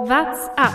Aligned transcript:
What's 0.00 0.46
up? 0.56 0.72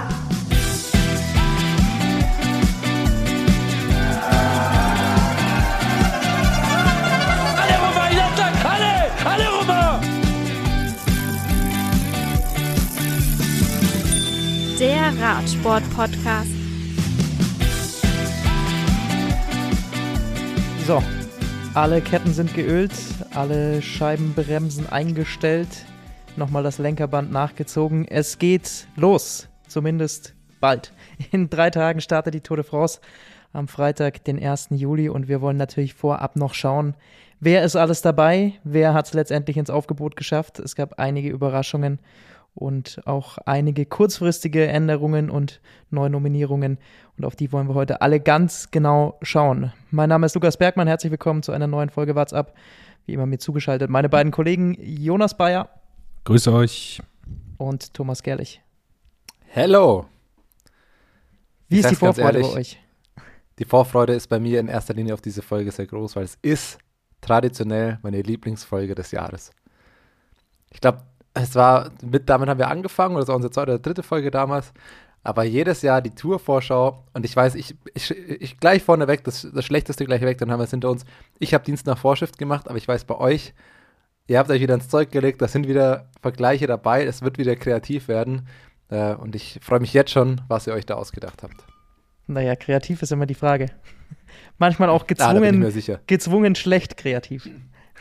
Alle 7.56 7.75
rüber, 7.80 8.12
Jattak, 8.12 8.66
alle, 8.66 8.94
alle 9.24 9.48
rüber! 9.62 10.02
Der 14.78 15.14
Radsport-Podcast. 15.21 16.52
So, 20.86 21.02
alle 21.74 22.02
Ketten 22.02 22.34
sind 22.34 22.54
geölt, 22.54 22.92
alle 23.34 23.82
Scheibenbremsen 23.82 24.90
eingestellt, 24.90 25.70
nochmal 26.38 26.63
das 26.63 26.77
Lenkerband 26.77 27.31
nachgezogen. 27.31 28.07
Es 28.07 28.39
geht 28.39 28.88
los, 28.95 29.50
zumindest 29.68 30.33
bald. 30.60 30.93
In 31.32 31.50
drei 31.50 31.69
Tagen 31.69 32.01
startet 32.01 32.33
die 32.33 32.41
Tour 32.41 32.57
de 32.57 32.65
France 32.65 32.99
am 33.51 33.67
Freitag, 33.67 34.23
den 34.23 34.43
1. 34.43 34.69
Juli 34.71 35.09
und 35.09 35.27
wir 35.27 35.41
wollen 35.41 35.57
natürlich 35.57 35.93
vorab 35.93 36.35
noch 36.35 36.53
schauen, 36.53 36.95
wer 37.39 37.63
ist 37.63 37.75
alles 37.75 38.01
dabei, 38.01 38.53
wer 38.63 38.93
hat 38.93 39.07
es 39.07 39.13
letztendlich 39.13 39.57
ins 39.57 39.69
Aufgebot 39.69 40.15
geschafft. 40.15 40.59
Es 40.59 40.75
gab 40.75 40.99
einige 40.99 41.29
Überraschungen 41.29 41.99
und 42.55 43.02
auch 43.05 43.38
einige 43.39 43.85
kurzfristige 43.85 44.67
Änderungen 44.67 45.29
und 45.29 45.61
Neunominierungen. 45.89 46.77
Und 47.17 47.25
auf 47.25 47.35
die 47.35 47.52
wollen 47.52 47.67
wir 47.67 47.75
heute 47.75 48.02
alle 48.02 48.19
ganz 48.19 48.69
genau 48.71 49.17
schauen. 49.21 49.71
Mein 49.91 50.09
Name 50.09 50.25
ist 50.25 50.35
Lukas 50.35 50.57
Bergmann. 50.57 50.88
Herzlich 50.88 51.11
willkommen 51.11 51.43
zu 51.43 51.52
einer 51.52 51.67
neuen 51.67 51.89
Folge 51.89 52.15
WhatsApp. 52.15 52.53
Wie 53.05 53.13
immer 53.13 53.25
mir 53.25 53.39
zugeschaltet 53.39 53.89
meine 53.89 54.09
beiden 54.09 54.31
Kollegen 54.31 54.77
Jonas 54.79 55.35
Bayer 55.35 55.69
Grüße 56.25 56.53
euch. 56.53 57.01
und 57.57 57.93
Thomas 57.93 58.23
Gerlich. 58.23 58.61
Hello. 59.45 60.05
Wie 61.67 61.79
Ich 61.79 61.85
ist 61.85 61.91
die 61.91 61.95
Vorfreude 61.95 62.39
bei 62.39 62.47
ehrlich, 62.47 62.55
euch? 62.55 62.80
Die 63.59 63.65
Vorfreude 63.65 64.13
ist 64.13 64.27
bei 64.27 64.39
mir 64.39 64.61
in 64.61 64.69
erster 64.69 64.93
Linie 64.93 65.13
auf 65.13 65.21
diese 65.21 65.41
Folge 65.41 65.71
sehr 65.71 65.85
groß, 65.85 66.15
weil 66.15 66.23
es 66.23 66.38
ist 66.41 66.77
traditionell 67.19 67.99
meine 68.03 68.21
Lieblingsfolge 68.21 68.95
des 68.95 69.11
Jahres. 69.11 69.52
Ich 70.71 70.80
glaube, 70.80 70.99
es 71.33 71.55
war, 71.55 71.91
mit, 72.02 72.30
damit 72.30 72.47
haben 72.47 72.58
wir 72.59 72.69
angefangen, 72.69 73.15
oder 73.15 73.21
das 73.23 73.27
war 73.27 73.35
unsere 73.35 73.52
zweite 73.52 73.71
oder 73.73 73.80
dritte 73.80 74.03
Folge 74.03 74.31
damals. 74.31 74.71
Aber 75.23 75.43
jedes 75.43 75.81
Jahr 75.81 76.02
die 76.02 76.15
Tour-Vorschau, 76.15 77.03
und 77.13 77.25
ich 77.25 77.35
weiß, 77.35 77.55
ich, 77.55 77.75
ich, 77.93 78.11
ich 78.11 78.59
gleich 78.59 78.81
vorneweg, 78.83 79.25
das, 79.25 79.45
das 79.53 79.65
Schlechteste 79.65 80.05
gleich 80.05 80.21
weg, 80.21 80.37
dann 80.37 80.52
haben 80.52 80.59
wir 80.59 80.65
es 80.65 80.71
hinter 80.71 80.89
uns. 80.89 81.05
Ich 81.39 81.53
habe 81.53 81.65
Dienst 81.65 81.85
nach 81.85 81.97
Vorschrift 81.97 82.37
gemacht, 82.37 82.69
aber 82.69 82.77
ich 82.77 82.87
weiß 82.87 83.03
bei 83.03 83.15
euch, 83.17 83.53
ihr 84.27 84.39
habt 84.39 84.49
euch 84.49 84.61
wieder 84.61 84.73
ins 84.75 84.89
Zeug 84.89 85.11
gelegt, 85.11 85.41
da 85.41 85.47
sind 85.47 85.67
wieder 85.67 86.09
Vergleiche 86.21 86.67
dabei, 86.67 87.05
es 87.05 87.21
wird 87.21 87.38
wieder 87.38 87.55
kreativ 87.55 88.07
werden. 88.07 88.47
Äh, 88.89 89.13
und 89.15 89.35
ich 89.35 89.59
freue 89.61 89.80
mich 89.80 89.93
jetzt 89.93 90.11
schon, 90.11 90.41
was 90.47 90.67
ihr 90.67 90.73
euch 90.73 90.85
da 90.85 90.95
ausgedacht 90.95 91.43
habt. 91.43 91.65
Naja, 92.27 92.55
kreativ 92.55 93.02
ist 93.02 93.11
immer 93.11 93.25
die 93.25 93.33
Frage. 93.35 93.67
Manchmal 94.57 94.89
auch 94.89 95.03
Ah, 95.03 95.05
gezwungen, 95.07 95.71
sicher. 95.71 95.99
gezwungen 96.07 96.55
schlecht 96.55 96.97
kreativ. 96.97 97.49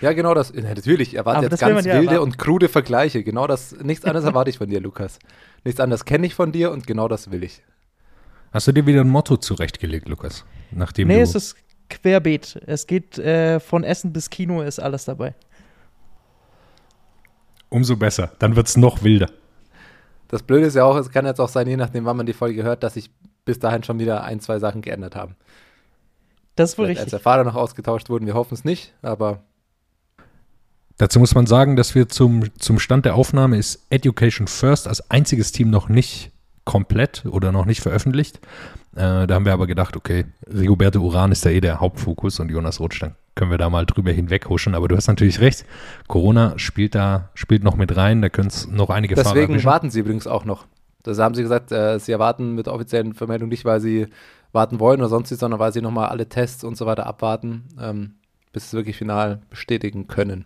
Ja, 0.01 0.13
genau 0.13 0.35
das. 0.35 0.53
Ja, 0.55 0.63
natürlich, 0.63 1.15
erwarte 1.15 1.47
jetzt 1.47 1.61
ganz 1.61 1.85
ja 1.87 1.95
wilde 1.95 2.07
erwarten. 2.15 2.23
und 2.33 2.39
krude 2.39 2.69
Vergleiche. 2.69 3.23
Genau 3.23 3.47
das, 3.47 3.77
nichts 3.83 4.05
anderes 4.05 4.25
erwarte 4.29 4.51
ich 4.51 4.59
von 4.59 4.69
dir, 4.69 4.81
Lukas. 4.81 5.19
Nichts 5.65 5.81
anderes 5.81 6.05
kenne 6.05 6.27
ich 6.27 6.35
von 6.35 6.51
dir 6.53 6.71
und 6.73 6.87
genau 6.87 7.09
das 7.09 7.31
will 7.31 7.45
ich. 7.45 7.63
Hast 8.53 8.67
du 8.69 8.73
dir 8.73 8.85
wieder 8.87 9.01
ein 9.03 9.09
Motto 9.09 9.37
zurechtgelegt, 9.37 10.09
Lukas? 10.09 10.45
Nachdem 10.73 11.09
Nee, 11.09 11.17
du 11.17 11.23
es 11.23 11.35
ist 11.35 11.57
querbeet. 11.89 12.61
Es 12.67 12.87
geht 12.87 13.19
äh, 13.19 13.61
von 13.61 13.85
Essen 13.85 14.13
bis 14.13 14.29
Kino, 14.31 14.63
ist 14.63 14.79
alles 14.81 15.05
dabei. 15.05 15.35
Umso 17.73 17.97
besser. 17.97 18.33
Dann 18.39 18.57
wird 18.57 18.69
es 18.69 18.77
noch 18.77 19.03
wilder. 19.03 19.31
Das 20.29 20.43
Blöde 20.43 20.67
ist 20.67 20.75
ja 20.75 20.85
auch, 20.85 20.97
es 20.97 21.11
kann 21.11 21.27
jetzt 21.27 21.41
auch 21.41 21.49
sein, 21.49 21.67
je 21.69 21.77
nachdem, 21.77 22.05
wann 22.05 22.17
man 22.17 22.27
die 22.27 22.33
Folge 22.33 22.63
hört, 22.63 22.83
dass 22.83 22.95
sich 22.95 23.11
bis 23.45 23.59
dahin 23.59 23.83
schon 23.83 23.99
wieder 23.99 24.25
ein, 24.25 24.41
zwei 24.41 24.59
Sachen 24.59 24.81
geändert 24.81 25.15
haben. 25.15 25.37
Das 26.57 26.71
ist 26.71 26.79
wohl 26.79 26.87
Vielleicht 26.87 27.01
als 27.01 27.07
richtig. 27.07 27.19
der 27.19 27.23
Fahrer 27.23 27.45
noch 27.45 27.55
ausgetauscht 27.55 28.09
wurden, 28.09 28.27
wir 28.27 28.35
hoffen 28.35 28.55
es 28.55 28.65
nicht, 28.65 28.95
aber 29.03 29.43
Dazu 30.99 31.19
muss 31.19 31.35
man 31.35 31.47
sagen, 31.47 31.77
dass 31.77 31.95
wir 31.95 32.09
zum, 32.09 32.45
zum 32.59 32.79
Stand 32.79 33.05
der 33.05 33.15
Aufnahme 33.15 33.57
ist 33.57 33.87
Education 33.91 34.47
First 34.47 34.87
als 34.87 35.11
einziges 35.11 35.51
Team 35.51 35.71
noch 35.71 35.89
nicht 35.89 36.32
komplett 36.65 37.25
oder 37.27 37.53
noch 37.53 37.65
nicht 37.65 37.81
veröffentlicht. 37.81 38.41
Äh, 38.95 39.27
da 39.27 39.35
haben 39.35 39.45
wir 39.45 39.53
aber 39.53 39.67
gedacht, 39.67 39.97
okay, 39.97 40.27
Rigoberto 40.47 41.01
Uran 41.01 41.33
ist 41.33 41.45
da 41.45 41.51
eh 41.51 41.61
der 41.61 41.81
Hauptfokus 41.81 42.41
und 42.41 42.51
Jonas 42.51 42.81
Rutsch, 42.81 43.03
dann 43.03 43.15
können 43.35 43.51
wir 43.51 43.59
da 43.59 43.71
mal 43.71 43.87
drüber 43.87 44.13
hinweghuschen. 44.13 44.75
Aber 44.75 44.89
du 44.89 44.97
hast 44.97 45.09
natürlich 45.09 45.41
recht, 45.41 45.65
Corona 46.09 46.59
spielt 46.59 46.95
da, 46.95 47.31
spielt 47.35 47.65
noch 47.65 47.77
mit 47.77 47.97
rein, 47.97 48.23
da 48.23 48.29
können 48.29 48.49
es 48.49 48.69
noch 48.69 48.91
einige 48.91 49.17
Fahrer 49.17 49.35
deswegen 49.35 49.65
warten 49.65 49.91
sie 49.91 50.01
übrigens 50.01 50.27
auch 50.27 50.45
noch. 50.45 50.67
Das 51.03 51.19
haben 51.19 51.35
sie 51.35 51.43
gesagt, 51.43 51.73
äh, 51.73 51.99
sie 51.99 52.13
erwarten 52.13 52.55
mit 52.55 52.67
der 52.67 52.75
offiziellen 52.75 53.15
Vermeldung 53.15 53.49
nicht, 53.49 53.65
weil 53.65 53.81
sie 53.81 54.07
warten 54.53 54.79
wollen 54.79 55.01
oder 55.01 55.09
sonstiges, 55.09 55.41
sondern 55.41 55.59
weil 55.59 55.73
sie 55.73 55.81
nochmal 55.81 56.09
alle 56.09 56.29
Tests 56.29 56.63
und 56.63 56.77
so 56.77 56.87
weiter 56.87 57.07
abwarten, 57.07 57.65
ähm, 57.81 58.15
bis 58.53 58.65
sie 58.65 58.69
es 58.69 58.75
wirklich 58.75 58.97
final 58.97 59.41
bestätigen 59.51 60.07
können. 60.07 60.45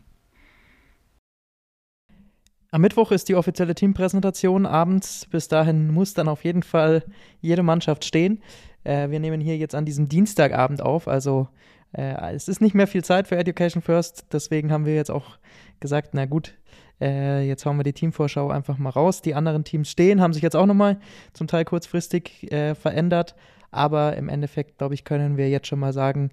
Am 2.77 2.83
Mittwoch 2.83 3.11
ist 3.11 3.31
die 3.31 3.37
offizielle 3.37 3.75
Teampräsentation 3.75 4.67
abends. 4.67 5.27
Bis 5.31 5.49
dahin 5.49 5.95
muss 5.95 6.13
dann 6.13 6.29
auf 6.29 6.45
jeden 6.45 6.63
Fall 6.63 7.05
jede 7.41 7.63
Mannschaft 7.63 8.05
stehen. 8.05 8.43
Äh, 8.85 9.09
wir 9.09 9.19
nehmen 9.19 9.41
hier 9.41 9.57
jetzt 9.57 9.75
an 9.75 9.87
diesem 9.87 10.11
Dienstagabend 10.11 10.83
auf, 10.83 11.09
also 11.09 11.49
äh, 11.93 12.35
es 12.35 12.49
ist 12.49 12.61
nicht 12.61 12.75
mehr 12.75 12.87
viel 12.87 13.03
Zeit 13.03 13.29
für 13.29 13.39
Education 13.39 13.81
First. 13.81 14.27
Deswegen 14.31 14.73
haben 14.73 14.85
wir 14.85 14.95
jetzt 14.95 15.11
auch 15.11 15.39
gesagt, 15.81 16.11
na 16.13 16.27
gut, 16.27 16.53
äh, 17.01 17.49
jetzt 17.49 17.65
hauen 17.65 17.79
wir 17.79 17.83
die 17.83 17.95
Teamvorschau 17.95 18.51
einfach 18.51 18.77
mal 18.77 18.91
raus. 18.91 19.23
Die 19.23 19.35
anderen 19.35 19.65
Teams 19.65 19.91
stehen, 19.91 20.21
haben 20.21 20.35
sich 20.35 20.43
jetzt 20.43 20.55
auch 20.55 20.67
nochmal 20.67 20.99
zum 21.33 21.47
Teil 21.47 21.65
kurzfristig 21.65 22.53
äh, 22.53 22.75
verändert. 22.75 23.37
Aber 23.71 24.17
im 24.19 24.29
Endeffekt, 24.29 24.77
glaube 24.77 24.93
ich, 24.93 25.05
können 25.05 25.39
wir 25.39 25.49
jetzt 25.49 25.69
schon 25.69 25.79
mal 25.79 25.95
sagen, 25.95 26.29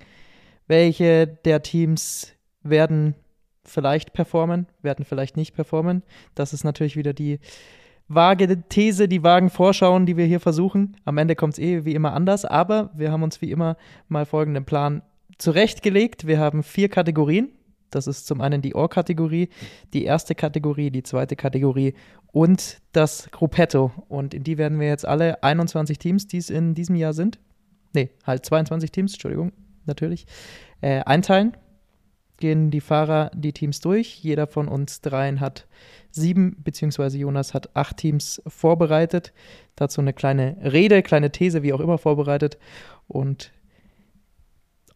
welche 0.68 1.26
der 1.26 1.62
Teams 1.62 2.34
werden 2.64 3.16
vielleicht 3.66 4.14
performen, 4.14 4.68
werden 4.82 5.06
vielleicht 5.06 5.38
nicht 5.38 5.54
performen. 5.56 6.04
Das 6.36 6.54
ist 6.54 6.64
natürlich 6.64 6.96
wieder 6.96 7.14
die 7.14 7.40
vage 8.08 8.64
These, 8.70 9.08
die 9.08 9.24
vagen 9.24 9.50
Vorschauen, 9.50 10.06
die 10.06 10.18
wir 10.18 10.26
hier 10.26 10.40
versuchen. 10.40 10.98
Am 11.06 11.18
Ende 11.18 11.36
kommt 11.36 11.54
es 11.54 11.60
eh 11.60 11.86
wie 11.86 11.96
immer 11.96 12.14
anders, 12.14 12.46
aber 12.46 12.92
wir 12.94 13.12
haben 13.12 13.24
uns 13.24 13.42
wie 13.42 13.52
immer 13.52 13.78
mal 14.08 14.26
folgenden 14.26 14.66
Plan 14.66 15.02
zurechtgelegt. 15.38 16.28
Wir 16.28 16.40
haben 16.40 16.64
vier 16.64 16.90
Kategorien. 16.90 17.50
Das 17.90 18.08
ist 18.08 18.26
zum 18.26 18.42
einen 18.42 18.62
die 18.62 18.74
Ohr-Kategorie, 18.74 19.50
die 19.94 20.04
erste 20.04 20.34
Kategorie, 20.34 20.90
die 20.90 21.04
zweite 21.04 21.36
Kategorie 21.36 21.94
und 22.32 22.82
das 22.92 23.30
Gruppetto. 23.30 23.92
Und 24.10 24.34
in 24.34 24.44
die 24.44 24.58
werden 24.58 24.80
wir 24.80 24.88
jetzt 24.88 25.06
alle 25.06 25.44
21 25.44 26.00
Teams, 26.00 26.26
die 26.28 26.38
es 26.38 26.50
in 26.50 26.74
diesem 26.74 26.96
Jahr 26.96 27.14
sind, 27.14 27.40
nee, 27.94 28.10
halt 28.26 28.46
22 28.46 28.92
Teams, 28.92 29.14
Entschuldigung, 29.14 29.52
natürlich, 29.86 30.26
äh, 30.82 31.02
einteilen 31.04 31.56
gehen 32.44 32.72
die 32.72 32.82
Fahrer 32.82 33.32
die 33.34 33.54
Teams 33.54 33.80
durch. 33.80 34.18
Jeder 34.18 34.48
von 34.48 34.68
uns 34.68 35.00
dreien 35.00 35.40
hat 35.40 35.66
sieben, 36.12 36.62
beziehungsweise 36.62 37.18
Jonas 37.18 37.54
hat 37.54 37.74
acht 37.74 37.96
Teams 37.96 38.42
vorbereitet. 38.46 39.32
Dazu 39.78 40.02
eine 40.02 40.12
kleine 40.12 40.58
Rede, 40.62 41.04
kleine 41.04 41.32
These, 41.32 41.64
wie 41.64 41.72
auch 41.72 41.80
immer 41.80 41.98
vorbereitet. 41.98 42.58
Und 43.08 43.54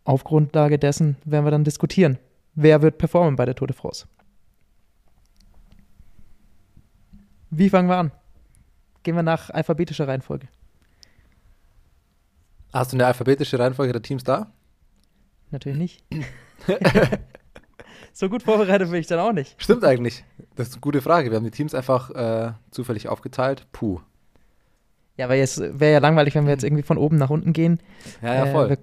auf 0.03 0.25
Grundlage 0.25 0.77
dessen 0.77 1.15
werden 1.23 1.45
wir 1.45 1.51
dann 1.51 1.63
diskutieren. 1.63 2.19
Wer 2.53 2.81
wird 2.81 2.97
performen 2.97 3.37
bei 3.37 3.45
der 3.45 3.55
Tour 3.55 3.67
de 3.67 3.77
France? 3.77 4.07
Wie 7.49 7.69
fangen 7.69 7.87
wir 7.87 7.95
an? 7.95 8.11
Gehen 9.03 9.15
wir 9.15 9.23
nach 9.23 9.51
alphabetischer 9.51 10.09
Reihenfolge. 10.09 10.49
Hast 12.73 12.91
du 12.91 12.97
eine 12.97 13.05
alphabetische 13.05 13.57
Reihenfolge 13.57 13.93
der 13.93 14.01
Teams 14.01 14.25
da? 14.25 14.51
Natürlich 15.49 15.77
nicht. 15.77 16.03
so 18.13 18.29
gut 18.29 18.43
vorbereitet 18.43 18.89
bin 18.89 18.99
ich 18.99 19.07
dann 19.07 19.19
auch 19.19 19.33
nicht. 19.33 19.55
Stimmt 19.61 19.83
eigentlich. 19.83 20.23
Das 20.55 20.67
ist 20.69 20.73
eine 20.75 20.81
gute 20.81 21.01
Frage. 21.01 21.29
Wir 21.29 21.37
haben 21.37 21.43
die 21.45 21.51
Teams 21.51 21.73
einfach 21.75 22.09
äh, 22.11 22.53
zufällig 22.71 23.07
aufgeteilt. 23.07 23.67
Puh. 23.71 23.99
Ja, 25.17 25.29
weil 25.29 25.39
es 25.41 25.59
wäre 25.59 25.93
ja 25.93 25.99
langweilig, 25.99 26.35
wenn 26.35 26.45
wir 26.45 26.51
jetzt 26.53 26.63
irgendwie 26.63 26.83
von 26.83 26.97
oben 26.97 27.17
nach 27.17 27.29
unten 27.29 27.53
gehen. 27.53 27.79
Ja, 28.21 28.35
ja, 28.35 28.45
Äh, 28.45 28.51
voll. 28.51 28.69
wir, 28.69 28.77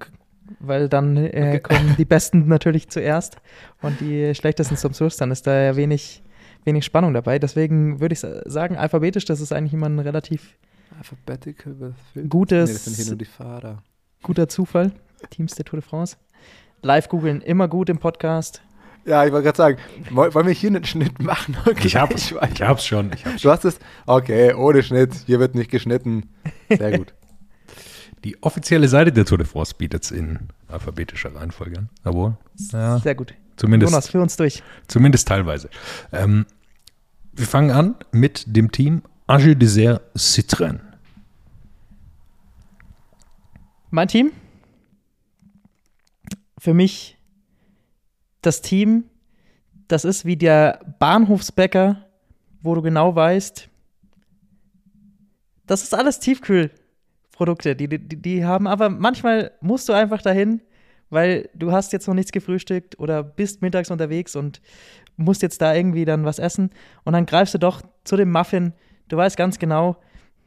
weil 0.61 0.89
dann 0.89 1.17
äh, 1.17 1.61
kommen 1.61 1.95
die 1.99 2.05
Besten 2.05 2.49
natürlich 2.49 2.89
zuerst 2.89 3.37
und 3.83 4.01
die 4.01 4.35
Schlechtesten 4.35 4.77
zum 4.77 4.95
Schluss. 4.95 5.17
Dann 5.17 5.31
ist 5.31 5.47
da 5.47 5.55
ja 5.61 5.77
wenig, 5.77 6.23
wenig 6.65 6.85
Spannung 6.85 7.15
dabei. 7.15 7.39
Deswegen 7.39 8.01
würde 8.01 8.13
ich 8.15 8.21
sa- 8.21 8.43
sagen, 8.49 8.77
alphabetisch, 8.77 9.25
das 9.25 9.41
ist 9.41 9.53
eigentlich 9.53 9.75
immer 9.75 9.89
ein 9.89 9.99
relativ? 10.01 10.57
Gutes- 12.29 12.69
Nee, 12.69 12.73
das 12.75 12.85
sind 12.85 12.97
hier 12.97 13.07
nur 13.07 13.17
die 13.17 13.25
Fahrer. 13.25 13.83
guter 14.23 14.49
Zufall. 14.49 14.93
Teams 15.31 15.55
der 15.55 15.65
Tour 15.65 15.81
de 15.81 15.89
France. 15.89 16.17
Live 16.85 17.09
googeln, 17.09 17.41
immer 17.41 17.67
gut 17.67 17.89
im 17.89 17.99
Podcast. 17.99 18.61
Ja, 19.07 19.25
ich 19.25 19.33
wollte 19.33 19.45
gerade 19.45 19.57
sagen, 19.57 19.79
woll- 20.11 20.33
wollen 20.35 20.47
wir 20.47 20.53
hier 20.55 20.69
einen 20.71 20.85
Schnitt 20.85 21.21
machen? 21.23 21.57
Okay, 21.67 21.87
Ich, 21.87 21.97
hab, 21.97 22.11
ich 22.15 22.33
ich 22.33 22.63
hab's 22.63 22.87
schon. 22.87 23.11
Ich 23.15 23.25
hab's 23.27 23.43
Du 23.43 23.51
hast 23.51 23.65
es? 23.65 23.79
Okay, 24.07 24.55
ohne 24.55 24.83
Schnitt. 24.83 25.13
Hier 25.27 25.41
wird 25.41 25.55
nicht 25.55 25.71
geschnitten. 25.71 26.29
Sehr 26.69 26.99
gut. 26.99 27.13
Die 28.25 28.43
offizielle 28.43 28.89
Seite 28.89 29.13
der 29.13 29.25
Tour 29.27 29.39
de 29.39 29.47
France 29.47 29.75
bietet 29.77 30.05
es 30.05 30.11
in 30.11 30.49
alphabetischer 30.69 31.35
Reihenfolge 31.35 31.79
an. 31.79 31.89
Jawohl. 32.05 32.37
Ja, 32.73 32.99
Sehr 33.01 33.15
gut. 33.15 33.35
zumindest, 33.57 33.91
Jonas, 33.93 34.09
führ 34.09 34.23
uns 34.23 34.37
durch. 34.37 34.63
zumindest 34.89 35.29
teilweise. 35.29 35.69
Ähm, 36.13 36.47
wir 37.35 37.47
fangen 37.47 37.71
an 37.71 37.95
mit 38.13 38.45
dem 38.47 38.71
Team 38.73 39.03
Age 39.27 39.55
Dessert 39.57 40.01
Citroën. 40.17 40.81
Mein 43.91 44.09
Team? 44.09 44.33
Für 46.65 46.73
mich 46.73 47.19
das 48.41 48.63
Team, 48.63 49.05
das 49.87 50.07
ist 50.07 50.25
wie 50.25 50.39
der 50.39 50.81
Bahnhofsbäcker, 50.99 52.07
wo 52.63 52.75
du 52.75 52.81
genau 52.81 53.15
weißt, 53.15 53.69
das 55.67 55.83
ist 55.83 55.95
alles 55.95 56.21
Tiefkühlprodukte. 56.21 57.77
Die, 57.77 57.87
die, 57.87 58.17
die 58.17 58.47
haben 58.47 58.67
aber 58.67 58.89
manchmal 58.89 59.53
musst 59.61 59.91
du 59.91 59.93
einfach 59.93 60.23
dahin, 60.23 60.63
weil 61.11 61.51
du 61.53 61.71
hast 61.71 61.93
jetzt 61.93 62.09
noch 62.09 62.15
nichts 62.15 62.33
gefrühstückt 62.33 62.99
oder 62.99 63.23
bist 63.23 63.61
mittags 63.61 63.91
unterwegs 63.91 64.35
und 64.35 64.63
musst 65.19 65.43
jetzt 65.43 65.61
da 65.61 65.75
irgendwie 65.75 66.07
dann 66.07 66.25
was 66.25 66.39
essen 66.39 66.71
und 67.05 67.13
dann 67.13 67.27
greifst 67.27 67.53
du 67.53 67.59
doch 67.59 67.83
zu 68.05 68.17
dem 68.17 68.33
Muffin. 68.33 68.73
Du 69.09 69.19
weißt 69.19 69.37
ganz 69.37 69.59
genau, 69.59 69.99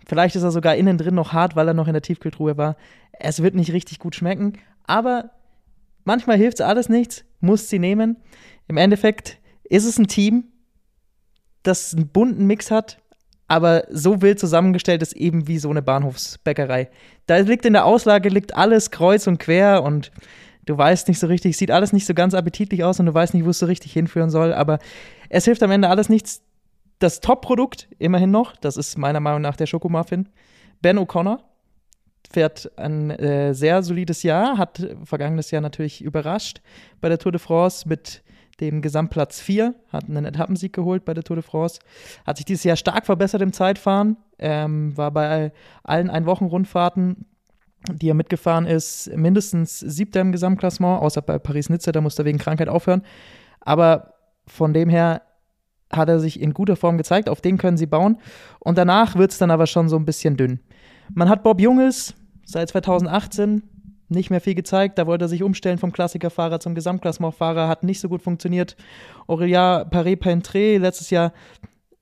vielleicht 0.07 0.35
ist 0.35 0.41
er 0.41 0.49
sogar 0.49 0.77
innen 0.77 0.97
drin 0.97 1.13
noch 1.13 1.33
hart, 1.33 1.55
weil 1.55 1.67
er 1.67 1.75
noch 1.75 1.85
in 1.85 1.93
der 1.93 2.01
Tiefkühltruhe 2.01 2.57
war. 2.57 2.75
Es 3.11 3.43
wird 3.43 3.53
nicht 3.53 3.71
richtig 3.71 3.99
gut 3.99 4.15
schmecken, 4.15 4.53
aber 4.87 5.29
manchmal 6.07 6.37
hilft 6.37 6.61
es 6.61 6.65
alles 6.65 6.87
nichts, 6.87 7.25
musst 7.41 7.67
sie 7.69 7.79
nehmen. 7.79 8.17
Im 8.69 8.77
Endeffekt 8.77 9.39
ist 9.65 9.85
es 9.85 9.99
ein 9.99 10.07
Team, 10.07 10.45
das 11.63 11.93
einen 11.93 12.07
bunten 12.07 12.47
Mix 12.47 12.71
hat, 12.71 12.99
aber 13.49 13.83
so 13.91 14.21
wild 14.21 14.39
zusammengestellt 14.39 15.01
ist 15.01 15.13
eben 15.13 15.47
wie 15.47 15.59
so 15.59 15.69
eine 15.69 15.81
Bahnhofsbäckerei. 15.81 16.89
Da 17.25 17.37
liegt 17.37 17.65
in 17.65 17.73
der 17.73 17.85
Auslage 17.85 18.29
liegt 18.29 18.55
alles 18.55 18.89
kreuz 18.89 19.27
und 19.27 19.37
quer 19.37 19.83
und 19.83 20.11
du 20.65 20.77
weißt 20.77 21.09
nicht 21.09 21.19
so 21.19 21.27
richtig, 21.27 21.57
sieht 21.57 21.71
alles 21.71 21.91
nicht 21.91 22.05
so 22.05 22.13
ganz 22.13 22.33
appetitlich 22.33 22.85
aus 22.85 23.01
und 23.01 23.05
du 23.05 23.13
weißt 23.13 23.33
nicht, 23.33 23.45
wo 23.45 23.49
es 23.49 23.59
so 23.59 23.65
richtig 23.65 23.91
hinführen 23.91 24.29
soll, 24.29 24.53
aber 24.53 24.79
es 25.29 25.43
hilft 25.43 25.61
am 25.61 25.71
Ende 25.71 25.89
alles 25.89 26.07
nichts. 26.07 26.41
Das 26.99 27.19
Top-Produkt 27.19 27.89
immerhin 27.99 28.31
noch, 28.31 28.55
das 28.55 28.77
ist 28.77 28.97
meiner 28.97 29.19
Meinung 29.19 29.41
nach 29.41 29.57
der 29.57 29.65
Schokomuffin. 29.65 30.29
Ben 30.81 30.97
O'Connor 30.97 31.39
fährt 32.31 32.71
ein 32.77 33.11
äh, 33.11 33.53
sehr 33.53 33.83
solides 33.83 34.23
Jahr, 34.23 34.57
hat 34.57 34.85
vergangenes 35.03 35.51
Jahr 35.51 35.61
natürlich 35.61 36.01
überrascht 36.01 36.61
bei 37.01 37.09
der 37.09 37.19
Tour 37.19 37.31
de 37.31 37.39
France 37.39 37.87
mit 37.87 38.23
dem 38.59 38.81
Gesamtplatz 38.81 39.39
4, 39.39 39.75
hat 39.89 40.05
einen 40.09 40.25
Etappensieg 40.25 40.73
geholt 40.73 41.05
bei 41.05 41.13
der 41.13 41.23
Tour 41.23 41.35
de 41.35 41.43
France, 41.43 41.79
hat 42.25 42.37
sich 42.37 42.45
dieses 42.45 42.63
Jahr 42.63 42.75
stark 42.75 43.05
verbessert 43.05 43.41
im 43.41 43.53
Zeitfahren, 43.53 44.17
ähm, 44.39 44.97
war 44.97 45.11
bei 45.11 45.51
allen 45.83 46.09
Ein-Wochen-Rundfahrten, 46.09 47.25
die 47.91 48.09
er 48.09 48.15
mitgefahren 48.15 48.65
ist, 48.65 49.15
mindestens 49.15 49.79
siebter 49.79 50.21
im 50.21 50.31
Gesamtklassement, 50.31 51.01
außer 51.01 51.21
bei 51.21 51.37
Paris-Nizza, 51.37 51.91
da 51.91 52.01
musste 52.01 52.23
er 52.23 52.25
wegen 52.25 52.39
Krankheit 52.39 52.67
aufhören. 52.67 53.03
Aber 53.61 54.15
von 54.47 54.73
dem 54.73 54.89
her 54.89 55.21
hat 55.91 56.09
er 56.09 56.19
sich 56.19 56.41
in 56.41 56.53
guter 56.53 56.75
Form 56.75 56.97
gezeigt, 56.97 57.29
auf 57.29 57.41
den 57.41 57.57
können 57.57 57.77
sie 57.77 57.85
bauen. 57.85 58.17
Und 58.59 58.77
danach 58.77 59.15
wird 59.15 59.31
es 59.31 59.37
dann 59.37 59.51
aber 59.51 59.67
schon 59.67 59.87
so 59.87 59.95
ein 59.95 60.05
bisschen 60.05 60.35
dünn. 60.35 60.59
Man 61.13 61.29
hat 61.29 61.43
Bob 61.43 61.59
Jungels 61.59 62.13
seit 62.45 62.69
2018 62.69 63.63
nicht 64.09 64.29
mehr 64.29 64.41
viel 64.41 64.55
gezeigt. 64.55 64.97
Da 64.97 65.07
wollte 65.07 65.25
er 65.25 65.29
sich 65.29 65.43
umstellen 65.43 65.77
vom 65.77 65.91
Klassikerfahrer 65.91 66.59
zum 66.59 66.75
Gesamtklassementfahrer, 66.75 67.67
hat 67.67 67.83
nicht 67.83 67.99
so 67.99 68.09
gut 68.09 68.21
funktioniert. 68.21 68.75
Aurelia 69.27 69.83
Paré-Pentré 69.83 70.77
letztes 70.79 71.09
Jahr 71.09 71.33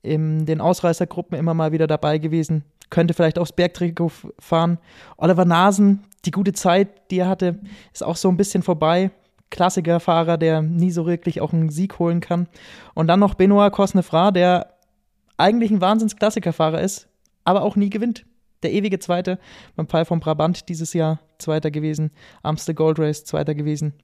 in 0.02 0.46
den 0.46 0.60
Ausreißergruppen 0.60 1.36
immer 1.36 1.54
mal 1.54 1.72
wieder 1.72 1.86
dabei 1.86 2.18
gewesen. 2.18 2.64
Könnte 2.90 3.14
vielleicht 3.14 3.38
aufs 3.38 3.52
Bergtrikot 3.52 4.12
fahren. 4.38 4.78
Oliver 5.16 5.44
Nasen, 5.44 6.04
die 6.24 6.30
gute 6.30 6.52
Zeit, 6.52 7.10
die 7.10 7.18
er 7.18 7.28
hatte, 7.28 7.58
ist 7.92 8.04
auch 8.04 8.16
so 8.16 8.28
ein 8.28 8.36
bisschen 8.36 8.62
vorbei. 8.62 9.10
Klassikerfahrer, 9.50 10.38
der 10.38 10.62
nie 10.62 10.90
so 10.90 11.06
wirklich 11.06 11.40
auch 11.40 11.52
einen 11.52 11.70
Sieg 11.70 11.98
holen 11.98 12.20
kann. 12.20 12.48
Und 12.94 13.08
dann 13.08 13.20
noch 13.20 13.34
Benoit 13.34 13.72
Cosnefra, 13.72 14.30
der 14.30 14.74
eigentlich 15.36 15.70
ein 15.70 15.80
Wahnsinns-Klassikerfahrer 15.80 16.80
ist, 16.80 17.08
aber 17.44 17.62
auch 17.62 17.76
nie 17.76 17.90
gewinnt 17.90 18.24
der 18.62 18.72
ewige 18.72 18.98
Zweite. 18.98 19.38
Beim 19.74 19.86
Pfeil 19.86 20.04
von 20.04 20.20
Brabant 20.20 20.68
dieses 20.68 20.92
Jahr 20.92 21.20
Zweiter 21.38 21.70
gewesen. 21.70 22.10
Amstel 22.42 22.74
Gold 22.74 22.98
Race 22.98 23.24
Zweiter 23.24 23.54
gewesen. 23.54 23.94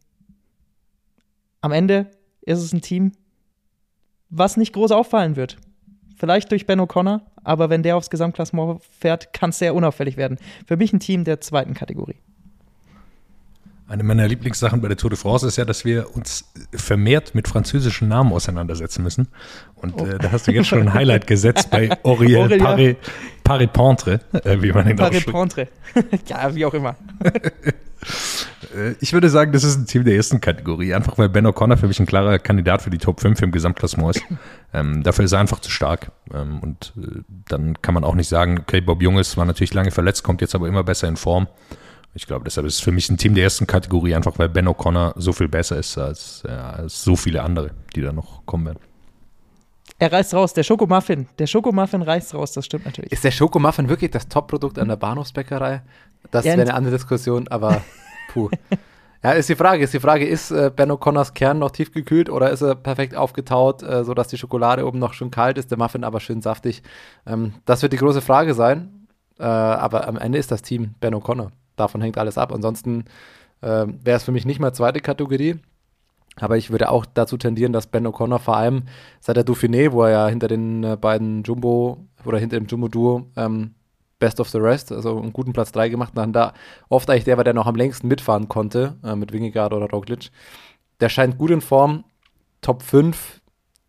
Am 1.60 1.72
Ende 1.72 2.10
ist 2.42 2.60
es 2.60 2.72
ein 2.72 2.80
Team, 2.82 3.12
was 4.30 4.56
nicht 4.56 4.72
groß 4.72 4.90
auffallen 4.90 5.36
wird. 5.36 5.58
Vielleicht 6.16 6.50
durch 6.50 6.66
Ben 6.66 6.80
O'Connor, 6.80 7.20
aber 7.42 7.70
wenn 7.70 7.82
der 7.82 7.96
aufs 7.96 8.10
Gesamtklassement 8.10 8.82
fährt, 8.84 9.32
kann 9.32 9.50
es 9.50 9.58
sehr 9.58 9.74
unauffällig 9.74 10.16
werden. 10.16 10.38
Für 10.66 10.76
mich 10.76 10.92
ein 10.92 11.00
Team 11.00 11.24
der 11.24 11.40
zweiten 11.40 11.74
Kategorie. 11.74 12.16
Eine 13.88 14.04
meiner 14.04 14.26
Lieblingssachen 14.26 14.80
bei 14.80 14.88
der 14.88 14.96
Tour 14.96 15.10
de 15.10 15.18
France 15.18 15.46
ist 15.46 15.56
ja, 15.56 15.64
dass 15.64 15.84
wir 15.84 16.14
uns 16.14 16.50
vermehrt 16.72 17.34
mit 17.34 17.48
französischen 17.48 18.08
Namen 18.08 18.32
auseinandersetzen 18.32 19.02
müssen. 19.02 19.28
Und 19.74 20.00
oh. 20.00 20.06
äh, 20.06 20.18
da 20.18 20.32
hast 20.32 20.46
du 20.46 20.52
jetzt 20.52 20.68
schon 20.68 20.80
ein 20.80 20.94
Highlight 20.94 21.26
gesetzt 21.26 21.70
bei 21.70 21.90
Auriel 22.04 22.46
Paré, 22.46 22.96
Paré 23.44 23.66
Pentre, 23.66 24.20
äh, 24.44 24.62
wie 24.62 24.72
man 24.72 24.88
ihn 24.88 24.96
Paré 24.96 25.24
Pentre. 25.28 25.68
ja, 26.26 26.54
wie 26.54 26.64
auch 26.64 26.74
immer. 26.74 26.96
Äh, 28.74 28.94
ich 29.00 29.12
würde 29.12 29.28
sagen, 29.28 29.52
das 29.52 29.64
ist 29.64 29.76
ein 29.78 29.86
Team 29.86 30.04
der 30.04 30.16
ersten 30.16 30.40
Kategorie, 30.40 30.94
einfach 30.94 31.18
weil 31.18 31.28
Ben 31.28 31.46
O'Connor 31.46 31.76
für 31.76 31.88
mich 31.88 32.00
ein 32.00 32.06
klarer 32.06 32.38
Kandidat 32.38 32.82
für 32.82 32.90
die 32.90 32.98
Top 32.98 33.20
5 33.20 33.40
im 33.42 33.52
Gesamtklassement 33.52 34.16
ist. 34.16 34.24
Ähm, 34.72 35.02
dafür 35.02 35.24
ist 35.24 35.32
er 35.32 35.40
einfach 35.40 35.60
zu 35.60 35.70
stark. 35.70 36.10
Ähm, 36.32 36.60
und 36.60 36.92
äh, 36.96 37.20
dann 37.48 37.80
kann 37.80 37.94
man 37.94 38.04
auch 38.04 38.14
nicht 38.14 38.28
sagen, 38.28 38.58
okay, 38.60 38.80
Bob 38.80 39.02
Junges 39.02 39.36
war 39.36 39.44
natürlich 39.44 39.74
lange 39.74 39.90
verletzt, 39.90 40.22
kommt 40.22 40.40
jetzt 40.40 40.54
aber 40.54 40.68
immer 40.68 40.82
besser 40.84 41.08
in 41.08 41.16
Form. 41.16 41.46
Ich 42.14 42.26
glaube, 42.26 42.44
deshalb 42.44 42.66
ist 42.66 42.74
es 42.74 42.80
für 42.80 42.92
mich 42.92 43.08
ein 43.08 43.16
Team 43.16 43.34
der 43.34 43.44
ersten 43.44 43.66
Kategorie, 43.66 44.14
einfach 44.14 44.38
weil 44.38 44.48
Ben 44.48 44.68
O'Connor 44.68 45.14
so 45.16 45.32
viel 45.32 45.48
besser 45.48 45.78
ist 45.78 45.96
als, 45.96 46.42
ja, 46.46 46.70
als 46.70 47.02
so 47.02 47.16
viele 47.16 47.42
andere, 47.42 47.70
die 47.96 48.02
da 48.02 48.12
noch 48.12 48.44
kommen 48.44 48.66
werden. 48.66 48.80
Er 49.98 50.12
reißt 50.12 50.34
raus, 50.34 50.52
der 50.52 50.62
Schokomuffin. 50.62 51.28
Der 51.38 51.46
Schokomuffin 51.46 52.02
reißt 52.02 52.34
raus, 52.34 52.52
das 52.52 52.66
stimmt 52.66 52.84
natürlich. 52.84 53.12
Ist 53.12 53.24
der 53.24 53.30
Schokomuffin 53.30 53.88
wirklich 53.88 54.10
das 54.10 54.28
Top-Produkt 54.28 54.78
an 54.78 54.88
der 54.88 54.96
Bahnhofsbäckerei? 54.96 55.82
Das 56.30 56.44
ja, 56.44 56.52
wäre 56.52 56.62
eine 56.62 56.74
andere 56.74 56.94
Diskussion, 56.94 57.48
aber 57.48 57.82
puh. 58.32 58.50
Ja, 59.22 59.30
ist 59.32 59.48
die 59.48 59.54
Frage. 59.54 59.84
Ist 59.84 59.94
die 59.94 60.00
Frage, 60.00 60.26
ist 60.26 60.50
äh, 60.50 60.70
Ben 60.74 60.90
O'Connors 60.90 61.32
Kern 61.32 61.60
noch 61.60 61.70
tiefgekühlt 61.70 62.28
oder 62.28 62.50
ist 62.50 62.62
er 62.62 62.74
perfekt 62.74 63.14
aufgetaut, 63.14 63.82
äh, 63.82 64.04
sodass 64.04 64.28
die 64.28 64.36
Schokolade 64.36 64.86
oben 64.86 64.98
noch 64.98 65.14
schön 65.14 65.30
kalt 65.30 65.56
ist, 65.56 65.70
der 65.70 65.78
Muffin 65.78 66.04
aber 66.04 66.20
schön 66.20 66.42
saftig? 66.42 66.82
Ähm, 67.24 67.54
das 67.64 67.82
wird 67.82 67.92
die 67.92 67.98
große 67.98 68.20
Frage 68.20 68.54
sein. 68.54 69.06
Äh, 69.38 69.44
aber 69.44 70.08
am 70.08 70.18
Ende 70.18 70.38
ist 70.38 70.50
das 70.50 70.62
Team 70.62 70.94
Ben 71.00 71.14
O'Connor 71.14 71.50
davon 71.76 72.00
hängt 72.00 72.18
alles 72.18 72.38
ab. 72.38 72.52
Ansonsten 72.52 73.04
äh, 73.60 73.86
wäre 73.86 74.16
es 74.16 74.24
für 74.24 74.32
mich 74.32 74.44
nicht 74.44 74.60
mal 74.60 74.72
zweite 74.72 75.00
Kategorie. 75.00 75.60
Aber 76.36 76.56
ich 76.56 76.70
würde 76.70 76.90
auch 76.90 77.04
dazu 77.04 77.36
tendieren, 77.36 77.72
dass 77.72 77.86
Ben 77.86 78.06
O'Connor 78.06 78.38
vor 78.38 78.56
allem 78.56 78.84
seit 79.20 79.36
der 79.36 79.44
Dauphiné, 79.44 79.92
wo 79.92 80.02
er 80.04 80.10
ja 80.10 80.28
hinter 80.28 80.48
den 80.48 80.82
äh, 80.82 80.96
beiden 80.96 81.42
Jumbo 81.42 81.98
oder 82.24 82.38
hinter 82.38 82.58
dem 82.58 82.66
Jumbo-Duo 82.66 83.26
ähm, 83.36 83.74
Best 84.18 84.40
of 84.40 84.48
the 84.48 84.58
Rest, 84.58 84.92
also 84.92 85.18
einen 85.18 85.32
guten 85.32 85.52
Platz 85.52 85.72
3 85.72 85.88
gemacht, 85.88 86.12
dann 86.14 86.32
da 86.32 86.54
oft 86.88 87.10
eigentlich 87.10 87.24
der 87.24 87.36
war, 87.36 87.44
der 87.44 87.54
noch 87.54 87.66
am 87.66 87.74
längsten 87.74 88.08
mitfahren 88.08 88.48
konnte, 88.48 88.96
äh, 89.04 89.16
mit 89.16 89.32
Wingegaard 89.32 89.72
oder 89.72 89.90
Roglic. 89.90 90.30
Der 91.00 91.08
scheint 91.08 91.38
gut 91.38 91.50
in 91.50 91.60
Form, 91.60 92.04
Top 92.60 92.82
5, 92.82 93.42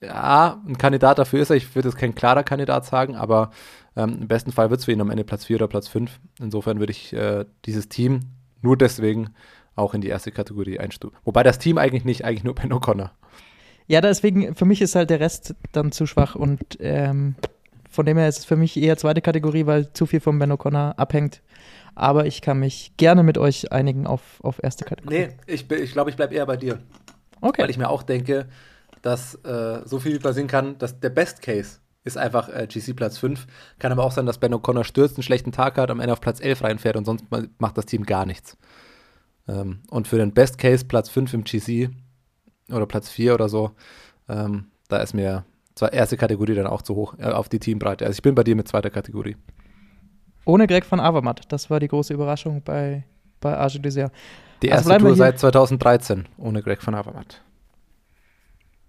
ja, 0.03 0.61
ein 0.67 0.77
Kandidat 0.77 1.19
dafür 1.19 1.41
ist 1.41 1.49
er. 1.49 1.55
Ich 1.55 1.73
würde 1.75 1.89
jetzt 1.89 1.97
kein 1.97 2.15
klarer 2.15 2.43
Kandidat 2.43 2.85
sagen, 2.85 3.15
aber 3.15 3.51
ähm, 3.95 4.19
Im 4.21 4.27
besten 4.27 4.51
Fall 4.51 4.69
wird 4.69 4.79
es 4.79 4.85
für 4.85 4.91
ihn 4.91 5.01
am 5.01 5.09
Ende 5.09 5.23
Platz 5.23 5.45
4 5.45 5.57
oder 5.57 5.67
Platz 5.67 5.88
5. 5.88 6.19
Insofern 6.39 6.79
würde 6.79 6.91
ich 6.91 7.13
äh, 7.13 7.45
dieses 7.65 7.89
Team 7.89 8.21
nur 8.62 8.77
deswegen 8.77 9.29
auch 9.75 9.93
in 9.93 10.01
die 10.01 10.07
erste 10.07 10.31
Kategorie 10.31 10.79
einstufen. 10.79 11.17
Wobei 11.23 11.43
das 11.43 11.59
Team 11.59 11.77
eigentlich 11.77 12.05
nicht, 12.05 12.25
eigentlich 12.25 12.43
nur 12.43 12.55
Ben 12.55 12.71
O'Connor. 12.71 13.12
Ja, 13.88 14.01
deswegen, 14.01 14.55
für 14.55 14.65
mich 14.65 14.81
ist 14.81 14.95
halt 14.95 15.09
der 15.09 15.19
Rest 15.19 15.55
dann 15.71 15.91
zu 15.91 16.05
schwach 16.05 16.35
und 16.35 16.62
ähm, 16.79 17.35
von 17.89 18.05
dem 18.05 18.17
her 18.17 18.27
ist 18.27 18.39
es 18.39 18.45
für 18.45 18.55
mich 18.55 18.77
eher 18.77 18.97
zweite 18.97 19.21
Kategorie, 19.21 19.65
weil 19.65 19.91
zu 19.93 20.05
viel 20.05 20.19
von 20.19 20.39
Ben 20.39 20.51
O'Connor 20.51 20.97
abhängt. 20.97 21.41
Aber 21.95 22.25
ich 22.25 22.41
kann 22.41 22.59
mich 22.59 22.93
gerne 22.97 23.21
mit 23.21 23.38
euch 23.38 23.71
einigen 23.71 24.07
auf, 24.07 24.39
auf 24.41 24.63
erste 24.63 24.85
Kategorie. 24.85 25.15
Nee, 25.15 25.29
ich, 25.45 25.69
ich 25.69 25.91
glaube, 25.91 26.09
ich 26.09 26.15
bleibe 26.15 26.33
eher 26.33 26.45
bei 26.45 26.57
dir. 26.57 26.79
Okay. 27.41 27.62
Weil 27.62 27.69
ich 27.69 27.77
mir 27.77 27.89
auch 27.89 28.01
denke, 28.01 28.47
dass 29.03 29.35
äh, 29.43 29.81
so 29.85 30.00
viel 30.00 30.19
passieren 30.19 30.47
kann, 30.47 30.77
dass 30.79 31.00
der 31.00 31.09
Best 31.09 31.41
Case 31.41 31.79
ist 32.03 32.17
einfach 32.17 32.50
äh, 32.50 32.67
GC 32.67 32.95
Platz 32.95 33.17
5. 33.17 33.48
Kann 33.79 33.91
aber 33.91 34.03
auch 34.03 34.12
sein, 34.12 34.25
dass 34.25 34.38
Ben 34.38 34.53
O'Connor 34.53 34.83
stürzt, 34.83 35.17
einen 35.17 35.24
schlechten 35.24 35.51
Tag 35.51 35.77
hat, 35.77 35.89
am 35.89 36.00
Ende 36.00 36.13
auf 36.13 36.22
Platz 36.22 36.39
11 36.41 36.63
reinfährt 36.63 36.98
und 36.98 37.05
sonst 37.05 37.25
macht 37.60 37.77
das 37.77 37.86
Team 37.86 38.05
gar 38.05 38.25
nichts. 38.25 38.57
Ähm, 39.48 39.81
und 39.89 40.07
für 40.07 40.17
den 40.17 40.33
Best 40.33 40.57
Case 40.57 40.86
Platz 40.86 41.10
5 41.10 41.33
im 41.33 41.43
GC 41.43 41.89
oder 42.69 42.86
Platz 42.86 43.10
4 43.10 43.33
oder 43.33 43.50
so, 43.50 43.72
ähm, 44.29 44.67
da 44.89 44.98
ist 44.98 45.13
mir 45.13 45.45
zwar 45.75 45.93
erste 45.93 46.17
Kategorie 46.17 46.55
dann 46.55 46.67
auch 46.67 46.81
zu 46.81 46.95
hoch 46.95 47.15
äh, 47.17 47.25
auf 47.25 47.50
die 47.50 47.60
Teambreite. 47.60 48.05
Also 48.05 48.17
ich 48.17 48.22
bin 48.22 48.36
bei 48.36 48.43
dir 48.43 48.55
mit 48.55 48.67
zweiter 48.67 48.89
Kategorie. 48.89 49.36
Ohne 50.45 50.67
Greg 50.67 50.86
von 50.86 51.00
Avermatt, 51.00 51.41
das 51.50 51.69
war 51.69 51.79
die 51.79 51.88
große 51.88 52.13
Überraschung 52.13 52.62
bei, 52.63 53.05
bei 53.39 53.57
Arge 53.57 53.79
Désert. 53.79 54.12
Die 54.62 54.72
also 54.72 54.89
erste 54.89 55.05
Tour 55.05 55.15
seit 55.15 55.39
2013 55.39 56.27
ohne 56.38 56.62
Greg 56.62 56.81
von 56.81 56.95
Avermatt. 56.95 57.41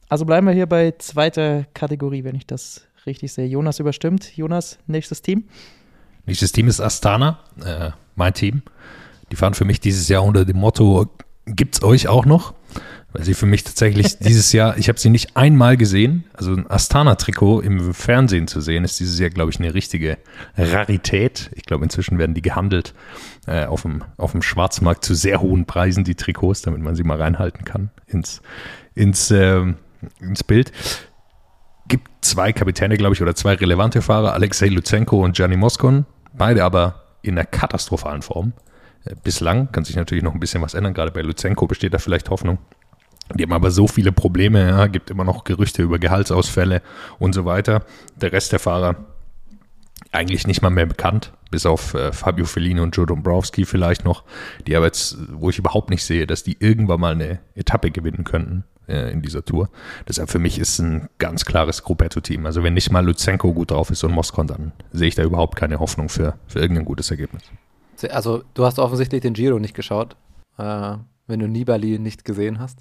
Also 0.08 0.24
bleiben 0.24 0.46
wir 0.46 0.54
hier 0.54 0.66
bei 0.66 0.92
zweiter 0.98 1.64
Kategorie, 1.74 2.24
wenn 2.24 2.34
ich 2.34 2.46
das 2.46 2.86
richtig 3.06 3.32
sehe. 3.32 3.46
Jonas 3.46 3.80
überstimmt. 3.80 4.36
Jonas, 4.36 4.78
nächstes 4.86 5.22
Team? 5.22 5.44
Nächstes 6.26 6.52
Team 6.52 6.68
ist 6.68 6.80
Astana, 6.80 7.40
äh, 7.64 7.90
mein 8.16 8.34
Team. 8.34 8.62
Die 9.30 9.36
fahren 9.36 9.54
für 9.54 9.64
mich 9.64 9.80
dieses 9.80 10.08
Jahr 10.08 10.24
unter 10.24 10.44
dem 10.44 10.56
Motto, 10.56 11.06
gibt's 11.46 11.82
euch 11.82 12.08
auch 12.08 12.24
noch? 12.24 12.54
weil 13.14 13.24
sie 13.24 13.34
für 13.34 13.46
mich 13.46 13.62
tatsächlich 13.62 14.18
dieses 14.20 14.52
Jahr, 14.52 14.76
ich 14.76 14.88
habe 14.88 14.98
sie 14.98 15.08
nicht 15.08 15.36
einmal 15.36 15.76
gesehen, 15.76 16.24
also 16.34 16.52
ein 16.52 16.68
Astana-Trikot 16.68 17.60
im 17.60 17.94
Fernsehen 17.94 18.48
zu 18.48 18.60
sehen, 18.60 18.84
ist 18.84 19.00
dieses 19.00 19.18
Jahr, 19.18 19.30
glaube 19.30 19.50
ich, 19.52 19.58
eine 19.58 19.72
richtige 19.72 20.18
Rarität. 20.58 21.50
Ich 21.54 21.62
glaube, 21.62 21.84
inzwischen 21.84 22.18
werden 22.18 22.34
die 22.34 22.42
gehandelt 22.42 22.92
äh, 23.46 23.64
auf, 23.64 23.82
dem, 23.82 24.02
auf 24.16 24.32
dem 24.32 24.42
Schwarzmarkt 24.42 25.04
zu 25.04 25.14
sehr 25.14 25.40
hohen 25.40 25.64
Preisen, 25.64 26.04
die 26.04 26.16
Trikots, 26.16 26.62
damit 26.62 26.82
man 26.82 26.96
sie 26.96 27.04
mal 27.04 27.20
reinhalten 27.20 27.64
kann 27.64 27.90
ins, 28.08 28.42
ins, 28.94 29.30
äh, 29.30 29.62
ins 30.20 30.44
Bild. 30.44 30.72
Gibt 31.88 32.24
zwei 32.24 32.52
Kapitäne, 32.52 32.96
glaube 32.96 33.14
ich, 33.14 33.22
oder 33.22 33.34
zwei 33.34 33.54
relevante 33.54 34.00
Fahrer, 34.00 34.32
Alexei 34.32 34.68
Lutsenko 34.68 35.22
und 35.22 35.36
Gianni 35.36 35.56
Moskon, 35.56 36.06
beide 36.32 36.64
aber 36.64 37.02
in 37.22 37.38
einer 37.38 37.46
katastrophalen 37.46 38.22
Form. 38.22 38.52
Äh, 39.04 39.14
bislang 39.22 39.70
kann 39.72 39.84
sich 39.84 39.96
natürlich 39.96 40.24
noch 40.24 40.34
ein 40.34 40.40
bisschen 40.40 40.62
was 40.62 40.74
ändern. 40.74 40.94
Gerade 40.94 41.10
bei 41.10 41.22
Lutsenko 41.22 41.66
besteht 41.66 41.94
da 41.94 41.98
vielleicht 41.98 42.30
Hoffnung. 42.30 42.58
Die 43.34 43.42
haben 43.42 43.52
aber 43.52 43.70
so 43.70 43.86
viele 43.86 44.12
Probleme, 44.12 44.68
ja, 44.68 44.86
gibt 44.86 45.10
immer 45.10 45.24
noch 45.24 45.44
Gerüchte 45.44 45.82
über 45.82 45.98
Gehaltsausfälle 45.98 46.82
und 47.18 47.34
so 47.34 47.44
weiter. 47.44 47.84
Der 48.16 48.32
Rest 48.32 48.52
der 48.52 48.58
Fahrer 48.58 48.96
eigentlich 50.12 50.46
nicht 50.46 50.62
mal 50.62 50.70
mehr 50.70 50.86
bekannt, 50.86 51.32
bis 51.50 51.66
auf 51.66 51.94
äh, 51.94 52.12
Fabio 52.12 52.44
Fellini 52.44 52.80
und 52.80 52.96
Joe 52.96 53.06
Dombrowski 53.06 53.64
vielleicht 53.64 54.04
noch, 54.04 54.24
die 54.66 54.76
aber 54.76 54.86
jetzt, 54.86 55.16
wo 55.32 55.50
ich 55.50 55.58
überhaupt 55.58 55.90
nicht 55.90 56.04
sehe, 56.04 56.26
dass 56.26 56.44
die 56.44 56.56
irgendwann 56.60 57.00
mal 57.00 57.12
eine 57.12 57.40
Etappe 57.54 57.90
gewinnen 57.90 58.24
könnten 58.24 58.64
äh, 58.88 59.10
in 59.12 59.22
dieser 59.22 59.44
Tour. 59.44 59.68
Deshalb 60.08 60.30
für 60.30 60.38
mich 60.38 60.58
ist 60.58 60.78
ein 60.78 61.08
ganz 61.18 61.44
klares 61.44 61.82
Gruppetto-Team. 61.82 62.46
Also 62.46 62.62
wenn 62.62 62.74
nicht 62.74 62.90
mal 62.90 63.04
Lutsenko 63.04 63.52
gut 63.52 63.70
drauf 63.70 63.90
ist 63.90 64.04
und 64.04 64.12
Moskon, 64.12 64.46
dann 64.46 64.72
sehe 64.92 65.08
ich 65.08 65.14
da 65.14 65.22
überhaupt 65.22 65.56
keine 65.56 65.80
Hoffnung 65.80 66.08
für, 66.08 66.34
für 66.46 66.60
irgendein 66.60 66.84
gutes 66.84 67.10
Ergebnis. 67.10 67.42
Also 68.10 68.42
du 68.54 68.64
hast 68.64 68.78
offensichtlich 68.78 69.22
den 69.22 69.34
Giro 69.34 69.58
nicht 69.58 69.74
geschaut, 69.74 70.16
äh, 70.58 70.96
wenn 71.26 71.40
du 71.40 71.48
Nibali 71.48 71.98
nicht 71.98 72.24
gesehen 72.24 72.58
hast. 72.58 72.80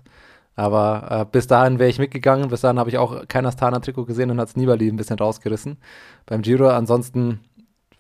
Aber 0.55 1.07
äh, 1.10 1.25
bis 1.31 1.48
dahin 1.48 1.79
wäre 1.79 1.89
ich 1.89 2.00
mitgegangen. 2.00 2.50
Bis 2.50 2.62
dahin 2.62 2.79
habe 2.79 2.89
ich 2.89 2.98
auch 2.98 3.27
kein 3.27 3.45
Astana-Trikot 3.45 4.05
gesehen 4.05 4.29
und 4.29 4.39
hat 4.39 4.50
es 4.50 4.55
Nibali 4.55 4.88
ein 4.88 4.98
bisschen 4.98 5.17
rausgerissen. 5.17 5.77
Beim 6.25 6.41
Giro 6.41 6.69
ansonsten 6.69 7.39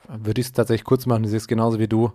würde 0.07 0.41
ich 0.41 0.47
es 0.47 0.53
tatsächlich 0.53 0.83
kurz 0.83 1.05
machen. 1.05 1.23
Ich 1.23 1.29
sehe 1.31 1.37
es 1.37 1.47
genauso 1.47 1.79
wie 1.79 1.87
du. 1.87 2.11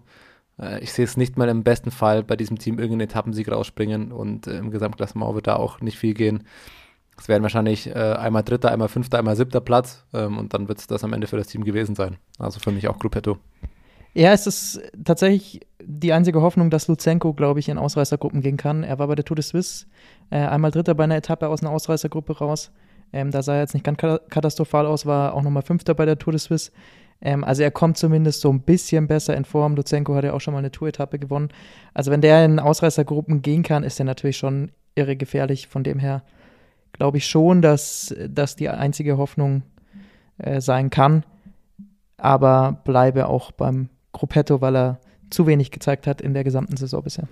Äh, 0.60 0.80
ich 0.80 0.92
sehe 0.92 1.04
es 1.04 1.16
nicht 1.16 1.36
mal 1.36 1.48
im 1.48 1.62
besten 1.62 1.90
Fall 1.90 2.22
bei 2.22 2.36
diesem 2.36 2.58
Team 2.58 2.78
irgendeinen 2.78 3.08
Etappensieg 3.08 3.50
rausspringen 3.50 4.12
und 4.12 4.46
äh, 4.46 4.58
im 4.58 4.70
Gesamtklassement 4.70 5.34
wird 5.34 5.46
da 5.46 5.56
auch 5.56 5.80
nicht 5.80 5.98
viel 5.98 6.14
gehen. 6.14 6.44
Es 7.18 7.28
werden 7.28 7.42
wahrscheinlich 7.42 7.88
äh, 7.88 7.92
einmal 7.92 8.44
dritter, 8.44 8.70
einmal 8.70 8.88
fünfter, 8.88 9.18
einmal 9.18 9.36
siebter 9.36 9.60
Platz 9.60 10.04
ähm, 10.14 10.38
und 10.38 10.54
dann 10.54 10.68
wird 10.68 10.78
es 10.78 10.86
das 10.86 11.02
am 11.02 11.12
Ende 11.12 11.26
für 11.26 11.36
das 11.36 11.48
Team 11.48 11.64
gewesen 11.64 11.94
sein. 11.94 12.16
Also 12.38 12.60
für 12.60 12.70
mich 12.70 12.86
auch 12.88 12.98
Gruppetto. 12.98 13.38
Ja, 14.14 14.32
es 14.32 14.46
ist 14.46 14.80
tatsächlich 15.04 15.60
die 15.82 16.12
einzige 16.12 16.40
Hoffnung, 16.40 16.70
dass 16.70 16.88
Luzenko, 16.88 17.34
glaube 17.34 17.60
ich, 17.60 17.68
in 17.68 17.78
Ausreißergruppen 17.78 18.40
gehen 18.40 18.56
kann. 18.56 18.82
Er 18.82 18.98
war 18.98 19.06
bei 19.06 19.14
der 19.14 19.24
Tour 19.24 19.36
de 19.36 19.44
Suisse 19.44 19.86
einmal 20.30 20.70
Dritter 20.70 20.94
bei 20.94 21.04
einer 21.04 21.16
Etappe 21.16 21.48
aus 21.48 21.62
einer 21.62 21.70
Ausreißergruppe 21.70 22.38
raus. 22.38 22.72
Ähm, 23.12 23.30
da 23.30 23.42
sah 23.42 23.54
er 23.54 23.60
jetzt 23.60 23.74
nicht 23.74 23.84
ganz 23.84 23.98
katastrophal 23.98 24.86
aus, 24.86 25.06
war 25.06 25.34
auch 25.34 25.42
nochmal 25.42 25.62
Fünfter 25.62 25.94
bei 25.94 26.04
der 26.04 26.18
Tour 26.18 26.32
de 26.32 26.40
Suisse. 26.40 26.72
Ähm, 27.20 27.44
also 27.44 27.62
er 27.62 27.70
kommt 27.70 27.96
zumindest 27.96 28.40
so 28.40 28.50
ein 28.50 28.60
bisschen 28.60 29.06
besser 29.06 29.36
in 29.36 29.44
Form. 29.44 29.76
Luzenko 29.76 30.14
hat 30.14 30.24
ja 30.24 30.32
auch 30.32 30.40
schon 30.40 30.52
mal 30.52 30.58
eine 30.58 30.70
Tour-Etappe 30.70 31.18
gewonnen. 31.18 31.48
Also 31.94 32.10
wenn 32.10 32.20
der 32.20 32.44
in 32.44 32.58
Ausreißergruppen 32.58 33.42
gehen 33.42 33.62
kann, 33.62 33.84
ist 33.84 33.98
er 33.98 34.04
natürlich 34.04 34.36
schon 34.36 34.70
irre 34.94 35.16
gefährlich. 35.16 35.68
Von 35.68 35.84
dem 35.84 35.98
her 35.98 36.22
glaube 36.92 37.18
ich 37.18 37.26
schon, 37.26 37.62
dass 37.62 38.14
das 38.28 38.56
die 38.56 38.68
einzige 38.68 39.18
Hoffnung 39.18 39.62
äh, 40.38 40.60
sein 40.60 40.90
kann. 40.90 41.24
Aber 42.16 42.80
bleibe 42.84 43.26
auch 43.26 43.52
beim 43.52 43.88
Gruppetto, 44.12 44.60
weil 44.60 44.76
er 44.76 45.00
zu 45.30 45.46
wenig 45.46 45.70
gezeigt 45.70 46.06
hat 46.06 46.20
in 46.20 46.34
der 46.34 46.44
gesamten 46.44 46.76
Saison 46.76 47.02
bisher. 47.02 47.28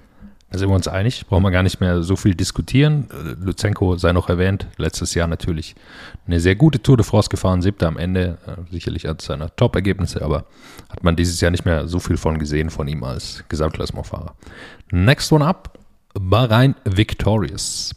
Da 0.50 0.58
sind 0.58 0.68
wir 0.68 0.76
uns 0.76 0.86
einig, 0.86 1.26
brauchen 1.26 1.42
wir 1.42 1.50
gar 1.50 1.64
nicht 1.64 1.80
mehr 1.80 2.02
so 2.02 2.14
viel 2.14 2.34
diskutieren. 2.34 3.08
Luzenko 3.40 3.96
sei 3.96 4.12
noch 4.12 4.28
erwähnt, 4.28 4.68
letztes 4.76 5.14
Jahr 5.14 5.26
natürlich 5.26 5.74
eine 6.26 6.38
sehr 6.38 6.54
gute 6.54 6.80
Tour 6.80 6.96
de 6.96 7.04
France 7.04 7.28
gefahren, 7.28 7.62
siebter 7.62 7.88
am 7.88 7.98
Ende, 7.98 8.38
äh, 8.46 8.70
sicherlich 8.70 9.08
als 9.08 9.24
seiner 9.24 9.54
Top-Ergebnisse, 9.56 10.22
aber 10.22 10.44
hat 10.88 11.02
man 11.02 11.16
dieses 11.16 11.40
Jahr 11.40 11.50
nicht 11.50 11.64
mehr 11.64 11.88
so 11.88 11.98
viel 11.98 12.16
von 12.16 12.38
gesehen 12.38 12.70
von 12.70 12.86
ihm 12.86 13.02
als 13.02 13.42
Gesamtklassementfahrer. 13.48 14.34
Next 14.92 15.32
one 15.32 15.44
up, 15.44 15.78
Bahrain 16.14 16.76
Victorious. 16.84 17.92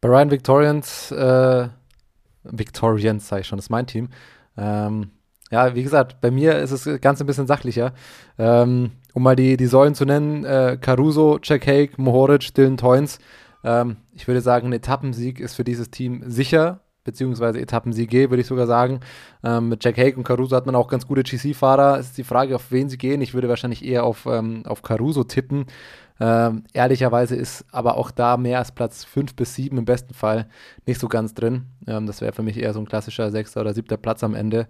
Bahrain 0.00 0.30
Victorians, 0.30 1.10
äh, 1.10 1.68
Victorians, 2.44 3.26
sage 3.26 3.42
ich 3.42 3.46
schon, 3.48 3.58
ist 3.58 3.70
mein 3.70 3.88
Team. 3.88 4.10
Ähm, 4.56 5.10
ja, 5.50 5.74
wie 5.74 5.82
gesagt, 5.82 6.20
bei 6.20 6.30
mir 6.30 6.58
ist 6.58 6.70
es 6.70 7.00
ganz 7.00 7.20
ein 7.20 7.26
bisschen 7.26 7.46
sachlicher. 7.46 7.92
Ähm, 8.38 8.92
um 9.14 9.22
mal 9.22 9.36
die, 9.36 9.56
die 9.56 9.66
Säulen 9.66 9.94
zu 9.94 10.04
nennen, 10.04 10.44
äh, 10.44 10.78
Caruso, 10.80 11.38
Jack 11.42 11.66
Hake, 11.66 12.00
Mohoric, 12.00 12.54
Dylan 12.54 12.76
Toynes. 12.76 13.18
Ähm, 13.64 13.96
ich 14.12 14.26
würde 14.26 14.40
sagen, 14.40 14.68
ein 14.68 14.72
Etappensieg 14.72 15.40
ist 15.40 15.54
für 15.54 15.64
dieses 15.64 15.90
Team 15.90 16.22
sicher, 16.26 16.80
beziehungsweise 17.04 17.60
Etappensiege, 17.60 18.30
würde 18.30 18.40
ich 18.40 18.46
sogar 18.46 18.66
sagen. 18.66 19.00
Ähm, 19.44 19.68
mit 19.68 19.84
Jack 19.84 19.98
Hake 19.98 20.16
und 20.16 20.24
Caruso 20.24 20.56
hat 20.56 20.66
man 20.66 20.74
auch 20.74 20.88
ganz 20.88 21.06
gute 21.06 21.22
GC-Fahrer. 21.22 21.98
Es 21.98 22.06
ist 22.06 22.18
die 22.18 22.24
Frage, 22.24 22.54
auf 22.56 22.70
wen 22.70 22.88
sie 22.88 22.98
gehen. 22.98 23.20
Ich 23.20 23.34
würde 23.34 23.48
wahrscheinlich 23.48 23.84
eher 23.84 24.04
auf, 24.04 24.26
ähm, 24.26 24.62
auf 24.66 24.82
Caruso 24.82 25.24
tippen. 25.24 25.66
Ähm, 26.20 26.64
ehrlicherweise 26.72 27.34
ist 27.34 27.64
aber 27.72 27.96
auch 27.96 28.10
da 28.12 28.36
mehr 28.36 28.58
als 28.58 28.70
Platz 28.70 29.02
5 29.02 29.34
bis 29.34 29.54
7 29.56 29.76
im 29.76 29.84
besten 29.84 30.14
Fall 30.14 30.46
nicht 30.86 31.00
so 31.00 31.08
ganz 31.08 31.34
drin. 31.34 31.66
Ähm, 31.86 32.06
das 32.06 32.20
wäre 32.20 32.32
für 32.32 32.42
mich 32.42 32.58
eher 32.58 32.72
so 32.72 32.80
ein 32.80 32.86
klassischer 32.86 33.30
sechster 33.30 33.60
oder 33.60 33.74
siebter 33.74 33.96
Platz 33.96 34.22
am 34.22 34.34
Ende. 34.34 34.68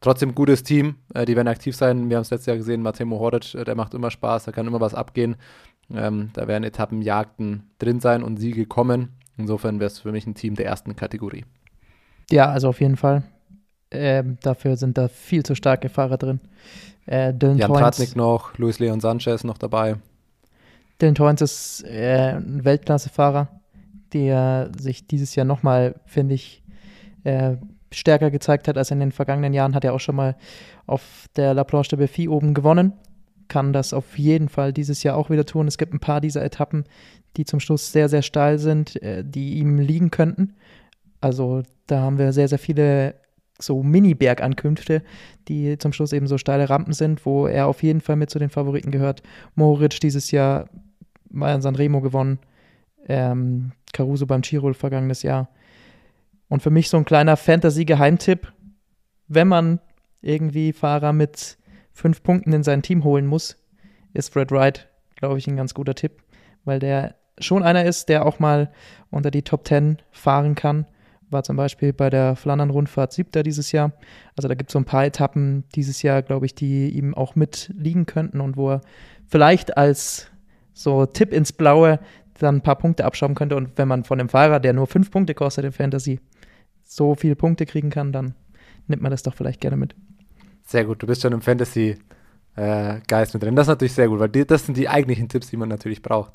Trotzdem 0.00 0.34
gutes 0.34 0.62
Team, 0.62 0.96
äh, 1.14 1.24
die 1.24 1.34
werden 1.34 1.48
aktiv 1.48 1.74
sein. 1.74 2.08
Wir 2.08 2.16
haben 2.16 2.22
es 2.22 2.30
letztes 2.30 2.46
Jahr 2.46 2.56
gesehen, 2.56 2.82
Matej 2.82 3.06
Mohoric, 3.06 3.54
äh, 3.54 3.64
der 3.64 3.74
macht 3.74 3.94
immer 3.94 4.10
Spaß, 4.10 4.44
da 4.44 4.52
kann 4.52 4.66
immer 4.66 4.80
was 4.80 4.94
abgehen. 4.94 5.36
Ähm, 5.92 6.30
da 6.34 6.46
werden 6.46 6.64
Etappenjagden 6.64 7.70
drin 7.78 8.00
sein 8.00 8.22
und 8.22 8.36
Siege 8.36 8.66
kommen. 8.66 9.16
Insofern 9.36 9.80
wäre 9.80 9.88
es 9.88 10.00
für 10.00 10.12
mich 10.12 10.26
ein 10.26 10.34
Team 10.34 10.54
der 10.54 10.66
ersten 10.66 10.94
Kategorie. 10.94 11.44
Ja, 12.30 12.50
also 12.50 12.68
auf 12.68 12.80
jeden 12.80 12.96
Fall. 12.96 13.22
Ähm, 13.90 14.36
dafür 14.42 14.76
sind 14.76 14.98
da 14.98 15.08
viel 15.08 15.44
zu 15.44 15.54
starke 15.54 15.88
Fahrer 15.88 16.18
drin. 16.18 16.40
Äh, 17.06 17.32
Dylan 17.32 17.56
Jan 17.56 17.72
Tratnik 17.72 18.16
noch, 18.16 18.58
Luis 18.58 18.78
Leon 18.78 19.00
Sanchez 19.00 19.44
noch 19.44 19.56
dabei. 19.56 19.96
Dylan 21.00 21.14
Torrens 21.14 21.40
ist 21.40 21.84
äh, 21.84 22.34
ein 22.36 22.64
Weltklassefahrer, 22.64 23.48
der 24.12 24.70
sich 24.78 25.06
dieses 25.06 25.34
Jahr 25.34 25.46
nochmal, 25.46 25.94
finde 26.04 26.34
ich, 26.34 26.62
äh, 27.24 27.56
stärker 27.92 28.30
gezeigt 28.30 28.68
hat 28.68 28.76
als 28.76 28.90
in 28.90 29.00
den 29.00 29.12
vergangenen 29.12 29.52
Jahren. 29.52 29.74
Hat 29.74 29.84
er 29.84 29.94
auch 29.94 30.00
schon 30.00 30.16
mal 30.16 30.36
auf 30.86 31.26
der 31.36 31.54
La 31.54 31.64
Planche 31.64 31.90
de 31.90 31.98
Belfi 31.98 32.28
oben 32.28 32.54
gewonnen. 32.54 32.92
Kann 33.48 33.72
das 33.72 33.92
auf 33.92 34.18
jeden 34.18 34.48
Fall 34.48 34.72
dieses 34.72 35.02
Jahr 35.02 35.16
auch 35.16 35.30
wieder 35.30 35.46
tun. 35.46 35.66
Es 35.68 35.78
gibt 35.78 35.94
ein 35.94 36.00
paar 36.00 36.20
dieser 36.20 36.44
Etappen, 36.44 36.84
die 37.36 37.44
zum 37.44 37.60
Schluss 37.60 37.92
sehr, 37.92 38.08
sehr 38.08 38.22
steil 38.22 38.58
sind, 38.58 39.00
äh, 39.02 39.24
die 39.24 39.54
ihm 39.58 39.78
liegen 39.78 40.10
könnten. 40.10 40.54
Also 41.20 41.62
da 41.86 42.00
haben 42.00 42.18
wir 42.18 42.32
sehr, 42.32 42.48
sehr 42.48 42.58
viele 42.58 43.14
so 43.60 43.82
Mini-Bergankünfte, 43.82 45.02
die 45.48 45.78
zum 45.78 45.92
Schluss 45.92 46.12
eben 46.12 46.26
so 46.26 46.38
steile 46.38 46.70
Rampen 46.70 46.92
sind, 46.92 47.26
wo 47.26 47.46
er 47.46 47.66
auf 47.66 47.82
jeden 47.82 48.00
Fall 48.00 48.16
mit 48.16 48.30
zu 48.30 48.38
den 48.38 48.50
Favoriten 48.50 48.90
gehört. 48.90 49.22
Moritz 49.54 49.98
dieses 49.98 50.30
Jahr 50.30 50.68
mal 51.30 51.54
in 51.54 51.62
Sanremo 51.62 52.00
gewonnen, 52.00 52.38
ähm, 53.08 53.72
Caruso 53.92 54.26
beim 54.26 54.42
Giro 54.42 54.72
vergangenes 54.74 55.22
Jahr. 55.22 55.48
Und 56.48 56.62
für 56.62 56.70
mich 56.70 56.88
so 56.88 56.96
ein 56.96 57.04
kleiner 57.04 57.36
Fantasy-Geheimtipp, 57.36 58.52
wenn 59.28 59.48
man 59.48 59.80
irgendwie 60.22 60.72
Fahrer 60.72 61.12
mit 61.12 61.58
fünf 61.92 62.22
Punkten 62.22 62.52
in 62.52 62.62
sein 62.62 62.82
Team 62.82 63.04
holen 63.04 63.26
muss, 63.26 63.56
ist 64.14 64.32
Fred 64.32 64.50
Wright, 64.50 64.88
glaube 65.16 65.38
ich, 65.38 65.46
ein 65.46 65.56
ganz 65.56 65.74
guter 65.74 65.94
Tipp, 65.94 66.22
weil 66.64 66.78
der 66.78 67.16
schon 67.38 67.62
einer 67.62 67.84
ist, 67.84 68.08
der 68.08 68.26
auch 68.26 68.38
mal 68.38 68.70
unter 69.10 69.30
die 69.30 69.42
Top 69.42 69.64
Ten 69.64 69.98
fahren 70.10 70.54
kann. 70.54 70.86
War 71.30 71.42
zum 71.42 71.56
Beispiel 71.56 71.92
bei 71.92 72.08
der 72.08 72.36
Flandern-Rundfahrt 72.36 73.12
siebter 73.12 73.42
dieses 73.42 73.70
Jahr. 73.70 73.92
Also 74.34 74.48
da 74.48 74.54
gibt 74.54 74.70
es 74.70 74.72
so 74.72 74.78
ein 74.78 74.86
paar 74.86 75.04
Etappen 75.04 75.64
dieses 75.74 76.02
Jahr, 76.02 76.22
glaube 76.22 76.46
ich, 76.46 76.54
die 76.54 76.88
ihm 76.88 77.14
auch 77.14 77.34
mitliegen 77.34 78.06
könnten 78.06 78.40
und 78.40 78.56
wo 78.56 78.70
er 78.70 78.80
vielleicht 79.26 79.76
als 79.76 80.28
so 80.72 81.04
Tipp 81.04 81.32
ins 81.32 81.52
Blaue 81.52 82.00
dann 82.38 82.56
ein 82.56 82.62
paar 82.62 82.76
Punkte 82.76 83.04
abschauen 83.04 83.34
könnte. 83.34 83.56
Und 83.56 83.76
wenn 83.76 83.88
man 83.88 84.04
von 84.04 84.18
dem 84.18 84.28
Fahrer, 84.28 84.60
der 84.60 84.72
nur 84.72 84.86
fünf 84.86 85.10
Punkte 85.10 85.34
kostet 85.34 85.64
in 85.64 85.72
Fantasy, 85.72 86.20
so 86.88 87.14
viele 87.14 87.36
Punkte 87.36 87.66
kriegen 87.66 87.90
kann, 87.90 88.12
dann 88.12 88.34
nimmt 88.88 89.02
man 89.02 89.10
das 89.10 89.22
doch 89.22 89.34
vielleicht 89.34 89.60
gerne 89.60 89.76
mit. 89.76 89.94
Sehr 90.66 90.84
gut, 90.84 91.02
du 91.02 91.06
bist 91.06 91.22
schon 91.22 91.32
im 91.32 91.42
Fantasy-Geist 91.42 92.00
äh, 92.56 93.36
mit 93.36 93.42
drin. 93.42 93.54
Das 93.54 93.66
ist 93.66 93.68
natürlich 93.68 93.92
sehr 93.92 94.08
gut, 94.08 94.18
weil 94.18 94.30
die, 94.30 94.46
das 94.46 94.66
sind 94.66 94.76
die 94.76 94.88
eigentlichen 94.88 95.28
Tipps, 95.28 95.50
die 95.50 95.56
man 95.56 95.68
natürlich 95.68 96.02
braucht. 96.02 96.32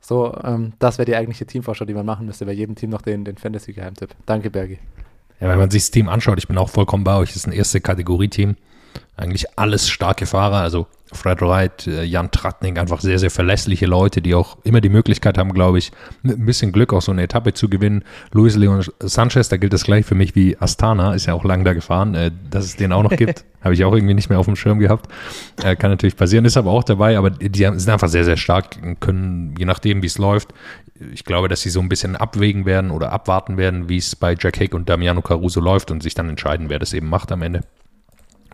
So, 0.00 0.32
ähm, 0.44 0.72
das 0.78 0.98
wäre 0.98 1.06
die 1.06 1.16
eigentliche 1.16 1.46
Teamvorschau, 1.46 1.84
die 1.84 1.94
man 1.94 2.06
machen 2.06 2.26
müsste, 2.26 2.46
bei 2.46 2.52
jedem 2.52 2.76
Team 2.76 2.90
noch 2.90 3.02
den, 3.02 3.24
den 3.24 3.36
Fantasy-Geheimtipp. 3.36 4.14
Danke, 4.24 4.50
Bergi. 4.50 4.78
Ja, 5.40 5.48
wenn 5.48 5.58
man 5.58 5.70
sich 5.70 5.82
das 5.82 5.90
Team 5.90 6.08
anschaut, 6.08 6.38
ich 6.38 6.48
bin 6.48 6.58
auch 6.58 6.68
vollkommen 6.68 7.04
bei 7.04 7.16
euch, 7.16 7.30
das 7.30 7.36
ist 7.38 7.46
ein 7.46 7.52
erste 7.52 7.80
Kategorie-Team. 7.80 8.56
Eigentlich 9.16 9.46
alles 9.56 9.88
starke 9.88 10.26
Fahrer, 10.26 10.58
also 10.58 10.86
Fred 11.12 11.40
Wright, 11.40 11.86
äh, 11.86 12.04
Jan 12.04 12.30
Tratnik, 12.30 12.78
einfach 12.78 13.00
sehr, 13.00 13.18
sehr 13.18 13.30
verlässliche 13.30 13.86
Leute, 13.86 14.20
die 14.20 14.34
auch 14.34 14.58
immer 14.64 14.80
die 14.80 14.88
Möglichkeit 14.88 15.38
haben, 15.38 15.52
glaube 15.52 15.78
ich, 15.78 15.90
mit 16.22 16.38
ein 16.38 16.46
bisschen 16.46 16.72
Glück 16.72 16.92
auch 16.92 17.02
so 17.02 17.12
eine 17.12 17.22
Etappe 17.22 17.54
zu 17.54 17.68
gewinnen. 17.68 18.04
Luis 18.32 18.56
Leon 18.56 18.84
Sanchez, 19.00 19.48
da 19.48 19.56
gilt 19.56 19.72
das 19.72 19.84
gleich 19.84 20.04
für 20.04 20.14
mich 20.14 20.34
wie 20.34 20.56
Astana, 20.58 21.14
ist 21.14 21.26
ja 21.26 21.34
auch 21.34 21.44
lang 21.44 21.64
da 21.64 21.72
gefahren, 21.72 22.14
äh, 22.14 22.30
dass 22.50 22.64
es 22.64 22.76
den 22.76 22.92
auch 22.92 23.02
noch 23.02 23.16
gibt. 23.16 23.44
Habe 23.62 23.74
ich 23.74 23.84
auch 23.84 23.94
irgendwie 23.94 24.14
nicht 24.14 24.28
mehr 24.28 24.38
auf 24.38 24.46
dem 24.46 24.54
Schirm 24.54 24.78
gehabt. 24.78 25.10
Äh, 25.62 25.76
kann 25.76 25.90
natürlich 25.90 26.16
passieren, 26.16 26.44
ist 26.44 26.56
aber 26.56 26.70
auch 26.70 26.84
dabei, 26.84 27.18
aber 27.18 27.30
die 27.30 27.58
sind 27.58 27.88
einfach 27.88 28.08
sehr, 28.08 28.24
sehr 28.24 28.36
stark, 28.36 28.78
können, 29.00 29.54
je 29.58 29.64
nachdem, 29.64 30.02
wie 30.02 30.06
es 30.06 30.18
läuft, 30.18 30.52
ich 31.12 31.24
glaube, 31.24 31.48
dass 31.48 31.62
sie 31.62 31.70
so 31.70 31.80
ein 31.80 31.88
bisschen 31.88 32.16
abwägen 32.16 32.66
werden 32.66 32.90
oder 32.90 33.12
abwarten 33.12 33.56
werden, 33.56 33.88
wie 33.88 33.98
es 33.98 34.16
bei 34.16 34.36
Jack 34.38 34.56
Hick 34.56 34.74
und 34.74 34.88
Damiano 34.88 35.22
Caruso 35.22 35.60
läuft 35.60 35.90
und 35.90 36.02
sich 36.02 36.14
dann 36.14 36.28
entscheiden, 36.28 36.68
wer 36.68 36.78
das 36.78 36.92
eben 36.92 37.08
macht 37.08 37.32
am 37.32 37.42
Ende. 37.42 37.62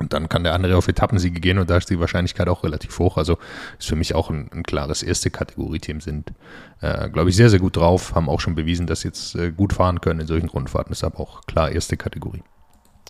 Und 0.00 0.12
dann 0.12 0.28
kann 0.28 0.42
der 0.42 0.54
andere 0.54 0.76
auf 0.76 0.88
Etappensiege 0.88 1.40
gehen 1.40 1.58
und 1.58 1.70
da 1.70 1.76
ist 1.76 1.88
die 1.88 2.00
Wahrscheinlichkeit 2.00 2.48
auch 2.48 2.64
relativ 2.64 2.98
hoch. 2.98 3.16
Also 3.16 3.38
ist 3.78 3.88
für 3.88 3.96
mich 3.96 4.14
auch 4.14 4.28
ein, 4.28 4.50
ein 4.52 4.64
klares 4.64 5.02
erste 5.02 5.30
Kategorie-Team 5.30 6.00
sind, 6.00 6.32
äh, 6.80 7.08
glaube 7.08 7.30
ich, 7.30 7.36
sehr, 7.36 7.48
sehr 7.48 7.60
gut 7.60 7.76
drauf, 7.76 8.14
haben 8.14 8.28
auch 8.28 8.40
schon 8.40 8.56
bewiesen, 8.56 8.86
dass 8.86 9.02
sie 9.02 9.08
jetzt 9.08 9.36
äh, 9.36 9.52
gut 9.52 9.72
fahren 9.72 10.00
können 10.00 10.20
in 10.20 10.26
solchen 10.26 10.48
Rundfahrten. 10.48 10.92
Deshalb 10.92 11.20
auch 11.20 11.42
klar 11.46 11.70
erste 11.70 11.96
Kategorie. 11.96 12.42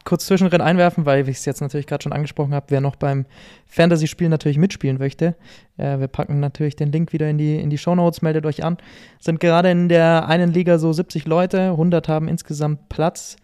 Kurz 0.04 0.26
Zwischenrennen 0.26 0.66
einwerfen, 0.66 1.06
weil 1.06 1.26
ich 1.26 1.38
es 1.38 1.46
jetzt 1.46 1.62
natürlich 1.62 1.86
gerade 1.86 2.02
schon 2.02 2.12
angesprochen 2.12 2.52
habe, 2.52 2.66
wer 2.68 2.82
noch 2.82 2.96
beim 2.96 3.24
Fantasy-Spiel 3.66 4.28
natürlich 4.28 4.58
mitspielen 4.58 4.98
möchte. 4.98 5.34
Äh, 5.78 5.98
wir 5.98 6.08
packen 6.08 6.40
natürlich 6.40 6.76
den 6.76 6.92
Link 6.92 7.14
wieder 7.14 7.30
in 7.30 7.38
die, 7.38 7.58
in 7.58 7.70
die 7.70 7.78
Show 7.78 7.94
Notes, 7.94 8.20
meldet 8.20 8.44
euch 8.44 8.62
an. 8.62 8.76
Sind 9.18 9.40
gerade 9.40 9.70
in 9.70 9.88
der 9.88 10.28
einen 10.28 10.52
Liga 10.52 10.76
so 10.78 10.92
70 10.92 11.24
Leute, 11.24 11.70
100 11.70 12.06
haben 12.08 12.28
insgesamt 12.28 12.90
Platz. 12.90 13.36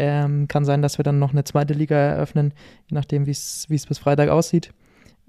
Ähm, 0.00 0.46
kann 0.46 0.64
sein, 0.64 0.80
dass 0.80 0.98
wir 0.98 1.02
dann 1.02 1.18
noch 1.18 1.32
eine 1.32 1.42
zweite 1.44 1.74
Liga 1.74 1.96
eröffnen, 1.96 2.54
je 2.86 2.94
nachdem, 2.94 3.26
wie 3.26 3.32
es 3.32 3.66
bis 3.68 3.98
Freitag 3.98 4.28
aussieht. 4.28 4.72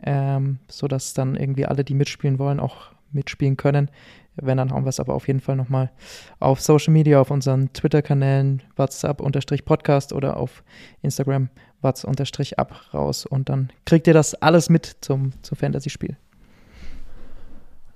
Ähm, 0.02 0.60
sodass 0.70 1.14
dann 1.14 1.36
irgendwie 1.36 1.66
alle, 1.66 1.84
die 1.84 1.96
mitspielen 1.96 2.40
wollen, 2.40 2.60
auch 2.60 2.92
mitspielen 3.12 3.58
können. 3.58 3.90
Wenn, 4.36 4.58
dann 4.58 4.72
hauen 4.72 4.86
wir 4.86 4.90
es 4.90 5.00
aber 5.00 5.14
auf 5.14 5.28
jeden 5.28 5.42
Fall 5.42 5.56
nochmal 5.56 5.92
auf 6.40 6.62
Social 6.62 6.94
Media, 6.94 7.20
auf 7.20 7.32
unseren 7.32 7.74
Twitter-Kanälen, 7.74 8.62
WhatsApp-Podcast 8.78 10.14
oder 10.14 10.38
auf 10.38 10.64
Instagram, 11.02 11.50
What's-ab 11.82 12.94
raus. 12.94 13.26
Und 13.26 13.50
dann 13.50 13.72
kriegt 13.86 14.08
ihr 14.08 14.14
das 14.14 14.36
alles 14.36 14.70
mit 14.70 14.98
zum, 15.02 15.34
zum 15.42 15.58
Fantasy-Spiel. 15.58 16.16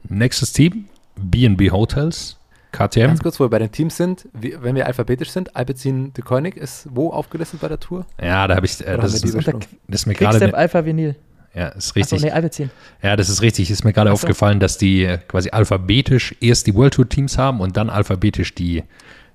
Nächstes 0.09 0.51
Team, 0.51 0.89
BNB 1.15 1.71
Hotels. 1.71 2.37
KTM. 2.73 3.07
Ganz 3.07 3.21
kurz, 3.21 3.39
wo 3.39 3.45
wir 3.45 3.49
bei 3.49 3.59
den 3.59 3.71
Teams 3.71 3.95
sind, 3.95 4.27
wie, 4.33 4.57
wenn 4.59 4.75
wir 4.75 4.87
alphabetisch 4.87 5.29
sind, 5.29 5.55
Alpecin 5.55 6.11
de 6.13 6.23
Koenig 6.23 6.57
ist 6.57 6.87
wo 6.91 7.11
aufgelistet 7.11 7.61
bei 7.61 7.69
der 7.69 7.79
Tour? 7.79 8.05
Ja, 8.21 8.47
da 8.47 8.55
habe 8.55 8.65
ich, 8.65 8.85
äh, 8.85 8.97
das, 8.97 9.13
ist, 9.13 9.23
das 9.23 10.01
ist 10.01 10.05
mir 10.05 10.15
gerade. 10.15 10.53
Alpha 10.53 10.83
Vinyl. 10.83 11.15
Ja, 11.53 11.67
ist 11.67 11.95
richtig. 11.95 12.17
Achso, 12.17 12.25
nee, 12.25 12.31
Alpecin. 12.31 12.71
Ja, 13.01 13.15
das 13.15 13.29
ist 13.29 13.41
richtig. 13.43 13.69
Ist 13.69 13.85
mir 13.85 13.93
gerade 13.93 14.11
aufgefallen, 14.11 14.59
dass 14.59 14.77
die 14.77 15.05
äh, 15.05 15.19
quasi 15.19 15.51
alphabetisch 15.51 16.35
erst 16.41 16.65
die 16.65 16.73
World 16.73 16.95
Tour 16.95 17.07
Teams 17.07 17.37
haben 17.37 17.61
und 17.61 17.77
dann 17.77 17.91
alphabetisch 17.91 18.55
die 18.55 18.83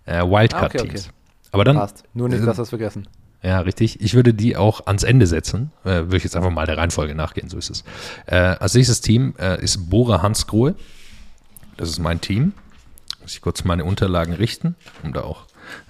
äh, 0.04 0.22
Wildcard 0.22 0.72
Teams. 0.72 0.82
Ah, 0.82 0.86
okay, 0.86 0.98
okay. 0.98 1.02
Aber 1.52 1.64
dann. 1.64 1.76
Passt. 1.76 2.02
Nur 2.14 2.28
nicht, 2.28 2.42
äh, 2.42 2.44
dass 2.46 2.58
wir 2.58 2.62
es 2.62 2.68
vergessen. 2.70 3.06
Ja, 3.42 3.60
richtig. 3.60 4.00
Ich 4.00 4.14
würde 4.14 4.34
die 4.34 4.56
auch 4.56 4.86
ans 4.86 5.04
Ende 5.04 5.28
setzen. 5.28 5.70
Äh, 5.84 5.90
würde 5.90 6.16
ich 6.16 6.24
jetzt 6.24 6.34
einfach 6.34 6.50
mal 6.50 6.66
der 6.66 6.76
Reihenfolge 6.76 7.14
nachgehen, 7.14 7.48
so 7.48 7.56
ist 7.56 7.70
es. 7.70 7.84
Äh, 8.26 8.34
als 8.34 8.74
nächstes 8.74 9.00
Team 9.00 9.34
äh, 9.38 9.62
ist 9.62 9.88
Bora 9.88 10.22
Hansgrohe. 10.22 10.74
Das 11.76 11.88
ist 11.88 12.00
mein 12.00 12.20
Team. 12.20 12.52
Muss 13.28 13.34
ich 13.34 13.42
kurz 13.42 13.62
meine 13.62 13.84
Unterlagen 13.84 14.32
richten, 14.32 14.74
um 15.02 15.12
da 15.12 15.20
auch 15.20 15.44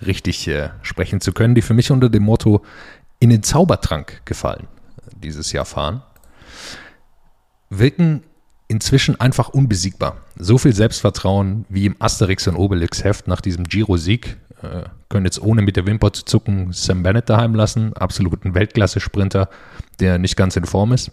richtig 0.05 0.49
äh, 0.49 0.71
sprechen 0.83 1.21
zu 1.21 1.31
können, 1.31 1.55
die 1.55 1.63
für 1.63 1.73
mich 1.73 1.93
unter 1.93 2.09
dem 2.09 2.25
Motto 2.25 2.65
in 3.21 3.31
den 3.31 3.45
Zaubertrank 3.45 4.23
gefallen 4.25 4.67
dieses 5.23 5.53
Jahr 5.53 5.65
fahren. 5.65 6.03
Wirken 7.71 8.25
inzwischen 8.67 9.21
einfach 9.21 9.51
unbesiegbar. 9.51 10.17
So 10.37 10.59
viel 10.59 10.75
Selbstvertrauen 10.75 11.65
wie 11.69 11.87
im 11.87 11.95
Asterix 12.01 12.49
und 12.49 12.57
Obelix 12.57 13.05
Heft 13.05 13.29
nach 13.29 13.41
diesem 13.41 13.69
Giro-Sieg. 13.69 14.37
Äh, 14.61 14.89
können 15.09 15.25
jetzt 15.25 15.41
ohne 15.41 15.63
mit 15.63 15.77
der 15.77 15.87
Wimper 15.87 16.13
zu 16.13 16.25
zucken 16.25 16.73
Sam 16.73 17.05
Bennett 17.05 17.31
daheim 17.31 17.55
lassen. 17.55 17.93
Absoluten 17.93 18.57
Weltklasse-Sprinter, 18.57 19.49
der 20.01 20.19
nicht 20.19 20.37
ganz 20.37 20.57
in 20.57 20.65
Form 20.65 20.93
ist. 20.93 21.13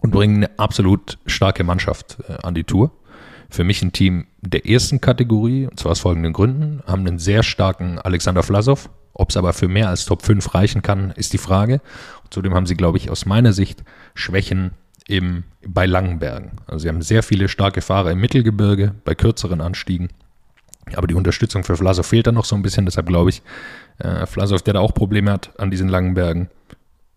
Und 0.00 0.10
bringen 0.10 0.36
eine 0.36 0.58
absolut 0.58 1.18
starke 1.26 1.64
Mannschaft 1.64 2.16
äh, 2.30 2.38
an 2.42 2.54
die 2.54 2.64
Tour 2.64 2.92
für 3.54 3.64
mich 3.64 3.82
ein 3.82 3.92
Team 3.92 4.26
der 4.40 4.66
ersten 4.68 5.00
Kategorie, 5.00 5.66
und 5.66 5.78
zwar 5.78 5.92
aus 5.92 6.00
folgenden 6.00 6.32
Gründen. 6.32 6.82
Haben 6.86 7.06
einen 7.06 7.18
sehr 7.18 7.42
starken 7.42 7.98
Alexander 7.98 8.42
Vlasov. 8.42 8.90
Ob 9.14 9.30
es 9.30 9.36
aber 9.36 9.52
für 9.52 9.68
mehr 9.68 9.88
als 9.88 10.04
Top 10.04 10.22
5 10.22 10.54
reichen 10.54 10.82
kann, 10.82 11.12
ist 11.12 11.32
die 11.32 11.38
Frage. 11.38 11.80
Und 12.24 12.34
zudem 12.34 12.54
haben 12.54 12.66
sie, 12.66 12.74
glaube 12.74 12.98
ich, 12.98 13.10
aus 13.10 13.26
meiner 13.26 13.52
Sicht 13.52 13.84
Schwächen 14.14 14.72
im, 15.06 15.44
bei 15.64 15.86
langen 15.86 16.18
Bergen. 16.18 16.52
Also 16.66 16.80
sie 16.80 16.88
haben 16.88 17.00
sehr 17.00 17.22
viele 17.22 17.48
starke 17.48 17.80
Fahrer 17.80 18.10
im 18.10 18.20
Mittelgebirge, 18.20 18.94
bei 19.04 19.14
kürzeren 19.14 19.60
Anstiegen. 19.60 20.08
Aber 20.94 21.06
die 21.06 21.14
Unterstützung 21.14 21.62
für 21.62 21.76
Vlasov 21.76 22.06
fehlt 22.06 22.26
da 22.26 22.32
noch 22.32 22.44
so 22.44 22.56
ein 22.56 22.62
bisschen. 22.62 22.86
Deshalb 22.86 23.06
glaube 23.06 23.30
ich, 23.30 23.42
äh, 23.98 24.26
Vlasov, 24.26 24.62
der 24.62 24.74
da 24.74 24.80
auch 24.80 24.94
Probleme 24.94 25.30
hat 25.30 25.58
an 25.58 25.70
diesen 25.70 25.88
langen 25.88 26.14
Bergen, 26.14 26.50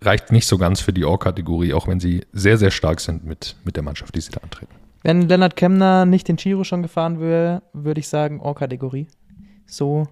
reicht 0.02 0.32
nicht 0.32 0.46
so 0.46 0.60
ganz 0.60 0.82
für 0.82 0.94
die 0.94 1.04
Or-Kategorie, 1.04 1.74
auch 1.74 1.88
wenn 1.88 2.00
sie 2.00 2.22
sehr, 2.32 2.60
sehr 2.60 2.72
stark 2.72 3.00
sind 3.00 3.26
mit, 3.26 3.56
mit 3.64 3.76
der 3.76 3.84
Mannschaft, 3.84 4.14
die 4.14 4.22
sie 4.22 4.32
da 4.32 4.42
antreten. 4.42 4.77
Wenn 5.04 5.22
Lennart 5.28 5.56
Kemner 5.56 6.06
nicht 6.06 6.28
den 6.28 6.36
Giro 6.36 6.64
schon 6.64 6.82
gefahren 6.82 7.20
wäre, 7.20 7.62
würde 7.74 8.00
ich 8.00 8.08
sagen, 8.08 8.40
Or-Kategorie. 8.40 9.08
So 9.66 10.08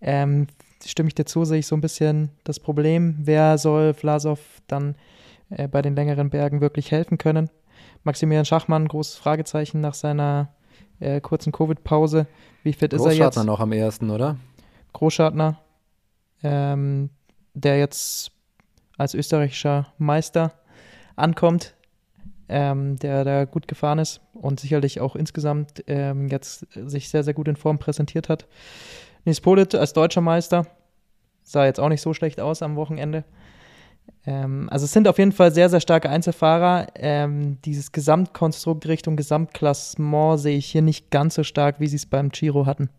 ähm, 0.00 0.46
stimme 0.84 1.08
ich 1.08 1.14
dazu, 1.14 1.44
sehe 1.44 1.58
ich 1.58 1.66
so 1.66 1.76
ein 1.76 1.80
bisschen 1.80 2.30
das 2.44 2.60
Problem, 2.60 3.16
wer 3.20 3.58
soll 3.58 3.94
Vlasov 3.94 4.40
dann 4.66 4.94
äh, 5.50 5.68
bei 5.68 5.82
den 5.82 5.96
längeren 5.96 6.30
Bergen 6.30 6.60
wirklich 6.60 6.90
helfen 6.92 7.18
können. 7.18 7.50
Maximilian 8.04 8.44
Schachmann, 8.44 8.88
großes 8.88 9.16
Fragezeichen 9.16 9.80
nach 9.80 9.94
seiner 9.94 10.48
äh, 11.00 11.20
kurzen 11.20 11.52
Covid-Pause. 11.52 12.26
Wie 12.62 12.72
fit 12.72 12.92
ist 12.92 13.02
er 13.02 13.08
jetzt? 13.08 13.18
Großschartner 13.18 13.44
noch 13.44 13.60
am 13.60 13.72
ersten, 13.72 14.10
oder? 14.10 14.36
Großschartner, 14.92 15.58
ähm, 16.42 17.10
der 17.54 17.78
jetzt 17.78 18.30
als 18.96 19.14
österreichischer 19.14 19.92
Meister 19.98 20.52
ankommt 21.16 21.74
ähm, 22.48 22.98
der 22.98 23.24
da 23.24 23.44
gut 23.44 23.68
gefahren 23.68 23.98
ist 23.98 24.20
und 24.34 24.60
sicherlich 24.60 25.00
auch 25.00 25.16
insgesamt 25.16 25.84
ähm, 25.86 26.28
jetzt 26.28 26.66
sich 26.74 27.08
sehr, 27.08 27.24
sehr 27.24 27.34
gut 27.34 27.48
in 27.48 27.56
Form 27.56 27.78
präsentiert 27.78 28.28
hat. 28.28 28.46
Nils 29.24 29.40
Polit 29.40 29.74
als 29.74 29.92
deutscher 29.92 30.20
Meister 30.20 30.66
sah 31.42 31.64
jetzt 31.64 31.80
auch 31.80 31.88
nicht 31.88 32.02
so 32.02 32.14
schlecht 32.14 32.40
aus 32.40 32.62
am 32.62 32.76
Wochenende. 32.76 33.24
Ähm, 34.26 34.68
also 34.70 34.84
es 34.84 34.92
sind 34.92 35.08
auf 35.08 35.18
jeden 35.18 35.32
Fall 35.32 35.52
sehr, 35.52 35.68
sehr 35.68 35.80
starke 35.80 36.10
Einzelfahrer. 36.10 36.88
Ähm, 36.94 37.58
dieses 37.64 37.92
Gesamtkonstrukt 37.92 38.86
Richtung 38.86 39.16
Gesamtklassement 39.16 40.40
sehe 40.40 40.56
ich 40.56 40.66
hier 40.66 40.82
nicht 40.82 41.10
ganz 41.10 41.34
so 41.34 41.44
stark, 41.44 41.80
wie 41.80 41.86
sie 41.86 41.96
es 41.96 42.06
beim 42.06 42.30
Giro 42.30 42.66
hatten. 42.66 42.90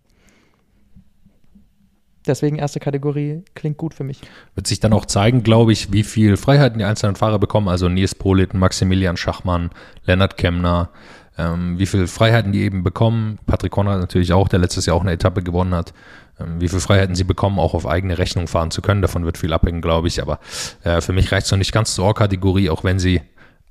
Deswegen 2.30 2.58
erste 2.58 2.80
Kategorie 2.80 3.44
klingt 3.56 3.78
gut 3.78 3.94
für 3.94 4.04
mich. 4.04 4.22
Wird 4.56 4.68
sich 4.68 4.80
dann 4.80 4.94
auch 4.94 5.06
zeigen, 5.06 5.44
glaube 5.44 5.74
ich, 5.74 5.92
wie 5.92 6.04
viel 6.04 6.38
Freiheiten 6.38 6.78
die 6.78 6.86
einzelnen 6.86 7.16
Fahrer 7.16 7.40
bekommen. 7.40 7.68
Also 7.68 7.90
Nils 7.90 8.16
Polit, 8.16 8.54
Maximilian 8.54 9.18
Schachmann, 9.18 9.72
Lennart 10.06 10.38
Kemner, 10.38 10.90
ähm, 11.38 11.80
wie 11.80 11.86
viel 11.86 12.08
Freiheiten 12.08 12.52
die 12.52 12.62
eben 12.62 12.84
bekommen. 12.84 13.40
Patrick 13.48 13.72
Konrad 13.72 14.00
natürlich 14.00 14.32
auch, 14.32 14.48
der 14.48 14.60
letztes 14.60 14.86
Jahr 14.86 14.96
auch 14.96 15.02
eine 15.02 15.14
Etappe 15.14 15.42
gewonnen 15.42 15.74
hat. 15.74 15.94
Ähm, 16.40 16.62
wie 16.62 16.68
viel 16.68 16.80
Freiheiten 16.80 17.16
sie 17.16 17.24
bekommen, 17.24 17.60
auch 17.60 17.74
auf 17.74 17.88
eigene 17.88 18.18
Rechnung 18.18 18.48
fahren 18.48 18.72
zu 18.72 18.82
können. 18.82 19.02
Davon 19.02 19.26
wird 19.26 19.38
viel 19.38 19.54
abhängen, 19.54 19.82
glaube 19.82 20.08
ich. 20.08 20.22
Aber 20.22 20.40
äh, 20.84 21.02
für 21.02 21.14
mich 21.14 21.32
reicht 21.32 21.46
es 21.46 21.52
noch 21.52 21.58
nicht 21.58 21.72
ganz 21.72 21.96
zur 21.96 22.06
Ohr-Kategorie, 22.06 22.70
auch 22.70 22.84
wenn 22.84 23.00
sie 23.00 23.22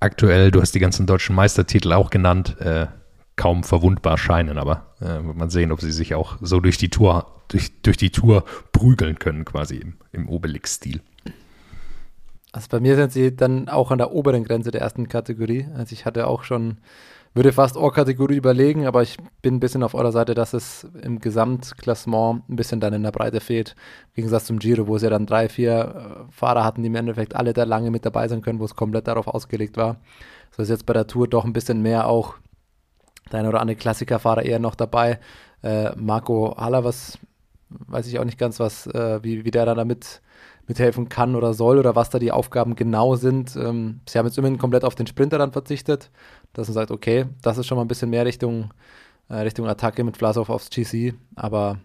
aktuell, 0.00 0.50
du 0.50 0.60
hast 0.60 0.74
die 0.74 0.80
ganzen 0.80 1.06
deutschen 1.06 1.34
Meistertitel 1.34 1.92
auch 1.92 2.10
genannt, 2.10 2.56
äh, 2.60 2.86
kaum 3.38 3.64
verwundbar 3.64 4.18
scheinen. 4.18 4.58
Aber 4.58 4.88
äh, 5.00 5.24
wird 5.24 5.36
man 5.36 5.48
sehen, 5.48 5.72
ob 5.72 5.80
sie 5.80 5.92
sich 5.92 6.14
auch 6.14 6.36
so 6.42 6.60
durch 6.60 6.76
die 6.76 6.90
Tour, 6.90 7.26
durch, 7.48 7.80
durch 7.80 7.96
die 7.96 8.10
Tour 8.10 8.44
prügeln 8.72 9.18
können, 9.18 9.46
quasi 9.46 9.76
im, 9.76 9.94
im 10.12 10.28
Obelix-Stil. 10.28 11.00
Also 12.52 12.68
bei 12.70 12.80
mir 12.80 12.96
sind 12.96 13.12
sie 13.12 13.34
dann 13.34 13.68
auch 13.68 13.90
an 13.90 13.98
der 13.98 14.12
oberen 14.12 14.44
Grenze 14.44 14.70
der 14.70 14.80
ersten 14.80 15.08
Kategorie. 15.08 15.66
Also 15.76 15.92
ich 15.92 16.06
hatte 16.06 16.26
auch 16.26 16.44
schon, 16.44 16.78
würde 17.34 17.52
fast 17.52 17.76
Ohr-Kategorie 17.76 18.36
überlegen, 18.36 18.86
aber 18.86 19.02
ich 19.02 19.18
bin 19.42 19.56
ein 19.56 19.60
bisschen 19.60 19.82
auf 19.82 19.94
eurer 19.94 20.12
Seite, 20.12 20.34
dass 20.34 20.54
es 20.54 20.86
im 21.02 21.20
Gesamtklassement 21.20 22.48
ein 22.48 22.56
bisschen 22.56 22.80
dann 22.80 22.94
in 22.94 23.02
der 23.02 23.12
Breite 23.12 23.40
fehlt. 23.40 23.76
Im 24.08 24.14
Gegensatz 24.16 24.46
zum 24.46 24.58
Giro, 24.58 24.88
wo 24.88 24.98
sie 24.98 25.10
dann 25.10 25.26
drei, 25.26 25.48
vier 25.48 26.26
äh, 26.28 26.32
Fahrer 26.32 26.64
hatten, 26.64 26.82
die 26.82 26.88
im 26.88 26.94
Endeffekt 26.94 27.36
alle 27.36 27.52
da 27.52 27.64
lange 27.64 27.90
mit 27.90 28.06
dabei 28.06 28.26
sein 28.28 28.40
können, 28.40 28.60
wo 28.60 28.64
es 28.64 28.74
komplett 28.74 29.06
darauf 29.06 29.28
ausgelegt 29.28 29.76
war. 29.76 29.96
So 30.56 30.62
ist 30.62 30.70
jetzt 30.70 30.86
bei 30.86 30.94
der 30.94 31.06
Tour 31.06 31.28
doch 31.28 31.44
ein 31.44 31.52
bisschen 31.52 31.82
mehr 31.82 32.08
auch 32.08 32.34
der 33.32 33.48
oder 33.48 33.60
andere 33.60 33.76
Klassikerfahrer 33.76 34.42
eher 34.44 34.58
noch 34.58 34.74
dabei. 34.74 35.18
Äh, 35.62 35.94
Marco 35.96 36.56
Haller, 36.56 36.84
was 36.84 37.18
weiß 37.68 38.06
ich 38.06 38.18
auch 38.18 38.24
nicht 38.24 38.38
ganz, 38.38 38.60
was, 38.60 38.86
äh, 38.86 39.22
wie, 39.22 39.44
wie 39.44 39.50
der 39.50 39.66
da 39.66 39.74
damit 39.74 40.22
mithelfen 40.66 41.08
kann 41.08 41.34
oder 41.34 41.54
soll 41.54 41.78
oder 41.78 41.96
was 41.96 42.10
da 42.10 42.18
die 42.18 42.32
Aufgaben 42.32 42.76
genau 42.76 43.16
sind. 43.16 43.56
Ähm, 43.56 44.00
sie 44.08 44.18
haben 44.18 44.26
jetzt 44.26 44.38
immerhin 44.38 44.58
komplett 44.58 44.84
auf 44.84 44.94
den 44.94 45.06
Sprinter 45.06 45.38
dann 45.38 45.52
verzichtet, 45.52 46.10
dass 46.52 46.68
man 46.68 46.74
sagt, 46.74 46.90
okay, 46.90 47.26
das 47.42 47.58
ist 47.58 47.66
schon 47.66 47.76
mal 47.76 47.84
ein 47.84 47.88
bisschen 47.88 48.10
mehr 48.10 48.26
Richtung, 48.26 48.70
äh, 49.28 49.36
Richtung 49.36 49.66
Attacke 49.66 50.04
mit 50.04 50.16
Vlasov 50.16 50.50
aufs 50.50 50.70
GC, 50.70 51.14
aber 51.36 51.78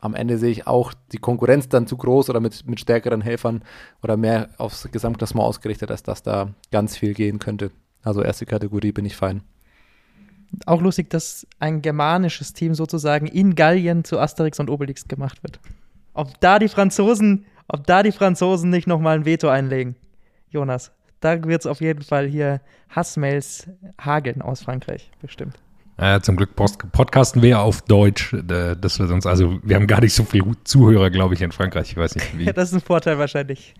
am 0.00 0.14
Ende 0.14 0.38
sehe 0.38 0.50
ich 0.50 0.66
auch 0.66 0.94
die 1.12 1.18
Konkurrenz 1.18 1.68
dann 1.68 1.86
zu 1.86 1.98
groß 1.98 2.30
oder 2.30 2.40
mit, 2.40 2.66
mit 2.66 2.80
stärkeren 2.80 3.20
Helfern 3.20 3.62
oder 4.02 4.16
mehr 4.16 4.48
aufs 4.56 4.88
Gesamtklassement 4.90 5.46
ausgerichtet, 5.46 5.90
als 5.90 6.02
dass 6.02 6.22
da 6.22 6.48
ganz 6.70 6.96
viel 6.96 7.12
gehen 7.12 7.38
könnte. 7.38 7.70
Also 8.02 8.22
erste 8.22 8.46
Kategorie 8.46 8.92
bin 8.92 9.04
ich 9.04 9.16
fein. 9.16 9.42
Auch 10.66 10.80
lustig, 10.80 11.10
dass 11.10 11.46
ein 11.58 11.82
germanisches 11.82 12.52
Team 12.52 12.74
sozusagen 12.74 13.26
in 13.26 13.54
Gallien 13.54 14.04
zu 14.04 14.18
Asterix 14.18 14.58
und 14.58 14.68
Obelix 14.70 15.06
gemacht 15.06 15.42
wird. 15.42 15.60
Ob 16.12 16.40
da 16.40 16.58
die 16.58 16.68
Franzosen, 16.68 17.46
ob 17.68 17.86
da 17.86 18.02
die 18.02 18.12
Franzosen 18.12 18.70
nicht 18.70 18.86
nochmal 18.86 19.16
ein 19.18 19.24
Veto 19.24 19.48
einlegen, 19.48 19.94
Jonas. 20.50 20.90
Da 21.20 21.44
wird 21.44 21.60
es 21.60 21.66
auf 21.66 21.80
jeden 21.80 22.02
Fall 22.02 22.26
hier 22.26 22.60
Hassmails 22.88 23.68
hageln 24.00 24.42
aus 24.42 24.62
Frankreich, 24.62 25.10
bestimmt. 25.20 25.56
Ja, 26.00 26.20
zum 26.22 26.36
Glück 26.36 26.56
post 26.56 26.78
podcasten 26.92 27.42
wir 27.42 27.50
ja 27.50 27.60
auf 27.60 27.82
Deutsch. 27.82 28.32
äh, 28.32 28.74
Das 28.74 28.98
wird 28.98 29.10
uns, 29.10 29.26
also 29.26 29.60
wir 29.62 29.76
haben 29.76 29.86
gar 29.86 30.00
nicht 30.00 30.14
so 30.14 30.24
viele 30.24 30.46
Zuhörer, 30.64 31.10
glaube 31.10 31.34
ich, 31.34 31.42
in 31.42 31.52
Frankreich. 31.52 31.90
Ich 31.90 31.96
weiß 31.96 32.14
nicht 32.14 32.38
wie. 32.38 32.44
Ja, 32.46 32.52
das 32.54 32.70
ist 32.70 32.74
ein 32.76 32.80
Vorteil 32.80 33.18
wahrscheinlich. 33.18 33.74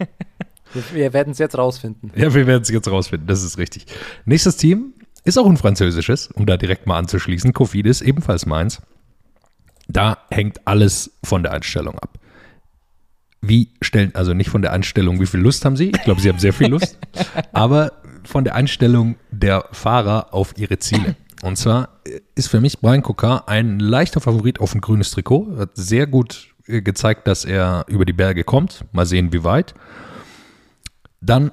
Wir, 0.75 0.83
wir 0.93 1.13
werden 1.15 1.31
es 1.31 1.39
jetzt 1.39 1.57
rausfinden. 1.57 2.13
Ja, 2.15 2.33
wir 2.35 2.47
werden 2.47 2.61
es 2.63 2.69
jetzt 2.69 2.89
rausfinden, 2.91 3.27
das 3.27 3.43
ist 3.43 3.57
richtig. 3.57 3.87
Nächstes 4.27 4.57
Team 4.59 4.93
ist 5.25 5.39
auch 5.39 5.47
ein 5.47 5.57
französisches, 5.57 6.29
um 6.29 6.47
da 6.47 6.57
direkt 6.57 6.87
mal 6.87 6.99
anzuschließen. 6.99 7.53
Kofidis, 7.53 8.01
ebenfalls 8.01 8.47
meins. 8.47 8.81
Da 9.89 10.19
hängt 10.31 10.67
alles 10.67 11.13
von 11.25 11.43
der 11.43 11.53
Einstellung 11.53 11.99
ab. 11.99 12.19
Wie 13.43 13.73
stellen, 13.81 14.15
also 14.15 14.35
nicht 14.35 14.51
von 14.51 14.63
der 14.63 14.73
Einstellung, 14.73 15.21
wie 15.21 15.27
viel 15.27 15.41
Lust 15.41 15.65
haben 15.65 15.77
sie? 15.77 15.91
Ich 15.91 16.03
glaube, 16.03 16.21
sie 16.21 16.29
haben 16.29 16.39
sehr 16.39 16.53
viel 16.53 16.69
Lust. 16.69 16.99
aber 17.53 17.93
von 18.25 18.45
der 18.45 18.55
Einstellung 18.55 19.17
der 19.31 19.65
Fahrer 19.73 20.33
auf 20.33 20.55
ihre 20.57 20.79
Ziele. 20.79 21.17
Und 21.43 21.57
zwar 21.57 22.01
ist 22.35 22.49
für 22.49 22.61
mich 22.61 22.81
Brian 22.81 23.03
Coquin 23.03 23.41
ein 23.47 23.81
leichter 23.81 24.21
Favorit 24.21 24.61
auf 24.61 24.75
ein 24.75 24.81
grünes 24.81 25.11
Trikot. 25.11 25.57
Hat 25.57 25.71
sehr 25.75 26.07
gut 26.07 26.55
äh, 26.67 26.83
gezeigt, 26.83 27.27
dass 27.27 27.45
er 27.45 27.85
über 27.89 28.05
die 28.05 28.13
Berge 28.13 28.45
kommt. 28.45 28.85
Mal 28.93 29.07
sehen, 29.07 29.33
wie 29.33 29.43
weit. 29.43 29.75
Dann 31.21 31.51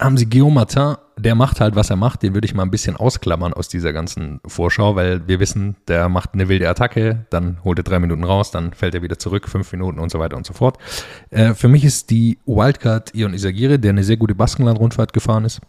haben 0.00 0.16
sie 0.16 0.28
Guillaume 0.28 0.54
Martin, 0.54 0.96
der 1.22 1.34
macht 1.34 1.60
halt, 1.60 1.76
was 1.76 1.90
er 1.90 1.96
macht. 1.96 2.22
Den 2.22 2.34
würde 2.34 2.44
ich 2.44 2.54
mal 2.54 2.62
ein 2.62 2.70
bisschen 2.70 2.96
ausklammern 2.96 3.52
aus 3.52 3.68
dieser 3.68 3.92
ganzen 3.92 4.40
Vorschau, 4.46 4.96
weil 4.96 5.26
wir 5.26 5.40
wissen, 5.40 5.76
der 5.88 6.08
macht 6.08 6.34
eine 6.34 6.48
wilde 6.48 6.68
Attacke, 6.68 7.26
dann 7.30 7.58
holt 7.64 7.78
er 7.78 7.84
drei 7.84 7.98
Minuten 7.98 8.24
raus, 8.24 8.50
dann 8.50 8.72
fällt 8.72 8.94
er 8.94 9.02
wieder 9.02 9.18
zurück, 9.18 9.48
fünf 9.48 9.70
Minuten 9.72 9.98
und 9.98 10.10
so 10.10 10.18
weiter 10.18 10.36
und 10.36 10.46
so 10.46 10.52
fort. 10.52 10.78
Äh, 11.30 11.54
für 11.54 11.68
mich 11.68 11.84
ist 11.84 12.10
die 12.10 12.38
Wildcard 12.46 13.14
Ion 13.14 13.34
Isagire, 13.34 13.78
der 13.78 13.90
eine 13.90 14.04
sehr 14.04 14.16
gute 14.16 14.34
Baskenland-Rundfahrt 14.34 15.12
gefahren 15.12 15.44
ist. 15.44 15.60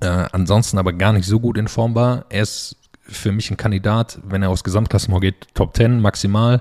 Äh, 0.00 0.06
ansonsten 0.32 0.78
aber 0.78 0.92
gar 0.92 1.12
nicht 1.12 1.26
so 1.26 1.40
gut 1.40 1.58
in 1.58 1.68
Form 1.68 1.94
war. 1.94 2.24
Er 2.30 2.42
ist 2.42 2.76
für 3.02 3.32
mich 3.32 3.50
ein 3.50 3.56
Kandidat, 3.56 4.18
wenn 4.24 4.42
er 4.42 4.50
aufs 4.50 4.64
Gesamtklassement 4.64 5.20
geht, 5.20 5.54
Top 5.54 5.76
10 5.76 6.00
maximal. 6.00 6.60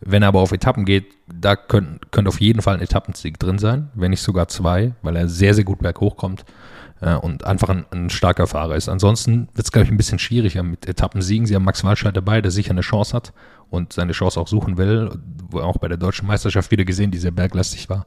Wenn 0.00 0.22
er 0.22 0.28
aber 0.28 0.40
auf 0.40 0.52
Etappen 0.52 0.86
geht, 0.86 1.12
da 1.32 1.56
könnte 1.56 2.00
könnt 2.10 2.26
auf 2.26 2.40
jeden 2.40 2.62
Fall 2.62 2.74
ein 2.74 2.80
Etappensieg 2.80 3.38
drin 3.38 3.58
sein, 3.58 3.90
wenn 3.94 4.10
nicht 4.10 4.22
sogar 4.22 4.48
zwei, 4.48 4.94
weil 5.02 5.14
er 5.14 5.28
sehr, 5.28 5.52
sehr 5.52 5.64
gut 5.64 5.80
berghoch 5.80 6.16
kommt 6.16 6.44
äh, 7.00 7.14
und 7.14 7.44
einfach 7.44 7.68
ein, 7.68 7.86
ein, 7.90 8.10
starker 8.10 8.46
Fahrer 8.46 8.76
ist. 8.76 8.88
Ansonsten 8.88 9.48
wird 9.54 9.66
es, 9.66 9.72
glaube 9.72 9.86
ich, 9.86 9.90
ein 9.90 9.96
bisschen 9.96 10.18
schwieriger 10.18 10.62
mit 10.62 10.86
Etappensiegen. 10.86 11.46
Sie 11.46 11.54
haben 11.54 11.64
Max 11.64 11.84
Walscheid 11.84 12.16
dabei, 12.16 12.40
der 12.40 12.50
sicher 12.50 12.70
eine 12.70 12.82
Chance 12.82 13.14
hat 13.14 13.32
und 13.68 13.92
seine 13.92 14.12
Chance 14.12 14.40
auch 14.40 14.48
suchen 14.48 14.76
will, 14.76 15.10
wo 15.50 15.60
auch 15.60 15.78
bei 15.78 15.88
der 15.88 15.96
deutschen 15.96 16.26
Meisterschaft 16.26 16.70
wieder 16.70 16.84
gesehen, 16.84 17.10
die 17.10 17.18
sehr 17.18 17.30
berglastig 17.30 17.88
war, 17.88 18.06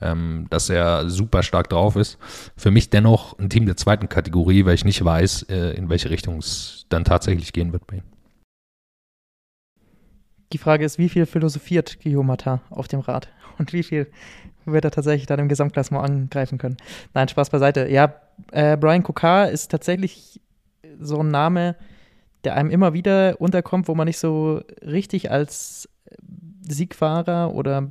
ähm, 0.00 0.46
dass 0.50 0.68
er 0.68 1.08
super 1.08 1.42
stark 1.42 1.70
drauf 1.70 1.96
ist. 1.96 2.18
Für 2.56 2.70
mich 2.70 2.90
dennoch 2.90 3.38
ein 3.38 3.50
Team 3.50 3.66
der 3.66 3.76
zweiten 3.76 4.08
Kategorie, 4.08 4.64
weil 4.64 4.74
ich 4.74 4.84
nicht 4.84 5.04
weiß, 5.04 5.44
äh, 5.44 5.76
in 5.76 5.88
welche 5.88 6.10
Richtung 6.10 6.38
es 6.38 6.86
dann 6.88 7.04
tatsächlich 7.04 7.52
gehen 7.52 7.72
wird 7.72 7.86
bei 7.86 7.96
ihm. 7.96 8.02
Die 10.52 10.58
Frage 10.58 10.84
ist, 10.84 10.98
wie 10.98 11.08
viel 11.08 11.26
philosophiert 11.26 11.98
Guillaume 12.00 12.28
Martin 12.28 12.60
auf 12.70 12.86
dem 12.86 13.00
Rad 13.00 13.28
und 13.58 13.72
wie 13.72 13.82
viel 13.82 14.06
wird 14.64 14.84
er 14.84 14.90
tatsächlich 14.90 15.26
dann 15.26 15.38
im 15.38 15.48
Gesamtklassement 15.48 16.04
angreifen 16.04 16.58
können. 16.58 16.76
Nein, 17.14 17.28
Spaß 17.28 17.50
beiseite. 17.50 17.88
Ja, 17.88 18.14
äh, 18.52 18.76
Brian 18.76 19.02
Kokar 19.02 19.50
ist 19.50 19.70
tatsächlich 19.70 20.40
so 21.00 21.20
ein 21.20 21.30
Name, 21.30 21.76
der 22.44 22.54
einem 22.54 22.70
immer 22.70 22.92
wieder 22.92 23.40
unterkommt, 23.40 23.88
wo 23.88 23.94
man 23.94 24.06
nicht 24.06 24.18
so 24.18 24.62
richtig 24.82 25.30
als 25.30 25.88
Siegfahrer 26.68 27.54
oder 27.54 27.90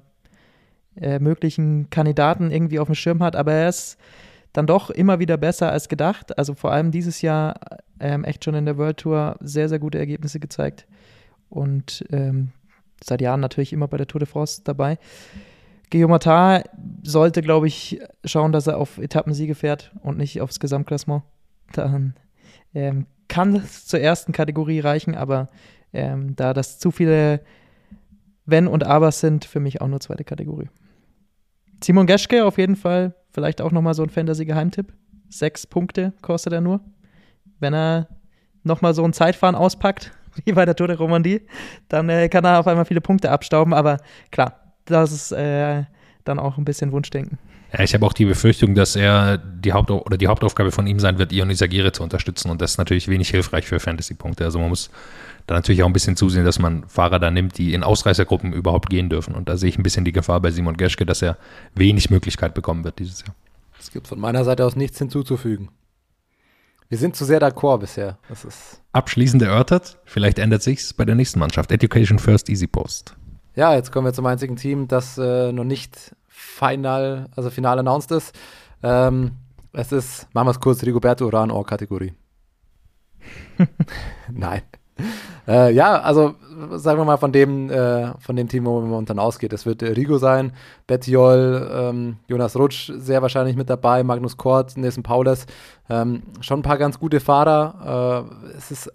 äh, 0.96 1.20
möglichen 1.20 1.90
Kandidaten 1.90 2.52
irgendwie 2.52 2.80
auf 2.80 2.88
dem 2.88 2.96
Schirm 2.96 3.22
hat, 3.22 3.36
aber 3.36 3.54
er 3.54 3.70
ist 3.70 3.98
dann 4.54 4.68
doch 4.68 4.90
immer 4.90 5.20
wieder 5.20 5.36
besser 5.38 5.72
als 5.72 5.90
gedacht. 5.90 6.38
Also 6.38 6.54
vor 6.54 6.72
allem 6.72 6.92
dieses 6.92 7.22
Jahr 7.22 7.60
ähm, 8.00 8.24
echt 8.24 8.46
schon 8.46 8.56
in 8.56 8.66
der 8.66 8.78
World 8.78 8.98
Tour 8.98 9.36
sehr, 9.42 9.68
sehr 9.68 9.80
gute 9.80 10.00
Ergebnisse 10.00 10.40
gezeigt 10.40 10.88
und 11.50 12.06
ähm, 12.12 12.52
seit 13.04 13.22
Jahren 13.22 13.42
natürlich 13.42 13.74
immer 13.74 13.88
bei 13.88 13.98
der 13.98 14.08
Tour 14.08 14.20
de 14.20 14.28
France 14.28 14.62
dabei. 14.64 14.98
Guillaume 15.96 16.64
sollte, 17.04 17.42
glaube 17.42 17.68
ich, 17.68 18.02
schauen, 18.26 18.52
dass 18.52 18.68
er 18.68 18.78
auf 18.78 18.98
Etappensiege 18.98 19.56
fährt 19.56 19.92
und 20.02 20.18
nicht 20.18 20.42
aufs 20.42 20.60
Gesamtklassement. 20.60 21.24
Dann 21.72 22.16
ähm, 22.74 23.06
kann 23.28 23.56
es 23.56 23.86
zur 23.86 24.00
ersten 24.02 24.34
Kategorie 24.34 24.80
reichen, 24.80 25.16
aber 25.16 25.50
ähm, 25.94 26.36
da 26.36 26.54
das 26.54 26.80
zu 26.80 26.92
viele 26.92 27.42
Wenn 28.46 28.68
und 28.68 28.84
Abers 28.84 29.22
sind, 29.22 29.46
für 29.46 29.60
mich 29.60 29.82
auch 29.82 29.88
nur 29.88 30.02
zweite 30.02 30.24
Kategorie. 30.24 30.70
Simon 31.82 32.08
Geschke 32.08 32.46
auf 32.46 32.58
jeden 32.58 32.76
Fall, 32.76 33.16
vielleicht 33.32 33.62
auch 33.62 33.72
nochmal 33.72 33.94
so 33.94 34.04
ein 34.04 34.10
Fantasy-Geheimtipp. 34.10 34.94
Sechs 35.30 35.66
Punkte 35.66 36.14
kostet 36.22 36.54
er 36.54 36.62
nur. 36.62 36.82
Wenn 37.60 37.74
er 37.74 38.10
nochmal 38.64 38.94
so 38.94 39.04
ein 39.04 39.14
Zeitfahren 39.14 39.56
auspackt, 39.56 40.12
wie 40.44 40.52
bei 40.52 40.66
der 40.66 40.76
Tour 40.76 40.88
de 40.88 40.98
Romandie, 40.98 41.42
dann 41.88 42.10
äh, 42.10 42.28
kann 42.28 42.44
er 42.44 42.60
auf 42.60 42.68
einmal 42.68 42.86
viele 42.86 43.02
Punkte 43.02 43.32
abstauben. 43.32 43.74
Aber 43.74 43.98
klar, 44.32 44.65
das 44.86 45.12
ist 45.12 45.32
äh, 45.32 45.84
dann 46.24 46.40
auch 46.40 46.58
ein 46.58 46.66
bisschen 46.66 46.92
Wunschdenken. 46.92 47.38
Ja, 47.74 47.84
ich 47.84 47.94
habe 47.94 48.06
auch 48.06 48.14
die 48.14 48.26
Befürchtung, 48.26 48.74
dass 48.76 48.96
er 48.96 49.38
die 49.38 49.74
Haupt 49.74 49.92
oder 49.92 50.18
die 50.18 50.28
Hauptaufgabe 50.28 50.72
von 50.72 50.88
ihm 50.88 51.00
sein 51.00 51.18
wird, 51.18 51.34
Ion 51.34 51.50
Isagire 51.50 51.92
zu 51.92 52.04
unterstützen 52.04 52.50
und 52.50 52.62
das 52.62 52.72
ist 52.72 52.78
natürlich 52.78 53.08
wenig 53.08 53.30
hilfreich 53.30 53.66
für 53.68 53.80
Fantasy-Punkte. 53.80 54.46
Also 54.46 54.60
man 54.60 54.70
muss 54.70 54.90
da 55.48 55.56
natürlich 55.56 55.84
auch 55.84 55.88
ein 55.88 55.94
bisschen 55.94 56.16
zusehen, 56.16 56.46
dass 56.46 56.60
man 56.60 56.88
Fahrer 56.88 57.20
da 57.20 57.32
nimmt, 57.32 57.58
die 57.58 57.74
in 57.74 57.84
Ausreißergruppen 57.84 58.54
überhaupt 58.54 58.90
gehen 58.90 59.10
dürfen. 59.10 59.36
Und 59.36 59.50
da 59.50 59.58
sehe 59.58 59.70
ich 59.70 59.78
ein 59.78 59.84
bisschen 59.84 60.06
die 60.06 60.12
Gefahr 60.12 60.40
bei 60.40 60.52
Simon 60.52 60.78
Geschke, 60.78 61.06
dass 61.06 61.22
er 61.22 61.38
wenig 61.76 62.10
Möglichkeit 62.10 62.54
bekommen 62.54 62.84
wird 62.84 63.00
dieses 63.00 63.22
Jahr. 63.22 63.36
Es 63.80 63.92
gibt 63.92 64.08
von 64.08 64.20
meiner 64.20 64.44
Seite 64.44 64.66
aus 64.66 64.76
nichts 64.76 64.98
hinzuzufügen. 64.98 65.70
Wir 66.88 66.98
sind 66.98 67.16
zu 67.16 67.26
sehr 67.26 67.42
d'accord 67.42 67.80
bisher. 67.80 68.18
Das 68.30 68.46
ist 68.46 68.82
Abschließend 68.94 69.42
erörtert, 69.42 69.98
vielleicht 70.06 70.40
ändert 70.40 70.64
sich's 70.64 70.94
bei 70.94 71.04
der 71.04 71.16
nächsten 71.16 71.40
Mannschaft. 71.40 71.72
Education 71.72 72.20
First 72.20 72.48
Easy 72.50 72.68
Post. 72.68 73.16
Ja, 73.56 73.74
jetzt 73.74 73.92
kommen 73.92 74.06
wir 74.06 74.14
zum 74.14 74.26
einzigen 74.26 74.58
Team, 74.58 74.90
das 74.90 75.18
äh, 75.18 75.54
noch 75.54 75.64
nicht 75.64 76.14
final, 76.28 77.28
also 77.36 77.50
final 77.50 77.80
announced 77.80 78.12
ist. 78.12 78.36
Ähm, 78.84 79.32
es 79.72 79.94
ist, 79.94 80.28
machen 80.34 80.48
wir 80.48 80.52
es 80.52 80.60
kurz, 80.60 80.84
Rigoberto 80.84 81.26
Uran 81.26 81.52
Or-Kategorie. 81.52 82.14
Nein. 84.32 84.62
Äh, 85.48 85.74
ja, 85.74 86.02
also 86.02 86.36
sagen 86.76 87.00
wir 87.00 87.06
mal 87.06 87.18
von 87.18 87.32
dem, 87.32 87.70
äh, 87.70 88.12
von 88.20 88.36
dem 88.36 88.50
Team, 88.50 88.66
wo 88.66 88.82
man 88.82 88.90
momentan 88.90 89.20
ausgeht. 89.20 89.54
Es 89.54 89.66
wird 89.66 89.84
Rigo 89.84 90.18
sein, 90.18 90.52
Bettiol, 90.86 91.70
ähm, 91.72 92.18
Jonas 92.28 92.58
Rutsch 92.58 92.92
sehr 92.98 93.22
wahrscheinlich 93.22 93.56
mit 93.56 93.70
dabei, 93.70 94.04
Magnus 94.04 94.36
Kort, 94.36 94.76
Nelson 94.76 95.04
Paulus. 95.04 95.46
Ähm, 95.90 96.24
schon 96.42 96.60
ein 96.60 96.64
paar 96.64 96.78
ganz 96.78 97.00
gute 97.00 97.22
Fahrer. 97.22 98.28
Äh, 98.52 98.58
es 98.58 98.72
ist, 98.72 98.92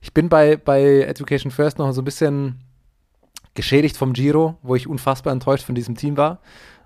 ich 0.00 0.14
bin 0.14 0.30
bei, 0.30 0.56
bei 0.56 1.02
Education 1.02 1.50
First 1.50 1.78
noch 1.78 1.92
so 1.92 2.00
ein 2.00 2.06
bisschen 2.06 2.63
geschädigt 3.54 3.96
vom 3.96 4.12
Giro, 4.12 4.58
wo 4.62 4.74
ich 4.74 4.88
unfassbar 4.88 5.32
enttäuscht 5.32 5.64
von 5.64 5.74
diesem 5.74 5.96
Team 5.96 6.16
war. 6.16 6.40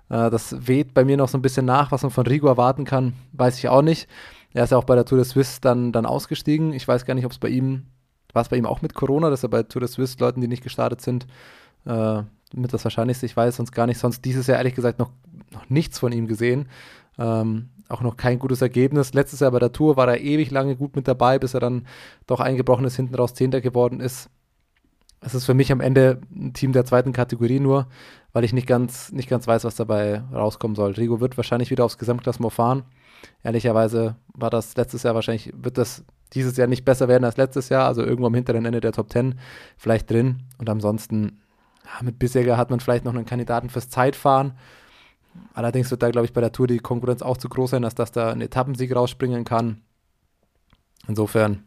Äh, 0.09 0.29
das 0.29 0.67
weht 0.67 0.93
bei 0.93 1.03
mir 1.03 1.17
noch 1.17 1.29
so 1.29 1.37
ein 1.37 1.41
bisschen 1.41 1.65
nach, 1.65 1.91
was 1.91 2.03
man 2.03 2.11
von 2.11 2.27
Rigo 2.27 2.47
erwarten 2.47 2.85
kann, 2.85 3.13
weiß 3.33 3.57
ich 3.57 3.69
auch 3.69 3.81
nicht. 3.81 4.07
Er 4.53 4.63
ist 4.63 4.71
ja 4.71 4.77
auch 4.77 4.83
bei 4.83 4.95
der 4.95 5.05
Tour 5.05 5.17
de 5.17 5.25
Suisse 5.25 5.59
dann, 5.61 5.91
dann 5.91 6.05
ausgestiegen. 6.05 6.73
Ich 6.73 6.87
weiß 6.87 7.05
gar 7.05 7.13
nicht, 7.13 7.25
ob 7.25 7.31
es 7.31 7.37
bei 7.37 7.49
ihm 7.49 7.85
war 8.33 8.41
es 8.41 8.49
bei 8.49 8.57
ihm 8.57 8.65
auch 8.65 8.81
mit 8.81 8.93
Corona, 8.93 9.29
dass 9.29 9.43
er 9.43 9.49
bei 9.49 9.63
Tour 9.63 9.81
de 9.81 9.89
Suisse 9.89 10.17
Leuten, 10.19 10.41
die 10.41 10.47
nicht 10.47 10.63
gestartet 10.63 11.01
sind, 11.01 11.27
äh, 11.85 12.21
mit 12.53 12.73
das 12.73 12.83
Wahrscheinlichste, 12.83 13.25
ich 13.25 13.37
weiß 13.37 13.57
sonst 13.57 13.71
gar 13.71 13.87
nicht, 13.87 13.99
sonst 13.99 14.25
dieses 14.25 14.47
Jahr 14.47 14.57
ehrlich 14.57 14.75
gesagt 14.75 14.99
noch, 14.99 15.11
noch 15.51 15.69
nichts 15.69 15.99
von 15.99 16.11
ihm 16.11 16.27
gesehen. 16.27 16.67
Ähm, 17.17 17.69
auch 17.89 18.01
noch 18.01 18.17
kein 18.17 18.39
gutes 18.39 18.61
Ergebnis. 18.61 19.13
Letztes 19.13 19.39
Jahr 19.39 19.51
bei 19.51 19.59
der 19.59 19.71
Tour 19.71 19.97
war 19.97 20.07
er 20.07 20.21
ewig 20.21 20.51
lange 20.51 20.75
gut 20.75 20.95
mit 20.95 21.07
dabei, 21.07 21.39
bis 21.39 21.53
er 21.53 21.59
dann 21.59 21.87
doch 22.27 22.39
eingebrochen 22.39 22.85
ist, 22.85 22.95
hinten 22.95 23.15
raus 23.15 23.33
Zehnter 23.33 23.61
geworden 23.61 23.99
ist. 23.99 24.29
Es 25.21 25.35
ist 25.35 25.45
für 25.45 25.53
mich 25.53 25.71
am 25.71 25.81
Ende 25.81 26.21
ein 26.33 26.53
Team 26.53 26.71
der 26.71 26.85
zweiten 26.85 27.11
Kategorie 27.11 27.59
nur, 27.59 27.87
weil 28.31 28.43
ich 28.43 28.53
nicht 28.53 28.67
ganz, 28.67 29.11
nicht 29.11 29.29
ganz 29.29 29.47
weiß, 29.47 29.63
was 29.65 29.75
dabei 29.75 30.23
rauskommen 30.33 30.75
soll. 30.75 30.91
Rigo 30.91 31.19
wird 31.19 31.35
wahrscheinlich 31.35 31.71
wieder 31.71 31.83
aufs 31.83 31.97
Gesamtklassement 31.97 32.53
fahren. 32.53 32.83
Ehrlicherweise 33.43 34.15
war 34.33 34.49
das 34.49 34.77
letztes 34.77 35.03
Jahr 35.03 35.15
wahrscheinlich, 35.15 35.53
wird 35.55 35.77
das 35.77 36.05
dieses 36.33 36.55
Jahr 36.57 36.67
nicht 36.67 36.85
besser 36.85 37.07
werden 37.07 37.25
als 37.25 37.37
letztes 37.37 37.69
Jahr, 37.69 37.85
also 37.85 38.03
irgendwo 38.03 38.27
am 38.27 38.35
hinteren 38.35 38.65
Ende 38.65 38.81
der 38.81 38.91
Top 38.91 39.11
10 39.11 39.39
vielleicht 39.77 40.09
drin. 40.09 40.43
Und 40.57 40.69
ansonsten, 40.69 41.41
ja, 41.83 42.03
mit 42.03 42.19
Bissegger 42.19 42.57
hat 42.57 42.69
man 42.69 42.79
vielleicht 42.79 43.03
noch 43.03 43.13
einen 43.13 43.25
Kandidaten 43.25 43.69
fürs 43.69 43.89
Zeitfahren. 43.89 44.53
Allerdings 45.53 45.91
wird 45.91 46.03
da, 46.03 46.11
glaube 46.11 46.25
ich, 46.25 46.33
bei 46.33 46.41
der 46.41 46.51
Tour 46.51 46.67
die 46.67 46.79
Konkurrenz 46.79 47.21
auch 47.21 47.37
zu 47.37 47.49
groß 47.49 47.71
sein, 47.71 47.81
dass 47.81 47.95
das 47.95 48.11
da 48.11 48.31
ein 48.31 48.41
Etappensieg 48.41 48.95
rausspringen 48.95 49.43
kann. 49.43 49.81
Insofern, 51.07 51.63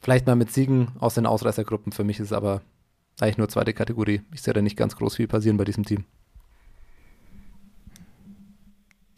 vielleicht 0.00 0.26
mal 0.26 0.36
mit 0.36 0.52
Siegen 0.52 0.88
aus 0.98 1.14
den 1.14 1.26
Ausreißergruppen. 1.26 1.92
Für 1.92 2.04
mich 2.04 2.20
ist 2.20 2.26
es 2.26 2.32
aber 2.32 2.62
eigentlich 3.20 3.38
nur 3.38 3.48
zweite 3.48 3.74
Kategorie. 3.74 4.22
Ich 4.32 4.42
sehe 4.42 4.54
da 4.54 4.62
nicht 4.62 4.76
ganz 4.76 4.96
groß 4.96 5.16
viel 5.16 5.28
passieren 5.28 5.56
bei 5.56 5.64
diesem 5.64 5.84
Team. 5.84 6.04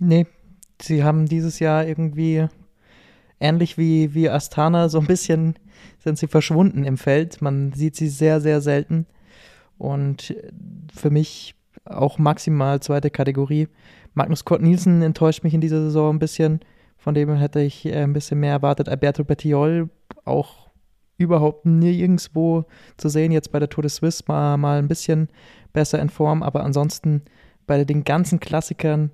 Nee, 0.00 0.26
sie 0.80 1.04
haben 1.04 1.26
dieses 1.26 1.58
Jahr 1.58 1.86
irgendwie 1.86 2.48
ähnlich 3.38 3.76
wie, 3.76 4.14
wie 4.14 4.30
Astana 4.30 4.88
so 4.88 4.98
ein 4.98 5.06
bisschen 5.06 5.54
sind 5.98 6.18
sie 6.18 6.26
verschwunden 6.26 6.84
im 6.84 6.96
Feld. 6.96 7.42
Man 7.42 7.72
sieht 7.72 7.96
sie 7.96 8.08
sehr, 8.08 8.40
sehr 8.40 8.60
selten. 8.60 9.06
Und 9.78 10.34
für 10.94 11.10
mich 11.10 11.54
auch 11.84 12.18
maximal 12.18 12.80
zweite 12.80 13.10
Kategorie. 13.10 13.68
Magnus 14.14 14.44
Kort 14.44 14.62
Nielsen 14.62 15.02
enttäuscht 15.02 15.44
mich 15.44 15.54
in 15.54 15.60
dieser 15.60 15.82
Saison 15.82 16.14
ein 16.14 16.18
bisschen. 16.18 16.60
Von 16.96 17.14
dem 17.14 17.34
hätte 17.34 17.60
ich 17.60 17.86
äh, 17.86 18.02
ein 18.02 18.12
bisschen 18.12 18.40
mehr 18.40 18.52
erwartet. 18.52 18.88
Alberto 18.88 19.24
Bettiol 19.24 19.88
auch 20.24 20.69
überhaupt 21.20 21.66
nirgendwo 21.66 22.64
zu 22.96 23.08
sehen. 23.08 23.30
Jetzt 23.30 23.52
bei 23.52 23.58
der 23.58 23.68
Tour 23.68 23.82
de 23.82 23.90
Suisse 23.90 24.24
mal, 24.26 24.56
mal 24.56 24.78
ein 24.78 24.88
bisschen 24.88 25.28
besser 25.72 26.00
in 26.00 26.08
Form, 26.08 26.42
aber 26.42 26.64
ansonsten 26.64 27.22
bei 27.66 27.84
den 27.84 28.04
ganzen 28.04 28.40
Klassikern 28.40 29.10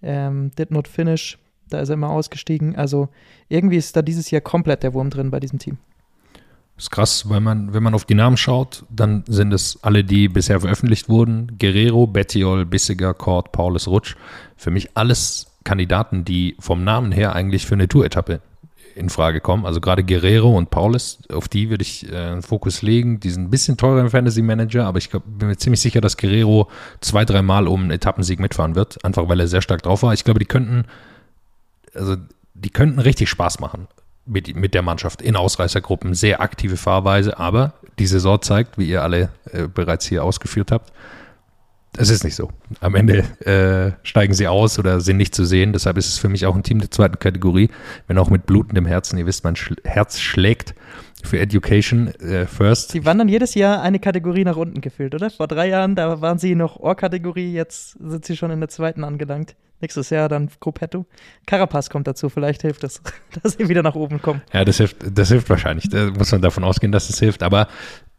ähm, 0.00 0.52
Did 0.58 0.70
Not 0.70 0.88
Finish, 0.88 1.38
da 1.68 1.80
ist 1.80 1.90
er 1.90 1.94
immer 1.94 2.10
ausgestiegen. 2.10 2.76
Also 2.76 3.08
irgendwie 3.48 3.76
ist 3.76 3.96
da 3.96 4.02
dieses 4.02 4.30
Jahr 4.30 4.40
komplett 4.40 4.82
der 4.82 4.94
Wurm 4.94 5.10
drin 5.10 5.30
bei 5.30 5.40
diesem 5.40 5.58
Team. 5.58 5.78
Das 6.76 6.84
ist 6.84 6.90
krass, 6.92 7.28
weil 7.28 7.40
man, 7.40 7.74
wenn 7.74 7.82
man 7.82 7.94
auf 7.94 8.04
die 8.04 8.14
Namen 8.14 8.36
schaut, 8.36 8.84
dann 8.88 9.24
sind 9.26 9.52
es 9.52 9.80
alle, 9.82 10.04
die 10.04 10.28
bisher 10.28 10.60
veröffentlicht 10.60 11.08
wurden. 11.08 11.58
Guerrero, 11.58 12.06
Bettiol, 12.06 12.64
Bissiger, 12.66 13.14
Kort, 13.14 13.50
Paulus, 13.50 13.88
Rutsch. 13.88 14.14
Für 14.56 14.70
mich 14.70 14.96
alles 14.96 15.50
Kandidaten, 15.64 16.24
die 16.24 16.54
vom 16.60 16.84
Namen 16.84 17.10
her 17.10 17.34
eigentlich 17.34 17.66
für 17.66 17.74
eine 17.74 17.88
Tour-Etappe 17.88 18.40
in 18.98 19.08
Frage 19.08 19.40
kommen. 19.40 19.64
Also 19.64 19.80
gerade 19.80 20.04
Guerrero 20.04 20.56
und 20.56 20.70
Paulus, 20.70 21.20
auf 21.32 21.48
die 21.48 21.70
würde 21.70 21.82
ich 21.82 22.10
äh, 22.10 22.16
einen 22.16 22.42
Fokus 22.42 22.82
legen. 22.82 23.20
Die 23.20 23.30
sind 23.30 23.44
ein 23.44 23.50
bisschen 23.50 23.76
teurer 23.76 24.00
im 24.00 24.10
Fantasy 24.10 24.42
Manager, 24.42 24.86
aber 24.86 24.98
ich 24.98 25.10
glaub, 25.10 25.22
bin 25.26 25.48
mir 25.48 25.56
ziemlich 25.56 25.80
sicher, 25.80 26.00
dass 26.00 26.16
Guerrero 26.16 26.68
zwei, 27.00 27.24
dreimal 27.24 27.68
um 27.68 27.82
einen 27.82 27.90
Etappensieg 27.92 28.40
mitfahren 28.40 28.74
wird, 28.74 29.04
einfach 29.04 29.28
weil 29.28 29.40
er 29.40 29.48
sehr 29.48 29.62
stark 29.62 29.82
drauf 29.82 30.02
war. 30.02 30.12
Ich 30.12 30.24
glaube, 30.24 30.40
die 30.40 30.46
könnten, 30.46 30.84
also 31.94 32.16
die 32.54 32.70
könnten 32.70 32.98
richtig 32.98 33.30
Spaß 33.30 33.60
machen 33.60 33.86
mit, 34.26 34.54
mit 34.54 34.74
der 34.74 34.82
Mannschaft 34.82 35.22
in 35.22 35.36
Ausreißergruppen. 35.36 36.14
Sehr 36.14 36.40
aktive 36.40 36.76
Fahrweise, 36.76 37.38
aber 37.38 37.74
die 37.98 38.06
Saison 38.06 38.40
zeigt, 38.42 38.78
wie 38.78 38.88
ihr 38.88 39.02
alle 39.02 39.30
äh, 39.52 39.66
bereits 39.66 40.06
hier 40.06 40.24
ausgeführt 40.24 40.70
habt, 40.70 40.92
es 41.96 42.10
ist 42.10 42.22
nicht 42.22 42.34
so. 42.34 42.50
Am 42.80 42.94
Ende 42.94 43.24
äh, 43.44 43.92
steigen 44.06 44.34
sie 44.34 44.46
aus 44.46 44.78
oder 44.78 45.00
sind 45.00 45.16
nicht 45.16 45.34
zu 45.34 45.44
sehen. 45.44 45.72
Deshalb 45.72 45.96
ist 45.96 46.06
es 46.06 46.18
für 46.18 46.28
mich 46.28 46.46
auch 46.46 46.54
ein 46.54 46.62
Team 46.62 46.78
der 46.78 46.90
zweiten 46.90 47.18
Kategorie, 47.18 47.70
wenn 48.06 48.18
auch 48.18 48.30
mit 48.30 48.46
blutendem 48.46 48.86
Herzen. 48.86 49.18
Ihr 49.18 49.26
wisst, 49.26 49.44
mein 49.44 49.56
Sch 49.56 49.72
Herz 49.84 50.20
schlägt 50.20 50.74
für 51.24 51.40
Education 51.40 52.08
äh, 52.20 52.46
First. 52.46 52.92
Sie 52.92 53.04
wandern 53.04 53.28
jedes 53.28 53.54
Jahr 53.54 53.82
eine 53.82 53.98
Kategorie 53.98 54.44
nach 54.44 54.56
unten 54.56 54.80
gefühlt, 54.80 55.14
oder? 55.14 55.30
Vor 55.30 55.48
drei 55.48 55.68
Jahren, 55.68 55.96
da 55.96 56.20
waren 56.20 56.38
sie 56.38 56.54
noch 56.54 56.78
Ohr-Kategorie, 56.78 57.52
jetzt 57.52 57.96
sind 57.98 58.24
sie 58.24 58.36
schon 58.36 58.50
in 58.50 58.60
der 58.60 58.68
zweiten 58.68 59.02
angelangt. 59.02 59.56
Nächstes 59.80 60.10
Jahr 60.10 60.28
dann 60.28 60.50
Gruppetto. 60.58 61.06
Carapaz 61.46 61.88
kommt 61.88 62.08
dazu, 62.08 62.28
vielleicht 62.28 62.62
hilft 62.62 62.82
das, 62.82 63.00
dass 63.42 63.54
sie 63.54 63.68
wieder 63.68 63.82
nach 63.82 63.94
oben 63.94 64.20
kommen. 64.20 64.42
Ja, 64.52 64.64
das 64.64 64.78
hilft, 64.78 64.96
das 65.12 65.28
hilft 65.28 65.48
wahrscheinlich. 65.50 65.88
Da 65.88 66.10
muss 66.10 66.32
man 66.32 66.42
davon 66.42 66.64
ausgehen, 66.64 66.90
dass 66.90 67.08
es 67.10 67.18
hilft. 67.18 67.42
Aber 67.42 67.68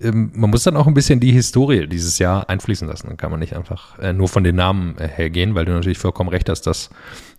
man 0.02 0.50
muss 0.50 0.64
dann 0.64 0.78
auch 0.78 0.88
ein 0.88 0.94
bisschen 0.94 1.20
die 1.20 1.34
Historie 1.34 1.86
dieses 1.86 2.20
Jahr 2.20 2.50
einfließen 2.50 2.88
lassen. 2.88 3.08
Dann 3.08 3.18
kann 3.18 3.32
man 3.32 3.40
nicht 3.42 3.56
einfach 3.56 4.00
äh, 4.00 4.14
nur 4.14 4.30
von 4.30 4.46
den 4.46 4.56
Namen 4.56 4.98
äh, 4.98 5.08
hergehen, 5.08 5.56
weil 5.56 5.66
du 5.66 5.74
natürlich 5.74 5.98
vollkommen 5.98 6.30
recht 6.30 6.48
hast, 6.48 6.62
dass 6.62 6.90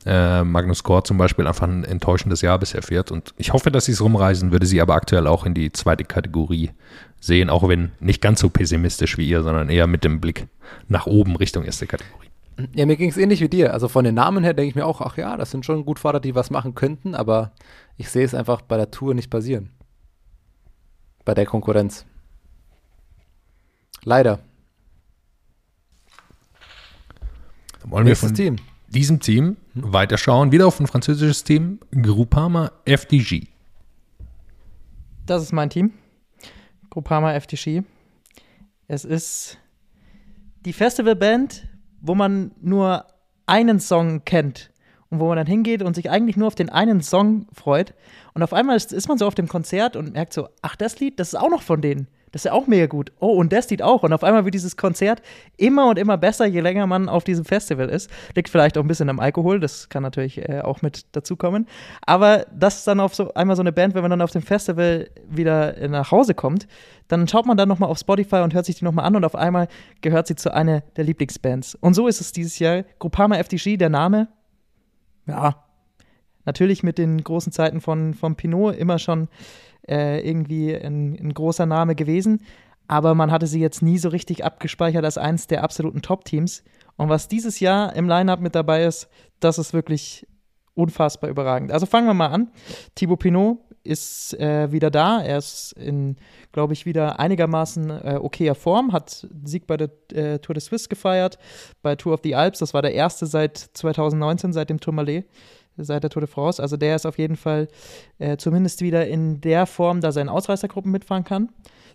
äh, 0.05 0.45
Magnus 0.45 0.83
Kort 0.83 1.07
zum 1.07 1.17
Beispiel 1.17 1.47
einfach 1.47 1.67
ein 1.67 1.85
enttäuschendes 1.85 2.43
Jahr 2.43 2.59
bisher 2.59 2.83
fährt. 2.83 3.11
Und 3.11 3.33
ich 3.39 3.55
hoffe, 3.55 3.71
dass 3.71 3.87
sie 3.87 3.93
es 3.93 4.03
rumreisen, 4.03 4.53
würde 4.53 4.67
sie 4.67 4.81
aber 4.81 4.95
aktuell 4.95 5.27
auch 5.27 5.47
in 5.47 5.55
die 5.55 5.73
zweite 5.73 6.05
Kategorie 6.05 6.71
sehen, 7.19 7.49
auch 7.49 7.67
wenn 7.67 7.93
nicht 7.99 8.21
ganz 8.21 8.41
so 8.41 8.51
pessimistisch 8.51 9.17
wie 9.17 9.29
ihr, 9.29 9.43
sondern 9.43 9.71
eher 9.71 9.87
mit 9.87 10.05
dem 10.05 10.21
Blick 10.21 10.47
nach 10.89 11.07
oben 11.07 11.37
Richtung 11.37 11.65
erste 11.65 11.87
Kategorie. 11.87 12.29
Ja, 12.75 12.85
mir 12.85 12.97
ging 12.97 13.09
es 13.09 13.17
ähnlich 13.17 13.41
wie 13.41 13.49
dir. 13.49 13.73
Also 13.73 13.89
von 13.89 14.05
den 14.05 14.15
Namen 14.15 14.45
her 14.45 14.53
denke 14.53 14.69
ich 14.69 14.75
mir 14.75 14.85
auch, 14.85 15.01
ach 15.01 15.17
ja, 15.17 15.39
das 15.39 15.51
sind 15.51 15.65
schon 15.65 15.87
gut 15.87 15.99
Fahrer, 15.99 16.21
die 16.21 16.35
was 16.35 16.51
machen 16.51 16.75
könnten, 16.75 17.15
aber 17.15 17.53
ich 17.97 18.11
sehe 18.11 18.25
es 18.25 18.35
einfach 18.35 18.61
bei 18.61 18.77
der 18.77 18.91
Tour 18.91 19.15
nicht 19.15 19.31
passieren. 19.31 19.71
Bei 21.25 21.33
der 21.33 21.47
Konkurrenz. 21.47 22.05
Leider. 24.05 24.41
Dann 27.81 27.91
wollen 27.91 28.07
wir 28.07 28.17
von 28.17 28.35
Team. 28.35 28.57
diesem 28.89 29.21
Team 29.21 29.57
weiterschauen. 29.75 30.53
Wieder 30.53 30.67
auf 30.67 30.81
ein 30.81 30.87
französisches 30.87 31.45
Team, 31.45 31.81
Groupama 31.91 32.73
FDG. 32.85 33.47
Das 35.27 35.43
ist 35.43 35.53
mein 35.53 35.71
Team. 35.71 35.93
Groupama 36.91 37.35
FDG. 37.35 37.83
Es 38.89 39.05
ist 39.05 39.59
die 40.65 40.73
Festivalband, 40.73 41.69
wo 42.01 42.15
man 42.15 42.53
nur 42.61 43.07
einen 43.47 43.81
Song 43.81 44.25
kennt 44.25 44.71
und 45.11 45.21
wo 45.21 45.29
man 45.29 45.37
dann 45.37 45.47
hingeht 45.47 45.83
und 45.83 45.95
sich 45.95 46.11
eigentlich 46.11 46.37
nur 46.37 46.49
auf 46.49 46.55
den 46.55 46.69
einen 46.69 47.01
Song 47.01 47.47
freut. 47.53 47.95
Und 48.35 48.43
auf 48.43 48.53
einmal 48.53 48.77
ist, 48.77 48.93
ist 48.93 49.09
man 49.09 49.19
so 49.19 49.27
auf 49.27 49.35
dem 49.35 49.49
Konzert 49.49 49.97
und 49.97 50.13
merkt 50.13 50.33
so, 50.33 50.49
ach, 50.63 50.77
das 50.77 50.99
Lied, 51.01 51.21
das 51.21 51.29
ist 51.29 51.35
auch 51.37 51.51
noch 51.51 51.63
von 51.63 51.81
denen. 51.81 52.09
Das 52.33 52.41
ist 52.41 52.45
ja 52.45 52.53
auch 52.53 52.67
mega 52.67 52.87
gut. 52.87 53.13
Oh, 53.19 53.33
und 53.33 53.53
das 53.53 53.69
Lied 53.71 53.83
auch. 53.83 54.03
Und 54.03 54.13
auf 54.13 54.23
einmal 54.23 54.45
wird 54.45 54.55
dieses 54.55 54.77
Konzert 54.77 55.23
immer 55.57 55.89
und 55.89 55.99
immer 55.99 56.17
besser, 56.17 56.47
je 56.47 56.61
länger 56.61 56.87
man 56.87 57.09
auf 57.09 57.25
diesem 57.25 57.45
Festival 57.45 57.89
ist. 57.89 58.11
Liegt 58.35 58.49
vielleicht 58.49 58.79
auch 58.79 58.83
ein 58.83 58.89
bisschen 58.89 59.09
am 59.09 59.21
Alkohol, 59.21 59.61
das 59.61 59.89
kann 59.89 60.03
natürlich 60.03 60.39
äh, 60.49 60.61
auch 60.61 60.83
mit 60.83 61.07
dazukommen. 61.17 61.67
Aber 62.03 62.47
das 62.55 62.79
ist 62.79 62.87
dann 62.87 63.01
auf 63.01 63.15
so 63.15 63.35
einmal 63.35 63.57
so 63.57 63.63
eine 63.63 63.73
Band, 63.73 63.95
wenn 63.95 64.03
man 64.03 64.11
dann 64.11 64.23
auf 64.23 64.31
dem 64.31 64.43
Festival 64.43 65.11
wieder 65.29 65.89
nach 65.89 66.11
Hause 66.11 66.35
kommt, 66.35 66.67
dann 67.09 67.27
schaut 67.27 67.47
man 67.47 67.57
dann 67.57 67.69
nochmal 67.69 67.91
auf 67.91 67.99
Spotify 67.99 68.37
und 68.37 68.55
hört 68.55 68.67
sich 68.67 68.77
die 68.77 68.85
nochmal 68.85 69.05
an 69.05 69.17
und 69.17 69.25
auf 69.25 69.35
einmal 69.35 69.67
gehört 70.01 70.29
sie 70.29 70.37
zu 70.37 70.55
einer 70.55 70.83
der 70.97 71.05
Lieblingsbands. 71.05 71.75
Und 71.75 71.95
so 71.95 72.07
ist 72.07 72.21
es 72.21 72.33
dieses 72.33 72.59
Jahr. 72.61 72.85
Groupama 73.01 73.37
FDG, 73.37 73.77
der 73.77 73.89
Name, 73.89 74.29
ja, 75.27 75.57
natürlich 76.45 76.83
mit 76.83 76.99
den 76.99 77.23
großen 77.23 77.53
Zeiten 77.53 77.81
von, 77.81 78.15
von 78.15 78.37
Pinot 78.37 78.77
immer 78.77 78.99
schon 78.99 79.29
äh, 79.89 80.27
irgendwie 80.27 80.75
ein, 80.75 81.15
ein 81.15 81.35
großer 81.35 81.67
Name 81.67 81.95
gewesen. 81.95 82.43
Aber 82.89 83.15
man 83.15 83.31
hatte 83.31 83.47
sie 83.47 83.61
jetzt 83.61 83.83
nie 83.83 83.99
so 83.99 84.09
richtig 84.09 84.45
abgespeichert 84.45 85.05
als 85.05 85.17
eins 85.17 85.47
der 85.47 85.63
absoluten 85.63 86.03
Top-Teams. 86.03 86.65
Und 86.97 87.09
was 87.09 87.29
dieses 87.29 87.61
Jahr 87.61 87.95
im 87.95 88.09
Line-Up 88.09 88.41
mit 88.41 88.55
dabei 88.55 88.85
ist, 88.85 89.09
das 89.39 89.59
ist 89.59 89.73
wirklich 89.73 90.27
unfassbar 90.75 91.31
überragend. 91.31 91.73
Also 91.73 91.87
fangen 91.87 92.07
wir 92.07 92.15
mal 92.15 92.29
an. 92.29 92.51
Thibaut 92.95 93.21
Pinot 93.21 93.59
ist 93.83 94.35
äh, 94.39 94.73
wieder 94.73 94.91
da. 94.91 95.23
Er 95.23 95.39
ist 95.39 95.73
in, 95.73 96.17
glaube 96.53 96.73
ich, 96.73 96.85
wieder 96.85 97.19
einigermaßen 97.19 97.91
äh, 97.91 98.19
okayer 98.21 98.55
Form. 98.55 98.93
Hat 98.93 99.27
Sieg 99.45 99.67
bei 99.67 99.77
der 99.77 99.91
äh, 100.13 100.39
Tour 100.39 100.55
de 100.55 100.61
Suisse 100.61 100.89
gefeiert, 100.89 101.39
bei 101.83 101.97
Tour 101.97 102.15
of 102.15 102.21
the 102.23 102.35
Alps. 102.35 102.59
Das 102.59 102.75
war 102.75 102.83
der 102.83 102.95
erste 102.95 103.27
seit 103.27 103.57
2019, 103.57 104.53
seit 104.53 104.71
dem 104.71 104.81
Tourmalet 104.81 105.27
seit 105.85 106.03
der 106.03 106.11
Tour 106.11 106.21
de 106.21 106.31
France. 106.31 106.63
Also 106.63 106.77
der 106.77 106.97
ist 106.97 107.07
auf 107.07 107.19
jeden 107.19 107.37
Fall 107.37 107.69
äh, 108.19 108.37
zumindest 108.37 108.83
wieder 108.83 109.07
in 109.07 109.41
der 109.41 109.67
Form, 109.67 110.01
dass 110.01 110.17
er 110.17 110.31
Ausreißergruppen 110.31 110.91
mitfahren 110.91 111.25
kann. 111.25 111.51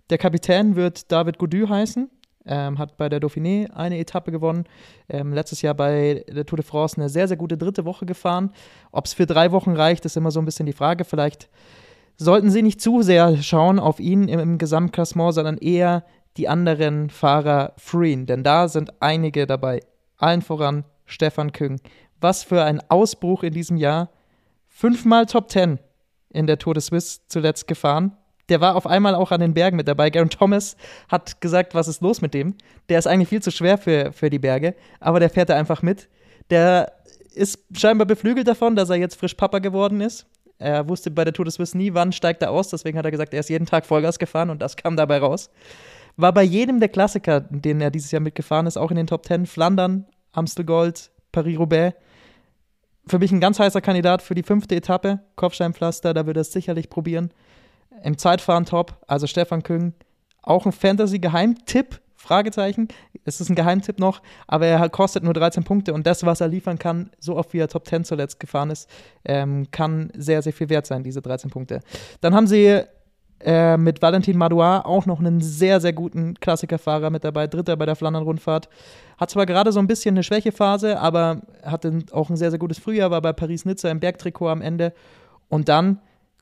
Der 0.09 0.17
Kapitän 0.17 0.75
wird 0.75 1.11
David 1.11 1.39
Gaudu 1.39 1.69
heißen. 1.69 2.09
Ähm, 2.47 2.77
hat 2.77 2.95
bei 2.97 3.09
der 3.09 3.19
Dauphiné 3.19 3.71
eine 3.71 3.97
Etappe 3.97 4.31
gewonnen. 4.31 4.65
Ähm, 5.09 5.33
letztes 5.33 5.63
Jahr 5.63 5.73
bei 5.73 6.23
der 6.29 6.45
Tour 6.45 6.57
de 6.57 6.65
France 6.65 6.97
eine 6.97 7.09
sehr, 7.09 7.27
sehr 7.27 7.37
gute 7.37 7.57
dritte 7.57 7.85
Woche 7.85 8.05
gefahren. 8.05 8.51
Ob 8.91 9.05
es 9.05 9.13
für 9.13 9.25
drei 9.25 9.51
Wochen 9.51 9.71
reicht, 9.71 10.05
ist 10.05 10.15
immer 10.15 10.29
so 10.29 10.39
ein 10.39 10.45
bisschen 10.45 10.67
die 10.67 10.73
Frage. 10.73 11.05
Vielleicht 11.05 11.49
sollten 12.17 12.51
sie 12.51 12.61
nicht 12.61 12.81
zu 12.81 13.01
sehr 13.01 13.37
schauen 13.41 13.79
auf 13.79 13.99
ihn 13.99 14.27
im, 14.27 14.39
im 14.39 14.57
Gesamtklassement, 14.59 15.33
sondern 15.33 15.57
eher 15.57 16.05
die 16.37 16.47
anderen 16.47 17.09
Fahrer 17.09 17.73
freeing. 17.77 18.27
Denn 18.27 18.43
da 18.43 18.67
sind 18.67 18.91
einige 18.99 19.47
dabei. 19.47 19.79
Allen 20.17 20.43
voran 20.43 20.85
Stefan 21.05 21.51
Küng, 21.51 21.79
was 22.21 22.43
für 22.43 22.63
ein 22.63 22.81
Ausbruch 22.89 23.43
in 23.43 23.53
diesem 23.53 23.77
Jahr. 23.77 24.09
Fünfmal 24.67 25.25
Top 25.25 25.47
Ten 25.47 25.79
in 26.29 26.47
der 26.47 26.57
Tour 26.57 26.73
de 26.73 26.81
Suisse 26.81 27.21
zuletzt 27.27 27.67
gefahren. 27.67 28.15
Der 28.49 28.61
war 28.61 28.75
auf 28.75 28.85
einmal 28.85 29.15
auch 29.15 29.31
an 29.31 29.39
den 29.41 29.53
Bergen 29.53 29.77
mit 29.77 29.87
dabei. 29.87 30.09
Garen 30.09 30.29
Thomas 30.29 30.75
hat 31.09 31.41
gesagt, 31.41 31.73
was 31.73 31.87
ist 31.87 32.01
los 32.01 32.21
mit 32.21 32.33
dem? 32.33 32.55
Der 32.89 32.99
ist 32.99 33.07
eigentlich 33.07 33.29
viel 33.29 33.41
zu 33.41 33.51
schwer 33.51 33.77
für, 33.77 34.11
für 34.11 34.29
die 34.29 34.39
Berge, 34.39 34.75
aber 34.99 35.19
der 35.19 35.29
fährt 35.29 35.49
da 35.49 35.55
einfach 35.55 35.81
mit. 35.81 36.09
Der 36.49 36.93
ist 37.33 37.59
scheinbar 37.73 38.05
beflügelt 38.05 38.47
davon, 38.47 38.75
dass 38.75 38.89
er 38.89 38.97
jetzt 38.97 39.15
frisch 39.15 39.33
Papa 39.33 39.59
geworden 39.59 40.01
ist. 40.01 40.27
Er 40.57 40.87
wusste 40.87 41.11
bei 41.11 41.23
der 41.23 41.33
Tour 41.33 41.45
de 41.45 41.51
Suisse 41.51 41.77
nie, 41.77 41.93
wann 41.93 42.11
steigt 42.11 42.41
er 42.41 42.51
aus. 42.51 42.69
Deswegen 42.69 42.97
hat 42.97 43.05
er 43.05 43.11
gesagt, 43.11 43.33
er 43.33 43.39
ist 43.39 43.49
jeden 43.49 43.65
Tag 43.65 43.85
Vollgas 43.85 44.19
gefahren 44.19 44.49
und 44.49 44.61
das 44.61 44.77
kam 44.77 44.95
dabei 44.95 45.17
raus. 45.17 45.49
War 46.17 46.33
bei 46.33 46.43
jedem 46.43 46.79
der 46.79 46.89
Klassiker, 46.89 47.41
den 47.41 47.81
er 47.81 47.91
dieses 47.91 48.11
Jahr 48.11 48.21
mitgefahren 48.21 48.67
ist, 48.67 48.77
auch 48.77 48.89
in 48.89 48.97
den 48.97 49.07
Top 49.07 49.23
Ten. 49.23 49.45
Flandern, 49.45 50.05
Amstel 50.31 50.65
Gold, 50.65 51.11
Paris-Roubaix. 51.31 51.95
Für 53.07 53.19
mich 53.19 53.31
ein 53.31 53.39
ganz 53.39 53.59
heißer 53.59 53.81
Kandidat 53.81 54.21
für 54.21 54.33
die 54.33 54.43
fünfte 54.43 54.75
Etappe. 54.75 55.19
Kopfsteinpflaster, 55.35 56.13
da 56.13 56.25
würde 56.25 56.39
er 56.39 56.41
es 56.41 56.51
sicherlich 56.51 56.89
probieren. 56.89 57.31
Im 58.03 58.17
Zeitfahren 58.17 58.65
top, 58.65 58.97
also 59.07 59.27
Stefan 59.27 59.63
Küng. 59.63 59.93
Auch 60.41 60.65
ein 60.65 60.71
Fantasy-Geheimtipp, 60.71 62.01
Fragezeichen. 62.15 62.87
Es 63.23 63.39
ist 63.39 63.49
ein 63.49 63.55
Geheimtipp 63.55 63.99
noch, 63.99 64.21
aber 64.47 64.65
er 64.65 64.89
kostet 64.89 65.23
nur 65.23 65.33
13 65.33 65.63
Punkte 65.63 65.93
und 65.93 66.07
das, 66.07 66.25
was 66.25 66.41
er 66.41 66.47
liefern 66.47 66.79
kann, 66.79 67.11
so 67.19 67.35
oft 67.37 67.53
wie 67.53 67.59
er 67.59 67.67
Top 67.67 67.87
10 67.87 68.05
zuletzt 68.05 68.39
gefahren 68.39 68.71
ist, 68.71 68.89
ähm, 69.23 69.67
kann 69.71 70.11
sehr, 70.15 70.41
sehr 70.41 70.53
viel 70.53 70.69
wert 70.69 70.87
sein, 70.87 71.03
diese 71.03 71.21
13 71.21 71.51
Punkte. 71.51 71.81
Dann 72.21 72.33
haben 72.33 72.47
sie 72.47 72.83
Äh, 73.41 73.77
mit 73.77 74.01
Valentin 74.01 74.37
Madouas 74.37 74.85
auch 74.85 75.05
noch 75.05 75.19
einen 75.19 75.41
sehr, 75.41 75.81
sehr 75.81 75.91
guten 75.93 76.35
Klassikerfahrer 76.35 77.09
mit 77.09 77.23
dabei, 77.23 77.47
Dritter 77.47 77.75
bei 77.75 77.85
der 77.85 77.95
Flandern-Rundfahrt. 77.95 78.69
Hat 79.17 79.29
zwar 79.29 79.45
gerade 79.45 79.71
so 79.71 79.79
ein 79.79 79.87
bisschen 79.87 80.15
eine 80.15 80.23
Schwächephase, 80.23 80.99
aber 80.99 81.41
hatte 81.63 81.99
auch 82.11 82.29
ein 82.29 82.37
sehr, 82.37 82.49
sehr 82.49 82.59
gutes 82.59 82.79
Frühjahr, 82.79 83.11
war 83.11 83.21
bei 83.21 83.33
Paris-Nizza 83.33 83.89
im 83.89 83.99
Bergtrikot 83.99 84.47
am 84.47 84.61
Ende. 84.61 84.93
Und 85.49 85.67
dann 85.67 85.99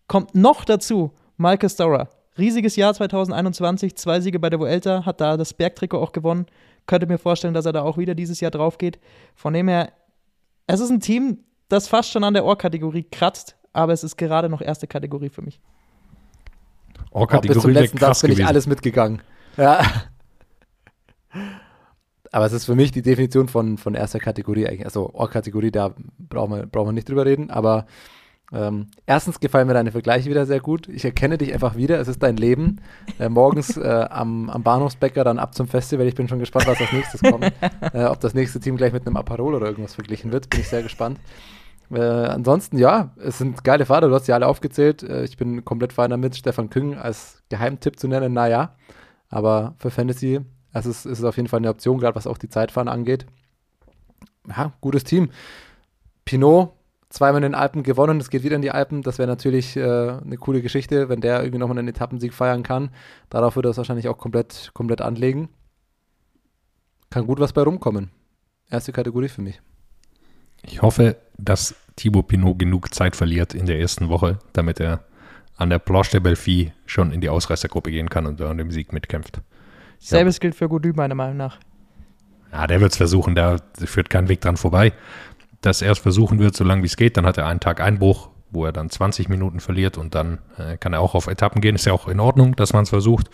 kommt 0.07 0.35
noch 0.35 0.65
dazu 0.65 1.11
Michael 1.37 1.69
Storer. 1.69 2.09
Riesiges 2.37 2.75
Jahr 2.75 2.93
2021, 2.93 3.95
zwei 3.95 4.19
Siege 4.19 4.39
bei 4.39 4.49
der 4.49 4.59
Vuelta, 4.59 5.05
hat 5.05 5.19
da 5.19 5.35
das 5.35 5.53
Bergtrikot 5.53 5.99
auch 5.99 6.11
gewonnen. 6.11 6.45
Könnte 6.85 7.07
mir 7.07 7.17
vorstellen, 7.17 7.53
dass 7.53 7.65
er 7.65 7.73
da 7.73 7.81
auch 7.81 7.97
wieder 7.97 8.15
dieses 8.15 8.39
Jahr 8.39 8.51
drauf 8.51 8.77
geht. 8.77 8.99
Von 9.35 9.53
dem 9.53 9.67
her, 9.67 9.91
es 10.67 10.79
ist 10.79 10.89
ein 10.89 10.99
Team, 10.99 11.39
das 11.69 11.87
fast 11.87 12.11
schon 12.11 12.23
an 12.23 12.33
der 12.33 12.45
Ohr-Kategorie 12.45 13.03
kratzt, 13.03 13.55
aber 13.71 13.93
es 13.93 14.03
ist 14.03 14.17
gerade 14.17 14.49
noch 14.49 14.61
erste 14.61 14.87
Kategorie 14.87 15.29
für 15.29 15.41
mich. 15.41 15.59
Oh, 17.13 17.25
bis 17.25 17.59
zum 17.59 17.71
letzten 17.71 17.97
Satz 17.99 18.21
bin 18.21 18.31
ich 18.31 18.45
alles 18.45 18.67
mitgegangen. 18.67 19.21
Ja. 19.55 19.81
Aber 22.31 22.45
es 22.45 22.53
ist 22.53 22.65
für 22.65 22.75
mich 22.75 22.91
die 22.91 23.03
Definition 23.03 23.47
von, 23.47 23.77
von 23.77 23.93
erster 23.93 24.19
Kategorie 24.19 24.67
eigentlich. 24.67 24.85
Also 24.85 25.11
Ohr-Kategorie, 25.13 25.69
da 25.69 25.93
brauchen 26.17 26.51
wir, 26.51 26.65
brauchen 26.65 26.87
wir 26.87 26.93
nicht 26.93 27.07
drüber 27.07 27.27
reden. 27.27 27.51
Aber 27.51 27.85
ähm, 28.51 28.87
erstens 29.05 29.39
gefallen 29.39 29.67
mir 29.67 29.75
deine 29.75 29.91
Vergleiche 29.91 30.29
wieder 30.29 30.47
sehr 30.47 30.59
gut. 30.59 30.87
Ich 30.87 31.05
erkenne 31.05 31.37
dich 31.37 31.53
einfach 31.53 31.75
wieder. 31.75 31.99
Es 31.99 32.07
ist 32.07 32.23
dein 32.23 32.35
Leben. 32.35 32.81
Äh, 33.19 33.29
morgens 33.29 33.77
äh, 33.77 34.07
am, 34.09 34.49
am 34.49 34.63
Bahnhofsbäcker 34.63 35.23
dann 35.23 35.37
ab 35.37 35.53
zum 35.53 35.67
Festival. 35.67 36.07
Ich 36.07 36.15
bin 36.15 36.27
schon 36.27 36.39
gespannt, 36.39 36.65
was 36.65 36.81
als 36.81 36.91
nächstes 36.91 37.21
kommt. 37.21 37.45
äh, 37.93 38.05
ob 38.05 38.19
das 38.19 38.33
nächste 38.33 38.59
Team 38.59 38.77
gleich 38.77 38.93
mit 38.93 39.05
einem 39.05 39.17
Aperol 39.17 39.53
oder 39.53 39.67
irgendwas 39.67 39.93
verglichen 39.93 40.31
wird, 40.31 40.49
bin 40.49 40.61
ich 40.61 40.69
sehr 40.69 40.81
gespannt. 40.81 41.19
Äh, 41.93 41.99
ansonsten, 41.99 42.77
ja, 42.77 43.13
es 43.17 43.37
sind 43.37 43.63
geile 43.63 43.85
Fahrer, 43.85 44.07
du 44.07 44.15
hast 44.15 44.25
sie 44.25 44.33
alle 44.33 44.47
aufgezählt. 44.47 45.03
Äh, 45.03 45.23
ich 45.23 45.37
bin 45.37 45.63
komplett 45.63 45.93
fein 45.93 46.09
damit, 46.09 46.35
Stefan 46.35 46.69
Küng 46.69 46.95
als 46.95 47.43
Geheimtipp 47.49 47.99
zu 47.99 48.07
nennen, 48.07 48.33
naja. 48.33 48.75
Aber 49.29 49.75
für 49.79 49.91
Fantasy 49.91 50.41
es 50.73 51.05
ist 51.05 51.23
auf 51.23 51.37
jeden 51.37 51.47
Fall 51.47 51.59
eine 51.59 51.69
Option, 51.69 51.99
gerade 51.99 52.15
was 52.15 52.27
auch 52.27 52.37
die 52.37 52.49
Zeitfahren 52.49 52.87
angeht. 52.87 53.25
Ja, 54.47 54.73
gutes 54.81 55.03
Team. 55.03 55.29
Pinot, 56.25 56.73
zweimal 57.09 57.43
in 57.43 57.51
den 57.51 57.55
Alpen 57.55 57.83
gewonnen, 57.83 58.19
es 58.19 58.29
geht 58.29 58.43
wieder 58.43 58.55
in 58.55 58.61
die 58.61 58.71
Alpen. 58.71 59.03
Das 59.03 59.19
wäre 59.19 59.27
natürlich 59.27 59.77
äh, 59.77 59.81
eine 59.81 60.37
coole 60.37 60.61
Geschichte, 60.61 61.09
wenn 61.09 61.21
der 61.21 61.41
irgendwie 61.41 61.59
nochmal 61.59 61.77
einen 61.77 61.87
Etappensieg 61.87 62.33
feiern 62.33 62.63
kann. 62.63 62.89
Darauf 63.29 63.55
würde 63.55 63.69
er 63.69 63.71
es 63.71 63.77
wahrscheinlich 63.77 64.07
auch 64.07 64.17
komplett, 64.17 64.71
komplett 64.73 65.01
anlegen. 65.01 65.49
Kann 67.09 67.27
gut 67.27 67.39
was 67.39 67.53
bei 67.53 67.61
rumkommen. 67.61 68.09
Erste 68.69 68.91
Kategorie 68.91 69.29
für 69.29 69.43
mich. 69.43 69.61
Ich 70.63 70.81
hoffe, 70.81 71.17
dass 71.37 71.75
Thibaut 71.95 72.27
Pinot 72.27 72.59
genug 72.59 72.93
Zeit 72.93 73.15
verliert 73.15 73.53
in 73.53 73.65
der 73.65 73.79
ersten 73.79 74.09
Woche, 74.09 74.39
damit 74.53 74.79
er 74.79 75.01
an 75.57 75.69
der 75.69 75.79
Planche 75.79 76.11
de 76.11 76.19
Belfi 76.19 76.73
schon 76.85 77.11
in 77.11 77.21
die 77.21 77.29
Ausreißergruppe 77.29 77.91
gehen 77.91 78.09
kann 78.09 78.25
und 78.25 78.41
an 78.41 78.57
dem 78.57 78.71
Sieg 78.71 78.91
mitkämpft. 78.91 79.41
Selbes 79.99 80.37
ja. 80.37 80.41
gilt 80.41 80.55
für 80.55 80.67
Godu, 80.67 80.91
meiner 80.93 81.15
Meinung 81.15 81.37
nach. 81.37 81.59
Ja, 82.51 82.67
der 82.67 82.81
wird 82.81 82.91
es 82.91 82.97
versuchen, 82.97 83.35
da 83.35 83.57
führt 83.77 84.09
kein 84.09 84.29
Weg 84.29 84.41
dran 84.41 84.57
vorbei. 84.57 84.93
Dass 85.61 85.81
er 85.81 85.91
es 85.91 85.99
versuchen 85.99 86.39
wird, 86.39 86.55
solange 86.55 86.83
wie 86.83 86.87
es 86.87 86.97
geht, 86.97 87.17
dann 87.17 87.25
hat 87.25 87.37
er 87.37 87.47
einen 87.47 87.59
Tag 87.59 87.79
Einbruch, 87.79 88.29
wo 88.51 88.65
er 88.65 88.73
dann 88.73 88.89
20 88.89 89.29
Minuten 89.29 89.59
verliert 89.59 89.97
und 89.97 90.13
dann 90.13 90.39
äh, 90.57 90.77
kann 90.77 90.93
er 90.93 90.99
auch 90.99 91.15
auf 91.15 91.27
Etappen 91.27 91.61
gehen. 91.61 91.75
Ist 91.75 91.85
ja 91.85 91.93
auch 91.93 92.07
in 92.07 92.19
Ordnung, 92.19 92.55
dass 92.55 92.73
man 92.73 92.83
es 92.83 92.89
versucht. 92.89 93.29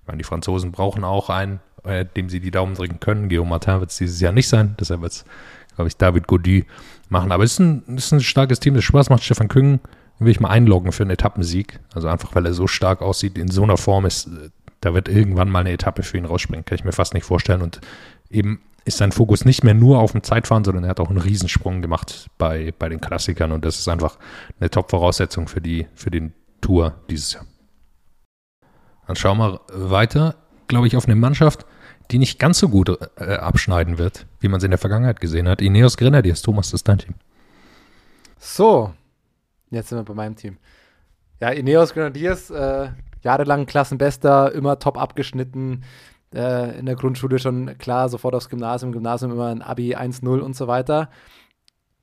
Ich 0.00 0.06
meine, 0.06 0.18
die 0.18 0.24
Franzosen 0.24 0.72
brauchen 0.72 1.04
auch 1.04 1.30
einen, 1.30 1.60
äh, 1.84 2.04
dem 2.04 2.28
sie 2.28 2.40
die 2.40 2.50
Daumen 2.50 2.74
drücken 2.74 3.00
können. 3.00 3.28
Guillaume 3.28 3.50
Martin 3.50 3.80
wird 3.80 3.90
es 3.90 3.98
dieses 3.98 4.20
Jahr 4.20 4.32
nicht 4.32 4.48
sein, 4.48 4.74
deshalb 4.80 5.02
wird 5.02 5.12
es, 5.12 5.24
glaube 5.76 5.88
ich, 5.88 5.96
David 5.96 6.26
Godu 6.26 6.62
machen. 7.10 7.32
Aber 7.32 7.44
es 7.44 7.52
ist 7.52 7.58
ein, 7.60 7.82
ist 7.96 8.12
ein 8.12 8.20
starkes 8.20 8.60
Team, 8.60 8.74
das 8.74 8.84
Spaß 8.84 9.10
macht. 9.10 9.22
Stefan 9.22 9.48
Küngen 9.48 9.80
will 10.18 10.30
ich 10.30 10.40
mal 10.40 10.50
einloggen 10.50 10.92
für 10.92 11.02
einen 11.02 11.10
Etappensieg. 11.10 11.80
Also 11.94 12.08
einfach, 12.08 12.34
weil 12.34 12.46
er 12.46 12.54
so 12.54 12.66
stark 12.66 13.02
aussieht, 13.02 13.38
in 13.38 13.48
so 13.48 13.62
einer 13.62 13.76
Form 13.76 14.06
ist, 14.06 14.26
äh, 14.26 14.50
da 14.80 14.94
wird 14.94 15.08
irgendwann 15.08 15.48
mal 15.48 15.60
eine 15.60 15.72
Etappe 15.72 16.02
für 16.02 16.18
ihn 16.18 16.26
rausspringen, 16.26 16.64
kann 16.64 16.76
ich 16.76 16.84
mir 16.84 16.92
fast 16.92 17.14
nicht 17.14 17.24
vorstellen. 17.24 17.62
Und 17.62 17.80
eben 18.30 18.60
ist 18.84 18.98
sein 18.98 19.12
Fokus 19.12 19.44
nicht 19.44 19.64
mehr 19.64 19.74
nur 19.74 19.98
auf 19.98 20.12
dem 20.12 20.22
Zeitfahren, 20.22 20.64
sondern 20.64 20.84
er 20.84 20.90
hat 20.90 21.00
auch 21.00 21.08
einen 21.08 21.18
Riesensprung 21.18 21.80
gemacht 21.80 22.28
bei, 22.36 22.74
bei 22.78 22.88
den 22.88 23.00
Klassikern 23.00 23.52
und 23.52 23.64
das 23.64 23.78
ist 23.78 23.88
einfach 23.88 24.18
eine 24.60 24.68
Top-Voraussetzung 24.70 25.48
für, 25.48 25.60
die, 25.60 25.86
für 25.94 26.10
den 26.10 26.34
Tour 26.60 26.94
dieses 27.08 27.32
Jahr. 27.32 27.46
Dann 29.06 29.16
schauen 29.16 29.38
wir 29.38 29.60
weiter, 29.72 30.36
glaube 30.68 30.86
ich, 30.86 30.96
auf 30.96 31.06
eine 31.06 31.16
Mannschaft, 31.16 31.64
die 32.10 32.18
nicht 32.18 32.38
ganz 32.38 32.58
so 32.58 32.68
gut 32.68 32.90
äh, 33.16 33.34
abschneiden 33.34 33.98
wird, 33.98 34.26
wie 34.40 34.48
man 34.48 34.58
es 34.58 34.64
in 34.64 34.70
der 34.70 34.78
Vergangenheit 34.78 35.20
gesehen 35.20 35.48
hat. 35.48 35.60
Ineos 35.60 35.96
Grenadiers, 35.96 36.42
Thomas, 36.42 36.68
das 36.70 36.80
ist 36.80 36.88
dein 36.88 36.98
Team. 36.98 37.14
So, 38.38 38.92
jetzt 39.70 39.88
sind 39.88 39.98
wir 39.98 40.04
bei 40.04 40.14
meinem 40.14 40.36
Team. 40.36 40.58
Ja, 41.40 41.50
Ineos 41.50 41.94
Grenadiers, 41.94 42.50
äh, 42.50 42.88
jahrelang 43.22 43.66
Klassenbester, 43.66 44.52
immer 44.52 44.78
top 44.78 44.98
abgeschnitten. 44.98 45.84
Äh, 46.34 46.78
in 46.78 46.86
der 46.86 46.96
Grundschule 46.96 47.38
schon 47.38 47.78
klar, 47.78 48.08
sofort 48.08 48.34
aufs 48.34 48.48
Gymnasium, 48.48 48.92
Gymnasium 48.92 49.32
immer 49.32 49.48
ein 49.48 49.62
Abi 49.62 49.94
1-0 49.94 50.40
und 50.40 50.56
so 50.56 50.66
weiter. 50.66 51.08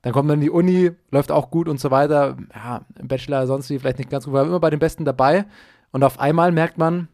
Dann 0.02 0.12
kommt 0.12 0.26
man 0.26 0.34
in 0.34 0.40
die 0.40 0.50
Uni, 0.50 0.90
läuft 1.10 1.30
auch 1.30 1.50
gut 1.50 1.68
und 1.68 1.78
so 1.78 1.90
weiter. 1.90 2.36
Ja, 2.54 2.84
im 2.98 3.08
Bachelor 3.08 3.46
sonst 3.46 3.70
wie 3.70 3.78
vielleicht 3.78 3.98
nicht 3.98 4.10
ganz 4.10 4.24
gut, 4.24 4.34
aber 4.34 4.48
immer 4.48 4.60
bei 4.60 4.70
den 4.70 4.80
Besten 4.80 5.04
dabei. 5.04 5.44
Und 5.92 6.02
auf 6.02 6.18
einmal 6.18 6.50
merkt 6.50 6.76
man, 6.76 7.08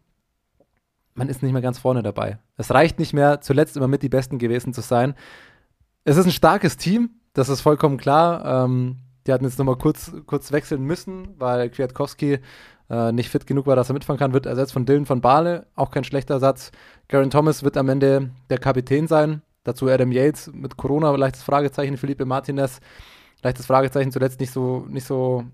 man 1.14 1.28
ist 1.28 1.42
nicht 1.42 1.52
mehr 1.52 1.60
ganz 1.60 1.78
vorne 1.78 2.02
dabei. 2.02 2.38
Es 2.58 2.70
reicht 2.70 2.98
nicht 2.98 3.14
mehr, 3.14 3.40
zuletzt 3.40 3.76
immer 3.76 3.88
mit 3.88 4.02
die 4.02 4.08
Besten 4.10 4.38
gewesen 4.38 4.74
zu 4.74 4.82
sein. 4.82 5.14
Es 6.04 6.16
ist 6.16 6.26
ein 6.26 6.32
starkes 6.32 6.76
Team, 6.76 7.10
das 7.32 7.48
ist 7.48 7.62
vollkommen 7.62 7.96
klar. 7.96 8.64
Ähm, 8.64 8.98
die 9.26 9.32
hatten 9.32 9.44
jetzt 9.44 9.58
nochmal 9.58 9.76
kurz, 9.76 10.12
kurz 10.26 10.52
wechseln 10.52 10.82
müssen, 10.82 11.34
weil 11.38 11.70
Kwiatkowski 11.70 12.40
äh, 12.90 13.12
nicht 13.12 13.30
fit 13.30 13.46
genug 13.46 13.66
war, 13.66 13.76
dass 13.76 13.90
er 13.90 13.92
mitfahren 13.92 14.18
kann, 14.18 14.32
wird 14.32 14.46
ersetzt 14.46 14.72
von 14.72 14.86
Dylan 14.86 15.06
von 15.06 15.20
Bale, 15.20 15.66
auch 15.74 15.90
kein 15.90 16.04
schlechter 16.04 16.40
Satz. 16.40 16.72
Garen 17.08 17.30
Thomas 17.30 17.62
wird 17.62 17.76
am 17.76 17.88
Ende 17.88 18.30
der 18.50 18.58
Kapitän 18.58 19.06
sein. 19.06 19.42
Dazu 19.64 19.88
Adam 19.88 20.12
Yates 20.12 20.50
mit 20.52 20.76
Corona, 20.76 21.10
leichtes 21.14 21.42
Fragezeichen. 21.42 21.96
Felipe 21.96 22.24
Martinez, 22.24 22.80
leichtes 23.42 23.66
Fragezeichen, 23.66 24.10
zuletzt 24.10 24.40
nicht 24.40 24.52
so, 24.52 24.86
nicht 24.88 25.06
so 25.06 25.44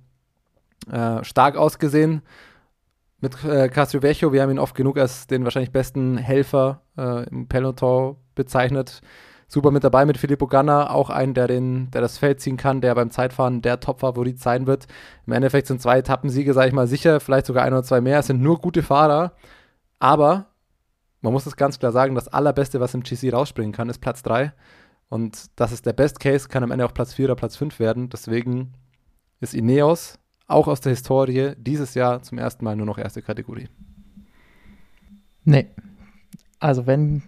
äh, 0.91 1.25
stark 1.25 1.57
ausgesehen. 1.57 2.23
Mit 3.25 3.43
äh, 3.43 3.71
Castro 3.71 4.03
Vecchio, 4.03 4.35
wir 4.35 4.43
haben 4.43 4.51
ihn 4.51 4.59
oft 4.59 4.75
genug 4.75 4.99
als 4.99 5.27
den 5.27 5.45
wahrscheinlich 5.45 5.73
besten 5.73 6.19
Helfer 6.19 6.83
äh, 6.99 7.27
im 7.31 7.49
Peloton 7.49 8.17
bezeichnet 8.35 9.01
super 9.49 9.71
mit 9.71 9.83
dabei 9.83 10.05
mit 10.05 10.19
Filippo 10.19 10.47
Ganna, 10.47 10.91
auch 10.91 11.09
einen, 11.09 11.33
der, 11.33 11.47
der 11.47 12.03
das 12.03 12.19
Feld 12.19 12.43
ziehen 12.43 12.59
kann, 12.59 12.83
der 12.83 12.95
beim 12.95 13.11
Zeitfahren 13.11 13.63
der 13.63 13.81
Top-Favorit 13.81 14.41
sein 14.41 14.67
wird. 14.67 14.89
Im 15.27 15.33
Endeffekt 15.33 15.69
sind 15.69 15.81
zwei 15.81 15.97
Etappensiege, 16.01 16.53
sage 16.53 16.69
ich 16.69 16.75
mal, 16.75 16.87
sicher, 16.87 17.19
vielleicht 17.19 17.47
sogar 17.47 17.65
ein 17.65 17.73
oder 17.73 17.83
zwei 17.83 18.03
mehr. 18.03 18.19
Es 18.19 18.27
sind 18.27 18.43
nur 18.43 18.61
gute 18.61 18.83
Fahrer, 18.83 19.33
aber 19.99 20.51
man 21.23 21.33
muss 21.33 21.47
es 21.47 21.57
ganz 21.57 21.79
klar 21.79 21.93
sagen, 21.93 22.15
das 22.15 22.29
Allerbeste, 22.29 22.79
was 22.79 22.93
im 22.93 23.05
GC 23.05 23.33
rausspringen 23.33 23.73
kann, 23.73 23.89
ist 23.89 24.01
Platz 24.03 24.23
3. 24.23 24.53
Und 25.09 25.47
das 25.57 25.73
ist 25.73 25.87
der 25.87 25.95
Best 25.95 26.21
Case, 26.21 26.47
kann 26.47 26.63
am 26.63 26.73
Ende 26.73 26.85
auch 26.85 26.93
Platz 26.93 27.15
4 27.15 27.25
oder 27.25 27.37
Platz 27.37 27.57
5 27.57 27.79
werden. 27.79 28.11
Deswegen 28.11 28.75
ist 29.41 29.55
Ineos 29.55 30.19
auch 30.47 30.69
aus 30.69 30.81
der 30.81 30.91
Historie 30.91 31.53
dieses 31.57 31.95
Jahr 31.95 32.23
zum 32.23 32.39
ersten 32.39 32.65
Mal 32.65 32.77
nur 32.77 32.87
noch 32.87 32.99
erste 32.99 33.23
Kategorie. 33.23 33.69
Nee. 35.45 35.67
Also 36.59 36.87
wenn 36.87 37.23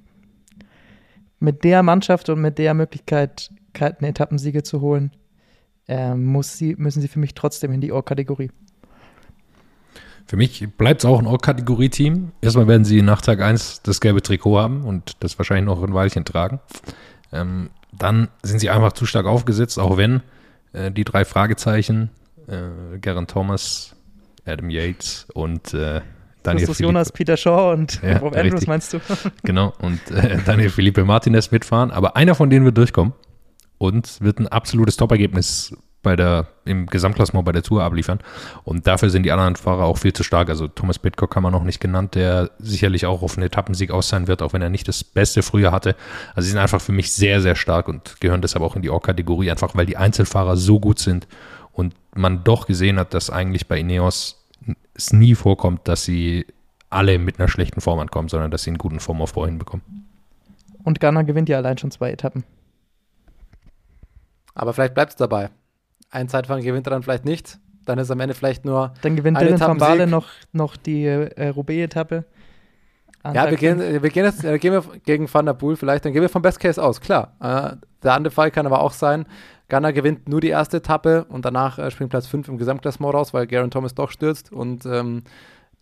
mit 1.38 1.64
der 1.64 1.83
Mannschaft 1.83 2.29
und 2.29 2.40
mit 2.40 2.59
der 2.59 2.74
Möglichkeit, 2.74 3.50
eine 3.74 4.09
Etappensiege 4.09 4.62
zu 4.62 4.81
holen, 4.81 5.12
äh, 5.87 6.14
muss 6.14 6.57
sie, 6.57 6.74
müssen 6.76 7.00
sie 7.00 7.09
für 7.09 7.18
mich 7.18 7.35
trotzdem 7.35 7.72
in 7.72 7.81
die 7.81 7.92
Ohr-Kategorie. 7.92 8.50
Für 10.26 10.37
mich 10.37 10.66
bleibt 10.76 11.02
es 11.02 11.05
auch 11.05 11.20
ein 11.20 11.26
Ohr-Kategorie-Team. 11.26 12.33
Erstmal 12.40 12.66
werden 12.66 12.85
sie 12.85 13.02
nach 13.02 13.20
Tag 13.20 13.40
1 13.40 13.83
das 13.83 14.00
gelbe 14.00 14.22
Trikot 14.22 14.59
haben 14.59 14.85
und 14.85 15.16
das 15.20 15.38
wahrscheinlich 15.38 15.66
noch 15.66 15.83
ein 15.83 15.94
Weilchen 15.94 16.24
tragen. 16.24 16.59
Ähm, 17.33 17.70
dann 17.92 18.29
sind 18.42 18.59
sie 18.59 18.70
einfach 18.70 18.92
zu 18.92 19.07
stark 19.07 19.26
aufgesetzt, 19.26 19.79
auch 19.79 19.96
wenn 19.96 20.22
äh, 20.72 20.90
die 20.90 21.05
drei 21.05 21.24
Fragezeichen, 21.24 22.11
äh, 22.48 22.98
Garen 22.98 23.26
Thomas, 23.26 23.94
Adam 24.44 24.70
Yates 24.70 25.26
und 25.35 25.74
äh, 25.74 26.00
Daniel 26.42 26.61
Justus 26.61 26.78
Jonas, 26.78 27.12
Peter 27.12 27.37
Shaw 27.37 27.72
und 27.72 28.00
ja, 28.02 28.18
Bob 28.18 28.35
Andrews 28.37 28.52
richtig. 28.52 28.68
meinst 28.68 28.92
du? 28.92 29.00
Genau, 29.42 29.72
und 29.80 30.11
äh, 30.11 30.38
Daniel 30.44 30.70
Felipe 30.70 31.04
Martinez 31.04 31.50
mitfahren. 31.50 31.90
Aber 31.90 32.16
einer 32.16 32.35
von 32.35 32.50
denen 32.50 32.64
wird 32.64 32.78
durchkommen 32.78 33.14
und 33.78 34.20
wird 34.20 34.38
ein 34.38 34.46
absolutes 34.46 34.96
Top-Ergebnis 34.96 35.76
bei 36.06 36.14
der, 36.14 36.46
im 36.64 36.87
Gesamtklassement 36.87 37.44
bei 37.44 37.50
der 37.50 37.64
Tour 37.64 37.82
abliefern. 37.82 38.20
Und 38.62 38.87
dafür 38.87 39.11
sind 39.11 39.24
die 39.24 39.32
anderen 39.32 39.56
Fahrer 39.56 39.87
auch 39.87 39.98
viel 39.98 40.12
zu 40.12 40.22
stark. 40.22 40.48
Also 40.48 40.68
Thomas 40.68 41.00
Pitcock 41.00 41.35
haben 41.35 41.42
wir 41.42 41.50
noch 41.50 41.64
nicht 41.64 41.80
genannt, 41.80 42.14
der 42.14 42.50
sicherlich 42.61 43.06
auch 43.06 43.22
auf 43.22 43.37
einen 43.37 43.46
Etappensieg 43.46 43.90
aus 43.90 44.09
sein 44.09 44.28
wird, 44.28 44.40
auch 44.40 44.52
wenn 44.52 44.62
er 44.62 44.70
nicht 44.70 44.87
das 44.87 45.02
Beste 45.02 45.42
früher 45.42 45.72
hatte. 45.72 45.96
Also 46.37 46.46
sie 46.46 46.52
sind 46.52 46.61
einfach 46.61 46.80
für 46.80 46.92
mich 46.92 47.12
sehr, 47.12 47.40
sehr 47.40 47.56
stark 47.56 47.88
und 47.88 48.20
gehören 48.20 48.40
deshalb 48.40 48.62
auch 48.62 48.76
in 48.76 48.82
die 48.82 48.90
Or-Kategorie, 48.90 49.50
einfach 49.50 49.74
weil 49.74 49.87
die 49.87 49.96
Einzelfahrer 49.96 50.56
so 50.56 50.78
gut 50.78 51.00
sind 51.00 51.26
man 52.16 52.44
doch 52.44 52.66
gesehen 52.66 52.98
hat, 52.98 53.14
dass 53.14 53.31
eigentlich 53.31 53.66
bei 53.68 53.81
Ineos 53.81 54.46
es 54.94 55.12
nie 55.12 55.35
vorkommt, 55.35 55.87
dass 55.88 56.05
sie 56.05 56.46
alle 56.90 57.18
mit 57.18 57.38
einer 57.38 57.48
schlechten 57.48 57.81
Form 57.81 57.98
ankommen, 57.98 58.29
sondern 58.29 58.50
dass 58.50 58.62
sie 58.62 58.70
einen 58.70 58.79
guten 58.79 59.00
Formaufbau 59.00 59.47
hinbekommen. 59.47 59.84
Und 60.84 61.01
Ghana 61.01 61.22
gewinnt 61.22 61.49
ja 61.49 61.57
allein 61.57 61.78
schon 61.78 61.90
zwei 61.90 62.12
Etappen. 62.12 62.45
Aber 64.55 64.72
vielleicht 64.72 64.95
bleibt 64.95 65.11
es 65.12 65.16
dabei. 65.16 65.51
Ein 66.11 66.28
Zeitfahren 66.28 66.62
gewinnt 66.62 66.86
er 66.86 66.90
dann 66.90 67.03
vielleicht 67.03 67.24
nicht. 67.24 67.59
dann 67.84 67.99
ist 67.99 68.11
am 68.11 68.20
Ende 68.20 68.34
vielleicht 68.34 68.64
nur. 68.64 68.95
Dann 69.03 69.16
gewinnt 69.16 69.40
Dylan 69.40 69.61
van. 69.61 69.78
Baarle 69.78 70.07
noch, 70.07 70.28
noch 70.53 70.76
die 70.76 71.05
äh, 71.05 71.49
Roubaix-Etappe. 71.49 72.24
Ja, 73.34 73.51
wir 73.51 73.57
gehen, 73.57 73.80
wir 73.80 74.11
gehen 74.11 74.24
jetzt 74.24 74.45
äh, 74.45 74.59
gehen 74.59 74.72
wir 74.72 74.84
gegen 75.05 75.32
Van 75.32 75.47
der 75.47 75.55
Poel 75.55 75.76
vielleicht, 75.76 76.05
dann 76.05 76.12
gehen 76.12 76.22
wir 76.22 76.28
vom 76.28 76.43
Best 76.43 76.61
Case 76.61 76.82
aus, 76.82 77.01
klar. 77.01 77.34
Äh, 77.40 77.76
der 78.03 78.12
andere 78.14 78.30
Fall 78.30 78.51
kann 78.53 78.66
aber 78.66 78.80
auch 78.80 78.93
sein, 78.93 79.26
Ghana 79.68 79.90
gewinnt 79.90 80.28
nur 80.28 80.40
die 80.40 80.48
erste 80.48 80.78
Etappe 80.78 81.24
und 81.24 81.44
danach 81.44 81.78
äh, 81.78 81.90
springt 81.90 82.10
Platz 82.10 82.26
5 82.26 82.48
im 82.48 82.58
Gesamtklassement 82.58 83.12
raus, 83.14 83.34
weil 83.34 83.46
Garen 83.46 83.70
Thomas 83.70 83.94
doch 83.94 84.10
stürzt 84.10 84.52
und 84.52 84.86
ähm, 84.86 85.24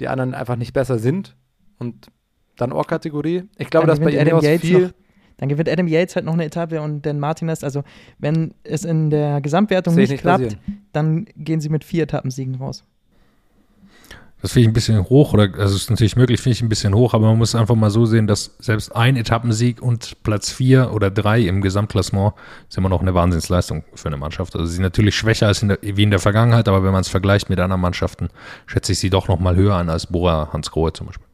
die 0.01 0.09
anderen 0.09 0.35
einfach 0.35 0.57
nicht 0.57 0.73
besser 0.73 0.99
sind. 0.99 1.37
Und 1.79 2.09
dann 2.57 2.73
Ohr-Kategorie. 2.73 3.45
Ich 3.59 3.69
glaube, 3.69 3.87
Dann 3.87 3.97
dass 3.97 4.05
bei 4.05 4.13
Ineos 4.13 4.45
Yates 4.45 4.61
viel. 4.61 4.83
noch, 4.83 4.91
dann 5.37 5.49
gewinnt 5.49 5.69
Adam 5.69 5.89
Yates 5.89 6.15
halt 6.15 6.25
noch 6.25 6.35
eine 6.35 6.45
Etappe 6.45 6.81
und 6.81 7.05
Dan 7.05 7.19
Martinez. 7.19 7.65
Also, 7.65 7.83
wenn 8.19 8.55
es 8.63 8.85
in 8.85 9.11
der 9.11 9.41
Gesamtwertung 9.41 9.95
nicht, 9.97 10.11
nicht 10.11 10.21
klappt, 10.21 10.45
passieren. 10.45 10.87
dann 10.93 11.27
gehen 11.37 11.61
sie 11.61 11.69
mit 11.69 11.85
vier 11.85 12.05
Etappensiegen 12.05 12.55
raus. 12.55 12.85
Das 14.45 14.53
finde 14.53 14.65
ich 14.65 14.69
ein 14.69 14.75
bisschen 14.75 15.09
hoch, 15.09 15.33
oder 15.33 15.49
also 15.59 15.75
ist 15.75 15.89
natürlich 15.89 16.17
möglich, 16.17 16.39
finde 16.39 16.53
ich 16.53 16.61
ein 16.61 16.69
bisschen 16.69 16.95
hoch, 16.95 17.15
aber 17.15 17.29
man 17.29 17.39
muss 17.39 17.55
einfach 17.55 17.77
mal 17.77 17.89
so 17.89 18.05
sehen, 18.05 18.27
dass 18.27 18.55
selbst 18.59 18.95
ein 18.95 19.17
Etappensieg 19.17 19.81
und 19.81 20.23
Platz 20.23 20.53
vier 20.53 20.93
oder 20.93 21.11
drei 21.11 21.41
im 21.41 21.63
Gesamtklassement 21.63 22.35
ist 22.69 22.77
immer 22.77 22.91
noch 22.91 23.01
eine 23.01 23.15
Wahnsinnsleistung 23.15 23.85
für 23.95 24.09
eine 24.09 24.19
Mannschaft. 24.19 24.55
Also 24.55 24.67
sie 24.67 24.75
sind 24.75 24.83
natürlich 24.83 25.17
schwächer 25.17 25.47
als 25.47 25.63
in 25.63 25.69
der, 25.69 25.79
wie 25.81 26.03
in 26.03 26.11
der 26.11 26.19
Vergangenheit, 26.19 26.69
aber 26.69 26.85
wenn 26.85 26.93
man 26.93 27.01
es 27.01 27.09
vergleicht 27.09 27.49
mit 27.49 27.59
anderen 27.59 27.81
Mannschaften, 27.81 28.29
schätze 28.67 28.93
ich 28.93 28.99
sie 28.99 29.09
doch 29.09 29.29
noch 29.29 29.41
mal 29.41 29.57
höher 29.57 29.77
an 29.77 29.89
als 29.89 30.09
Bora 30.09 30.51
Hans 30.53 30.71
Grohe 30.71 30.93
zum 30.93 31.07
Beispiel. 31.07 31.27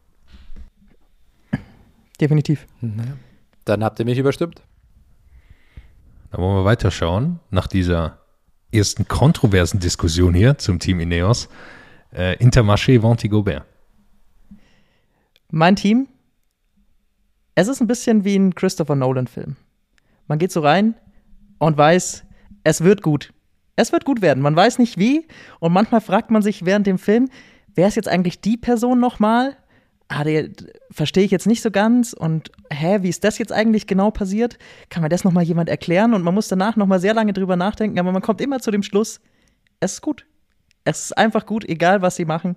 Definitiv. 2.21 2.65
Naja. 2.81 3.15
Dann 3.65 3.83
habt 3.83 3.99
ihr 3.99 4.05
mich 4.05 4.19
überstimmt. 4.19 4.63
Dann 6.31 6.41
wollen 6.41 6.59
wir 6.59 6.65
weiterschauen 6.65 7.41
nach 7.51 7.67
dieser 7.67 8.19
ersten 8.71 9.09
kontroversen 9.09 9.81
Diskussion 9.81 10.33
hier 10.33 10.59
zum 10.59 10.79
Team 10.79 11.01
Ineos. 11.01 11.49
Äh, 12.13 12.37
Intermarché 12.43 13.03
Vanti 13.03 13.29
Gobert. 13.29 13.65
Mein 15.51 15.77
Team, 15.77 16.09
es 17.55 17.69
ist 17.69 17.81
ein 17.81 17.87
bisschen 17.87 18.25
wie 18.25 18.37
ein 18.37 18.55
Christopher 18.55 18.95
Nolan-Film. 18.97 19.57
Man 20.27 20.39
geht 20.39 20.53
so 20.53 20.61
rein 20.61 20.95
und 21.59 21.77
weiß, 21.77 22.25
es 22.65 22.83
wird 22.83 23.03
gut. 23.03 23.33
Es 23.77 23.93
wird 23.93 24.05
gut 24.05 24.23
werden. 24.23 24.43
Man 24.43 24.55
weiß 24.55 24.79
nicht 24.79 24.99
wie. 24.99 25.27
Und 25.59 25.73
manchmal 25.73 26.01
fragt 26.01 26.31
man 26.31 26.43
sich 26.43 26.65
während 26.65 26.87
dem 26.87 26.99
Film, 26.99 27.29
wer 27.75 27.89
ist 27.89 27.97
jetzt 27.97 28.09
eigentlich 28.09 28.41
die 28.41 28.57
Person 28.57 29.01
nochmal? 29.01 29.57
Ah, 30.09 30.25
verstehe 30.91 31.25
ich 31.25 31.31
jetzt 31.31 31.47
nicht 31.47 31.63
so 31.63 31.71
ganz. 31.71 32.13
Und 32.13 32.51
hä, 32.71 32.99
wie 33.03 33.09
ist 33.09 33.25
das 33.25 33.39
jetzt 33.39 33.53
eigentlich 33.53 33.87
genau 33.87 34.11
passiert? 34.11 34.59
Kann 34.89 35.03
mir 35.03 35.09
das 35.09 35.25
nochmal 35.25 35.45
jemand 35.45 35.69
erklären? 35.69 36.15
Und 36.15 36.23
man 36.23 36.35
muss 36.35 36.49
danach 36.49 36.77
nochmal 36.77 37.01
sehr 37.01 37.15
lange 37.15 37.33
drüber 37.33 37.57
nachdenken, 37.57 37.99
aber 37.99 38.13
man 38.13 38.23
kommt 38.23 38.41
immer 38.41 38.61
zu 38.61 38.71
dem 38.71 38.83
Schluss, 38.83 39.21
es 39.79 39.95
ist 39.95 40.03
gut. 40.03 40.27
Es 40.85 41.05
ist 41.05 41.18
einfach 41.18 41.47
gut, 41.47 41.68
egal 41.68 42.03
was 42.03 42.16
sie 42.16 42.24
machen. 42.24 42.57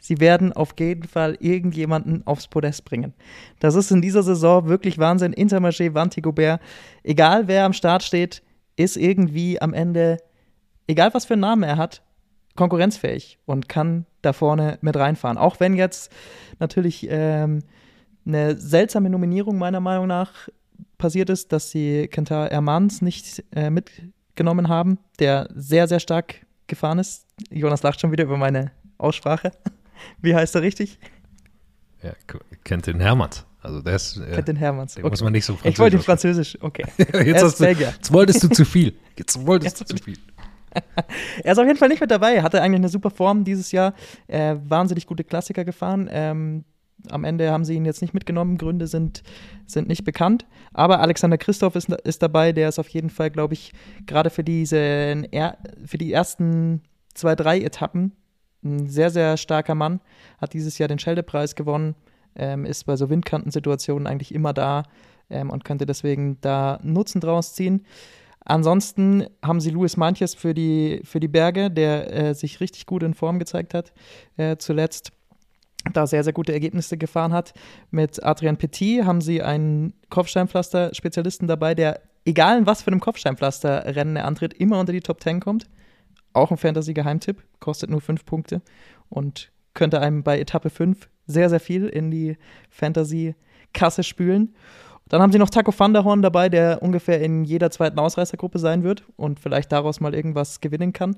Sie 0.00 0.20
werden 0.20 0.52
auf 0.52 0.74
jeden 0.78 1.08
Fall 1.08 1.36
irgendjemanden 1.40 2.26
aufs 2.26 2.46
Podest 2.46 2.84
bringen. 2.84 3.14
Das 3.58 3.74
ist 3.74 3.90
in 3.90 4.00
dieser 4.00 4.22
Saison 4.22 4.68
wirklich 4.68 4.98
Wahnsinn. 4.98 5.32
Intermarché, 5.32 5.92
Vanti 5.92 6.20
Gobert, 6.20 6.60
egal 7.02 7.48
wer 7.48 7.64
am 7.64 7.72
Start 7.72 8.02
steht, 8.02 8.42
ist 8.76 8.96
irgendwie 8.96 9.60
am 9.60 9.74
Ende, 9.74 10.18
egal 10.86 11.12
was 11.14 11.24
für 11.24 11.34
einen 11.34 11.40
Namen 11.40 11.64
er 11.64 11.76
hat, 11.76 12.02
konkurrenzfähig 12.54 13.38
und 13.44 13.68
kann 13.68 14.06
da 14.22 14.32
vorne 14.32 14.78
mit 14.80 14.96
reinfahren. 14.96 15.38
Auch 15.38 15.60
wenn 15.60 15.74
jetzt 15.74 16.12
natürlich 16.58 17.06
ähm, 17.10 17.60
eine 18.26 18.56
seltsame 18.56 19.10
Nominierung 19.10 19.58
meiner 19.58 19.80
Meinung 19.80 20.06
nach 20.06 20.48
passiert 20.96 21.30
ist, 21.30 21.52
dass 21.52 21.70
sie 21.70 22.08
Kentar 22.08 22.50
Ermans 22.50 23.02
nicht 23.02 23.44
äh, 23.52 23.70
mitgenommen 23.70 24.68
haben, 24.68 24.98
der 25.18 25.48
sehr, 25.54 25.88
sehr 25.88 26.00
stark 26.00 26.46
gefahren 26.66 26.98
ist. 26.98 27.27
Jonas 27.50 27.82
lacht 27.82 28.00
schon 28.00 28.12
wieder 28.12 28.24
über 28.24 28.36
meine 28.36 28.72
Aussprache. 28.98 29.52
Wie 30.22 30.34
heißt 30.34 30.54
er 30.54 30.62
richtig? 30.62 30.98
Ja, 32.02 32.12
kennt 32.64 32.86
den 32.86 33.00
Hermann. 33.00 33.30
Also 33.60 33.82
der 33.82 33.96
ist, 33.96 34.16
äh, 34.18 34.34
Kennt 34.34 34.48
den 34.48 34.56
Hermanns. 34.56 34.94
den 34.94 35.04
muss 35.04 35.22
man 35.22 35.32
nicht 35.32 35.44
so 35.44 35.58
Ich 35.64 35.78
wollte 35.78 35.96
ihn 35.96 36.02
französisch 36.02 36.56
französisch, 36.60 36.62
okay. 36.62 36.84
jetzt, 37.26 37.60
du, 37.60 37.64
jetzt 37.64 38.12
wolltest 38.12 38.42
du 38.42 38.48
zu 38.48 38.64
viel. 38.64 38.96
Jetzt 39.16 39.44
wolltest 39.46 39.80
Jetzt 39.80 39.90
du 39.90 39.96
zu 39.96 40.02
viel. 40.02 40.16
Er 41.42 41.52
ist 41.52 41.58
auf 41.58 41.66
jeden 41.66 41.78
Fall 41.78 41.88
nicht 41.88 42.00
mit 42.00 42.10
dabei. 42.10 42.34
Er 42.34 42.42
hatte 42.42 42.62
eigentlich 42.62 42.78
eine 42.78 42.88
super 42.88 43.10
Form 43.10 43.42
dieses 43.42 43.72
Jahr. 43.72 43.94
Äh, 44.28 44.56
wahnsinnig 44.64 45.06
gute 45.06 45.24
Klassiker 45.24 45.64
gefahren. 45.64 46.08
Ähm, 46.12 46.64
am 47.10 47.24
Ende 47.24 47.50
haben 47.50 47.64
sie 47.64 47.74
ihn 47.74 47.84
jetzt 47.84 48.00
nicht 48.00 48.14
mitgenommen. 48.14 48.58
Gründe 48.58 48.86
sind, 48.86 49.22
sind 49.66 49.88
nicht 49.88 50.04
bekannt. 50.04 50.46
Aber 50.72 51.00
Alexander 51.00 51.38
Christoph 51.38 51.74
ist, 51.74 51.90
ist 51.90 52.22
dabei. 52.22 52.52
Der 52.52 52.68
ist 52.68 52.78
auf 52.78 52.88
jeden 52.90 53.10
Fall, 53.10 53.30
glaube 53.30 53.54
ich, 53.54 53.72
gerade 54.06 54.30
für, 54.30 54.44
diese, 54.44 55.24
für 55.84 55.98
die 55.98 56.12
ersten 56.12 56.82
zwei, 57.18 57.34
drei 57.34 57.60
Etappen 57.60 58.12
ein 58.64 58.88
sehr, 58.88 59.10
sehr 59.10 59.36
starker 59.36 59.74
Mann. 59.74 60.00
Hat 60.38 60.52
dieses 60.52 60.78
Jahr 60.78 60.88
den 60.88 60.98
Schelde-Preis 60.98 61.54
gewonnen. 61.54 61.94
Ähm, 62.36 62.64
ist 62.64 62.84
bei 62.84 62.96
so 62.96 63.10
Windkantensituationen 63.10 64.06
eigentlich 64.06 64.34
immer 64.34 64.52
da 64.52 64.84
ähm, 65.30 65.50
und 65.50 65.64
könnte 65.64 65.86
deswegen 65.86 66.40
da 66.40 66.78
Nutzen 66.82 67.20
draus 67.20 67.54
ziehen. 67.54 67.84
Ansonsten 68.44 69.26
haben 69.42 69.60
sie 69.60 69.70
Luis 69.70 69.96
Manches 69.96 70.34
für 70.34 70.54
die, 70.54 71.00
für 71.04 71.20
die 71.20 71.28
Berge, 71.28 71.70
der 71.70 72.12
äh, 72.12 72.34
sich 72.34 72.60
richtig 72.60 72.86
gut 72.86 73.02
in 73.02 73.14
Form 73.14 73.38
gezeigt 73.38 73.74
hat, 73.74 73.92
äh, 74.36 74.56
zuletzt 74.56 75.12
da 75.92 76.06
sehr, 76.06 76.24
sehr 76.24 76.32
gute 76.32 76.52
Ergebnisse 76.52 76.96
gefahren 76.96 77.32
hat. 77.32 77.52
Mit 77.90 78.22
Adrian 78.22 78.56
Petit 78.56 79.04
haben 79.04 79.20
sie 79.20 79.42
einen 79.42 79.94
Kopfsteinpflaster-Spezialisten 80.10 81.46
dabei, 81.46 81.74
der, 81.74 82.00
egal 82.24 82.58
in 82.58 82.66
was 82.66 82.82
für 82.82 82.90
einem 82.90 83.00
Kopfsteinpflaster-Rennen 83.00 84.16
er 84.16 84.26
antritt, 84.26 84.54
immer 84.54 84.78
unter 84.80 84.92
die 84.92 85.00
Top 85.00 85.22
10 85.22 85.40
kommt. 85.40 85.68
Auch 86.32 86.50
ein 86.50 86.56
Fantasy-Geheimtipp, 86.56 87.42
kostet 87.60 87.90
nur 87.90 88.00
5 88.00 88.24
Punkte 88.24 88.62
und 89.08 89.50
könnte 89.74 90.00
einem 90.00 90.22
bei 90.22 90.38
Etappe 90.38 90.70
5 90.70 91.08
sehr, 91.26 91.50
sehr 91.50 91.60
viel 91.60 91.86
in 91.86 92.10
die 92.10 92.36
Fantasy-Kasse 92.70 94.02
spülen. 94.02 94.54
Dann 95.08 95.22
haben 95.22 95.32
sie 95.32 95.38
noch 95.38 95.50
Taco 95.50 95.72
van 95.76 95.92
der 95.92 96.04
Horn 96.04 96.20
dabei, 96.20 96.48
der 96.48 96.82
ungefähr 96.82 97.20
in 97.20 97.44
jeder 97.44 97.70
zweiten 97.70 97.98
Ausreißergruppe 97.98 98.58
sein 98.58 98.82
wird 98.82 99.04
und 99.16 99.40
vielleicht 99.40 99.72
daraus 99.72 100.00
mal 100.00 100.14
irgendwas 100.14 100.60
gewinnen 100.60 100.92
kann. 100.92 101.16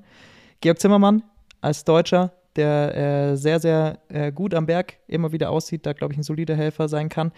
Georg 0.61 0.79
Zimmermann 0.79 1.23
als 1.59 1.83
Deutscher, 1.83 2.31
der 2.55 2.95
äh, 2.95 3.35
sehr, 3.35 3.59
sehr 3.59 3.99
äh, 4.09 4.31
gut 4.31 4.53
am 4.53 4.65
Berg 4.65 4.97
immer 5.07 5.31
wieder 5.31 5.49
aussieht, 5.49 5.85
da 5.85 5.93
glaube 5.93 6.13
ich 6.13 6.19
ein 6.19 6.23
solider 6.23 6.55
Helfer 6.55 6.87
sein 6.87 7.09
kann. 7.09 7.31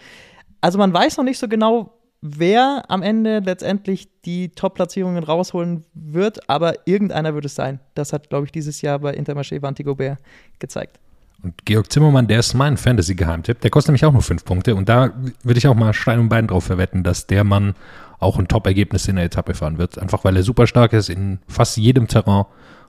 Also 0.60 0.78
man 0.78 0.92
weiß 0.92 1.16
noch 1.16 1.24
nicht 1.24 1.38
so 1.38 1.48
genau, 1.48 1.92
wer 2.26 2.84
am 2.88 3.02
Ende 3.02 3.40
letztendlich 3.40 4.08
die 4.24 4.48
Top-Platzierungen 4.48 5.22
rausholen 5.22 5.84
wird, 5.92 6.48
aber 6.48 6.86
irgendeiner 6.86 7.34
wird 7.34 7.44
es 7.44 7.54
sein. 7.54 7.80
Das 7.94 8.14
hat, 8.14 8.30
glaube 8.30 8.46
ich, 8.46 8.52
dieses 8.52 8.80
Jahr 8.80 8.98
bei 8.98 9.14
Intermarché 9.14 9.60
Vanti 9.60 9.82
Gobert 9.82 10.18
gezeigt. 10.58 10.98
Und 11.42 11.66
Georg 11.66 11.92
Zimmermann, 11.92 12.26
der 12.26 12.38
ist 12.38 12.54
mein 12.54 12.78
Fantasy-Geheimtipp. 12.78 13.60
Der 13.60 13.70
kostet 13.70 13.90
nämlich 13.90 14.06
auch 14.06 14.12
nur 14.14 14.22
fünf 14.22 14.46
Punkte. 14.46 14.74
Und 14.74 14.88
da 14.88 15.12
würde 15.42 15.58
ich 15.58 15.68
auch 15.68 15.74
mal 15.74 15.92
Stein 15.92 16.18
und 16.18 16.30
Bein 16.30 16.46
drauf 16.46 16.64
verwetten, 16.64 17.02
dass 17.02 17.26
der 17.26 17.44
Mann 17.44 17.74
auch 18.20 18.38
ein 18.38 18.48
Top-Ergebnis 18.48 19.06
in 19.06 19.16
der 19.16 19.26
Etappe 19.26 19.52
fahren 19.52 19.76
wird. 19.76 19.98
Einfach 19.98 20.24
weil 20.24 20.34
er 20.34 20.42
super 20.42 20.66
stark 20.66 20.94
ist 20.94 21.10
in 21.10 21.40
fast 21.46 21.76
jedem 21.76 22.08
Terrain 22.08 22.46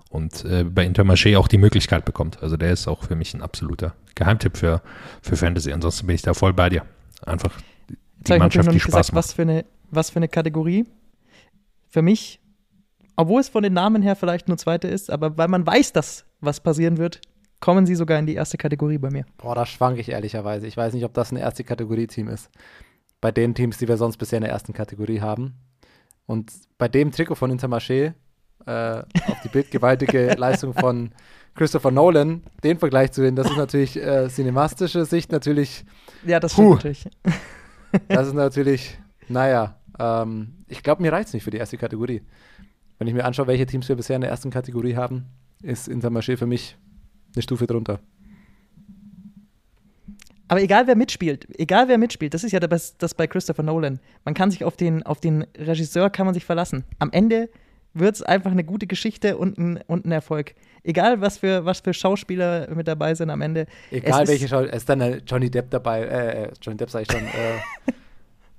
und 0.09 0.45
äh, 0.45 0.63
bei 0.63 0.88
Intermarché 0.88 1.38
auch 1.38 1.49
die 1.49 1.57
Möglichkeit 1.57 2.05
bekommt. 2.05 2.41
Also 2.41 2.55
der 2.55 2.71
ist 2.71 2.88
auch 2.88 3.03
für 3.03 3.15
mich 3.15 3.33
ein 3.33 3.41
absoluter 3.41 3.95
Geheimtipp 4.15 4.55
für, 4.55 4.81
für 5.21 5.36
Fantasy. 5.36 5.73
Ansonsten 5.73 6.07
bin 6.07 6.15
ich 6.15 6.21
da 6.21 6.33
voll 6.33 6.53
bei 6.53 6.69
dir. 6.69 6.83
Einfach 7.25 7.51
die 8.34 8.39
Mannschaft, 8.39 8.65
noch 8.65 8.71
die 8.71 8.76
nicht 8.76 8.84
Spaß 8.84 8.91
gesagt, 9.07 9.13
macht. 9.13 9.26
was 9.26 9.34
für, 9.34 9.41
eine, 9.43 9.65
was 9.91 10.09
für 10.09 10.17
eine 10.17 10.28
Kategorie. 10.28 10.86
Für 11.89 12.01
mich, 12.01 12.39
obwohl 13.15 13.39
es 13.41 13.49
von 13.49 13.63
den 13.63 13.73
Namen 13.73 14.01
her 14.01 14.15
vielleicht 14.15 14.47
nur 14.47 14.57
zweite 14.57 14.88
ist, 14.88 15.09
aber 15.09 15.38
weil 15.38 15.47
man 15.47 15.65
weiß, 15.65 15.93
dass 15.93 16.26
was 16.41 16.59
passieren 16.59 16.97
wird, 16.97 17.21
kommen 17.61 17.86
sie 17.86 17.95
sogar 17.95 18.19
in 18.19 18.26
die 18.26 18.36
erste 18.36 18.57
Kategorie 18.57 18.97
bei 18.97 19.09
mir. 19.09 19.26
Boah, 19.38 19.55
da 19.55 19.65
schwank 19.65 19.97
ich 19.97 20.09
ehrlicherweise. 20.09 20.67
Ich 20.67 20.76
weiß 20.78 20.93
nicht, 20.93 21.05
ob 21.05 21.13
das 21.13 21.32
ein 21.32 21.38
erste 21.38 21.63
Kategorie-Team 21.63 22.28
ist. 22.28 22.49
Bei 23.21 23.32
den 23.32 23.55
Teams, 23.55 23.78
die 23.78 23.88
wir 23.88 23.97
sonst 23.97 24.17
bisher 24.17 24.38
in 24.38 24.43
der 24.43 24.51
ersten 24.51 24.73
Kategorie 24.73 25.21
haben. 25.21 25.55
Und 26.28 26.51
bei 26.78 26.88
dem 26.88 27.11
Trikot 27.11 27.36
von 27.36 27.51
Intermarché, 27.57 28.13
äh, 28.65 28.71
auf 28.99 29.41
die 29.43 29.49
bildgewaltige 29.49 30.34
Leistung 30.38 30.73
von 30.73 31.11
Christopher 31.55 31.91
Nolan, 31.91 32.43
den 32.63 32.78
Vergleich 32.78 33.13
zu 33.13 33.21
sehen, 33.21 33.36
das 33.36 33.49
ist 33.49 33.57
natürlich 33.57 33.95
äh, 33.95 34.28
cinemastische 34.28 35.05
Sicht 35.05 35.32
natürlich, 35.32 35.86
Ja, 36.26 36.39
das 36.39 36.53
Puh. 36.53 36.78
stimmt 36.78 36.99
natürlich. 37.03 37.05
Das 38.07 38.27
ist 38.27 38.33
natürlich, 38.33 38.97
naja, 39.27 39.79
ähm, 39.99 40.65
ich 40.67 40.83
glaube, 40.83 41.01
mir 41.01 41.11
reizt 41.11 41.33
nicht 41.33 41.43
für 41.43 41.51
die 41.51 41.57
erste 41.57 41.77
Kategorie. 41.77 42.21
Wenn 42.97 43.07
ich 43.07 43.13
mir 43.13 43.25
anschaue, 43.25 43.47
welche 43.47 43.65
Teams 43.65 43.89
wir 43.89 43.95
bisher 43.95 44.15
in 44.15 44.21
der 44.21 44.29
ersten 44.29 44.49
Kategorie 44.49 44.95
haben, 44.95 45.25
ist 45.61 45.88
Intermarché 45.88 46.38
für 46.38 46.45
mich 46.45 46.77
eine 47.36 47.41
Stufe 47.41 47.67
drunter. 47.67 47.99
Aber 50.47 50.61
egal 50.61 50.86
wer 50.86 50.95
mitspielt, 50.95 51.47
egal 51.59 51.88
wer 51.88 51.97
mitspielt, 51.97 52.33
das 52.33 52.43
ist 52.43 52.51
ja 52.51 52.59
das, 52.59 52.97
das 52.97 53.15
bei 53.15 53.25
Christopher 53.25 53.63
Nolan. 53.63 53.99
Man 54.25 54.36
kann 54.36 54.51
sich 54.51 54.63
auf 54.63 54.77
den, 54.77 55.03
auf 55.03 55.19
den 55.19 55.45
Regisseur 55.57 56.09
kann 56.09 56.25
man 56.25 56.36
sich 56.36 56.45
verlassen. 56.45 56.83
Am 56.99 57.11
Ende 57.11 57.49
wird 57.95 58.15
es 58.15 58.21
einfach 58.21 58.51
eine 58.51 58.63
gute 58.63 58.85
Geschichte 58.85 59.37
und 59.37 59.57
ein, 59.57 59.79
und 59.87 60.05
ein 60.05 60.11
Erfolg. 60.11 60.53
Egal 60.83 61.21
was 61.21 61.39
für, 61.39 61.65
was 61.65 61.79
für 61.79 61.93
Schauspieler 61.93 62.67
mit 62.75 62.87
dabei 62.87 63.15
sind 63.15 63.29
am 63.29 63.41
Ende. 63.41 63.65
Egal 63.89 64.23
Es 64.23 64.29
welche 64.29 64.47
Schau, 64.47 64.61
es 64.61 64.77
ist 64.77 64.89
dann 64.89 65.21
Johnny 65.25 65.49
Depp 65.49 65.71
dabei, 65.71 66.01
äh, 66.03 66.43
äh, 66.43 66.51
Johnny 66.61 66.77
Depp 66.77 66.91
sag 66.91 67.01
ich 67.03 67.11
schon, 67.11 67.23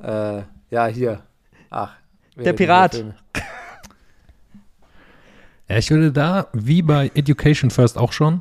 äh, 0.03 0.39
äh, 0.39 0.43
ja, 0.70 0.87
hier, 0.87 1.22
ach. 1.70 1.97
Der 2.37 2.53
Pirat. 2.53 3.05
Ja, 5.68 5.78
ich 5.78 5.91
würde 5.91 6.12
da, 6.12 6.47
wie 6.53 6.80
bei 6.80 7.11
Education 7.16 7.70
First 7.70 7.99
auch 7.99 8.12
schon, 8.12 8.41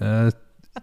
äh, 0.00 0.30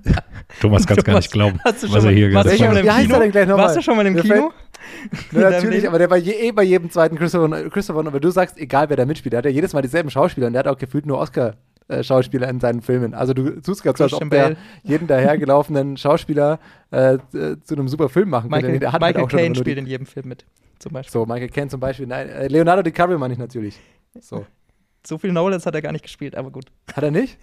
Thomas 0.62 0.86
kann 0.86 0.98
es 0.98 1.04
gar 1.04 1.16
nicht 1.18 1.32
glauben, 1.32 1.60
was 1.64 1.84
er 1.84 2.12
hier 2.12 2.34
warst 2.34 2.50
du 2.50 2.58
gerade 2.58 2.58
schon 2.58 2.68
mal 2.68 2.74
sagt. 2.74 2.80
im 2.80 2.86
Wie 2.86 2.92
heißt 2.92 3.06
Kino? 3.06 3.14
er 3.14 3.20
denn 3.20 3.32
gleich 3.32 3.48
nochmal? 3.48 3.66
Warst 3.66 3.78
du 3.78 3.82
schon 3.82 3.98
mal 3.98 4.06
im 4.08 4.16
Kino? 4.16 4.52
Deinem 5.32 5.52
natürlich, 5.52 5.88
aber 5.88 5.98
der 6.00 6.10
war 6.10 6.18
je, 6.18 6.32
eh 6.34 6.52
bei 6.52 6.64
jedem 6.64 6.90
zweiten 6.90 7.16
Christopher, 7.18 7.70
Christopher, 7.70 8.00
aber 8.06 8.20
du 8.20 8.30
sagst, 8.32 8.58
egal 8.58 8.90
wer 8.90 8.98
da 8.98 9.06
mitspielt, 9.06 9.34
der 9.34 9.40
hat 9.40 9.46
ja 9.46 9.52
jedes 9.52 9.74
Mal 9.74 9.82
dieselben 9.82 10.10
Schauspieler 10.10 10.48
und 10.48 10.54
der 10.54 10.60
hat 10.60 10.68
auch 10.68 10.78
gefühlt 10.78 11.06
nur 11.06 11.18
Oscar-Schauspieler 11.20 12.48
in 12.50 12.60
seinen 12.60 12.82
Filmen. 12.82 13.14
Also 13.14 13.34
du 13.34 13.62
tust 13.62 13.84
gerade 13.84 13.98
so, 13.98 14.04
als 14.06 14.14
ob 14.14 14.30
der 14.30 14.56
jeden 14.84 15.08
dahergelaufenen 15.08 15.98
Schauspieler 15.98 16.60
äh, 16.92 17.18
zu 17.64 17.76
einem 17.76 17.88
super 17.88 18.10
Film 18.10 18.30
machen. 18.30 18.50
Michael, 18.50 18.80
der 18.80 18.92
hat 18.92 19.02
halt 19.02 19.16
Michael 19.16 19.30
immer 19.32 19.42
Caine 19.42 19.54
die- 19.54 19.60
spielt 19.60 19.78
in 19.78 19.86
jedem 19.86 20.06
Film 20.06 20.28
mit, 20.28 20.46
zum 20.80 20.94
Beispiel. 20.94 21.12
So, 21.12 21.26
Michael 21.26 21.50
Caine 21.50 21.70
zum 21.70 21.80
Beispiel. 21.80 22.08
Nein, 22.08 22.30
äh, 22.30 22.48
Leonardo 22.48 22.82
DiCaprio 22.82 23.18
meine 23.18 23.34
ich 23.34 23.40
natürlich. 23.40 23.80
So. 24.20 24.46
So 25.08 25.18
viel 25.18 25.32
Nolans 25.32 25.66
hat 25.66 25.74
er 25.74 25.82
gar 25.82 25.94
nicht 25.94 26.04
gespielt, 26.04 26.36
aber 26.36 26.52
gut. 26.52 26.66
Hat 26.94 27.02
er 27.06 27.10
nicht? 27.10 27.38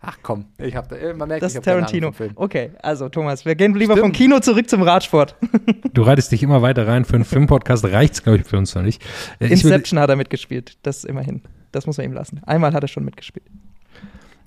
Ach 0.00 0.16
komm, 0.22 0.44
ich 0.58 0.76
hab 0.76 0.88
da, 0.88 0.96
äh, 0.96 1.12
man 1.12 1.28
merkt, 1.28 1.42
Das 1.42 1.52
ich 1.52 1.58
ist 1.58 1.64
Tarantino. 1.64 2.08
vom 2.08 2.14
Film. 2.14 2.32
Okay, 2.36 2.70
also 2.82 3.08
Thomas, 3.08 3.44
wir 3.44 3.56
gehen 3.56 3.74
lieber 3.74 3.94
vom 3.96 4.04
Stimmt. 4.10 4.16
Kino 4.16 4.38
zurück 4.40 4.70
zum 4.70 4.82
Radsport. 4.82 5.34
Du 5.92 6.02
reitest 6.02 6.30
dich 6.30 6.42
immer 6.44 6.62
weiter 6.62 6.86
rein. 6.86 7.04
Für 7.04 7.14
einen 7.16 7.24
Filmpodcast 7.24 7.84
reicht 7.86 8.14
es, 8.14 8.22
glaube 8.22 8.38
ich, 8.38 8.44
für 8.44 8.56
uns 8.58 8.74
noch 8.76 8.82
nicht. 8.82 9.02
Äh, 9.40 9.46
Ich 9.46 9.52
Inception 9.64 9.98
hat 9.98 10.08
er 10.10 10.14
mitgespielt, 10.16 10.78
das 10.84 11.02
immerhin. 11.04 11.42
Das 11.72 11.86
muss 11.86 11.96
man 11.96 12.06
ihm 12.06 12.12
lassen. 12.12 12.40
Einmal 12.46 12.72
hat 12.72 12.82
er 12.84 12.88
schon 12.88 13.04
mitgespielt. 13.04 13.44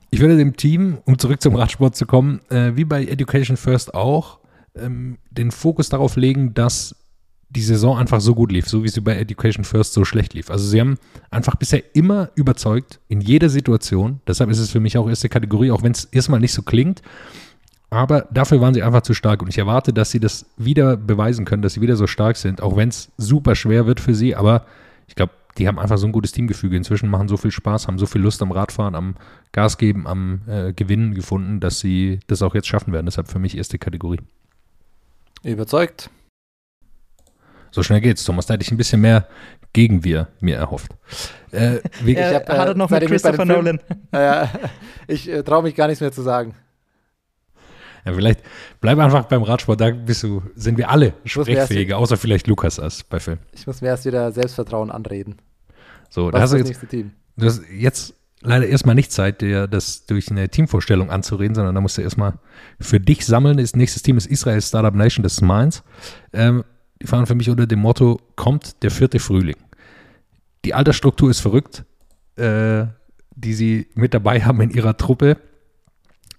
ich 0.09 0.19
würde 0.21 0.37
dem 0.37 0.55
Team, 0.55 0.99
um 1.05 1.19
zurück 1.19 1.41
zum 1.41 1.55
Radsport 1.55 1.95
zu 1.97 2.05
kommen, 2.05 2.39
äh, 2.49 2.75
wie 2.75 2.85
bei 2.85 3.03
Education 3.05 3.57
First 3.57 3.93
auch, 3.93 4.39
ähm, 4.75 5.17
den 5.31 5.51
Fokus 5.51 5.89
darauf 5.89 6.15
legen, 6.15 6.53
dass 6.53 6.95
die 7.53 7.61
Saison 7.61 7.97
einfach 7.97 8.21
so 8.21 8.33
gut 8.33 8.51
lief, 8.51 8.67
so 8.67 8.83
wie 8.83 8.87
sie 8.87 9.01
bei 9.01 9.17
Education 9.17 9.65
First 9.65 9.93
so 9.93 10.05
schlecht 10.05 10.33
lief. 10.33 10.49
Also 10.49 10.65
sie 10.65 10.79
haben 10.79 10.97
einfach 11.29 11.55
bisher 11.55 11.83
immer 11.93 12.29
überzeugt, 12.35 12.99
in 13.09 13.19
jeder 13.19 13.49
Situation. 13.49 14.21
Deshalb 14.25 14.49
ist 14.49 14.59
es 14.59 14.71
für 14.71 14.79
mich 14.79 14.97
auch 14.97 15.09
erste 15.09 15.27
Kategorie, 15.27 15.71
auch 15.71 15.83
wenn 15.83 15.91
es 15.91 16.05
erstmal 16.05 16.39
nicht 16.39 16.53
so 16.53 16.61
klingt. 16.61 17.01
Aber 17.89 18.25
dafür 18.31 18.61
waren 18.61 18.73
sie 18.73 18.83
einfach 18.83 19.01
zu 19.01 19.13
stark 19.13 19.41
und 19.41 19.49
ich 19.49 19.57
erwarte, 19.57 19.91
dass 19.91 20.11
sie 20.11 20.21
das 20.21 20.45
wieder 20.55 20.95
beweisen 20.95 21.43
können, 21.43 21.61
dass 21.61 21.73
sie 21.73 21.81
wieder 21.81 21.97
so 21.97 22.07
stark 22.07 22.37
sind, 22.37 22.61
auch 22.61 22.77
wenn 22.77 22.87
es 22.87 23.11
super 23.17 23.53
schwer 23.53 23.85
wird 23.85 23.99
für 23.99 24.15
sie. 24.15 24.33
Aber 24.33 24.65
ich 25.07 25.15
glaube, 25.15 25.33
die 25.57 25.67
haben 25.67 25.77
einfach 25.77 25.97
so 25.97 26.07
ein 26.07 26.13
gutes 26.13 26.31
Teamgefüge. 26.31 26.77
Inzwischen 26.77 27.09
machen 27.09 27.27
so 27.27 27.35
viel 27.35 27.51
Spaß, 27.51 27.87
haben 27.87 27.99
so 27.99 28.05
viel 28.05 28.21
Lust 28.21 28.41
am 28.41 28.53
Radfahren, 28.53 28.95
am 28.95 29.15
Gas 29.51 29.77
geben, 29.77 30.07
am 30.07 30.39
äh, 30.47 30.71
Gewinnen 30.71 31.13
gefunden, 31.13 31.59
dass 31.59 31.81
sie 31.81 32.21
das 32.27 32.41
auch 32.41 32.55
jetzt 32.55 32.67
schaffen 32.67 32.93
werden. 32.93 33.07
Deshalb 33.07 33.27
für 33.27 33.39
mich 33.39 33.57
erste 33.57 33.77
Kategorie. 33.77 34.19
Überzeugt. 35.43 36.09
So 37.71 37.83
schnell 37.83 38.01
geht's, 38.01 38.23
Thomas. 38.23 38.45
Da 38.45 38.53
hätte 38.53 38.63
ich 38.63 38.71
ein 38.71 38.77
bisschen 38.77 39.01
mehr 39.01 39.27
Gegenwehr 39.73 40.27
mir 40.41 40.57
erhofft. 40.57 40.91
Äh, 41.51 41.79
wie, 42.03 42.15
Er 42.15 42.35
hab, 42.35 42.49
äh, 42.49 42.57
hat 42.57 42.67
er 42.67 42.75
noch 42.75 42.89
mit 42.89 43.01
ich 43.03 43.09
Christopher 43.09 43.45
Nolan. 43.45 43.79
Äh, 44.11 44.45
ich 45.07 45.29
äh, 45.29 45.41
traue 45.43 45.63
mich 45.63 45.75
gar 45.75 45.87
nichts 45.87 46.01
mehr 46.01 46.11
zu 46.11 46.21
sagen. 46.21 46.53
ja, 48.05 48.13
vielleicht 48.13 48.41
bleib 48.81 48.97
einfach 48.99 49.25
beim 49.25 49.43
Radsport, 49.43 49.79
da 49.79 49.91
bist 49.91 50.23
du, 50.23 50.41
sind 50.55 50.77
wir 50.77 50.89
alle 50.89 51.13
sprechfähiger, 51.23 51.97
außer 51.97 52.17
vielleicht 52.17 52.47
Lukas 52.47 52.79
als 52.79 53.03
bei 53.03 53.19
Film. 53.21 53.39
Ich 53.53 53.65
muss 53.67 53.81
mir 53.81 53.87
erst 53.87 54.05
wieder 54.05 54.31
Selbstvertrauen 54.31 54.91
anreden. 54.91 55.37
So, 56.09 56.29
da 56.29 56.37
Was 56.37 56.43
hast 56.43 56.49
ist 56.49 56.53
du 56.53 56.57
das 56.59 56.69
jetzt, 56.69 56.81
nächste 56.81 56.97
Team? 56.97 57.11
du 57.37 57.45
hast 57.45 57.61
jetzt 57.71 58.13
leider 58.41 58.67
erstmal 58.67 58.95
nicht 58.95 59.11
Zeit, 59.13 59.39
dir 59.41 59.67
das 59.67 60.05
durch 60.07 60.29
eine 60.29 60.49
Teamvorstellung 60.49 61.09
anzureden, 61.09 61.55
sondern 61.55 61.73
da 61.75 61.79
musst 61.79 61.97
du 61.97 62.01
erstmal 62.01 62.33
für 62.81 62.99
dich 62.99 63.25
sammeln. 63.25 63.57
Das 63.57 63.75
nächste 63.75 64.01
Team 64.01 64.17
ist 64.17 64.25
Israel 64.25 64.61
Startup 64.61 64.93
Nation, 64.93 65.23
das 65.23 65.33
ist 65.33 65.41
meins. 65.41 65.83
Ähm, 66.33 66.65
die 67.01 67.07
fahren 67.07 67.25
für 67.25 67.35
mich 67.35 67.49
unter 67.49 67.65
dem 67.65 67.79
Motto, 67.79 68.19
kommt 68.35 68.83
der 68.83 68.91
vierte 68.91 69.19
Frühling. 69.19 69.57
Die 70.65 70.73
Altersstruktur 70.73 71.29
ist 71.31 71.39
verrückt, 71.39 71.83
äh, 72.35 72.85
die 73.35 73.53
sie 73.53 73.87
mit 73.95 74.13
dabei 74.13 74.41
haben 74.41 74.61
in 74.61 74.69
ihrer 74.69 74.95
Truppe. 74.97 75.37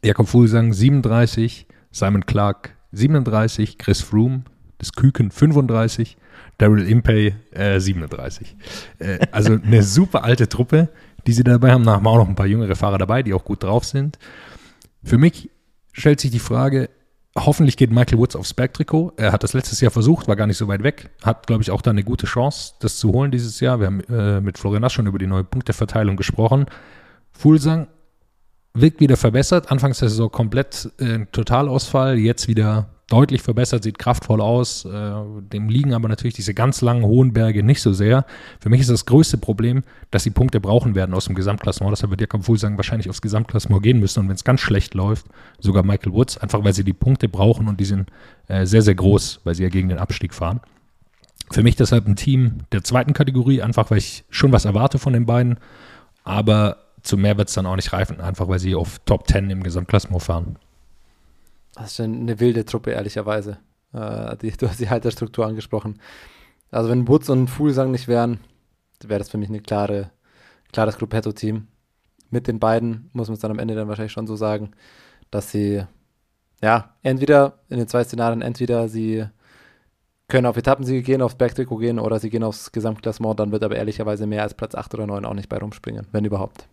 Jakob 0.04 0.28
Fuglsang 0.28 0.72
37, 0.72 1.66
Simon 1.90 2.26
Clark 2.26 2.76
37, 2.92 3.78
Chris 3.78 4.00
Froome, 4.00 4.44
das 4.78 4.92
Küken 4.92 5.30
35, 5.30 6.16
Daryl 6.58 6.86
Impey 6.88 7.34
äh, 7.50 7.80
37. 7.80 8.56
Äh, 8.98 9.26
also 9.32 9.54
eine 9.54 9.82
super 9.82 10.22
alte 10.22 10.48
Truppe, 10.48 10.90
die 11.26 11.32
sie 11.32 11.44
dabei 11.44 11.72
haben. 11.72 11.84
Da 11.84 11.92
haben 11.92 12.04
wir 12.04 12.10
auch 12.10 12.18
noch 12.18 12.28
ein 12.28 12.36
paar 12.36 12.46
jüngere 12.46 12.76
Fahrer 12.76 12.98
dabei, 12.98 13.22
die 13.22 13.34
auch 13.34 13.44
gut 13.44 13.64
drauf 13.64 13.84
sind. 13.84 14.18
Für 15.02 15.18
mich 15.18 15.50
stellt 15.92 16.20
sich 16.20 16.30
die 16.30 16.38
Frage, 16.38 16.88
hoffentlich 17.36 17.76
geht 17.76 17.90
Michael 17.90 18.18
Woods 18.18 18.36
aufs 18.36 18.54
Bergtrikot. 18.54 19.12
Er 19.16 19.32
hat 19.32 19.42
das 19.42 19.52
letztes 19.54 19.80
Jahr 19.80 19.90
versucht, 19.90 20.28
war 20.28 20.36
gar 20.36 20.46
nicht 20.46 20.58
so 20.58 20.68
weit 20.68 20.82
weg. 20.82 21.10
Hat, 21.22 21.46
glaube 21.46 21.62
ich, 21.62 21.70
auch 21.70 21.82
da 21.82 21.90
eine 21.90 22.04
gute 22.04 22.26
Chance, 22.26 22.74
das 22.80 22.98
zu 22.98 23.12
holen 23.12 23.30
dieses 23.30 23.60
Jahr. 23.60 23.80
Wir 23.80 23.86
haben 23.86 24.00
äh, 24.04 24.40
mit 24.40 24.58
Florian 24.58 24.82
Nass 24.82 24.92
schon 24.92 25.06
über 25.06 25.18
die 25.18 25.26
neue 25.26 25.44
Punkteverteilung 25.44 26.16
gesprochen. 26.16 26.66
Fulsang 27.32 27.88
wirkt 28.74 29.00
wieder 29.00 29.16
verbessert. 29.16 29.70
Anfangs 29.70 29.98
der 29.98 30.08
Saison 30.08 30.30
komplett 30.30 30.90
äh, 30.98 31.26
Totalausfall, 31.32 32.18
jetzt 32.18 32.48
wieder 32.48 32.90
deutlich 33.08 33.42
verbessert, 33.42 33.82
sieht 33.82 33.98
kraftvoll 33.98 34.40
aus. 34.40 34.84
Äh, 34.84 35.12
dem 35.52 35.68
liegen 35.68 35.92
aber 35.92 36.08
natürlich 36.08 36.34
diese 36.34 36.54
ganz 36.54 36.80
langen 36.80 37.04
hohen 37.04 37.32
Berge 37.32 37.62
nicht 37.62 37.82
so 37.82 37.92
sehr. 37.92 38.24
Für 38.60 38.70
mich 38.70 38.80
ist 38.80 38.90
das 38.90 39.06
größte 39.06 39.38
Problem, 39.38 39.82
dass 40.10 40.22
sie 40.22 40.30
Punkte 40.30 40.60
brauchen 40.60 40.94
werden 40.94 41.14
aus 41.14 41.26
dem 41.26 41.34
Gesamtklassement. 41.34 41.92
Deshalb 41.92 42.10
wird 42.10 42.20
Jakob 42.20 42.44
Fulsang 42.44 42.76
wahrscheinlich 42.76 43.10
aufs 43.10 43.20
Gesamtklassement 43.20 43.82
gehen 43.82 44.00
müssen 44.00 44.20
und 44.20 44.28
wenn 44.28 44.36
es 44.36 44.44
ganz 44.44 44.60
schlecht 44.60 44.94
läuft, 44.94 45.26
sogar 45.58 45.82
Michael 45.82 46.12
Woods, 46.12 46.38
einfach 46.38 46.64
weil 46.64 46.72
sie 46.72 46.84
die 46.84 46.94
Punkte 46.94 47.28
brauchen 47.28 47.68
und 47.68 47.80
die 47.80 47.84
sind 47.84 48.08
äh, 48.48 48.64
sehr, 48.64 48.82
sehr 48.82 48.94
groß, 48.94 49.40
weil 49.44 49.54
sie 49.54 49.62
ja 49.62 49.68
gegen 49.68 49.88
den 49.88 49.98
Abstieg 49.98 50.32
fahren. 50.32 50.60
Für 51.50 51.62
mich 51.62 51.76
deshalb 51.76 52.06
ein 52.06 52.16
Team 52.16 52.60
der 52.72 52.82
zweiten 52.82 53.12
Kategorie, 53.12 53.60
einfach 53.60 53.90
weil 53.90 53.98
ich 53.98 54.24
schon 54.30 54.52
was 54.52 54.64
erwarte 54.64 54.98
von 54.98 55.12
den 55.12 55.26
beiden, 55.26 55.58
aber 56.24 56.78
zu 57.02 57.18
mehr 57.18 57.36
wird 57.36 57.48
es 57.48 57.54
dann 57.54 57.66
auch 57.66 57.76
nicht 57.76 57.92
reifen, 57.92 58.20
einfach 58.20 58.48
weil 58.48 58.58
sie 58.58 58.74
auf 58.74 59.00
Top 59.04 59.28
10 59.28 59.50
im 59.50 59.62
Gesamtklassement 59.62 60.22
fahren. 60.22 60.56
Das 61.74 61.92
ist 61.92 62.00
eine 62.00 62.38
wilde 62.38 62.64
Truppe, 62.64 62.90
ehrlicherweise. 62.90 63.58
Äh, 63.92 64.36
die, 64.38 64.50
du 64.52 64.68
hast 64.68 64.80
die 64.80 64.90
Halterstruktur 64.90 65.46
angesprochen. 65.46 65.98
Also 66.70 66.90
wenn 66.90 67.08
Woods 67.08 67.28
und 67.28 67.48
Fuglsang 67.48 67.90
nicht 67.90 68.08
wären, 68.08 68.40
wäre 69.02 69.18
das 69.18 69.30
für 69.30 69.38
mich 69.38 69.48
ein 69.48 69.62
klare, 69.62 70.10
klares 70.72 70.98
Gruppetto-Team. 70.98 71.66
Mit 72.30 72.46
den 72.46 72.58
beiden 72.58 73.10
muss 73.12 73.28
man 73.28 73.34
es 73.34 73.40
dann 73.40 73.50
am 73.50 73.58
Ende 73.58 73.74
dann 73.74 73.88
wahrscheinlich 73.88 74.12
schon 74.12 74.26
so 74.26 74.36
sagen, 74.36 74.72
dass 75.30 75.50
sie, 75.50 75.84
ja, 76.62 76.94
entweder 77.02 77.58
in 77.68 77.78
den 77.78 77.88
zwei 77.88 78.04
Szenarien, 78.04 78.42
entweder 78.42 78.88
sie 78.88 79.26
können 80.28 80.46
auf 80.46 80.56
Etappensiege 80.56 81.02
gehen, 81.02 81.20
aufs 81.20 81.34
Bergtrikot 81.34 81.76
gehen 81.76 81.98
oder 81.98 82.18
sie 82.18 82.30
gehen 82.30 82.42
aufs 82.42 82.72
Gesamtklassement, 82.72 83.38
dann 83.38 83.52
wird 83.52 83.64
aber 83.64 83.76
ehrlicherweise 83.76 84.26
mehr 84.26 84.42
als 84.42 84.54
Platz 84.54 84.74
8 84.74 84.94
oder 84.94 85.06
9 85.06 85.26
auch 85.26 85.34
nicht 85.34 85.50
bei 85.50 85.58
rumspringen, 85.58 86.06
wenn 86.12 86.24
überhaupt. 86.24 86.68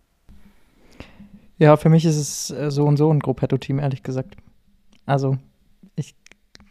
Ja, 1.57 1.75
für 1.75 1.89
mich 1.89 2.05
ist 2.05 2.15
es 2.15 2.51
äh, 2.51 2.71
so 2.71 2.85
und 2.85 2.95
so 2.95 3.11
ein 3.11 3.19
Gruppetto-Team, 3.19 3.79
ehrlich 3.79 4.01
gesagt. 4.01 4.37
Also, 5.09 5.37
ich 5.95 6.15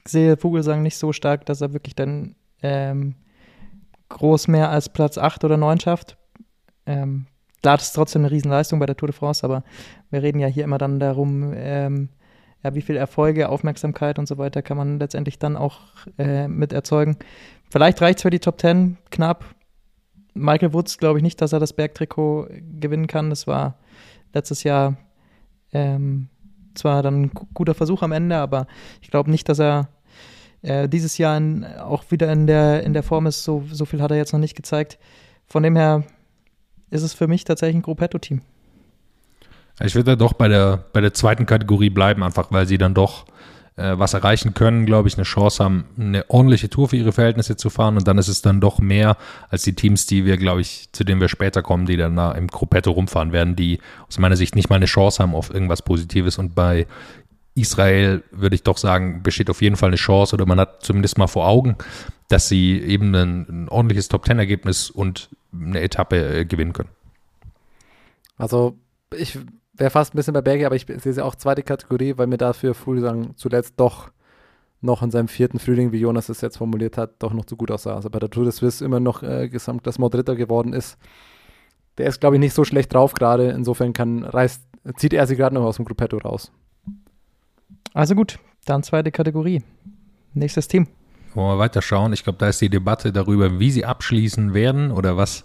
sehe 0.06 0.36
Vogelsang 0.36 0.82
nicht 0.82 0.96
so 0.96 1.12
stark, 1.12 1.44
dass 1.46 1.60
er 1.60 1.72
wirklich 1.72 1.96
dann 1.96 2.36
ähm, 2.62 3.16
groß 4.10 4.46
mehr 4.46 4.70
als 4.70 4.88
Platz 4.88 5.18
8 5.18 5.42
oder 5.42 5.56
9 5.56 5.80
schafft. 5.80 6.16
Ähm, 6.86 7.26
da 7.62 7.74
es 7.74 7.92
trotzdem 7.92 8.22
eine 8.22 8.30
Riesenleistung 8.30 8.78
bei 8.78 8.86
der 8.86 8.96
Tour 8.96 9.08
de 9.08 9.16
France, 9.16 9.42
aber 9.44 9.64
wir 10.10 10.22
reden 10.22 10.38
ja 10.38 10.46
hier 10.46 10.62
immer 10.62 10.78
dann 10.78 11.00
darum, 11.00 11.52
ähm, 11.52 12.10
ja, 12.62 12.76
wie 12.76 12.80
viel 12.80 12.96
Erfolge, 12.96 13.48
Aufmerksamkeit 13.48 14.20
und 14.20 14.28
so 14.28 14.38
weiter 14.38 14.62
kann 14.62 14.76
man 14.76 15.00
letztendlich 15.00 15.40
dann 15.40 15.56
auch 15.56 15.80
äh, 16.16 16.46
mit 16.46 16.72
erzeugen. 16.72 17.16
Vielleicht 17.70 18.00
reicht 18.00 18.18
es 18.18 18.22
für 18.22 18.30
die 18.30 18.38
Top 18.38 18.60
10 18.60 18.98
knapp. 19.10 19.44
Michael 20.34 20.72
Woods 20.72 20.98
glaube 20.98 21.18
ich 21.18 21.24
nicht, 21.24 21.40
dass 21.40 21.52
er 21.52 21.58
das 21.58 21.72
Bergtrikot 21.72 22.46
gewinnen 22.78 23.08
kann. 23.08 23.30
Das 23.30 23.48
war 23.48 23.78
letztes 24.32 24.62
Jahr 24.62 24.96
ähm, 25.72 26.28
zwar 26.78 27.02
dann 27.02 27.22
ein 27.22 27.30
gu- 27.34 27.46
guter 27.52 27.74
Versuch 27.74 28.02
am 28.02 28.12
Ende, 28.12 28.36
aber 28.36 28.66
ich 29.02 29.10
glaube 29.10 29.30
nicht, 29.30 29.48
dass 29.48 29.58
er 29.58 29.88
äh, 30.62 30.88
dieses 30.88 31.18
Jahr 31.18 31.36
in, 31.36 31.64
auch 31.64 32.04
wieder 32.10 32.32
in 32.32 32.46
der, 32.46 32.82
in 32.84 32.94
der 32.94 33.02
Form 33.02 33.26
ist. 33.26 33.44
So, 33.44 33.64
so 33.70 33.84
viel 33.84 34.00
hat 34.00 34.10
er 34.10 34.16
jetzt 34.16 34.32
noch 34.32 34.40
nicht 34.40 34.56
gezeigt. 34.56 34.98
Von 35.46 35.62
dem 35.62 35.76
her 35.76 36.04
ist 36.90 37.02
es 37.02 37.14
für 37.14 37.26
mich 37.28 37.44
tatsächlich 37.44 37.76
ein 37.76 37.82
Gruppetto-Team. 37.82 38.40
Ich 39.80 39.94
würde 39.94 40.12
da 40.12 40.16
doch 40.16 40.32
bei 40.32 40.48
der, 40.48 40.84
bei 40.92 41.00
der 41.00 41.14
zweiten 41.14 41.46
Kategorie 41.46 41.90
bleiben, 41.90 42.22
einfach 42.22 42.50
weil 42.50 42.66
sie 42.66 42.78
dann 42.78 42.94
doch 42.94 43.26
äh, 43.78 43.98
was 43.98 44.12
erreichen 44.12 44.54
können, 44.54 44.86
glaube 44.86 45.08
ich, 45.08 45.14
eine 45.14 45.22
Chance 45.22 45.62
haben, 45.62 45.84
eine 45.96 46.28
ordentliche 46.28 46.68
Tour 46.68 46.88
für 46.88 46.96
ihre 46.96 47.12
Verhältnisse 47.12 47.56
zu 47.56 47.70
fahren. 47.70 47.96
Und 47.96 48.08
dann 48.08 48.18
ist 48.18 48.28
es 48.28 48.42
dann 48.42 48.60
doch 48.60 48.80
mehr 48.80 49.16
als 49.50 49.62
die 49.62 49.74
Teams, 49.74 50.06
die 50.06 50.24
wir, 50.24 50.36
glaube 50.36 50.60
ich, 50.60 50.88
zu 50.92 51.04
denen 51.04 51.20
wir 51.20 51.28
später 51.28 51.62
kommen, 51.62 51.86
die 51.86 51.96
dann 51.96 52.16
da 52.16 52.32
im 52.32 52.48
Gruppetto 52.48 52.90
rumfahren 52.90 53.32
werden, 53.32 53.54
die 53.54 53.78
aus 54.08 54.18
meiner 54.18 54.36
Sicht 54.36 54.56
nicht 54.56 54.68
mal 54.68 54.76
eine 54.76 54.86
Chance 54.86 55.22
haben 55.22 55.34
auf 55.34 55.54
irgendwas 55.54 55.82
Positives. 55.82 56.38
Und 56.38 56.54
bei 56.54 56.86
Israel 57.54 58.24
würde 58.32 58.56
ich 58.56 58.64
doch 58.64 58.78
sagen, 58.78 59.22
besteht 59.22 59.48
auf 59.48 59.62
jeden 59.62 59.76
Fall 59.76 59.90
eine 59.90 59.96
Chance 59.96 60.34
oder 60.34 60.46
man 60.46 60.60
hat 60.60 60.82
zumindest 60.82 61.16
mal 61.16 61.28
vor 61.28 61.46
Augen, 61.46 61.76
dass 62.28 62.48
sie 62.48 62.78
eben 62.80 63.14
ein, 63.14 63.46
ein 63.48 63.68
ordentliches 63.68 64.08
Top-10-Ergebnis 64.08 64.90
und 64.90 65.28
eine 65.52 65.80
Etappe 65.80 66.40
äh, 66.40 66.44
gewinnen 66.44 66.72
können. 66.72 66.90
Also 68.36 68.76
ich 69.16 69.38
wäre 69.78 69.90
fast 69.90 70.14
ein 70.14 70.16
bisschen 70.16 70.34
bei 70.34 70.42
Berge, 70.42 70.66
aber 70.66 70.76
ich 70.76 70.86
sehe 70.86 71.12
sie 71.12 71.24
auch 71.24 71.34
zweite 71.34 71.62
Kategorie, 71.62 72.14
weil 72.16 72.26
mir 72.26 72.38
dafür 72.38 72.74
Fulsang 72.74 73.36
zuletzt 73.36 73.74
doch 73.76 74.10
noch 74.80 75.02
in 75.02 75.10
seinem 75.10 75.28
vierten 75.28 75.58
Frühling, 75.58 75.92
wie 75.92 75.98
Jonas 75.98 76.28
es 76.28 76.40
jetzt 76.40 76.58
formuliert 76.58 76.96
hat, 76.96 77.14
doch 77.18 77.32
noch 77.32 77.44
zu 77.44 77.56
gut 77.56 77.70
aussah. 77.70 77.96
Also 77.96 78.10
bei 78.10 78.18
der 78.18 78.30
Tour 78.30 78.44
de 78.44 78.52
Suisse 78.52 78.84
immer 78.84 79.00
noch 79.00 79.22
äh, 79.22 79.48
Gesamtklassement 79.48 80.14
Dritter 80.14 80.36
geworden 80.36 80.72
ist. 80.72 80.98
der 81.98 82.06
ist, 82.06 82.20
glaube 82.20 82.36
ich, 82.36 82.40
nicht 82.40 82.54
so 82.54 82.64
schlecht 82.64 82.94
drauf 82.94 83.14
gerade. 83.14 83.50
Insofern 83.50 83.92
kann, 83.92 84.24
reißt, 84.24 84.62
zieht 84.96 85.12
er 85.12 85.26
sie 85.26 85.36
gerade 85.36 85.54
noch 85.54 85.64
aus 85.64 85.76
dem 85.76 85.84
Gruppetto 85.84 86.18
raus. 86.18 86.52
Also 87.92 88.14
gut, 88.14 88.38
dann 88.66 88.84
zweite 88.84 89.10
Kategorie. 89.10 89.62
Nächstes 90.34 90.68
Team. 90.68 90.86
Wollen 91.34 91.56
wir 91.56 91.58
weiterschauen? 91.58 92.12
Ich 92.12 92.22
glaube, 92.22 92.38
da 92.38 92.48
ist 92.48 92.60
die 92.60 92.68
Debatte 92.68 93.12
darüber, 93.12 93.58
wie 93.58 93.70
sie 93.70 93.84
abschließen 93.84 94.54
werden 94.54 94.92
oder 94.92 95.16
was, 95.16 95.40
äh, 95.40 95.44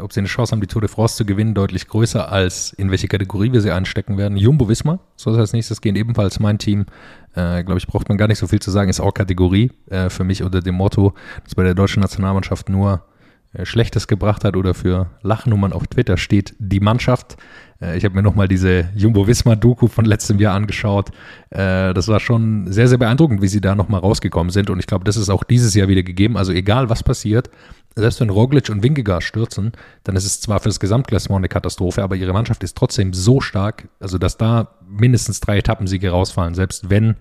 ob 0.00 0.12
sie 0.12 0.20
eine 0.20 0.28
Chance 0.28 0.52
haben, 0.52 0.60
die 0.60 0.66
Tour 0.66 0.82
de 0.82 0.88
France 0.88 1.16
zu 1.16 1.24
gewinnen, 1.24 1.54
deutlich 1.54 1.88
größer 1.88 2.30
als 2.30 2.72
in 2.72 2.90
welche 2.90 3.08
Kategorie 3.08 3.52
wir 3.52 3.60
sie 3.60 3.72
einstecken 3.72 4.16
werden. 4.18 4.36
Jumbo 4.36 4.68
Wismar 4.68 5.00
soll 5.16 5.34
es 5.34 5.40
als 5.40 5.52
nächstes 5.52 5.80
gehen, 5.80 5.96
ebenfalls 5.96 6.38
mein 6.38 6.58
Team. 6.58 6.86
Äh, 7.34 7.64
glaube 7.64 7.78
ich, 7.78 7.86
braucht 7.86 8.08
man 8.08 8.18
gar 8.18 8.28
nicht 8.28 8.38
so 8.38 8.46
viel 8.46 8.60
zu 8.60 8.70
sagen, 8.70 8.90
ist 8.90 9.00
auch 9.00 9.14
Kategorie 9.14 9.72
äh, 9.88 10.10
für 10.10 10.24
mich 10.24 10.42
unter 10.42 10.60
dem 10.60 10.76
Motto, 10.76 11.14
dass 11.44 11.54
bei 11.54 11.62
der 11.64 11.74
deutschen 11.74 12.00
Nationalmannschaft 12.00 12.68
nur 12.68 13.04
äh, 13.52 13.64
Schlechtes 13.64 14.06
gebracht 14.06 14.44
hat 14.44 14.56
oder 14.56 14.74
für 14.74 15.10
Lachnummern 15.22 15.72
auf 15.72 15.86
Twitter 15.88 16.16
steht 16.16 16.54
die 16.58 16.80
Mannschaft. 16.80 17.36
Äh, 17.80 17.96
ich 17.96 18.04
habe 18.04 18.14
mir 18.14 18.22
nochmal 18.22 18.46
diese 18.46 18.90
Jumbo-Visma-Doku 18.94 19.88
von 19.88 20.04
letztem 20.04 20.38
Jahr 20.38 20.54
angeschaut. 20.54 21.10
Äh, 21.50 21.92
das 21.92 22.06
war 22.06 22.20
schon 22.20 22.70
sehr, 22.70 22.86
sehr 22.86 22.98
beeindruckend, 22.98 23.42
wie 23.42 23.48
sie 23.48 23.60
da 23.60 23.74
nochmal 23.74 24.00
rausgekommen 24.00 24.50
sind. 24.50 24.70
Und 24.70 24.78
ich 24.78 24.86
glaube, 24.86 25.04
das 25.04 25.16
ist 25.16 25.30
auch 25.30 25.42
dieses 25.42 25.74
Jahr 25.74 25.88
wieder 25.88 26.04
gegeben. 26.04 26.36
Also 26.36 26.52
egal, 26.52 26.90
was 26.90 27.02
passiert, 27.02 27.50
selbst 27.96 28.20
wenn 28.20 28.30
Roglic 28.30 28.68
und 28.70 28.82
Wingegaard 28.82 29.22
stürzen, 29.22 29.72
dann 30.04 30.16
ist 30.16 30.24
es 30.24 30.40
zwar 30.40 30.60
für 30.60 30.68
das 30.68 30.80
Gesamtklassement 30.80 31.40
eine 31.40 31.48
Katastrophe, 31.48 32.02
aber 32.02 32.16
ihre 32.16 32.32
Mannschaft 32.32 32.62
ist 32.62 32.76
trotzdem 32.76 33.12
so 33.12 33.40
stark, 33.40 33.88
also 33.98 34.18
dass 34.18 34.36
da 34.36 34.76
mindestens 34.88 35.40
drei 35.40 35.58
Etappensiege 35.58 36.10
rausfallen, 36.10 36.54
selbst 36.54 36.90
wenn 36.90 37.16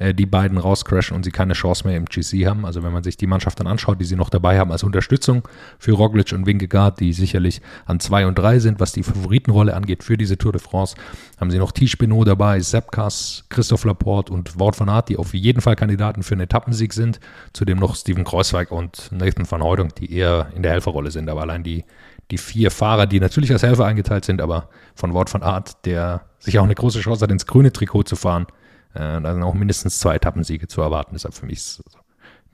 die 0.00 0.26
beiden 0.26 0.58
rauscrashen 0.58 1.16
und 1.16 1.24
sie 1.24 1.30
keine 1.30 1.52
Chance 1.52 1.86
mehr 1.86 1.96
im 1.96 2.06
GC 2.06 2.46
haben. 2.46 2.66
Also 2.66 2.82
wenn 2.82 2.92
man 2.92 3.04
sich 3.04 3.16
die 3.16 3.28
Mannschaft 3.28 3.60
dann 3.60 3.68
anschaut, 3.68 4.00
die 4.00 4.04
sie 4.04 4.16
noch 4.16 4.28
dabei 4.28 4.58
haben 4.58 4.72
als 4.72 4.82
Unterstützung 4.82 5.46
für 5.78 5.92
Roglic 5.92 6.32
und 6.32 6.46
Wingegaard, 6.46 6.98
die 6.98 7.12
sicherlich 7.12 7.62
an 7.86 8.00
zwei 8.00 8.26
und 8.26 8.36
drei 8.36 8.58
sind, 8.58 8.80
was 8.80 8.90
die 8.90 9.04
Favoritenrolle 9.04 9.74
angeht 9.74 10.02
für 10.02 10.16
diese 10.16 10.36
Tour 10.36 10.50
de 10.50 10.60
France, 10.60 10.96
haben 11.38 11.52
sie 11.52 11.58
noch 11.58 11.70
Tisch 11.70 11.94
Pinot 11.94 12.26
dabei, 12.26 12.58
Seppkas, 12.58 13.44
Christoph 13.50 13.84
Laporte 13.84 14.32
und 14.32 14.58
Wout 14.58 14.72
van 14.78 14.88
Aert, 14.88 15.10
die 15.10 15.16
auf 15.16 15.32
jeden 15.32 15.60
Fall 15.60 15.76
Kandidaten 15.76 16.24
für 16.24 16.34
einen 16.34 16.42
Etappensieg 16.42 16.92
sind. 16.92 17.20
Zudem 17.52 17.78
noch 17.78 17.94
Steven 17.94 18.24
Kreuzweig 18.24 18.72
und 18.72 19.12
Nathan 19.12 19.48
van 19.48 19.62
Heudung, 19.62 19.94
die 19.94 20.12
eher 20.12 20.48
in 20.56 20.64
der 20.64 20.72
Helferrolle 20.72 21.12
sind. 21.12 21.28
Aber 21.28 21.42
allein 21.42 21.62
die, 21.62 21.84
die 22.32 22.38
vier 22.38 22.72
Fahrer, 22.72 23.06
die 23.06 23.20
natürlich 23.20 23.52
als 23.52 23.62
Helfer 23.62 23.84
eingeteilt 23.84 24.24
sind, 24.24 24.40
aber 24.40 24.70
von 24.96 25.14
Wout 25.14 25.26
van 25.30 25.44
Aert, 25.44 25.84
der 25.84 26.22
sich 26.40 26.58
auch 26.58 26.64
eine 26.64 26.74
große 26.74 26.98
Chance 26.98 27.22
hat, 27.22 27.30
ins 27.30 27.46
grüne 27.46 27.72
Trikot 27.72 28.02
zu 28.02 28.16
fahren, 28.16 28.46
äh, 28.94 29.20
da 29.20 29.32
sind 29.32 29.42
auch 29.42 29.54
mindestens 29.54 29.98
zwei 29.98 30.14
Etappensiege 30.14 30.68
zu 30.68 30.80
erwarten. 30.80 31.10
Deshalb 31.14 31.34
für 31.34 31.46
mich 31.46 31.80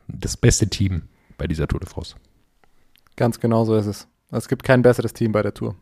das 0.08 0.36
beste 0.36 0.68
Team 0.68 1.02
bei 1.38 1.46
dieser 1.46 1.68
Tour 1.68 1.80
de 1.80 1.88
France. 1.88 2.16
Ganz 3.16 3.38
genau 3.40 3.64
so 3.64 3.76
ist 3.76 3.86
es. 3.86 4.08
Es 4.30 4.48
gibt 4.48 4.62
kein 4.62 4.82
besseres 4.82 5.12
Team 5.12 5.32
bei 5.32 5.42
der 5.42 5.54
Tour. 5.54 5.76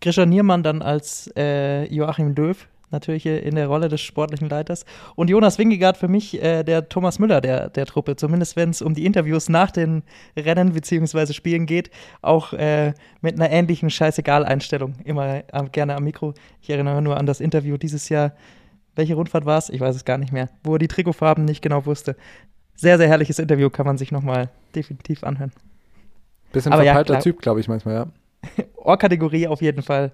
Grisha 0.00 0.26
Niermann 0.26 0.62
dann 0.62 0.82
als 0.82 1.30
äh, 1.36 1.92
Joachim 1.92 2.34
Löw, 2.34 2.56
natürlich 2.90 3.26
in 3.26 3.56
der 3.56 3.66
Rolle 3.66 3.88
des 3.88 4.00
sportlichen 4.00 4.48
Leiters. 4.48 4.84
Und 5.16 5.28
Jonas 5.28 5.58
Wingegaard 5.58 5.96
für 5.96 6.08
mich 6.08 6.42
äh, 6.42 6.62
der 6.62 6.88
Thomas 6.88 7.18
Müller 7.18 7.40
der, 7.40 7.68
der 7.68 7.86
Truppe, 7.86 8.16
zumindest 8.16 8.56
wenn 8.56 8.70
es 8.70 8.80
um 8.80 8.94
die 8.94 9.04
Interviews 9.04 9.48
nach 9.48 9.70
den 9.70 10.02
Rennen 10.36 10.72
bzw. 10.72 11.32
Spielen 11.32 11.66
geht, 11.66 11.90
auch 12.22 12.52
äh, 12.52 12.94
mit 13.20 13.34
einer 13.34 13.50
ähnlichen 13.50 13.90
Scheißegal-Einstellung. 13.90 14.94
Immer 15.04 15.44
äh, 15.52 15.68
gerne 15.70 15.96
am 15.96 16.04
Mikro. 16.04 16.34
Ich 16.62 16.70
erinnere 16.70 17.02
nur 17.02 17.16
an 17.16 17.26
das 17.26 17.40
Interview 17.40 17.76
dieses 17.76 18.08
Jahr 18.08 18.32
welche 18.98 19.14
Rundfahrt 19.14 19.46
war 19.46 19.58
es? 19.58 19.70
Ich 19.70 19.80
weiß 19.80 19.94
es 19.94 20.04
gar 20.04 20.18
nicht 20.18 20.32
mehr. 20.32 20.50
Wo 20.64 20.74
er 20.74 20.78
die 20.78 20.88
Trikotfarben 20.88 21.44
nicht 21.44 21.62
genau 21.62 21.86
wusste. 21.86 22.16
Sehr, 22.74 22.98
sehr 22.98 23.08
herrliches 23.08 23.38
Interview, 23.38 23.70
kann 23.70 23.86
man 23.86 23.96
sich 23.96 24.12
nochmal 24.12 24.50
definitiv 24.74 25.24
anhören. 25.24 25.52
Bisschen 26.52 26.72
Aber 26.72 26.82
verpeilter 26.82 27.14
ja, 27.14 27.20
Typ, 27.20 27.40
glaube 27.40 27.60
ich, 27.60 27.68
manchmal, 27.68 27.94
ja. 27.94 28.06
Ohrkategorie 28.76 29.46
auf 29.46 29.62
jeden 29.62 29.82
Fall. 29.82 30.12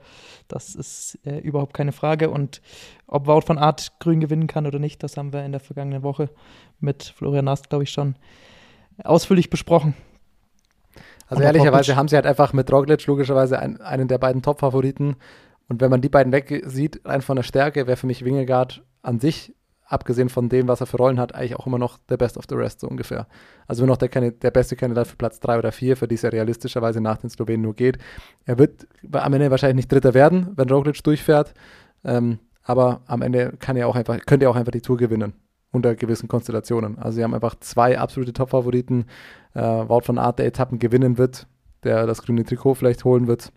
Das 0.48 0.74
ist 0.74 1.18
äh, 1.24 1.38
überhaupt 1.38 1.72
keine 1.72 1.92
Frage. 1.92 2.28
Und 2.28 2.60
ob 3.06 3.26
Wout 3.26 3.42
von 3.42 3.56
Art 3.56 3.92
grün 4.00 4.20
gewinnen 4.20 4.46
kann 4.46 4.66
oder 4.66 4.78
nicht, 4.78 5.02
das 5.02 5.16
haben 5.16 5.32
wir 5.32 5.44
in 5.44 5.52
der 5.52 5.60
vergangenen 5.60 6.02
Woche 6.02 6.28
mit 6.78 7.04
Florian 7.04 7.46
Nast, 7.46 7.70
glaube 7.70 7.84
ich, 7.84 7.90
schon 7.90 8.16
ausführlich 9.02 9.48
besprochen. 9.48 9.94
Also 11.26 11.42
ehrlicherweise 11.42 11.96
haben 11.96 12.08
sie 12.08 12.16
halt 12.16 12.26
einfach 12.26 12.52
mit 12.52 12.70
Roglic 12.70 13.06
logischerweise 13.06 13.58
ein, 13.58 13.80
einen 13.80 14.08
der 14.08 14.18
beiden 14.18 14.42
Top-Favoriten 14.42 15.16
und 15.68 15.80
wenn 15.80 15.90
man 15.90 16.00
die 16.00 16.08
beiden 16.08 16.32
wegsieht, 16.32 17.00
rein 17.04 17.22
von 17.22 17.36
der 17.36 17.42
Stärke, 17.42 17.86
wäre 17.86 17.96
für 17.96 18.06
mich 18.06 18.24
Wingegaard 18.24 18.84
an 19.02 19.20
sich, 19.20 19.54
abgesehen 19.86 20.28
von 20.28 20.48
dem, 20.48 20.68
was 20.68 20.80
er 20.80 20.86
für 20.86 20.96
Rollen 20.96 21.20
hat, 21.20 21.34
eigentlich 21.34 21.56
auch 21.56 21.66
immer 21.66 21.78
noch 21.78 21.98
der 22.08 22.16
Best 22.16 22.36
of 22.36 22.44
the 22.48 22.54
Rest, 22.54 22.80
so 22.80 22.88
ungefähr. 22.88 23.26
Also 23.66 23.82
immer 23.82 23.92
noch 23.92 23.98
der, 23.98 24.30
der 24.30 24.50
beste 24.50 24.76
Kandidat 24.76 25.06
für 25.06 25.16
Platz 25.16 25.40
3 25.40 25.58
oder 25.58 25.72
4, 25.72 25.96
für 25.96 26.08
die 26.08 26.14
es 26.14 26.22
ja 26.22 26.30
realistischerweise 26.30 27.00
nach 27.00 27.18
den 27.18 27.30
Slowenen 27.30 27.62
nur 27.62 27.74
geht. 27.74 27.98
Er 28.44 28.58
wird 28.58 28.86
am 29.12 29.32
Ende 29.32 29.50
wahrscheinlich 29.50 29.76
nicht 29.76 29.92
Dritter 29.92 30.14
werden, 30.14 30.52
wenn 30.56 30.70
Roglic 30.70 31.02
durchfährt. 31.02 31.54
Ähm, 32.02 32.38
aber 32.62 33.02
am 33.06 33.22
Ende 33.22 33.54
kann 33.58 33.76
er 33.76 33.88
auch 33.88 33.96
einfach, 33.96 34.18
könnte 34.24 34.46
er 34.46 34.50
auch 34.50 34.56
einfach 34.56 34.72
die 34.72 34.80
Tour 34.80 34.96
gewinnen 34.96 35.34
unter 35.70 35.94
gewissen 35.96 36.28
Konstellationen. 36.28 36.98
Also 36.98 37.16
sie 37.16 37.24
haben 37.24 37.34
einfach 37.34 37.56
zwei 37.60 37.98
absolute 37.98 38.32
Top-Favoriten. 38.32 39.06
Äh, 39.54 39.60
Wout 39.60 40.02
von 40.02 40.18
Art, 40.18 40.38
der 40.38 40.46
Etappen 40.46 40.78
gewinnen 40.78 41.18
wird, 41.18 41.46
der 41.82 42.06
das 42.06 42.22
grüne 42.22 42.44
Trikot 42.44 42.74
vielleicht 42.74 43.04
holen 43.04 43.26
wird. 43.26 43.52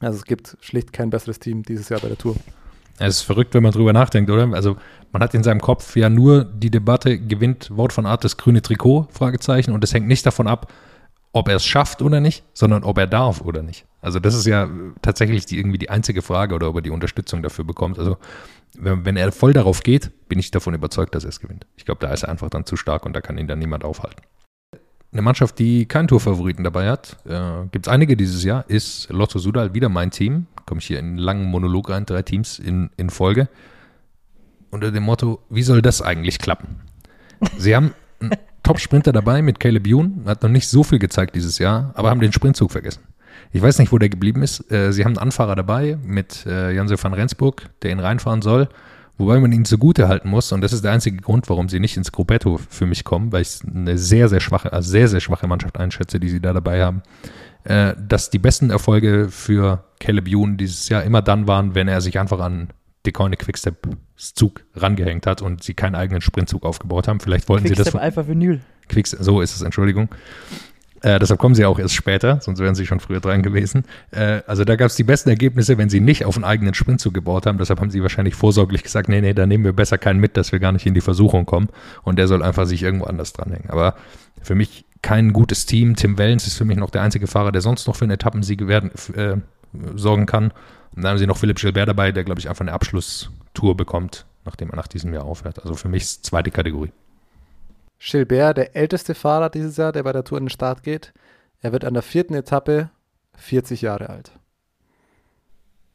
Also 0.00 0.18
es 0.18 0.24
gibt 0.24 0.56
schlicht 0.60 0.92
kein 0.92 1.10
besseres 1.10 1.38
Team 1.38 1.62
dieses 1.62 1.88
Jahr 1.88 2.00
bei 2.00 2.08
der 2.08 2.18
Tour. 2.18 2.36
Es 2.98 3.16
ist 3.16 3.22
verrückt, 3.22 3.54
wenn 3.54 3.62
man 3.62 3.72
drüber 3.72 3.92
nachdenkt, 3.92 4.30
oder? 4.30 4.52
Also 4.52 4.76
man 5.12 5.22
hat 5.22 5.34
in 5.34 5.42
seinem 5.42 5.60
Kopf 5.60 5.96
ja 5.96 6.08
nur 6.08 6.44
die 6.44 6.70
Debatte, 6.70 7.18
gewinnt 7.18 7.76
Wort 7.76 7.92
von 7.92 8.06
Art 8.06 8.22
das 8.22 8.36
grüne 8.36 8.62
Trikot, 8.62 9.08
Fragezeichen, 9.10 9.72
und 9.72 9.82
es 9.82 9.92
hängt 9.92 10.06
nicht 10.06 10.24
davon 10.24 10.46
ab, 10.46 10.72
ob 11.32 11.48
er 11.48 11.56
es 11.56 11.66
schafft 11.66 12.00
oder 12.02 12.20
nicht, 12.20 12.44
sondern 12.54 12.84
ob 12.84 12.96
er 12.98 13.08
darf 13.08 13.40
oder 13.40 13.62
nicht. 13.62 13.84
Also 14.00 14.20
das 14.20 14.34
ist 14.34 14.46
ja 14.46 14.68
tatsächlich 15.02 15.46
die, 15.46 15.58
irgendwie 15.58 15.78
die 15.78 15.90
einzige 15.90 16.22
Frage 16.22 16.54
oder 16.54 16.68
ob 16.68 16.76
er 16.76 16.82
die 16.82 16.90
Unterstützung 16.90 17.42
dafür 17.42 17.64
bekommt. 17.64 17.98
Also 17.98 18.16
wenn, 18.78 19.04
wenn 19.04 19.16
er 19.16 19.32
voll 19.32 19.52
darauf 19.52 19.82
geht, 19.82 20.12
bin 20.28 20.38
ich 20.38 20.52
davon 20.52 20.74
überzeugt, 20.74 21.14
dass 21.14 21.24
er 21.24 21.30
es 21.30 21.40
gewinnt. 21.40 21.66
Ich 21.76 21.84
glaube, 21.84 22.06
da 22.06 22.12
ist 22.12 22.22
er 22.22 22.28
einfach 22.28 22.50
dann 22.50 22.66
zu 22.66 22.76
stark 22.76 23.04
und 23.04 23.14
da 23.14 23.20
kann 23.20 23.36
ihn 23.36 23.48
dann 23.48 23.58
niemand 23.58 23.84
aufhalten. 23.84 24.22
Eine 25.14 25.22
Mannschaft, 25.22 25.60
die 25.60 25.86
keinen 25.86 26.08
Tourfavoriten 26.08 26.64
dabei 26.64 26.90
hat, 26.90 27.18
äh, 27.24 27.66
gibt 27.70 27.86
es 27.86 27.92
einige 27.92 28.16
dieses 28.16 28.42
Jahr, 28.42 28.64
ist 28.66 29.08
Lotto 29.10 29.38
Sudal 29.38 29.72
wieder 29.72 29.88
mein 29.88 30.10
Team. 30.10 30.48
Komme 30.66 30.80
ich 30.80 30.88
hier 30.88 30.98
in 30.98 31.06
einen 31.06 31.18
langen 31.18 31.44
Monolog 31.44 31.88
rein, 31.88 32.04
drei 32.04 32.22
Teams 32.22 32.58
in, 32.58 32.90
in 32.96 33.10
Folge. 33.10 33.48
Unter 34.70 34.90
dem 34.90 35.04
Motto, 35.04 35.40
wie 35.48 35.62
soll 35.62 35.82
das 35.82 36.02
eigentlich 36.02 36.40
klappen? 36.40 36.80
Sie 37.56 37.76
haben 37.76 37.94
einen 38.18 38.32
Top-Sprinter 38.64 39.12
dabei 39.12 39.40
mit 39.40 39.60
Caleb 39.60 39.86
Youn, 39.86 40.24
hat 40.26 40.42
noch 40.42 40.50
nicht 40.50 40.66
so 40.66 40.82
viel 40.82 40.98
gezeigt 40.98 41.36
dieses 41.36 41.60
Jahr, 41.60 41.92
aber 41.94 42.10
haben 42.10 42.18
den 42.18 42.32
Sprintzug 42.32 42.72
vergessen. 42.72 43.04
Ich 43.52 43.62
weiß 43.62 43.78
nicht, 43.78 43.92
wo 43.92 43.98
der 43.98 44.08
geblieben 44.08 44.42
ist. 44.42 44.68
Äh, 44.72 44.92
sie 44.92 45.04
haben 45.04 45.12
einen 45.12 45.18
Anfahrer 45.18 45.54
dabei 45.54 45.96
mit 46.02 46.44
äh, 46.44 46.72
Janse 46.72 47.00
van 47.00 47.14
Rensburg, 47.14 47.70
der 47.82 47.92
ihn 47.92 48.00
reinfahren 48.00 48.42
soll. 48.42 48.68
Wobei 49.16 49.38
man 49.38 49.52
ihnen 49.52 49.64
zugute 49.64 50.08
halten 50.08 50.28
muss, 50.28 50.50
und 50.50 50.60
das 50.60 50.72
ist 50.72 50.82
der 50.82 50.90
einzige 50.90 51.18
Grund, 51.18 51.48
warum 51.48 51.68
sie 51.68 51.78
nicht 51.78 51.96
ins 51.96 52.10
Gruppetto 52.10 52.58
für 52.68 52.86
mich 52.86 53.04
kommen, 53.04 53.30
weil 53.30 53.42
ich 53.42 53.60
eine 53.64 53.96
sehr, 53.96 54.28
sehr 54.28 54.40
schwache, 54.40 54.72
also 54.72 54.90
sehr, 54.90 55.06
sehr 55.06 55.20
schwache 55.20 55.46
Mannschaft 55.46 55.78
einschätze, 55.78 56.18
die 56.18 56.28
sie 56.28 56.40
da 56.40 56.52
dabei 56.52 56.82
haben, 56.82 57.02
äh, 57.62 57.94
dass 57.96 58.30
die 58.30 58.40
besten 58.40 58.70
Erfolge 58.70 59.28
für 59.30 59.84
Caleb 60.00 60.26
Youn 60.28 60.56
dieses 60.56 60.88
Jahr 60.88 61.04
immer 61.04 61.22
dann 61.22 61.46
waren, 61.46 61.76
wenn 61.76 61.86
er 61.86 62.00
sich 62.00 62.18
einfach 62.18 62.40
an 62.40 62.70
Decoyne 63.06 63.36
Quickstep 63.36 63.76
Zug 64.16 64.64
rangehängt 64.74 65.26
hat 65.26 65.42
und 65.42 65.62
sie 65.62 65.74
keinen 65.74 65.94
eigenen 65.94 66.20
Sprintzug 66.20 66.64
aufgebaut 66.64 67.06
haben. 67.06 67.20
Vielleicht 67.20 67.48
wollten 67.48 67.66
Quickstep 67.66 67.86
sie 67.86 67.92
das. 67.92 68.02
Alpha 68.02 68.26
Vinyl. 68.26 68.60
Quickstep, 68.88 69.22
so 69.22 69.40
ist 69.40 69.54
es, 69.54 69.62
Entschuldigung. 69.62 70.08
Äh, 71.04 71.18
deshalb 71.18 71.38
kommen 71.38 71.54
sie 71.54 71.66
auch 71.66 71.78
erst 71.78 71.92
später, 71.92 72.40
sonst 72.40 72.60
wären 72.60 72.74
sie 72.74 72.86
schon 72.86 72.98
früher 72.98 73.20
dran 73.20 73.42
gewesen. 73.42 73.84
Äh, 74.10 74.40
also 74.46 74.64
da 74.64 74.74
gab 74.74 74.86
es 74.86 74.96
die 74.96 75.04
besten 75.04 75.28
Ergebnisse, 75.28 75.76
wenn 75.76 75.90
sie 75.90 76.00
nicht 76.00 76.24
auf 76.24 76.36
einen 76.36 76.44
eigenen 76.44 76.72
Sprint 76.72 76.98
zugebaut 76.98 77.44
haben. 77.44 77.58
Deshalb 77.58 77.78
haben 77.80 77.90
sie 77.90 78.00
wahrscheinlich 78.00 78.34
vorsorglich 78.34 78.82
gesagt, 78.82 79.10
nee, 79.10 79.20
nee, 79.20 79.34
da 79.34 79.44
nehmen 79.44 79.64
wir 79.64 79.74
besser 79.74 79.98
keinen 79.98 80.18
mit, 80.18 80.38
dass 80.38 80.50
wir 80.50 80.60
gar 80.60 80.72
nicht 80.72 80.86
in 80.86 80.94
die 80.94 81.02
Versuchung 81.02 81.44
kommen. 81.44 81.68
Und 82.04 82.18
der 82.18 82.26
soll 82.26 82.42
einfach 82.42 82.64
sich 82.64 82.82
irgendwo 82.82 83.04
anders 83.04 83.34
dranhängen. 83.34 83.68
Aber 83.68 83.96
für 84.40 84.54
mich 84.54 84.86
kein 85.02 85.34
gutes 85.34 85.66
Team. 85.66 85.94
Tim 85.94 86.16
Wellens 86.16 86.46
ist 86.46 86.56
für 86.56 86.64
mich 86.64 86.78
noch 86.78 86.88
der 86.88 87.02
einzige 87.02 87.26
Fahrer, 87.26 87.52
der 87.52 87.60
sonst 87.60 87.86
noch 87.86 87.96
für 87.96 88.06
einen 88.06 88.12
Etappensieg 88.12 88.66
werden, 88.66 88.90
äh, 89.14 89.36
sorgen 89.94 90.24
kann. 90.24 90.52
Und 90.96 91.02
dann 91.02 91.10
haben 91.10 91.18
sie 91.18 91.26
noch 91.26 91.36
Philipp 91.36 91.58
Gilbert 91.58 91.86
dabei, 91.86 92.12
der, 92.12 92.24
glaube 92.24 92.40
ich, 92.40 92.48
einfach 92.48 92.62
eine 92.62 92.72
Abschlusstour 92.72 93.76
bekommt, 93.76 94.24
nachdem 94.46 94.70
er 94.70 94.76
nach 94.76 94.88
diesem 94.88 95.12
Jahr 95.12 95.26
aufhört. 95.26 95.60
Also 95.62 95.74
für 95.74 95.90
mich 95.90 96.22
zweite 96.22 96.50
Kategorie. 96.50 96.92
Gilbert, 98.04 98.58
der 98.58 98.76
älteste 98.76 99.14
Fahrer 99.14 99.48
dieses 99.48 99.76
Jahr, 99.76 99.92
der 99.92 100.02
bei 100.02 100.12
der 100.12 100.24
Tour 100.24 100.38
in 100.38 100.44
den 100.44 100.50
Start 100.50 100.82
geht. 100.82 101.12
Er 101.60 101.72
wird 101.72 101.84
an 101.84 101.94
der 101.94 102.02
vierten 102.02 102.34
Etappe 102.34 102.90
40 103.36 103.82
Jahre 103.82 104.10
alt. 104.10 104.32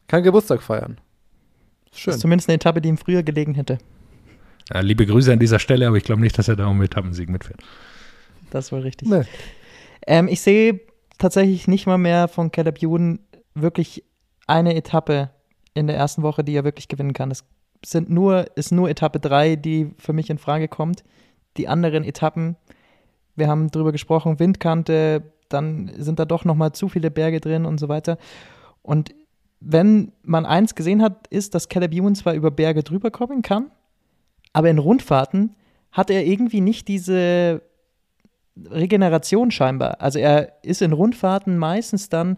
Kann 0.08 0.24
Geburtstag 0.24 0.64
feiern. 0.64 1.00
Schön. 1.92 2.12
Das 2.12 2.16
ist 2.16 2.22
zumindest 2.22 2.50
eine 2.50 2.56
Etappe, 2.56 2.82
die 2.82 2.90
ihm 2.90 2.98
früher 2.98 3.22
gelegen 3.22 3.54
hätte. 3.54 3.78
Ja, 4.74 4.80
liebe 4.82 5.06
Grüße 5.06 5.32
an 5.32 5.40
dieser 5.40 5.60
Stelle, 5.60 5.88
aber 5.88 5.98
ich 5.98 6.04
glaube 6.04 6.22
nicht, 6.22 6.38
dass 6.38 6.48
er 6.48 6.56
da 6.56 6.68
um 6.68 6.82
Etappensieg 6.82 7.30
mitfährt. 7.30 7.62
Das 8.50 8.72
war 8.72 8.84
richtig. 8.84 9.08
Nee. 9.08 9.24
Ähm, 10.08 10.28
ich 10.28 10.42
sehe 10.42 10.80
tatsächlich 11.20 11.68
nicht 11.68 11.86
mal 11.86 11.98
mehr 11.98 12.28
von 12.28 12.52
Caleb 12.52 12.82
Ewan 12.82 13.20
wirklich 13.54 14.04
eine 14.48 14.76
Etappe 14.76 15.30
in 15.76 15.88
der 15.88 15.96
ersten 15.96 16.24
Woche, 16.24 16.44
die 16.44 16.56
er 16.56 16.64
wirklich 16.64 16.88
gewinnen 16.88 17.14
kann. 17.14 17.30
Es 17.30 17.44
sind 17.86 18.10
nur, 18.10 18.46
ist 18.58 18.72
nur 18.72 18.90
Etappe 18.90 19.20
3, 19.20 19.56
die 19.56 19.92
für 19.98 20.14
mich 20.14 20.30
in 20.30 20.40
Frage 20.40 20.68
kommt 20.68 21.04
die 21.60 21.68
anderen 21.68 22.04
Etappen, 22.04 22.56
wir 23.36 23.48
haben 23.48 23.70
darüber 23.70 23.92
gesprochen, 23.92 24.40
Windkante, 24.40 25.34
dann 25.50 25.92
sind 25.98 26.20
da 26.20 26.26
doch 26.26 26.46
nochmal 26.46 26.72
zu 26.72 26.90
viele 26.90 27.12
Berge 27.12 27.40
drin 27.40 27.66
und 27.66 27.80
so 27.80 27.90
weiter. 27.90 28.18
Und 28.82 29.14
wenn 29.60 30.12
man 30.24 30.46
eins 30.46 30.76
gesehen 30.76 31.02
hat, 31.02 31.28
ist, 31.28 31.54
dass 31.54 31.70
Caleb 31.70 31.94
Ewan 31.94 32.16
zwar 32.16 32.34
über 32.34 32.52
Berge 32.52 32.84
drüber 32.84 33.12
kommen 33.12 33.42
kann, 33.42 33.72
aber 34.54 34.70
in 34.70 34.78
Rundfahrten 34.78 35.56
hat 35.92 36.10
er 36.10 36.26
irgendwie 36.26 36.62
nicht 36.62 36.88
diese 36.88 37.62
Regeneration 38.70 39.52
scheinbar. 39.52 40.02
Also 40.02 40.20
er 40.20 40.54
ist 40.64 40.82
in 40.82 40.94
Rundfahrten 40.94 41.58
meistens 41.58 42.10
dann 42.10 42.38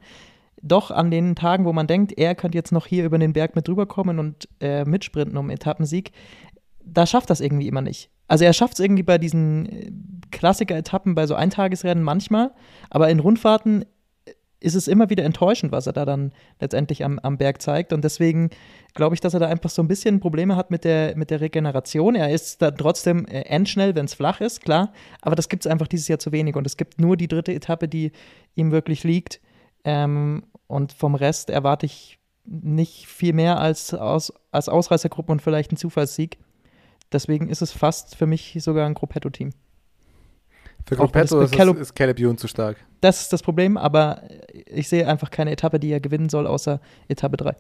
doch 0.61 0.91
an 0.91 1.09
den 1.11 1.35
Tagen, 1.35 1.65
wo 1.65 1.73
man 1.73 1.87
denkt, 1.87 2.13
er 2.17 2.35
könnte 2.35 2.57
jetzt 2.57 2.71
noch 2.71 2.85
hier 2.85 3.05
über 3.05 3.17
den 3.17 3.33
Berg 3.33 3.55
mit 3.55 3.67
drüber 3.67 3.87
kommen 3.87 4.19
und 4.19 4.47
äh, 4.59 4.85
mitsprinten 4.85 5.37
um 5.37 5.49
Etappensieg, 5.49 6.11
da 6.83 7.05
schafft 7.05 7.29
das 7.29 7.41
irgendwie 7.41 7.67
immer 7.67 7.81
nicht. 7.81 8.09
Also 8.31 8.45
er 8.45 8.53
schafft 8.53 8.75
es 8.75 8.79
irgendwie 8.79 9.03
bei 9.03 9.17
diesen 9.17 9.65
äh, 9.65 9.91
Klassiker-Etappen, 10.31 11.15
bei 11.15 11.27
so 11.27 11.35
Eintagesrennen 11.35 12.01
manchmal, 12.01 12.51
aber 12.89 13.09
in 13.09 13.19
Rundfahrten 13.19 13.83
ist 14.61 14.75
es 14.75 14.87
immer 14.87 15.09
wieder 15.09 15.25
enttäuschend, 15.25 15.73
was 15.73 15.85
er 15.85 15.91
da 15.91 16.05
dann 16.05 16.31
letztendlich 16.61 17.03
am, 17.03 17.19
am 17.19 17.37
Berg 17.37 17.61
zeigt. 17.61 17.91
Und 17.91 18.05
deswegen 18.05 18.49
glaube 18.93 19.15
ich, 19.15 19.19
dass 19.19 19.33
er 19.33 19.41
da 19.41 19.47
einfach 19.47 19.69
so 19.69 19.81
ein 19.81 19.89
bisschen 19.89 20.21
Probleme 20.21 20.55
hat 20.55 20.71
mit 20.71 20.85
der, 20.85 21.17
mit 21.17 21.29
der 21.29 21.41
Regeneration. 21.41 22.15
Er 22.15 22.31
ist 22.31 22.61
da 22.61 22.71
trotzdem 22.71 23.25
äh, 23.25 23.41
endschnell, 23.41 23.95
wenn 23.95 24.05
es 24.05 24.13
flach 24.13 24.39
ist, 24.39 24.61
klar. 24.61 24.93
Aber 25.21 25.35
das 25.35 25.49
gibt 25.49 25.65
es 25.65 25.69
einfach 25.69 25.87
dieses 25.87 26.07
Jahr 26.07 26.19
zu 26.19 26.31
wenig. 26.31 26.55
Und 26.55 26.65
es 26.65 26.77
gibt 26.77 27.01
nur 27.01 27.17
die 27.17 27.27
dritte 27.27 27.53
Etappe, 27.53 27.89
die 27.89 28.13
ihm 28.55 28.71
wirklich 28.71 29.03
liegt. 29.03 29.41
Ähm, 29.83 30.43
und 30.67 30.93
vom 30.93 31.15
Rest 31.15 31.49
erwarte 31.49 31.85
ich 31.85 32.17
nicht 32.45 33.07
viel 33.07 33.33
mehr 33.33 33.59
als, 33.59 33.93
aus, 33.93 34.31
als 34.51 34.69
Ausreißergruppe 34.69 35.33
und 35.33 35.41
vielleicht 35.41 35.71
einen 35.71 35.77
Zufallssieg. 35.77 36.37
Deswegen 37.11 37.49
ist 37.49 37.61
es 37.61 37.71
fast 37.71 38.15
für 38.15 38.25
mich 38.25 38.57
sogar 38.61 38.85
ein 38.85 38.93
Gruppetto-Team. 38.93 39.51
Für 40.85 40.95
Gruppetto 40.95 41.41
ist, 41.41 41.53
Caleb, 41.53 41.77
ist 41.77 41.95
Caleb 41.95 42.19
Ewan 42.19 42.37
zu 42.37 42.47
stark. 42.47 42.77
Das 43.01 43.21
ist 43.21 43.33
das 43.33 43.43
Problem, 43.43 43.77
aber 43.77 44.23
ich 44.65 44.87
sehe 44.87 45.07
einfach 45.07 45.29
keine 45.29 45.51
Etappe, 45.51 45.79
die 45.79 45.91
er 45.91 45.99
gewinnen 45.99 46.29
soll, 46.29 46.47
außer 46.47 46.79
Etappe 47.07 47.37
3. 47.37 47.55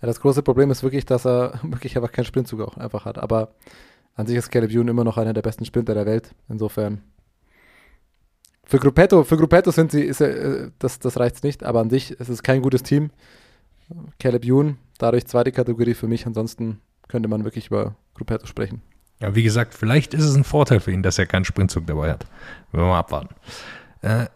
Ja, 0.00 0.06
das 0.06 0.20
große 0.20 0.42
Problem 0.42 0.70
ist 0.70 0.82
wirklich, 0.82 1.04
dass 1.04 1.26
er 1.26 1.58
wirklich 1.62 1.96
einfach 1.96 2.12
keinen 2.12 2.24
Sprintzug 2.24 2.60
auch 2.60 2.76
einfach 2.76 3.04
hat. 3.04 3.18
Aber 3.18 3.54
an 4.14 4.26
sich 4.26 4.36
ist 4.36 4.50
Caleb 4.50 4.70
Ewan 4.70 4.88
immer 4.88 5.04
noch 5.04 5.18
einer 5.18 5.32
der 5.32 5.42
besten 5.42 5.64
Sprinter 5.64 5.94
der 5.94 6.06
Welt. 6.06 6.34
Insofern. 6.48 7.02
Für 8.64 8.78
Gruppetto, 8.78 9.24
für 9.24 9.36
Gruppetto 9.36 9.70
sind 9.70 9.90
sie, 9.90 10.02
ist, 10.02 10.20
äh, 10.20 10.70
das, 10.78 10.98
das 10.98 11.18
reicht 11.18 11.42
nicht, 11.42 11.64
aber 11.64 11.80
an 11.80 11.90
sich 11.90 12.12
ist 12.12 12.28
es 12.28 12.42
kein 12.42 12.60
gutes 12.62 12.82
Team. 12.82 13.10
Caleb 14.18 14.44
Ewan, 14.44 14.76
dadurch 14.98 15.26
zweite 15.26 15.52
Kategorie 15.52 15.94
für 15.94 16.06
mich. 16.06 16.26
Ansonsten 16.26 16.80
könnte 17.08 17.28
man 17.28 17.44
wirklich 17.44 17.68
über 17.68 17.96
Gruppetto 18.14 18.46
sprechen. 18.46 18.82
Ja, 19.20 19.34
wie 19.34 19.42
gesagt, 19.42 19.74
vielleicht 19.74 20.14
ist 20.14 20.24
es 20.24 20.36
ein 20.36 20.44
Vorteil 20.44 20.80
für 20.80 20.92
ihn, 20.92 21.02
dass 21.02 21.18
er 21.18 21.26
keinen 21.26 21.44
Sprintzug 21.44 21.86
dabei 21.86 22.12
hat. 22.12 22.26
Wenn 22.70 22.82
wir 22.82 22.86
mal 22.86 22.98
abwarten. 22.98 23.34
Äh, 24.02 24.26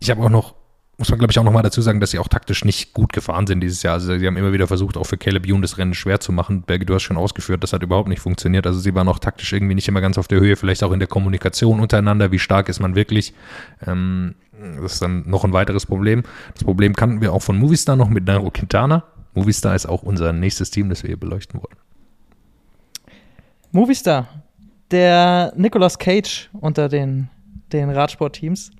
ich 0.00 0.10
habe 0.10 0.22
auch 0.22 0.30
noch, 0.30 0.54
muss 0.98 1.10
man 1.10 1.18
glaube 1.18 1.30
ich 1.30 1.38
auch 1.38 1.44
noch 1.44 1.52
mal 1.52 1.62
dazu 1.62 1.80
sagen, 1.80 2.00
dass 2.00 2.10
sie 2.10 2.18
auch 2.18 2.26
taktisch 2.26 2.64
nicht 2.64 2.92
gut 2.92 3.12
gefahren 3.12 3.46
sind 3.46 3.60
dieses 3.60 3.84
Jahr. 3.84 3.94
Also 3.94 4.18
sie 4.18 4.26
haben 4.26 4.36
immer 4.36 4.52
wieder 4.52 4.66
versucht, 4.66 4.96
auch 4.96 5.04
für 5.04 5.16
Caleb 5.16 5.46
Youn 5.46 5.62
das 5.62 5.78
Rennen 5.78 5.94
schwer 5.94 6.18
zu 6.18 6.32
machen. 6.32 6.62
Berge, 6.62 6.86
du 6.86 6.94
hast 6.94 7.02
schon 7.02 7.16
ausgeführt, 7.16 7.62
das 7.62 7.72
hat 7.72 7.84
überhaupt 7.84 8.08
nicht 8.08 8.20
funktioniert. 8.20 8.66
Also 8.66 8.80
sie 8.80 8.94
waren 8.96 9.08
auch 9.08 9.20
taktisch 9.20 9.52
irgendwie 9.52 9.76
nicht 9.76 9.86
immer 9.86 10.00
ganz 10.00 10.18
auf 10.18 10.26
der 10.26 10.40
Höhe, 10.40 10.56
vielleicht 10.56 10.82
auch 10.82 10.92
in 10.92 10.98
der 10.98 11.08
Kommunikation 11.08 11.78
untereinander. 11.78 12.32
Wie 12.32 12.40
stark 12.40 12.68
ist 12.68 12.80
man 12.80 12.96
wirklich? 12.96 13.34
Ähm, 13.86 14.34
das 14.80 14.94
ist 14.94 15.02
dann 15.02 15.28
noch 15.28 15.44
ein 15.44 15.52
weiteres 15.52 15.86
Problem. 15.86 16.24
Das 16.54 16.64
Problem 16.64 16.94
kannten 16.94 17.20
wir 17.20 17.32
auch 17.32 17.42
von 17.42 17.58
Movistar 17.58 17.94
noch 17.94 18.08
mit 18.08 18.26
Nairo 18.26 18.50
Quintana. 18.50 19.04
Movistar 19.34 19.74
ist 19.74 19.86
auch 19.86 20.02
unser 20.02 20.32
nächstes 20.32 20.70
Team, 20.70 20.88
das 20.88 21.04
wir 21.04 21.08
hier 21.08 21.20
beleuchten 21.20 21.60
wollen. 21.60 21.76
Movistar, 23.72 24.28
der 24.90 25.52
Nicolas 25.56 25.98
Cage 25.98 26.50
unter 26.52 26.90
den, 26.90 27.30
den 27.72 27.88
Radsportteams. 27.88 28.70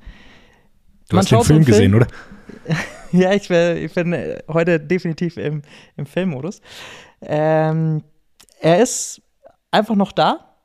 Du 1.09 1.16
Man 1.16 1.22
hast 1.22 1.30
den 1.30 1.40
Film, 1.40 1.47
Film 1.47 1.64
gesehen, 1.64 1.95
oder? 1.95 2.07
ja, 3.12 3.32
ich, 3.32 3.49
wär, 3.49 3.82
ich 3.82 3.95
bin 3.95 4.14
heute 4.49 4.78
definitiv 4.78 5.38
im, 5.38 5.62
im 5.97 6.05
Filmmodus. 6.05 6.61
Ähm, 7.22 8.03
er 8.61 8.82
ist 8.82 9.22
einfach 9.70 9.95
noch 9.95 10.12
da, 10.12 10.57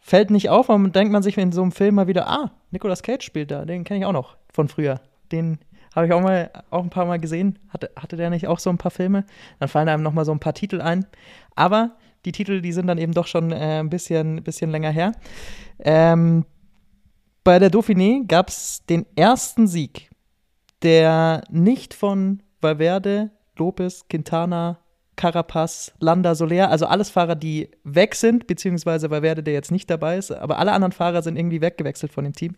fällt 0.00 0.30
nicht 0.30 0.50
auf, 0.50 0.68
und 0.68 0.94
denkt 0.94 1.10
man 1.10 1.22
sich 1.22 1.38
in 1.38 1.50
so 1.50 1.62
einem 1.62 1.72
Film 1.72 1.94
mal 1.94 2.08
wieder, 2.08 2.28
ah, 2.28 2.50
Nicolas 2.70 3.02
Cage 3.02 3.24
spielt 3.24 3.50
da, 3.50 3.64
den 3.64 3.84
kenne 3.84 4.00
ich 4.00 4.04
auch 4.04 4.12
noch 4.12 4.36
von 4.52 4.68
früher. 4.68 5.00
Den 5.32 5.58
habe 5.94 6.06
ich 6.06 6.12
auch 6.12 6.20
mal 6.20 6.50
auch 6.68 6.82
ein 6.82 6.90
paar 6.90 7.06
Mal 7.06 7.18
gesehen. 7.18 7.58
Hatte, 7.70 7.90
hatte 7.96 8.16
der 8.16 8.28
nicht 8.28 8.46
auch 8.46 8.58
so 8.58 8.68
ein 8.68 8.78
paar 8.78 8.90
Filme? 8.90 9.24
Dann 9.60 9.68
fallen 9.70 9.88
einem 9.88 10.02
noch 10.02 10.12
mal 10.12 10.26
so 10.26 10.32
ein 10.32 10.40
paar 10.40 10.52
Titel 10.52 10.82
ein. 10.82 11.06
Aber 11.56 11.96
die 12.24 12.32
Titel, 12.32 12.60
die 12.60 12.72
sind 12.72 12.86
dann 12.86 12.98
eben 12.98 13.12
doch 13.12 13.26
schon 13.26 13.52
äh, 13.52 13.80
ein 13.80 13.90
bisschen, 13.90 14.42
bisschen 14.42 14.70
länger 14.70 14.90
her. 14.90 15.12
Ähm, 15.80 16.44
bei 17.44 17.58
der 17.58 17.70
Dauphiné 17.70 18.26
gab 18.26 18.48
es 18.48 18.84
den 18.86 19.06
ersten 19.16 19.66
Sieg, 19.66 20.10
der 20.82 21.42
nicht 21.50 21.94
von 21.94 22.42
Valverde, 22.60 23.30
Lopez, 23.56 24.06
Quintana, 24.08 24.78
Carapaz, 25.16 25.92
Landa, 25.98 26.34
Soler, 26.34 26.70
also 26.70 26.86
alles 26.86 27.10
Fahrer, 27.10 27.34
die 27.34 27.70
weg 27.84 28.14
sind, 28.14 28.46
beziehungsweise 28.46 29.10
Valverde, 29.10 29.42
der 29.42 29.54
jetzt 29.54 29.72
nicht 29.72 29.90
dabei 29.90 30.16
ist, 30.16 30.30
aber 30.30 30.58
alle 30.58 30.72
anderen 30.72 30.92
Fahrer 30.92 31.22
sind 31.22 31.36
irgendwie 31.36 31.60
weggewechselt 31.60 32.12
von 32.12 32.24
dem 32.24 32.32
Team. 32.32 32.54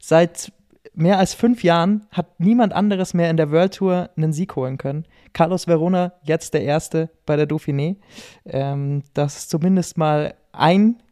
Seit 0.00 0.52
mehr 0.92 1.18
als 1.18 1.34
fünf 1.34 1.62
Jahren 1.64 2.06
hat 2.10 2.38
niemand 2.38 2.72
anderes 2.72 3.14
mehr 3.14 3.30
in 3.30 3.36
der 3.36 3.50
World 3.50 3.74
Tour 3.74 4.10
einen 4.16 4.32
Sieg 4.32 4.54
holen 4.56 4.78
können. 4.78 5.06
Carlos 5.32 5.66
Verona 5.66 6.12
jetzt 6.22 6.54
der 6.54 6.62
Erste 6.62 7.10
bei 7.26 7.36
der 7.36 7.48
Dauphiné. 7.48 7.96
Ähm, 8.44 9.02
das 9.14 9.36
ist 9.38 9.50
zumindest 9.50 9.96
mal 9.96 10.34
ein 10.52 11.02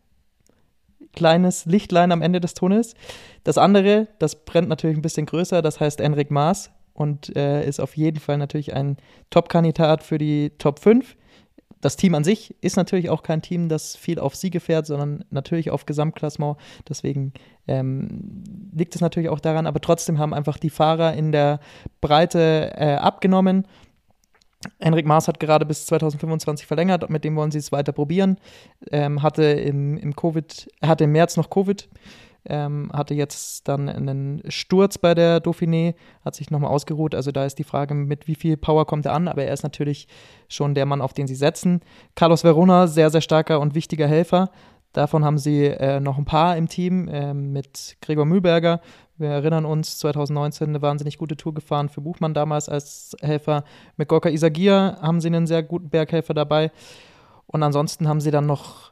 kleines 1.14 1.66
Lichtlein 1.66 2.12
am 2.12 2.22
Ende 2.22 2.40
des 2.40 2.54
Tunnels. 2.54 2.94
Das 3.44 3.58
andere, 3.58 4.08
das 4.18 4.44
brennt 4.44 4.68
natürlich 4.68 4.96
ein 4.96 5.02
bisschen 5.02 5.26
größer, 5.26 5.62
das 5.62 5.80
heißt 5.80 6.00
Enric 6.00 6.30
Maas 6.30 6.70
und 6.94 7.34
äh, 7.36 7.66
ist 7.66 7.80
auf 7.80 7.96
jeden 7.96 8.20
Fall 8.20 8.38
natürlich 8.38 8.74
ein 8.74 8.96
Top-Kandidat 9.30 10.02
für 10.02 10.18
die 10.18 10.52
Top 10.58 10.78
5 10.78 11.16
das 11.82 11.96
Team 11.96 12.14
an 12.14 12.24
sich 12.24 12.54
ist 12.62 12.76
natürlich 12.76 13.10
auch 13.10 13.22
kein 13.22 13.42
Team, 13.42 13.68
das 13.68 13.96
viel 13.96 14.18
auf 14.18 14.36
Siege 14.36 14.60
fährt, 14.60 14.86
sondern 14.86 15.24
natürlich 15.30 15.70
auf 15.70 15.84
Gesamtklassement. 15.84 16.56
Deswegen 16.88 17.32
ähm, 17.66 18.70
liegt 18.72 18.94
es 18.94 19.00
natürlich 19.00 19.28
auch 19.28 19.40
daran, 19.40 19.66
aber 19.66 19.80
trotzdem 19.80 20.18
haben 20.18 20.32
einfach 20.32 20.58
die 20.58 20.70
Fahrer 20.70 21.12
in 21.14 21.32
der 21.32 21.58
Breite 22.00 22.72
äh, 22.76 22.94
abgenommen. 22.94 23.66
Henrik 24.78 25.06
Maas 25.06 25.26
hat 25.26 25.40
gerade 25.40 25.66
bis 25.66 25.84
2025 25.86 26.66
verlängert, 26.66 27.10
mit 27.10 27.24
dem 27.24 27.34
wollen 27.34 27.50
sie 27.50 27.58
es 27.58 27.72
weiter 27.72 27.90
probieren. 27.92 28.38
Ähm, 28.92 29.20
hatte 29.20 29.42
im, 29.42 29.98
im 29.98 30.14
Covid, 30.14 30.70
hatte 30.82 31.04
im 31.04 31.12
März 31.12 31.36
noch 31.36 31.50
Covid 31.50 31.88
ähm, 32.45 32.90
hatte 32.93 33.14
jetzt 33.14 33.68
dann 33.68 33.88
einen 33.88 34.43
Sturz 34.49 34.99
bei 34.99 35.14
der 35.14 35.43
Dauphiné, 35.43 35.95
hat 36.24 36.34
sich 36.34 36.51
nochmal 36.51 36.70
ausgeruht. 36.70 37.14
Also 37.14 37.30
da 37.32 37.45
ist 37.45 37.59
die 37.59 37.64
Frage, 37.64 37.95
mit 37.95 38.26
wie 38.26 38.34
viel 38.34 38.57
Power 38.57 38.86
kommt 38.86 39.07
er 39.07 39.14
an, 39.14 39.28
aber 39.28 39.45
er 39.45 39.53
ist 39.53 39.62
natürlich 39.62 40.09
schon 40.49 40.74
der 40.74 40.86
Mann, 40.86 41.01
auf 41.01 41.12
den 41.12 41.26
sie 41.26 41.34
setzen. 41.34 41.80
Carlos 42.14 42.45
Verona, 42.45 42.86
sehr, 42.86 43.11
sehr 43.11 43.20
starker 43.20 43.61
und 43.61 43.74
wichtiger 43.74 44.09
Helfer. 44.09 44.51
Davon 44.93 45.24
haben 45.24 45.38
sie 45.38 45.66
äh, 45.66 46.01
noch 46.01 46.18
ein 46.18 46.26
paar 46.26 46.57
im 46.57 46.68
Team 46.68 47.09
äh, 47.09 47.32
mit 47.32 47.97
Gregor 48.03 48.26
Mühlberger. 48.26 48.80
Wir 49.16 49.30
erinnern 49.30 49.64
uns, 49.64 49.99
2019 49.99 50.68
eine 50.68 50.82
wahnsinnig 50.82 51.16
gute 51.16 51.36
Tour 51.36 51.55
gefahren 51.55 51.88
für 51.88 52.03
Buchmann 52.03 52.34
damals 52.34 52.68
als 52.68 53.16
Helfer. 53.20 53.64
Mit 53.97 54.09
Gorka 54.09 54.28
Isagir 54.28 54.99
haben 55.01 55.20
sie 55.20 55.28
einen 55.28 55.47
sehr 55.47 55.62
guten 55.62 55.88
Berghelfer 55.88 56.34
dabei. 56.34 56.70
Und 57.47 57.62
ansonsten 57.62 58.09
haben 58.09 58.20
sie 58.20 58.30
dann 58.30 58.47
noch 58.47 58.91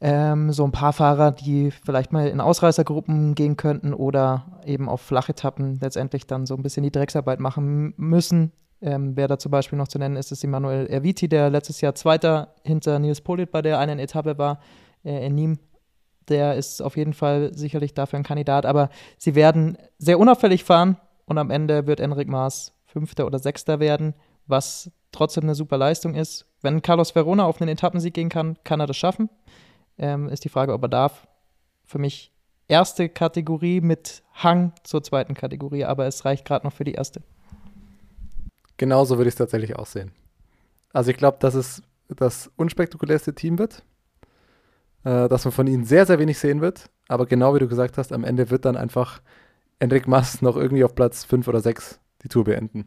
ähm, 0.00 0.52
so 0.52 0.64
ein 0.64 0.72
paar 0.72 0.92
Fahrer, 0.92 1.32
die 1.32 1.70
vielleicht 1.70 2.12
mal 2.12 2.28
in 2.28 2.40
Ausreißergruppen 2.40 3.34
gehen 3.34 3.56
könnten 3.56 3.92
oder 3.92 4.60
eben 4.64 4.88
auf 4.88 5.00
Flachetappen 5.00 5.78
letztendlich 5.80 6.26
dann 6.26 6.46
so 6.46 6.54
ein 6.54 6.62
bisschen 6.62 6.84
die 6.84 6.92
Drecksarbeit 6.92 7.40
machen 7.40 7.94
müssen. 7.96 8.52
Ähm, 8.82 9.16
wer 9.16 9.28
da 9.28 9.38
zum 9.38 9.50
Beispiel 9.50 9.76
noch 9.76 9.88
zu 9.88 9.98
nennen 9.98 10.16
ist, 10.16 10.32
ist 10.32 10.44
Emanuel 10.44 10.86
Erviti, 10.86 11.28
der 11.28 11.50
letztes 11.50 11.80
Jahr 11.80 11.94
Zweiter 11.94 12.54
hinter 12.64 12.98
Nils 12.98 13.20
Polit 13.20 13.50
bei 13.50 13.62
der 13.62 13.78
einen 13.78 13.98
Etappe 13.98 14.38
war 14.38 14.60
äh, 15.04 15.26
in 15.26 15.36
Nîmes. 15.36 15.58
Der 16.28 16.54
ist 16.54 16.80
auf 16.80 16.96
jeden 16.96 17.12
Fall 17.12 17.52
sicherlich 17.54 17.92
dafür 17.92 18.18
ein 18.18 18.24
Kandidat, 18.24 18.64
aber 18.64 18.90
sie 19.18 19.34
werden 19.34 19.76
sehr 19.98 20.18
unauffällig 20.20 20.62
fahren 20.62 20.96
und 21.24 21.38
am 21.38 21.50
Ende 21.50 21.88
wird 21.88 21.98
Enric 21.98 22.28
Maas 22.28 22.72
Fünfter 22.86 23.26
oder 23.26 23.40
Sechster 23.40 23.80
werden, 23.80 24.14
was 24.46 24.92
trotzdem 25.10 25.44
eine 25.44 25.56
super 25.56 25.76
Leistung 25.76 26.14
ist. 26.14 26.46
Wenn 26.62 26.82
Carlos 26.82 27.16
Verona 27.16 27.44
auf 27.44 27.60
einen 27.60 27.70
Etappensieg 27.70 28.14
gehen 28.14 28.28
kann, 28.28 28.56
kann 28.62 28.78
er 28.78 28.86
das 28.86 28.96
schaffen 28.96 29.28
ähm, 30.00 30.28
ist 30.28 30.44
die 30.44 30.48
Frage, 30.48 30.72
ob 30.72 30.82
er 30.82 30.88
darf. 30.88 31.28
Für 31.84 31.98
mich 31.98 32.32
erste 32.66 33.08
Kategorie 33.08 33.80
mit 33.80 34.22
Hang 34.34 34.72
zur 34.82 35.02
zweiten 35.02 35.34
Kategorie, 35.34 35.84
aber 35.84 36.06
es 36.06 36.24
reicht 36.24 36.44
gerade 36.44 36.66
noch 36.66 36.72
für 36.72 36.84
die 36.84 36.94
erste. 36.94 37.22
Genauso 38.76 39.18
würde 39.18 39.28
ich 39.28 39.34
es 39.34 39.38
tatsächlich 39.38 39.76
auch 39.76 39.86
sehen. 39.86 40.12
Also 40.92 41.10
ich 41.10 41.16
glaube, 41.16 41.36
dass 41.40 41.54
es 41.54 41.82
das 42.08 42.50
unspektakulärste 42.56 43.34
Team 43.34 43.58
wird, 43.58 43.84
äh, 45.04 45.28
dass 45.28 45.44
man 45.44 45.52
von 45.52 45.66
ihnen 45.66 45.84
sehr, 45.84 46.06
sehr 46.06 46.18
wenig 46.18 46.38
sehen 46.38 46.60
wird, 46.60 46.88
aber 47.08 47.26
genau 47.26 47.54
wie 47.54 47.58
du 47.58 47.68
gesagt 47.68 47.98
hast, 47.98 48.12
am 48.12 48.24
Ende 48.24 48.50
wird 48.50 48.64
dann 48.64 48.76
einfach 48.76 49.20
Enric 49.78 50.08
Mas 50.08 50.42
noch 50.42 50.56
irgendwie 50.56 50.84
auf 50.84 50.94
Platz 50.94 51.24
5 51.24 51.46
oder 51.46 51.60
6 51.60 52.00
die 52.22 52.28
Tour 52.28 52.44
beenden. 52.44 52.86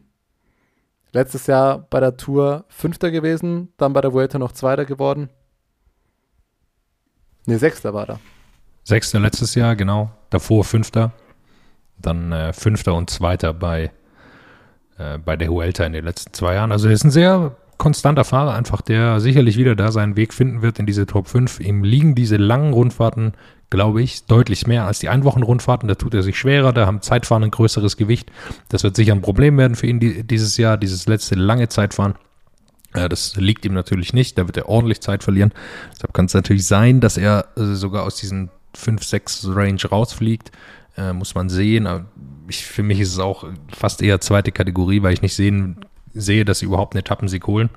Letztes 1.12 1.46
Jahr 1.46 1.78
bei 1.78 2.00
der 2.00 2.16
Tour 2.16 2.64
Fünfter 2.68 3.10
gewesen, 3.10 3.72
dann 3.76 3.92
bei 3.92 4.00
der 4.00 4.12
Vuelta 4.12 4.38
noch 4.38 4.52
Zweiter 4.52 4.84
geworden. 4.84 5.30
Ne, 7.46 7.58
Sechster 7.58 7.92
war 7.94 8.06
da. 8.06 8.20
Sechster 8.84 9.20
letztes 9.20 9.54
Jahr, 9.54 9.76
genau. 9.76 10.10
Davor 10.30 10.64
Fünfter. 10.64 11.12
Dann 11.98 12.32
äh, 12.32 12.52
Fünfter 12.52 12.94
und 12.94 13.10
Zweiter 13.10 13.52
bei, 13.54 13.90
äh, 14.98 15.18
bei 15.18 15.36
der 15.36 15.48
Huelta 15.48 15.84
in 15.84 15.92
den 15.92 16.04
letzten 16.04 16.32
zwei 16.32 16.54
Jahren. 16.54 16.72
Also 16.72 16.88
er 16.88 16.94
ist 16.94 17.04
ein 17.04 17.10
sehr 17.10 17.56
konstanter 17.78 18.24
Fahrer, 18.24 18.54
einfach 18.54 18.80
der 18.80 19.20
sicherlich 19.20 19.56
wieder 19.56 19.74
da 19.74 19.90
seinen 19.92 20.16
Weg 20.16 20.32
finden 20.32 20.62
wird 20.62 20.78
in 20.78 20.86
diese 20.86 21.06
Top 21.06 21.28
5. 21.28 21.60
Ihm 21.60 21.84
liegen 21.84 22.14
diese 22.14 22.36
langen 22.36 22.72
Rundfahrten, 22.72 23.32
glaube 23.70 24.02
ich, 24.02 24.26
deutlich 24.26 24.66
mehr 24.66 24.86
als 24.86 24.98
die 24.98 25.08
Einwochenrundfahrten. 25.08 25.88
Da 25.88 25.94
tut 25.94 26.14
er 26.14 26.22
sich 26.22 26.38
schwerer, 26.38 26.72
da 26.72 26.86
haben 26.86 27.02
Zeitfahren 27.02 27.44
ein 27.44 27.50
größeres 27.50 27.96
Gewicht. 27.96 28.30
Das 28.68 28.84
wird 28.84 28.96
sicher 28.96 29.12
ein 29.12 29.22
Problem 29.22 29.58
werden 29.58 29.74
für 29.74 29.86
ihn 29.86 30.00
die, 30.00 30.24
dieses 30.24 30.56
Jahr, 30.56 30.76
dieses 30.76 31.06
letzte 31.06 31.34
lange 31.34 31.68
Zeitfahren. 31.68 32.14
Ja, 32.96 33.08
das 33.08 33.34
liegt 33.36 33.64
ihm 33.64 33.74
natürlich 33.74 34.12
nicht, 34.12 34.38
da 34.38 34.46
wird 34.46 34.56
er 34.56 34.68
ordentlich 34.68 35.00
Zeit 35.00 35.24
verlieren. 35.24 35.52
Deshalb 35.94 36.14
kann 36.14 36.26
es 36.26 36.34
natürlich 36.34 36.66
sein, 36.66 37.00
dass 37.00 37.16
er 37.16 37.48
äh, 37.56 37.74
sogar 37.74 38.04
aus 38.04 38.16
diesen 38.16 38.50
5-6 38.76 39.54
Range 39.54 39.84
rausfliegt. 39.84 40.52
Äh, 40.96 41.12
muss 41.12 41.34
man 41.34 41.48
sehen. 41.48 41.88
Ich, 42.48 42.64
für 42.64 42.84
mich 42.84 43.00
ist 43.00 43.12
es 43.12 43.18
auch 43.18 43.44
fast 43.74 44.00
eher 44.00 44.20
zweite 44.20 44.52
Kategorie, 44.52 45.02
weil 45.02 45.12
ich 45.12 45.22
nicht 45.22 45.34
sehen, 45.34 45.84
sehe, 46.12 46.44
dass 46.44 46.60
sie 46.60 46.66
überhaupt 46.66 46.94
einen 46.94 47.00
Etappensieg 47.00 47.46
holen. 47.48 47.68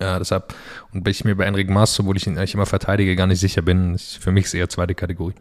Ja, 0.00 0.18
deshalb, 0.18 0.54
und 0.92 1.04
bin 1.04 1.10
ich 1.10 1.24
mir 1.24 1.36
bei 1.36 1.44
Enric 1.44 1.70
Maas, 1.70 1.98
obwohl 2.00 2.16
ich 2.16 2.26
ihn 2.26 2.36
eigentlich 2.36 2.54
immer 2.54 2.66
verteidige, 2.66 3.16
gar 3.16 3.26
nicht 3.26 3.40
sicher 3.40 3.62
bin, 3.62 3.98
für 3.98 4.32
mich 4.32 4.46
ist 4.46 4.54
eher 4.54 4.68
zweite 4.68 4.94
Kategorie. 4.94 5.34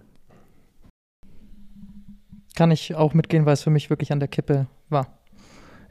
Kann 2.55 2.71
ich 2.71 2.95
auch 2.95 3.13
mitgehen, 3.13 3.45
weil 3.45 3.53
es 3.53 3.63
für 3.63 3.69
mich 3.69 3.89
wirklich 3.89 4.11
an 4.13 4.19
der 4.19 4.30
Kippe 4.30 4.67
war. 4.89 5.14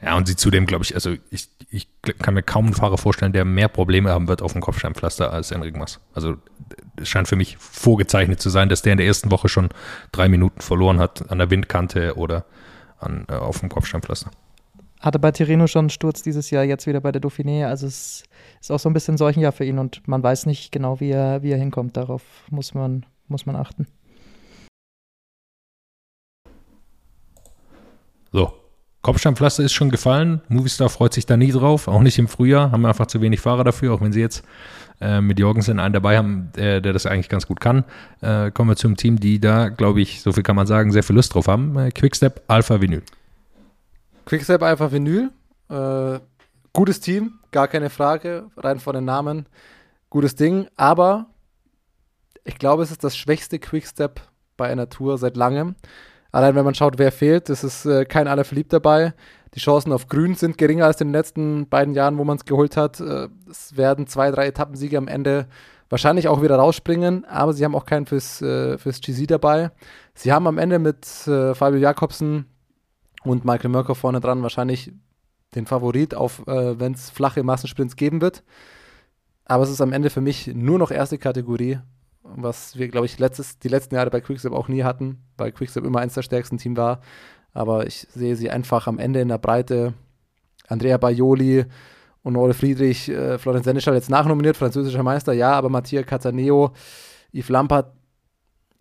Ja, 0.05 0.18
und 0.18 0.28
sie 0.28 0.36
zudem, 0.36 0.66
glaube 0.66 0.84
ich, 0.84 0.94
also 0.94 1.14
ich, 1.30 1.48
ich 1.70 1.88
kann 2.18 2.34
mir 2.34 2.42
kaum 2.42 2.66
einen 2.66 2.74
Fahrer 2.74 2.98
vorstellen, 2.98 3.32
der 3.32 3.46
mehr 3.46 3.68
Probleme 3.68 4.11
haben 4.11 4.28
wird 4.28 4.42
auf 4.42 4.52
dem 4.52 4.61
Kopfsteinpflaster 4.61 5.32
als 5.32 5.50
Enric 5.50 5.76
Mas. 5.78 5.98
Also 6.12 6.36
es 6.96 7.09
scheint 7.09 7.26
für 7.26 7.36
mich 7.36 7.57
vorgezeichnet 7.57 8.38
zu 8.38 8.50
sein, 8.50 8.68
dass 8.68 8.82
der 8.82 8.92
in 8.92 8.98
der 8.98 9.07
ersten 9.07 9.30
Woche 9.30 9.48
schon 9.48 9.70
drei 10.12 10.28
Minuten 10.28 10.61
verloren 10.61 10.98
hat 10.98 11.30
an 11.30 11.38
der 11.38 11.48
Windkante 11.50 12.16
oder 12.16 12.44
an, 12.98 13.24
äh, 13.30 13.34
auf 13.34 13.61
dem 13.61 13.70
Kopfsteinpflaster. 13.70 14.30
Hatte 15.00 15.18
bei 15.18 15.30
Tireno 15.30 15.66
schon 15.66 15.84
einen 15.84 15.90
Sturz 15.90 16.22
dieses 16.22 16.50
Jahr, 16.50 16.64
jetzt 16.64 16.86
wieder 16.86 17.00
bei 17.00 17.11
der 17.11 17.22
Dauphiné. 17.22 17.66
Also 17.66 17.86
es 17.86 18.24
ist 18.61 18.70
auch 18.70 18.78
so 18.78 18.90
ein 18.90 18.94
bisschen 18.94 19.16
solchen 19.16 19.40
Jahr 19.40 19.52
für 19.52 19.64
ihn 19.64 19.78
und 19.78 20.07
man 20.07 20.22
weiß 20.22 20.44
nicht 20.44 20.70
genau, 20.70 21.00
wie 21.00 21.11
er, 21.11 21.42
wie 21.42 21.50
er 21.50 21.59
hinkommt. 21.59 21.96
Darauf 21.96 22.22
muss 22.50 22.74
man, 22.74 23.07
muss 23.28 23.46
man 23.46 23.57
achten. 23.57 23.86
So, 28.32 28.52
Kopfsteinpflaster 29.05 29.62
ist 29.62 29.74
schon 29.74 29.90
gefallen. 29.90 30.40
Movistar 30.48 30.88
freut 30.88 31.12
sich 31.12 31.26
da 31.26 31.36
nie 31.36 31.52
drauf, 31.52 31.88
auch 31.88 32.00
nicht 32.00 32.18
im 32.18 32.26
Frühjahr. 32.26 32.72
Haben 32.72 32.86
einfach 32.86 33.07
zu 33.07 33.20
wenig 33.20 33.38
Fahrer 33.38 33.62
dafür, 33.62 33.92
auch 33.92 34.00
wenn 34.00 34.14
sie 34.14 34.20
jetzt 34.20 34.42
äh, 34.98 35.20
mit 35.20 35.38
Jorgensen 35.38 35.78
einen 35.78 35.92
dabei 35.92 36.16
haben, 36.16 36.50
der, 36.57 36.80
der 36.80 36.94
das 36.94 37.05
eigentlich 37.05 37.28
ganz 37.28 37.46
gut 37.46 37.61
kann. 37.61 37.84
Äh, 38.22 38.50
kommen 38.50 38.70
wir 38.70 38.76
zum 38.76 38.96
Team, 38.96 39.20
die 39.20 39.40
da, 39.40 39.68
glaube 39.68 40.00
ich, 40.00 40.22
so 40.22 40.32
viel 40.32 40.42
kann 40.42 40.57
man 40.57 40.66
sagen, 40.66 40.90
sehr 40.90 41.02
viel 41.02 41.16
Lust 41.16 41.34
drauf 41.34 41.48
haben. 41.48 41.76
Äh, 41.76 41.90
Quickstep 41.90 42.44
Alpha 42.48 42.80
Vinyl. 42.80 43.02
Quickstep 44.24 44.62
Alpha 44.62 44.90
Vinyl. 44.90 45.30
Äh, 45.68 46.20
gutes 46.72 47.00
Team, 47.00 47.40
gar 47.52 47.68
keine 47.68 47.90
Frage, 47.90 48.46
rein 48.57 48.80
von 48.80 48.94
den 48.94 49.05
Namen. 49.05 49.44
Gutes 50.09 50.34
Ding, 50.34 50.66
aber 50.76 51.26
ich 52.44 52.57
glaube, 52.57 52.82
es 52.82 52.90
ist 52.90 53.05
das 53.05 53.18
schwächste 53.18 53.59
Quickstep 53.59 54.22
bei 54.57 54.70
einer 54.70 54.88
Tour 54.88 55.18
seit 55.18 55.36
langem. 55.36 55.74
Allein 56.35 56.57
wenn 56.57 56.64
man 56.64 56.74
schaut, 56.74 56.99
wer 56.99 57.12
fehlt, 57.12 57.49
es 57.49 57.62
ist 57.62 57.87
äh, 57.87 58.05
kein 58.05 58.26
verliebt 58.45 58.72
dabei. 58.72 59.14
Die 59.55 59.61
Chancen 59.61 59.93
auf 59.93 60.09
Grün 60.09 60.35
sind 60.35 60.59
geringer 60.59 60.85
als 60.85 61.01
in 61.01 61.07
den 61.07 61.12
letzten 61.12 61.68
beiden 61.68 61.95
Jahren, 61.95 62.18
wo 62.18 62.24
man 62.24 62.37
es 62.37 62.45
geholt 62.45 62.76
hat. 62.76 62.99
Äh, 62.99 63.28
es 63.49 63.76
werden 63.76 64.09
zwei, 64.09 64.32
drei 64.32 64.49
Etappensiege 64.49 64.99
am 64.99 65.07
Ende 65.07 65.47
wahrscheinlich 65.91 66.26
auch 66.26 66.43
wieder 66.43 66.57
rausspringen, 66.57 67.24
aber 67.26 67.53
sie 67.53 67.64
haben 67.64 67.76
auch 67.76 67.87
keinen 67.87 68.07
fürs, 68.07 68.43
äh, 68.43 68.78
fürs 68.78 69.01
GC 69.01 69.28
dabei. 69.28 69.70
Sie 70.14 70.32
haben 70.32 70.49
am 70.49 70.59
Ende 70.59 70.80
mit 70.80 71.07
äh, 71.28 71.55
Fabio 71.55 71.78
Jakobsen 71.78 72.47
und 73.22 73.45
Michael 73.45 73.70
Mörker 73.70 73.95
vorne 73.95 74.18
dran 74.18 74.43
wahrscheinlich 74.43 74.93
den 75.55 75.66
Favorit 75.66 76.16
auf, 76.16 76.45
äh, 76.49 76.80
wenn 76.80 76.95
es 76.95 77.11
flache 77.11 77.45
Massensprints 77.45 77.95
geben 77.95 78.20
wird. 78.20 78.43
Aber 79.45 79.62
es 79.62 79.70
ist 79.70 79.80
am 79.80 79.93
Ende 79.93 80.11
für 80.11 80.20
mich 80.20 80.49
nur 80.49 80.80
noch 80.80 80.91
erste 80.91 81.16
Kategorie 81.16 81.78
was 82.25 82.77
wir, 82.77 82.89
glaube 82.89 83.07
ich, 83.07 83.18
letztes, 83.18 83.59
die 83.59 83.68
letzten 83.68 83.95
Jahre 83.95 84.11
bei 84.11 84.20
Quickstep 84.20 84.53
auch 84.53 84.68
nie 84.68 84.83
hatten, 84.83 85.22
weil 85.37 85.53
Quickstep 85.53 85.85
immer 85.85 86.01
eins 86.01 86.14
der 86.14 86.22
stärksten 86.22 86.59
Team 86.59 86.77
war. 86.77 87.01
Aber 87.53 87.87
ich 87.87 88.09
sehe 88.11 88.35
sie 88.35 88.51
einfach 88.51 88.87
am 88.87 88.99
Ende 88.99 89.20
in 89.20 89.29
der 89.29 89.39
Breite. 89.39 89.95
Andrea 90.66 90.97
Baioli 90.97 91.66
und 92.22 92.37
Ole 92.37 92.55
Friedrich, 92.55 93.09
äh, 93.11 93.39
Florian 93.39 93.62
Seneschal 93.62 93.95
jetzt 93.95 94.11
nachnominiert, 94.11 94.57
französischer 94.57 95.03
Meister, 95.03 95.35
ja, 95.35 95.53
aber 95.53 95.68
Mattia 95.68 96.03
Cataneo, 96.03 96.72
Yves 97.33 97.51
Lampert, 97.51 97.93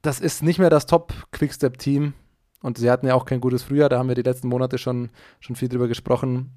das 0.02 0.20
ist 0.20 0.44
nicht 0.44 0.60
mehr 0.60 0.70
das 0.70 0.86
Top-Quickstep-Team. 0.86 2.14
Und 2.62 2.78
sie 2.78 2.90
hatten 2.90 3.08
ja 3.08 3.16
auch 3.16 3.26
kein 3.26 3.42
gutes 3.42 3.64
Frühjahr, 3.64 3.90
da 3.90 4.00
haben 4.00 4.08
wir 4.08 4.16
die 4.16 4.22
letzten 4.22 4.48
Monate 4.48 4.78
schon, 4.78 5.10
schon 5.42 5.58
viel 5.58 5.68
drüber 5.68 5.90
gesprochen. 5.90 6.52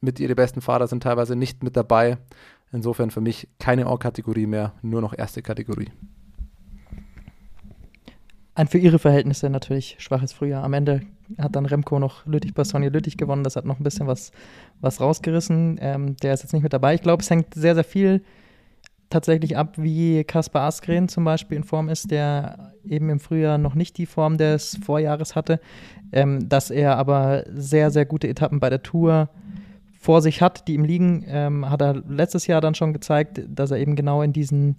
Mit 0.00 0.20
ihre 0.20 0.36
besten 0.36 0.60
Fahrer 0.60 0.86
sind 0.86 1.02
teilweise 1.02 1.34
nicht 1.34 1.64
mit 1.64 1.76
dabei. 1.76 2.18
Insofern 2.72 3.10
für 3.10 3.20
mich 3.20 3.48
keine 3.58 3.86
Or-Kategorie 3.86 4.46
mehr, 4.46 4.72
nur 4.82 5.00
noch 5.02 5.16
erste 5.16 5.42
Kategorie. 5.42 5.90
Ein 8.54 8.68
für 8.68 8.78
ihre 8.78 8.98
Verhältnisse 8.98 9.48
natürlich 9.48 9.96
schwaches 9.98 10.32
Frühjahr. 10.32 10.64
Am 10.64 10.74
Ende 10.74 11.02
hat 11.38 11.56
dann 11.56 11.64
Remco 11.64 11.98
noch 11.98 12.26
Lüttich 12.26 12.52
Bastogne 12.52 12.90
Lüttich 12.90 13.16
gewonnen. 13.16 13.44
Das 13.44 13.56
hat 13.56 13.64
noch 13.64 13.80
ein 13.80 13.84
bisschen 13.84 14.06
was, 14.06 14.30
was 14.80 15.00
rausgerissen. 15.00 15.78
Ähm, 15.80 16.16
der 16.16 16.34
ist 16.34 16.42
jetzt 16.42 16.52
nicht 16.52 16.62
mit 16.62 16.72
dabei. 16.72 16.94
Ich 16.94 17.02
glaube, 17.02 17.22
es 17.22 17.30
hängt 17.30 17.54
sehr, 17.54 17.74
sehr 17.74 17.84
viel 17.84 18.22
tatsächlich 19.08 19.56
ab, 19.56 19.74
wie 19.76 20.24
Kaspar 20.24 20.62
Askren 20.62 21.08
zum 21.08 21.24
Beispiel 21.24 21.56
in 21.56 21.64
Form 21.64 21.88
ist, 21.88 22.10
der 22.10 22.72
eben 22.84 23.10
im 23.10 23.20
Frühjahr 23.20 23.58
noch 23.58 23.74
nicht 23.74 23.98
die 23.98 24.06
Form 24.06 24.38
des 24.38 24.78
Vorjahres 24.84 25.36
hatte, 25.36 25.60
ähm, 26.12 26.48
dass 26.48 26.70
er 26.70 26.96
aber 26.96 27.44
sehr, 27.54 27.90
sehr 27.90 28.06
gute 28.06 28.28
Etappen 28.28 28.60
bei 28.60 28.70
der 28.70 28.82
Tour 28.82 29.28
vor 30.02 30.20
sich 30.20 30.42
hat, 30.42 30.66
die 30.66 30.74
ihm 30.74 30.84
liegen, 30.84 31.24
ähm, 31.28 31.70
hat 31.70 31.80
er 31.80 31.94
letztes 31.94 32.48
Jahr 32.48 32.60
dann 32.60 32.74
schon 32.74 32.92
gezeigt, 32.92 33.40
dass 33.48 33.70
er 33.70 33.78
eben 33.78 33.94
genau 33.94 34.20
in 34.22 34.32
diesen 34.32 34.78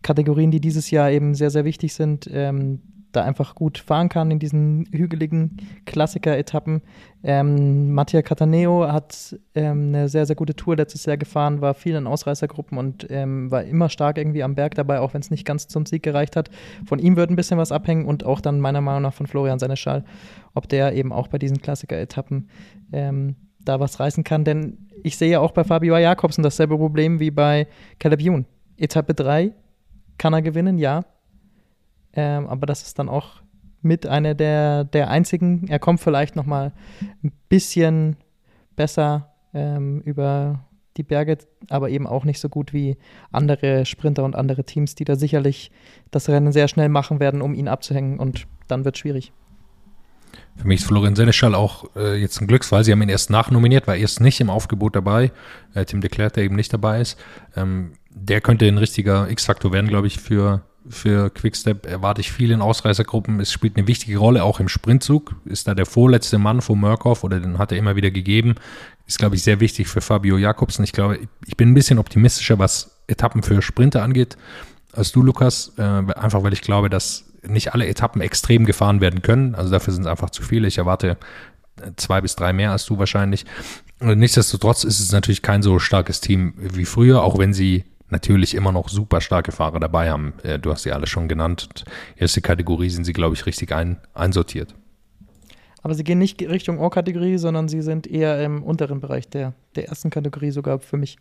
Kategorien, 0.00 0.50
die 0.50 0.60
dieses 0.60 0.90
Jahr 0.90 1.10
eben 1.10 1.34
sehr, 1.34 1.50
sehr 1.50 1.66
wichtig 1.66 1.92
sind, 1.92 2.30
ähm, 2.32 2.80
da 3.12 3.24
einfach 3.24 3.54
gut 3.54 3.76
fahren 3.76 4.08
kann 4.08 4.30
in 4.30 4.38
diesen 4.38 4.88
hügeligen 4.90 5.58
Klassiker-Etappen. 5.84 6.80
Ähm, 7.22 7.92
Mattia 7.92 8.22
Cataneo 8.22 8.90
hat 8.90 9.38
ähm, 9.54 9.88
eine 9.88 10.08
sehr, 10.08 10.24
sehr 10.24 10.36
gute 10.36 10.56
Tour 10.56 10.76
letztes 10.76 11.04
Jahr 11.04 11.18
gefahren, 11.18 11.60
war 11.60 11.74
viel 11.74 11.94
in 11.94 12.06
Ausreißergruppen 12.06 12.78
und 12.78 13.06
ähm, 13.10 13.50
war 13.50 13.64
immer 13.64 13.90
stark 13.90 14.16
irgendwie 14.16 14.42
am 14.42 14.54
Berg 14.54 14.76
dabei, 14.76 15.00
auch 15.00 15.12
wenn 15.12 15.20
es 15.20 15.30
nicht 15.30 15.44
ganz 15.44 15.68
zum 15.68 15.84
Sieg 15.84 16.02
gereicht 16.02 16.36
hat. 16.36 16.48
Von 16.86 17.00
ihm 17.00 17.16
wird 17.16 17.28
ein 17.28 17.36
bisschen 17.36 17.58
was 17.58 17.70
abhängen 17.70 18.06
und 18.06 18.24
auch 18.24 18.40
dann 18.40 18.60
meiner 18.60 18.80
Meinung 18.80 19.02
nach 19.02 19.14
von 19.14 19.26
Florian 19.26 19.58
Seneschal, 19.58 20.04
ob 20.54 20.70
der 20.70 20.94
eben 20.94 21.12
auch 21.12 21.28
bei 21.28 21.36
diesen 21.36 21.60
Klassiker-Etappen 21.60 22.48
ähm, 22.92 23.36
da 23.68 23.80
was 23.80 24.00
reißen 24.00 24.24
kann. 24.24 24.44
Denn 24.44 24.88
ich 25.02 25.16
sehe 25.16 25.30
ja 25.30 25.40
auch 25.40 25.52
bei 25.52 25.64
Fabio 25.64 25.96
Jakobsen 25.96 26.42
dasselbe 26.42 26.76
Problem 26.76 27.20
wie 27.20 27.30
bei 27.30 27.66
Caleb 27.98 28.20
Youn. 28.22 28.46
Etappe 28.76 29.14
3 29.14 29.52
kann 30.18 30.32
er 30.32 30.42
gewinnen, 30.42 30.78
ja. 30.78 31.04
Ähm, 32.12 32.46
aber 32.48 32.66
das 32.66 32.82
ist 32.82 32.98
dann 32.98 33.08
auch 33.08 33.42
mit 33.82 34.06
einer 34.06 34.34
der, 34.34 34.84
der 34.84 35.10
einzigen. 35.10 35.66
Er 35.68 35.78
kommt 35.78 36.00
vielleicht 36.00 36.36
noch 36.36 36.46
mal 36.46 36.72
ein 37.22 37.32
bisschen 37.48 38.16
besser 38.76 39.32
ähm, 39.54 40.00
über 40.00 40.64
die 40.96 41.02
Berge, 41.04 41.38
aber 41.68 41.90
eben 41.90 42.06
auch 42.06 42.24
nicht 42.24 42.40
so 42.40 42.48
gut 42.48 42.72
wie 42.72 42.96
andere 43.30 43.86
Sprinter 43.86 44.24
und 44.24 44.34
andere 44.34 44.64
Teams, 44.64 44.94
die 44.94 45.04
da 45.04 45.14
sicherlich 45.14 45.70
das 46.10 46.28
Rennen 46.28 46.52
sehr 46.52 46.66
schnell 46.68 46.88
machen 46.88 47.20
werden, 47.20 47.40
um 47.40 47.54
ihn 47.54 47.68
abzuhängen. 47.68 48.18
Und 48.18 48.46
dann 48.66 48.84
wird 48.84 48.96
es 48.96 49.00
schwierig. 49.00 49.32
Für 50.56 50.66
mich 50.66 50.80
ist 50.80 50.86
Florian 50.86 51.14
Seneschal 51.14 51.54
auch 51.54 51.84
äh, 51.94 52.20
jetzt 52.20 52.40
ein 52.40 52.48
Glücksfall. 52.48 52.82
Sie 52.82 52.92
haben 52.92 53.02
ihn 53.02 53.08
erst 53.08 53.30
nachnominiert, 53.30 53.86
war 53.86 53.96
erst 53.96 54.20
nicht 54.20 54.40
im 54.40 54.50
Aufgebot 54.50 54.96
dabei. 54.96 55.30
Äh, 55.74 55.84
Tim 55.84 56.00
Declerc, 56.00 56.32
der 56.32 56.44
eben 56.44 56.56
nicht 56.56 56.72
dabei 56.72 57.00
ist. 57.00 57.18
Ähm, 57.56 57.92
der 58.10 58.40
könnte 58.40 58.66
ein 58.66 58.78
richtiger 58.78 59.30
X-Faktor 59.30 59.72
werden, 59.72 59.88
glaube 59.88 60.08
ich, 60.08 60.18
für, 60.18 60.62
für 60.88 61.30
Quickstep. 61.30 61.86
Erwarte 61.86 62.20
ich 62.20 62.32
viel 62.32 62.50
in 62.50 62.60
Ausreißergruppen. 62.60 63.38
Es 63.38 63.52
spielt 63.52 63.76
eine 63.76 63.86
wichtige 63.86 64.18
Rolle, 64.18 64.42
auch 64.42 64.58
im 64.58 64.68
Sprintzug. 64.68 65.36
Ist 65.44 65.68
da 65.68 65.74
der 65.74 65.86
vorletzte 65.86 66.38
Mann 66.38 66.60
von 66.60 66.80
Murkoff 66.80 67.22
oder 67.22 67.38
den 67.38 67.58
hat 67.58 67.70
er 67.70 67.78
immer 67.78 67.94
wieder 67.94 68.10
gegeben. 68.10 68.56
Ist, 69.06 69.18
glaube 69.18 69.36
ich, 69.36 69.42
sehr 69.44 69.60
wichtig 69.60 69.86
für 69.86 70.00
Fabio 70.00 70.36
Jakobsen. 70.36 70.82
Ich 70.82 70.92
glaube, 70.92 71.20
ich 71.46 71.56
bin 71.56 71.70
ein 71.70 71.74
bisschen 71.74 71.98
optimistischer, 71.98 72.58
was 72.58 72.98
Etappen 73.06 73.44
für 73.44 73.62
Sprinter 73.62 74.02
angeht, 74.02 74.36
als 74.92 75.12
du, 75.12 75.22
Lukas. 75.22 75.72
Äh, 75.78 75.82
einfach 75.82 76.42
weil 76.42 76.52
ich 76.52 76.62
glaube, 76.62 76.90
dass 76.90 77.27
nicht 77.48 77.74
alle 77.74 77.86
Etappen 77.86 78.20
extrem 78.20 78.64
gefahren 78.64 79.00
werden 79.00 79.22
können. 79.22 79.54
Also 79.54 79.70
dafür 79.70 79.92
sind 79.92 80.02
es 80.02 80.08
einfach 80.08 80.30
zu 80.30 80.42
viele. 80.42 80.68
Ich 80.68 80.78
erwarte 80.78 81.16
zwei 81.96 82.20
bis 82.20 82.36
drei 82.36 82.52
mehr 82.52 82.72
als 82.72 82.86
du 82.86 82.98
wahrscheinlich. 82.98 83.46
Nichtsdestotrotz 84.00 84.84
ist 84.84 85.00
es 85.00 85.12
natürlich 85.12 85.42
kein 85.42 85.62
so 85.62 85.78
starkes 85.78 86.20
Team 86.20 86.54
wie 86.56 86.84
früher, 86.84 87.22
auch 87.22 87.38
wenn 87.38 87.52
sie 87.52 87.84
natürlich 88.10 88.54
immer 88.54 88.72
noch 88.72 88.88
super 88.88 89.20
starke 89.20 89.52
Fahrer 89.52 89.80
dabei 89.80 90.10
haben. 90.10 90.34
Äh, 90.42 90.58
du 90.58 90.70
hast 90.70 90.82
sie 90.82 90.92
alle 90.92 91.06
schon 91.06 91.28
genannt. 91.28 91.84
Erste 92.16 92.40
Kategorie 92.40 92.90
sind 92.90 93.04
sie, 93.04 93.12
glaube 93.12 93.34
ich, 93.34 93.44
richtig 93.44 93.72
ein, 93.72 93.98
einsortiert. 94.14 94.74
Aber 95.82 95.94
sie 95.94 96.04
gehen 96.04 96.18
nicht 96.18 96.40
Richtung 96.42 96.80
O-Kategorie, 96.80 97.38
sondern 97.38 97.68
sie 97.68 97.82
sind 97.82 98.06
eher 98.06 98.42
im 98.44 98.62
unteren 98.62 99.00
Bereich 99.00 99.28
der, 99.28 99.54
der 99.76 99.88
ersten 99.88 100.10
Kategorie 100.10 100.50
sogar 100.50 100.80
für 100.80 100.96
mich. 100.96 101.18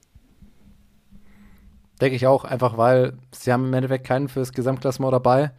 Denke 2.02 2.16
ich 2.16 2.28
auch, 2.28 2.44
einfach 2.44 2.78
weil 2.78 3.14
sie 3.32 3.52
haben 3.52 3.66
im 3.66 3.74
Endeffekt 3.74 4.06
keinen 4.06 4.30
fürs 4.30 4.54
Gesamtklassement 4.54 5.14
dabei. 5.14 5.52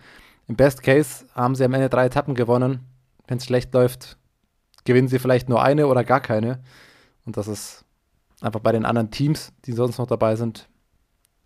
Im 0.49 0.57
Best 0.57 0.83
Case 0.83 1.27
haben 1.35 1.55
sie 1.55 1.65
am 1.65 1.75
Ende 1.75 1.89
drei 1.89 2.07
Etappen 2.07 2.35
gewonnen. 2.35 2.81
Wenn 3.27 3.39
es 3.39 3.45
schlecht 3.45 3.73
läuft, 3.75 4.17
gewinnen 4.85 5.09
sie 5.09 5.19
vielleicht 5.19 5.49
nur 5.49 5.63
eine 5.63 5.87
oder 5.87 6.03
gar 6.03 6.21
keine. 6.21 6.63
Und 7.27 7.37
das 7.37 7.47
ist 7.47 7.85
einfach 8.41 8.61
bei 8.61 8.73
den 8.73 8.87
anderen 8.87 9.11
Teams, 9.11 9.53
die 9.67 9.73
sonst 9.73 9.99
noch 9.99 10.07
dabei 10.07 10.37
sind, 10.37 10.69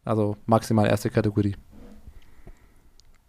also 0.04 0.36
maximal 0.46 0.86
erste 0.86 1.10
Kategorie. 1.10 1.56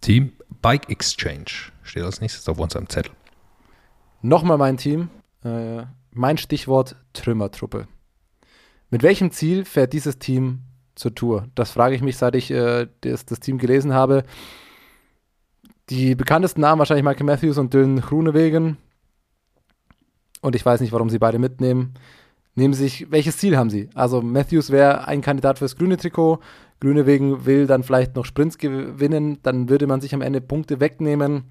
Team 0.02 0.34
Bike 0.62 0.90
Exchange 0.90 1.72
steht 1.82 2.04
als 2.04 2.22
nächstes 2.22 2.48
auf 2.48 2.60
unserem 2.60 2.88
Zettel. 2.88 3.14
Nochmal 4.22 4.58
mein 4.58 4.78
Team. 4.78 5.10
Äh, 5.44 5.84
mein 6.12 6.38
Stichwort 6.38 6.96
Trümmertruppe. 7.14 7.88
Mit 8.90 9.02
welchem 9.02 9.32
Ziel 9.32 9.66
fährt 9.66 9.94
dieses 9.94 10.20
Team 10.20 10.62
zur 10.96 11.16
Tour? 11.16 11.48
Das 11.56 11.72
frage 11.72 11.96
ich 11.96 12.02
mich, 12.02 12.18
seit 12.18 12.36
ich 12.36 12.52
äh, 12.52 12.88
das, 13.02 13.26
das, 13.26 13.40
Team 13.40 13.58
gelesen 13.58 13.94
habe. 13.94 14.24
Die 15.90 16.16
bekanntesten 16.16 16.62
Namen 16.62 16.80
wahrscheinlich 16.80 17.04
Michael 17.04 17.26
Matthews 17.26 17.58
und 17.58 17.74
Dylan 17.74 18.00
Groenewegen. 18.00 18.78
Und 20.42 20.56
ich 20.56 20.66
weiß 20.66 20.82
nicht, 20.82 20.94
warum 20.94 21.10
sie 21.10 21.20
beide 21.20 21.40
mitnehmen. 21.40 21.94
Nehmen 22.56 22.74
sich, 22.74 23.12
welches 23.12 23.38
Ziel 23.38 23.58
haben 23.58 23.70
sie? 23.70 23.90
Also 23.96 24.22
Matthews 24.22 24.70
wäre 24.70 25.08
ein 25.08 25.22
Kandidat 25.22 25.60
fürs 25.60 25.76
grüne 25.76 25.98
Trikot. 25.98 26.40
Grünewegen 26.80 27.46
will 27.46 27.66
dann 27.66 27.84
vielleicht 27.84 28.16
noch 28.16 28.26
Sprints 28.26 28.58
gewinnen. 28.58 29.40
Dann 29.42 29.70
würde 29.70 29.88
man 29.88 30.02
sich 30.02 30.14
am 30.14 30.22
Ende 30.22 30.40
Punkte 30.40 30.80
wegnehmen. 30.80 31.46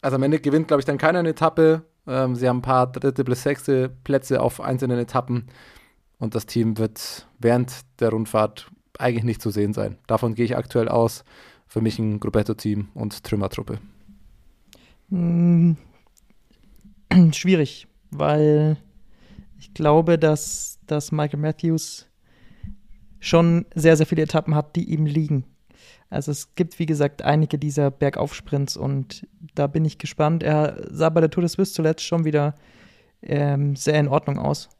Also 0.00 0.16
am 0.16 0.22
Ende 0.22 0.38
gewinnt, 0.38 0.68
glaube 0.68 0.80
ich, 0.80 0.84
dann 0.84 0.98
keiner 0.98 1.18
eine 1.18 1.30
Etappe. 1.30 1.82
Ähm, 2.06 2.36
sie 2.36 2.48
haben 2.48 2.58
ein 2.58 2.62
paar 2.62 2.86
dritte 2.90 3.24
bis 3.24 3.42
sechste 3.42 3.88
Plätze 4.04 4.40
auf 4.40 4.60
einzelnen 4.60 4.98
Etappen. 4.98 5.48
Und 6.18 6.34
das 6.34 6.46
Team 6.46 6.78
wird 6.78 7.26
während 7.38 7.72
der 8.00 8.10
Rundfahrt 8.10 8.70
eigentlich 8.98 9.24
nicht 9.24 9.42
zu 9.42 9.50
sehen 9.50 9.72
sein. 9.72 9.98
Davon 10.06 10.34
gehe 10.34 10.44
ich 10.44 10.56
aktuell 10.56 10.88
aus. 10.88 11.24
Für 11.68 11.80
mich 11.82 11.98
ein 11.98 12.18
Gruppetto-Team 12.18 12.88
und 12.94 13.22
Trümmertruppe. 13.22 13.78
Hm, 15.10 15.76
schwierig, 17.32 17.86
weil 18.10 18.78
ich 19.58 19.74
glaube, 19.74 20.18
dass, 20.18 20.78
dass 20.86 21.12
Michael 21.12 21.40
Matthews 21.40 22.06
schon 23.20 23.66
sehr, 23.74 23.96
sehr 23.96 24.06
viele 24.06 24.22
Etappen 24.22 24.54
hat, 24.54 24.76
die 24.76 24.84
ihm 24.84 25.04
liegen. 25.04 25.44
Also 26.10 26.30
es 26.30 26.54
gibt, 26.54 26.78
wie 26.78 26.86
gesagt, 26.86 27.22
einige 27.22 27.58
dieser 27.58 27.90
Bergaufsprints 27.90 28.76
und 28.76 29.26
da 29.54 29.66
bin 29.66 29.84
ich 29.84 29.98
gespannt. 29.98 30.42
Er 30.42 30.86
sah 30.90 31.10
bei 31.10 31.20
der 31.20 31.30
Tour 31.30 31.42
de 31.42 31.48
Suisse 31.48 31.74
zuletzt 31.74 32.04
schon 32.04 32.24
wieder 32.24 32.54
ähm, 33.20 33.76
sehr 33.76 34.00
in 34.00 34.08
Ordnung 34.08 34.38
aus 34.38 34.70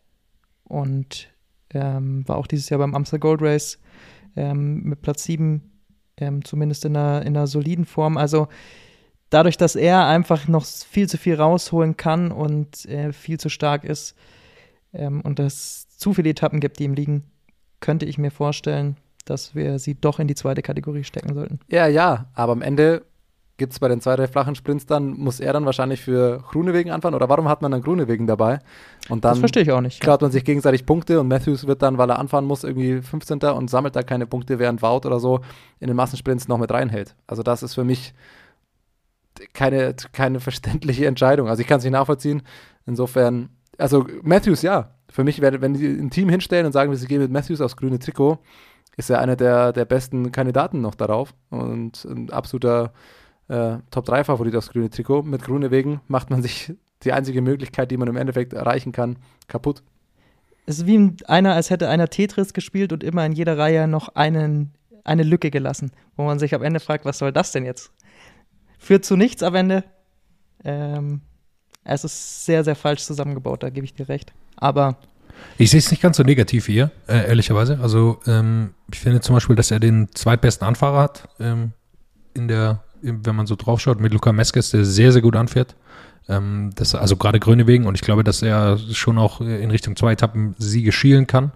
und 0.65 1.29
ähm, 1.71 2.27
war 2.27 2.37
auch 2.37 2.47
dieses 2.47 2.71
Jahr 2.71 2.79
beim 2.79 2.95
Amstel 2.95 3.19
Gold 3.19 3.43
Race 3.43 3.79
ähm, 4.37 4.83
mit 4.85 5.03
Platz 5.03 5.25
7 5.25 5.61
ähm, 6.21 6.45
zumindest 6.45 6.85
in 6.85 6.97
einer, 6.97 7.23
in 7.23 7.37
einer 7.37 7.47
soliden 7.47 7.85
Form. 7.85 8.17
Also 8.17 8.49
dadurch, 9.31 9.57
dass 9.57 9.77
er 9.77 10.07
einfach 10.07 10.49
noch 10.49 10.65
viel 10.65 11.09
zu 11.09 11.19
viel 11.19 11.35
rausholen 11.35 11.97
kann 11.97 12.33
und 12.33 12.85
äh, 12.87 13.13
viel 13.13 13.39
zu 13.39 13.49
stark 13.49 13.85
ist 13.85 14.15
ähm, 14.93 15.21
und 15.21 15.41
es 15.41 15.89
zu 15.97 16.15
viele 16.15 16.31
Etappen 16.31 16.61
gibt, 16.61 16.79
die 16.79 16.85
ihm 16.85 16.95
liegen, 16.95 17.25
könnte 17.81 18.07
ich 18.07 18.19
mir 18.19 18.31
vorstellen, 18.31 18.97
dass 19.25 19.55
wir 19.55 19.79
sie 19.79 19.95
doch 19.95 20.19
in 20.19 20.29
die 20.29 20.35
zweite 20.35 20.63
Kategorie 20.63 21.05
stecken 21.05 21.35
sollten. 21.35 21.61
Ja, 21.69 21.87
ja, 21.87 22.27
aber 22.35 22.53
am 22.53 22.63
Ende 22.63 23.05
gibt 23.59 23.73
es 23.73 23.81
bei 23.81 23.89
den 23.89 24.01
zwei, 24.01 24.17
drei 24.17 24.29
flachen 24.29 24.55
Sprints 24.55 24.87
dann, 24.87 25.11
muss 25.11 25.41
er 25.41 25.53
dann 25.53 25.67
wahrscheinlich 25.67 26.01
für 26.01 26.39
Grunewegen 26.51 26.93
anfahren 26.93 27.15
oder 27.15 27.29
warum 27.29 27.49
hat 27.49 27.61
man 27.61 27.73
dann 27.73 27.83
Grunewegen 27.83 28.27
dabei? 28.27 28.61
Und 29.09 29.25
dann 29.25 29.33
das 29.33 29.41
verstehe 29.41 29.65
ich 29.65 29.73
auch 29.73 29.81
nicht. 29.81 30.01
Klaut 30.01 30.23
man 30.23 30.31
sich 30.31 30.45
gegenseitig 30.45 30.87
Punkte 30.87 31.21
und 31.21 31.29
Matthews 31.29 31.67
wird 31.67 31.83
dann, 31.83 31.99
weil 31.99 32.09
er 32.09 32.19
anfahren 32.19 32.47
muss, 32.47 32.65
irgendwie 32.65 33.03
15. 33.03 33.41
und 33.41 33.69
sammelt 33.69 33.97
da 33.97 34.03
keine 34.03 34.27
Punkte, 34.27 34.59
während 34.59 34.81
Wout 34.81 35.03
oder 35.05 35.19
so 35.19 35.41
in 35.81 35.89
den 35.89 35.97
Massensprints 35.97 36.49
noch 36.49 36.59
mit 36.59 36.71
reinhält. 36.71 37.17
Also 37.27 37.43
das 37.43 37.63
ist 37.63 37.75
für 37.75 37.85
mich 37.85 38.15
keine, 39.53 39.95
keine 40.13 40.41
verständliche 40.41 41.07
Entscheidung. 41.07 41.49
Also 41.49 41.61
ich 41.61 41.67
kann 41.67 41.79
es 41.79 41.85
nicht 41.85 41.93
nachvollziehen. 41.93 42.43
Insofern, 42.87 43.51
also 43.77 44.07
Matthews 44.23 44.63
ja. 44.63 44.95
Für 45.11 45.25
mich, 45.25 45.41
wenn 45.41 45.73
die 45.73 45.87
ein 45.87 46.11
Team 46.11 46.29
hinstellen 46.29 46.67
und 46.67 46.73
sagen, 46.73 46.95
sie 46.95 47.07
gehen 47.07 47.23
mit 47.23 47.31
Matthews 47.31 47.63
aufs 47.63 47.77
grüne 47.77 47.99
Trikot, 47.99 48.39
ist 48.99 49.09
er 49.09 49.21
einer 49.21 49.37
der, 49.37 49.73
der 49.73 49.85
besten 49.87 50.33
Kandidaten 50.33 50.83
noch 50.83 50.95
darauf 50.95 51.33
und 51.51 52.05
ein 52.05 52.31
absoluter 52.31 52.93
äh, 53.49 53.79
Top-3-Favorit 53.91 54.55
aufs 54.57 54.71
grüne 54.71 54.91
Trikot. 54.91 55.23
Mit 55.23 55.43
Grüne 55.43 55.71
wegen 55.71 56.01
macht 56.09 56.31
man 56.31 56.43
sich 56.43 56.73
die 57.05 57.13
einzige 57.13 57.43
Möglichkeit, 57.43 57.91
die 57.91 57.97
man 57.97 58.09
im 58.09 58.17
Endeffekt 58.17 58.53
erreichen 58.53 58.93
kann, 58.93 59.17
kaputt. 59.47 59.83
Es 60.67 60.81
ist 60.81 60.87
wie 60.87 61.17
einer, 61.27 61.55
als 61.55 61.71
hätte 61.71 61.89
einer 61.89 62.09
Tetris 62.09 62.53
gespielt 62.53 62.93
und 62.93 63.03
immer 63.03 63.25
in 63.25 63.33
jeder 63.33 63.57
Reihe 63.57 63.89
noch 63.89 64.15
einen, 64.15 64.73
eine 65.05 65.23
Lücke 65.23 65.51
gelassen, 65.51 65.93
wo 66.17 66.25
man 66.25 66.39
sich 66.39 66.55
am 66.55 66.63
Ende 66.63 66.81
fragt, 66.81 67.05
was 67.05 67.19
soll 67.19 67.33
das 67.33 67.53
denn 67.53 67.65
jetzt? 67.65 67.91
Führt 68.79 69.05
zu 69.05 69.17
nichts 69.17 69.43
am 69.43 69.55
Ende. 69.55 69.85
Ähm, 70.65 71.23
es 71.85 72.05
ist 72.05 72.45
sehr, 72.45 72.65
sehr 72.65 72.77
falsch 72.77 73.03
zusammengebaut, 73.03 73.63
da 73.63 73.71
gebe 73.71 73.87
ich 73.87 73.95
dir 73.95 74.09
recht. 74.09 74.33
Aber 74.57 74.99
ich 75.57 75.71
sehe 75.71 75.79
es 75.79 75.91
nicht 75.91 76.03
ganz 76.03 76.17
so 76.17 76.23
negativ 76.23 76.67
hier, 76.67 76.91
äh, 77.07 77.29
ehrlicherweise. 77.29 77.79
Also 77.81 78.21
ähm, 78.27 78.75
ich 78.93 79.01
finde 79.01 79.21
zum 79.21 79.35
Beispiel, 79.35 79.57
dass 79.57 79.71
er 79.71 79.81
den 79.81 80.09
zweitbesten 80.15 80.67
Anfahrer 80.67 81.01
hat 81.01 81.29
ähm, 81.41 81.73
in 82.35 82.49
der, 82.49 82.85
wenn 83.03 83.37
man 83.37 83.47
so 83.47 83.57
drauf 83.57 83.81
schaut, 83.81 84.01
mit 84.01 84.13
Luca 84.13 84.33
Meskes, 84.33 84.71
der 84.71 84.85
sehr, 84.85 85.13
sehr 85.13 85.23
gut 85.23 85.37
anfährt. 85.37 85.75
Ähm, 86.29 86.71
das, 86.75 86.95
also 86.95 87.17
gerade 87.17 87.41
Grönewegen 87.41 87.87
und 87.87 87.95
ich 87.95 88.03
glaube, 88.03 88.25
dass 88.25 88.43
er 88.43 88.79
schon 88.93 89.19
auch 89.19 89.41
in 89.41 89.71
Richtung 89.71 89.97
zwei 89.97 90.13
Etappen 90.13 90.55
Siege 90.59 90.93
schielen 90.93 91.27
kann. 91.27 91.53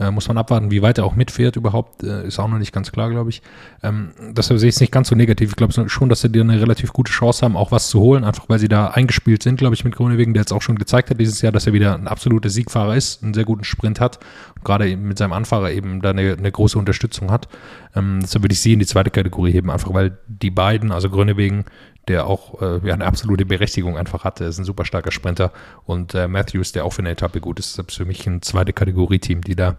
Äh, 0.00 0.10
muss 0.10 0.28
man 0.28 0.38
abwarten, 0.38 0.70
wie 0.70 0.80
weit 0.80 0.96
er 0.96 1.04
auch 1.04 1.14
mitfährt 1.14 1.56
überhaupt, 1.56 2.02
äh, 2.02 2.26
ist 2.26 2.38
auch 2.38 2.48
noch 2.48 2.58
nicht 2.58 2.72
ganz 2.72 2.90
klar, 2.90 3.10
glaube 3.10 3.28
ich. 3.28 3.42
Ähm, 3.82 4.12
deshalb 4.30 4.58
sehe 4.58 4.70
ich 4.70 4.76
es 4.76 4.80
nicht 4.80 4.92
ganz 4.92 5.08
so 5.08 5.14
negativ. 5.14 5.50
Ich 5.50 5.56
glaube 5.56 5.88
schon, 5.90 6.08
dass 6.08 6.22
sie 6.22 6.30
dir 6.30 6.40
eine 6.40 6.58
relativ 6.58 6.94
gute 6.94 7.12
Chance 7.12 7.44
haben, 7.44 7.54
auch 7.54 7.70
was 7.70 7.90
zu 7.90 8.00
holen, 8.00 8.24
einfach 8.24 8.48
weil 8.48 8.58
sie 8.58 8.68
da 8.68 8.88
eingespielt 8.88 9.42
sind, 9.42 9.58
glaube 9.58 9.74
ich, 9.74 9.84
mit 9.84 9.94
Grönewegen, 9.94 10.32
der 10.32 10.40
jetzt 10.40 10.52
auch 10.52 10.62
schon 10.62 10.76
gezeigt 10.76 11.10
hat 11.10 11.20
dieses 11.20 11.42
Jahr, 11.42 11.52
dass 11.52 11.66
er 11.66 11.74
wieder 11.74 11.94
ein 11.94 12.08
absoluter 12.08 12.48
Siegfahrer 12.48 12.96
ist, 12.96 13.22
einen 13.22 13.34
sehr 13.34 13.44
guten 13.44 13.64
Sprint 13.64 14.00
hat 14.00 14.20
und 14.56 14.64
gerade 14.64 14.96
mit 14.96 15.18
seinem 15.18 15.34
Anfahrer 15.34 15.70
eben 15.70 16.00
da 16.00 16.10
eine, 16.10 16.32
eine 16.32 16.50
große 16.50 16.78
Unterstützung 16.78 17.30
hat. 17.30 17.48
Ähm, 17.94 18.20
deshalb 18.22 18.42
würde 18.42 18.54
ich 18.54 18.60
sie 18.60 18.72
in 18.72 18.78
die 18.78 18.86
zweite 18.86 19.10
Kategorie 19.10 19.52
heben, 19.52 19.70
einfach 19.70 19.92
weil 19.92 20.16
die 20.26 20.50
beiden, 20.50 20.92
also 20.92 21.10
Grönewegen 21.10 21.66
der 22.10 22.26
auch 22.26 22.60
äh, 22.60 22.86
ja, 22.86 22.94
eine 22.94 23.06
absolute 23.06 23.46
Berechtigung 23.46 23.96
einfach 23.96 24.24
hatte. 24.24 24.42
Er 24.42 24.50
ist 24.50 24.58
ein 24.58 24.64
super 24.64 24.84
starker 24.84 25.12
Sprinter. 25.12 25.52
Und 25.86 26.12
äh, 26.14 26.26
Matthews, 26.26 26.72
der 26.72 26.84
auch 26.84 26.92
für 26.92 27.02
eine 27.02 27.10
Etappe 27.10 27.40
gut 27.40 27.60
ist, 27.60 27.78
ist 27.78 27.94
für 27.94 28.04
mich 28.04 28.26
ein 28.26 28.42
zweite 28.42 28.72
Kategorie-Team, 28.72 29.42
die 29.42 29.54
da 29.54 29.78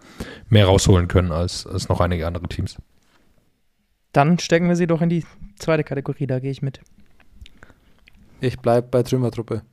mehr 0.49 0.65
rausholen 0.65 1.09
können 1.09 1.33
als, 1.33 1.67
als 1.67 1.89
noch 1.89 1.99
einige 1.99 2.25
andere 2.25 2.47
Teams. 2.47 2.77
Dann 4.13 4.39
stecken 4.39 4.69
wir 4.69 4.77
sie 4.77 4.87
doch 4.87 5.01
in 5.01 5.09
die 5.09 5.25
zweite 5.59 5.83
Kategorie, 5.83 6.25
da 6.25 6.39
gehe 6.39 6.51
ich 6.51 6.61
mit. 6.61 6.79
Ich 8.39 8.59
bleibe 8.59 8.87
bei 8.87 9.03
Trümmertruppe. 9.03 9.63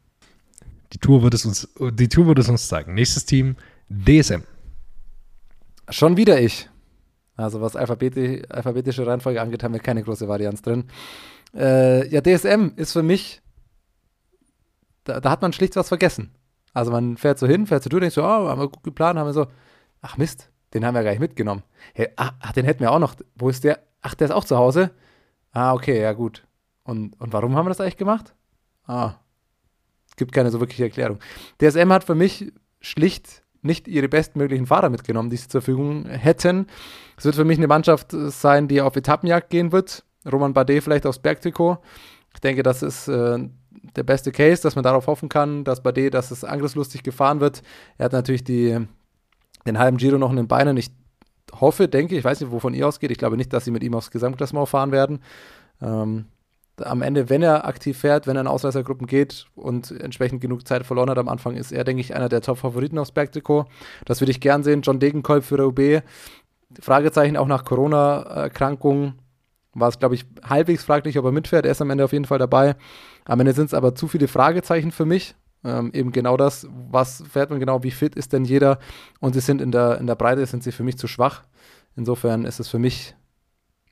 Die 0.92 0.98
Tour 0.98 1.22
wird 1.22 1.34
es 1.34 1.46
uns, 1.46 1.68
die 1.78 2.08
Tour 2.08 2.26
wird 2.26 2.40
es 2.40 2.48
uns 2.48 2.66
zeigen. 2.66 2.94
Nächstes 2.94 3.24
Team, 3.24 3.54
DSM. 3.88 4.42
Schon 5.90 6.16
wieder 6.16 6.40
ich. 6.40 6.68
Also 7.36 7.60
was 7.60 7.76
alphabeti 7.76 8.42
alphabetische 8.48 9.06
Reihenfolge 9.06 9.40
angeht, 9.40 9.62
haben 9.62 9.72
wir 9.72 9.80
keine 9.80 10.02
große 10.02 10.26
Varianz 10.26 10.60
drin. 10.60 10.84
Äh, 11.54 12.08
ja, 12.08 12.20
DSM 12.20 12.72
ist 12.76 12.92
für 12.92 13.02
mich, 13.02 13.42
da, 15.04 15.20
da, 15.20 15.30
hat 15.30 15.42
man 15.42 15.52
schlicht 15.52 15.76
was 15.76 15.88
vergessen. 15.88 16.34
Also 16.74 16.90
man 16.90 17.16
fährt 17.16 17.38
so 17.38 17.46
hin, 17.46 17.66
fährt 17.66 17.82
so 17.82 17.90
durch, 17.90 18.00
denkt 18.00 18.14
so, 18.14 18.22
oh, 18.22 18.48
haben 18.48 18.60
wir 18.60 18.68
gut 18.68 18.82
geplant, 18.82 19.18
haben 19.18 19.26
wir 19.26 19.32
so, 19.32 19.46
ach 20.02 20.16
Mist, 20.16 20.50
den 20.74 20.84
haben 20.84 20.94
wir 20.94 21.02
gar 21.02 21.10
nicht 21.10 21.20
mitgenommen. 21.20 21.62
Hey, 21.94 22.10
ach, 22.16 22.52
den 22.52 22.64
hätten 22.64 22.80
wir 22.80 22.92
auch 22.92 22.98
noch, 22.98 23.14
wo 23.34 23.48
ist 23.48 23.64
der? 23.64 23.80
Ach, 24.02 24.14
der 24.14 24.26
ist 24.26 24.34
auch 24.34 24.44
zu 24.44 24.56
Hause? 24.56 24.90
Ah, 25.52 25.72
okay, 25.72 26.00
ja 26.00 26.12
gut. 26.12 26.46
Und, 26.84 27.18
und 27.20 27.32
warum 27.32 27.56
haben 27.56 27.66
wir 27.66 27.70
das 27.70 27.80
eigentlich 27.80 27.96
gemacht? 27.96 28.34
Ah, 28.86 29.14
gibt 30.18 30.32
keine 30.32 30.50
so 30.50 30.60
wirkliche 30.60 30.84
Erklärung. 30.84 31.18
DSM 31.58 31.90
hat 31.90 32.04
für 32.04 32.14
mich 32.14 32.52
schlicht 32.80 33.42
nicht 33.62 33.88
ihre 33.88 34.08
bestmöglichen 34.08 34.66
Fahrer 34.66 34.90
mitgenommen, 34.90 35.30
die 35.30 35.36
sie 35.36 35.48
zur 35.48 35.62
Verfügung 35.62 36.06
hätten. 36.06 36.66
Es 37.16 37.24
wird 37.24 37.34
für 37.34 37.44
mich 37.44 37.58
eine 37.58 37.66
Mannschaft 37.66 38.08
sein, 38.12 38.68
die 38.68 38.82
auf 38.82 38.94
Etappenjagd 38.94 39.50
gehen 39.50 39.72
wird. 39.72 40.04
Roman 40.30 40.52
Bardet 40.52 40.82
vielleicht 40.82 41.06
aufs 41.06 41.18
Bergtrikot. 41.18 41.78
Ich 42.34 42.40
denke, 42.40 42.62
das 42.62 42.82
ist 42.82 43.08
äh, 43.08 43.38
der 43.96 44.02
beste 44.02 44.32
Case, 44.32 44.62
dass 44.62 44.74
man 44.74 44.84
darauf 44.84 45.06
hoffen 45.06 45.28
kann, 45.28 45.64
dass 45.64 45.82
Bardet, 45.82 46.14
dass 46.14 46.30
es 46.30 46.44
angriffslustig 46.44 47.02
gefahren 47.02 47.40
wird. 47.40 47.62
Er 47.96 48.06
hat 48.06 48.12
natürlich 48.12 48.44
die, 48.44 48.78
den 49.66 49.78
halben 49.78 49.96
Giro 49.96 50.18
noch 50.18 50.30
in 50.30 50.36
den 50.36 50.48
Beinen. 50.48 50.76
Ich 50.76 50.90
hoffe, 51.52 51.88
denke, 51.88 52.16
ich 52.16 52.24
weiß 52.24 52.40
nicht, 52.40 52.50
wovon 52.50 52.74
ihr 52.74 52.86
ausgeht. 52.86 53.10
Ich 53.10 53.18
glaube 53.18 53.36
nicht, 53.36 53.52
dass 53.52 53.64
sie 53.64 53.70
mit 53.70 53.82
ihm 53.82 53.94
aufs 53.94 54.10
Gesamtklassement 54.10 54.68
fahren 54.68 54.92
werden. 54.92 55.20
Ähm, 55.80 56.26
am 56.84 57.02
Ende, 57.02 57.28
wenn 57.28 57.42
er 57.42 57.66
aktiv 57.66 57.98
fährt, 57.98 58.26
wenn 58.26 58.36
er 58.36 58.42
in 58.42 58.46
Ausreißergruppen 58.46 59.06
geht 59.06 59.46
und 59.56 59.90
entsprechend 59.90 60.40
genug 60.40 60.66
Zeit 60.66 60.86
verloren 60.86 61.10
hat 61.10 61.18
am 61.18 61.28
Anfang, 61.28 61.56
ist 61.56 61.72
er, 61.72 61.84
denke 61.84 62.00
ich, 62.00 62.14
einer 62.14 62.28
der 62.28 62.40
Top-Favoriten 62.40 62.98
aufs 62.98 63.12
Bergtrikot. 63.12 63.66
Das 64.04 64.20
würde 64.20 64.30
ich 64.30 64.40
gern 64.40 64.62
sehen. 64.62 64.82
John 64.82 65.00
Degenkolb 65.00 65.44
für 65.44 65.56
der 65.56 65.66
UB. 65.66 66.02
Fragezeichen 66.80 67.36
auch 67.36 67.46
nach 67.46 67.64
Corona-Erkrankungen 67.64 69.14
war 69.80 69.88
es, 69.88 69.98
glaube 69.98 70.14
ich, 70.14 70.24
halbwegs 70.42 70.84
fraglich, 70.84 71.18
ob 71.18 71.24
er 71.24 71.32
mitfährt. 71.32 71.64
Er 71.64 71.72
ist 71.72 71.82
am 71.82 71.90
Ende 71.90 72.04
auf 72.04 72.12
jeden 72.12 72.24
Fall 72.24 72.38
dabei. 72.38 72.76
Am 73.24 73.40
Ende 73.40 73.52
sind 73.52 73.66
es 73.66 73.74
aber 73.74 73.94
zu 73.94 74.08
viele 74.08 74.28
Fragezeichen 74.28 74.90
für 74.90 75.06
mich. 75.06 75.34
Ähm, 75.64 75.90
eben 75.92 76.12
genau 76.12 76.36
das, 76.36 76.68
was 76.90 77.24
fährt 77.30 77.50
man 77.50 77.58
genau, 77.58 77.82
wie 77.82 77.90
fit 77.90 78.14
ist 78.14 78.32
denn 78.32 78.44
jeder? 78.44 78.78
Und 79.20 79.34
sie 79.34 79.40
sind 79.40 79.60
in 79.60 79.72
der, 79.72 79.98
in 79.98 80.06
der 80.06 80.14
Breite, 80.14 80.46
sind 80.46 80.62
sie 80.62 80.72
für 80.72 80.84
mich 80.84 80.98
zu 80.98 81.08
schwach. 81.08 81.42
Insofern 81.96 82.44
ist 82.44 82.60
es 82.60 82.68
für 82.68 82.78
mich 82.78 83.16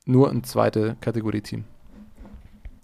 nur 0.04 0.30
ein 0.30 0.44
zweite 0.44 0.96
Kategorie-Team. 1.00 1.64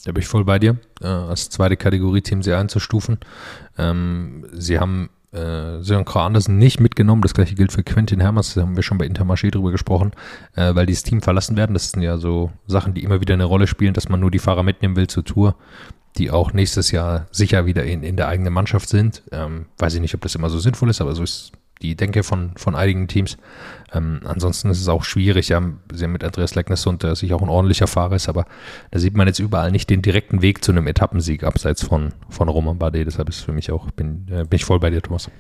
Da 0.05 0.11
bin 0.11 0.23
ich 0.23 0.29
voll 0.29 0.45
bei 0.45 0.59
dir, 0.59 0.79
äh, 1.01 1.07
als 1.07 1.49
zweite 1.49 1.77
Kategorie-Team 1.77 2.43
sie 2.43 2.53
einzustufen. 2.53 3.19
Ähm, 3.79 4.47
sie 4.53 4.81
haben 4.81 5.11
äh, 5.33 5.81
Sören 5.81 6.05
Krah 6.05 6.27
Andersen 6.27 6.59
nicht 6.59 6.81
mitgenommen. 6.81 7.23
Das 7.23 7.35
gleiche 7.35 7.55
gilt 7.55 7.73
für 7.73 7.83
Quentin 7.83 8.21
Hermers, 8.21 8.55
da 8.55 8.63
haben 8.63 8.77
wir 8.77 8.83
schon 8.83 8.99
bei 8.99 9.07
Intermarché 9.07 9.51
drüber 9.51 9.71
gesprochen, 9.71 10.13
äh, 10.55 10.75
weil 10.75 10.87
dieses 10.87 11.03
Team 11.03 11.23
verlassen 11.23 11.57
werden. 11.57 11.75
Das 11.75 11.91
sind 11.91 12.03
ja 12.03 12.19
so 12.19 12.51
Sachen, 12.67 12.95
die 12.95 13.03
immer 13.03 13.21
wieder 13.21 13.35
eine 13.35 13.45
Rolle 13.45 13.67
spielen, 13.67 13.95
dass 13.95 14.09
man 14.09 14.21
nur 14.21 14.31
die 14.31 14.39
Fahrer 14.39 14.63
mitnehmen 14.63 14.97
will 14.97 15.07
zur 15.07 15.25
Tour, 15.25 15.57
die 16.19 16.31
auch 16.31 16.53
nächstes 16.53 16.91
Jahr 16.91 17.27
sicher 17.31 17.67
wieder 17.67 17.85
in, 17.85 18.03
in 18.03 18.17
der 18.17 18.29
eigenen 18.29 18.53
Mannschaft 18.53 18.89
sind. 18.89 19.23
Ähm, 19.33 19.67
weiß 19.79 19.95
ich 19.95 20.01
nicht, 20.01 20.15
ob 20.15 20.21
das 20.21 20.35
immer 20.35 20.51
so 20.51 20.59
sinnvoll 20.59 20.91
ist, 20.91 21.01
aber 21.01 21.15
so 21.15 21.23
ist 21.23 21.53
die 21.83 21.97
Denke 21.97 22.23
von, 22.23 22.53
von 22.57 22.75
einigen 22.75 23.09
Teams. 23.09 23.37
Ähm, 23.93 24.21
ansonsten 24.25 24.71
ist 24.71 24.81
es 24.81 24.89
auch 24.89 25.05
schwierig. 25.05 25.49
Ja, 25.49 25.63
sie 25.93 26.05
haben 26.05 26.13
mit 26.13 26.25
Andreas 26.25 26.55
Lecknessund, 26.55 27.03
der 27.03 27.17
sich 27.17 27.35
auch 27.35 27.43
ein 27.43 27.49
ordentlicher 27.49 27.87
Fahrer 27.87 28.17
ist, 28.17 28.29
aber 28.29 28.47
da 28.91 28.99
sieht 28.99 29.17
man 29.17 29.27
jetzt 29.27 29.39
überall 29.39 29.71
nicht 29.71 29.91
den 29.91 30.03
direkten 30.03 30.43
Weg 30.43 30.65
zu 30.65 30.73
einem 30.73 30.87
Etappensieg 30.87 31.45
abseits 31.45 31.85
von, 31.85 32.13
von 32.29 32.49
Roman 32.49 32.79
Bardet. 32.79 33.07
Deshalb 33.07 33.29
ist 33.29 33.41
für 33.41 33.53
mich 33.53 33.71
auch, 33.71 33.91
bin, 33.91 34.27
äh, 34.31 34.45
bin 34.45 34.57
ich 34.57 34.65
voll 34.65 34.81
bei 34.81 34.91
dir, 34.91 35.03
Thomas. 35.03 35.31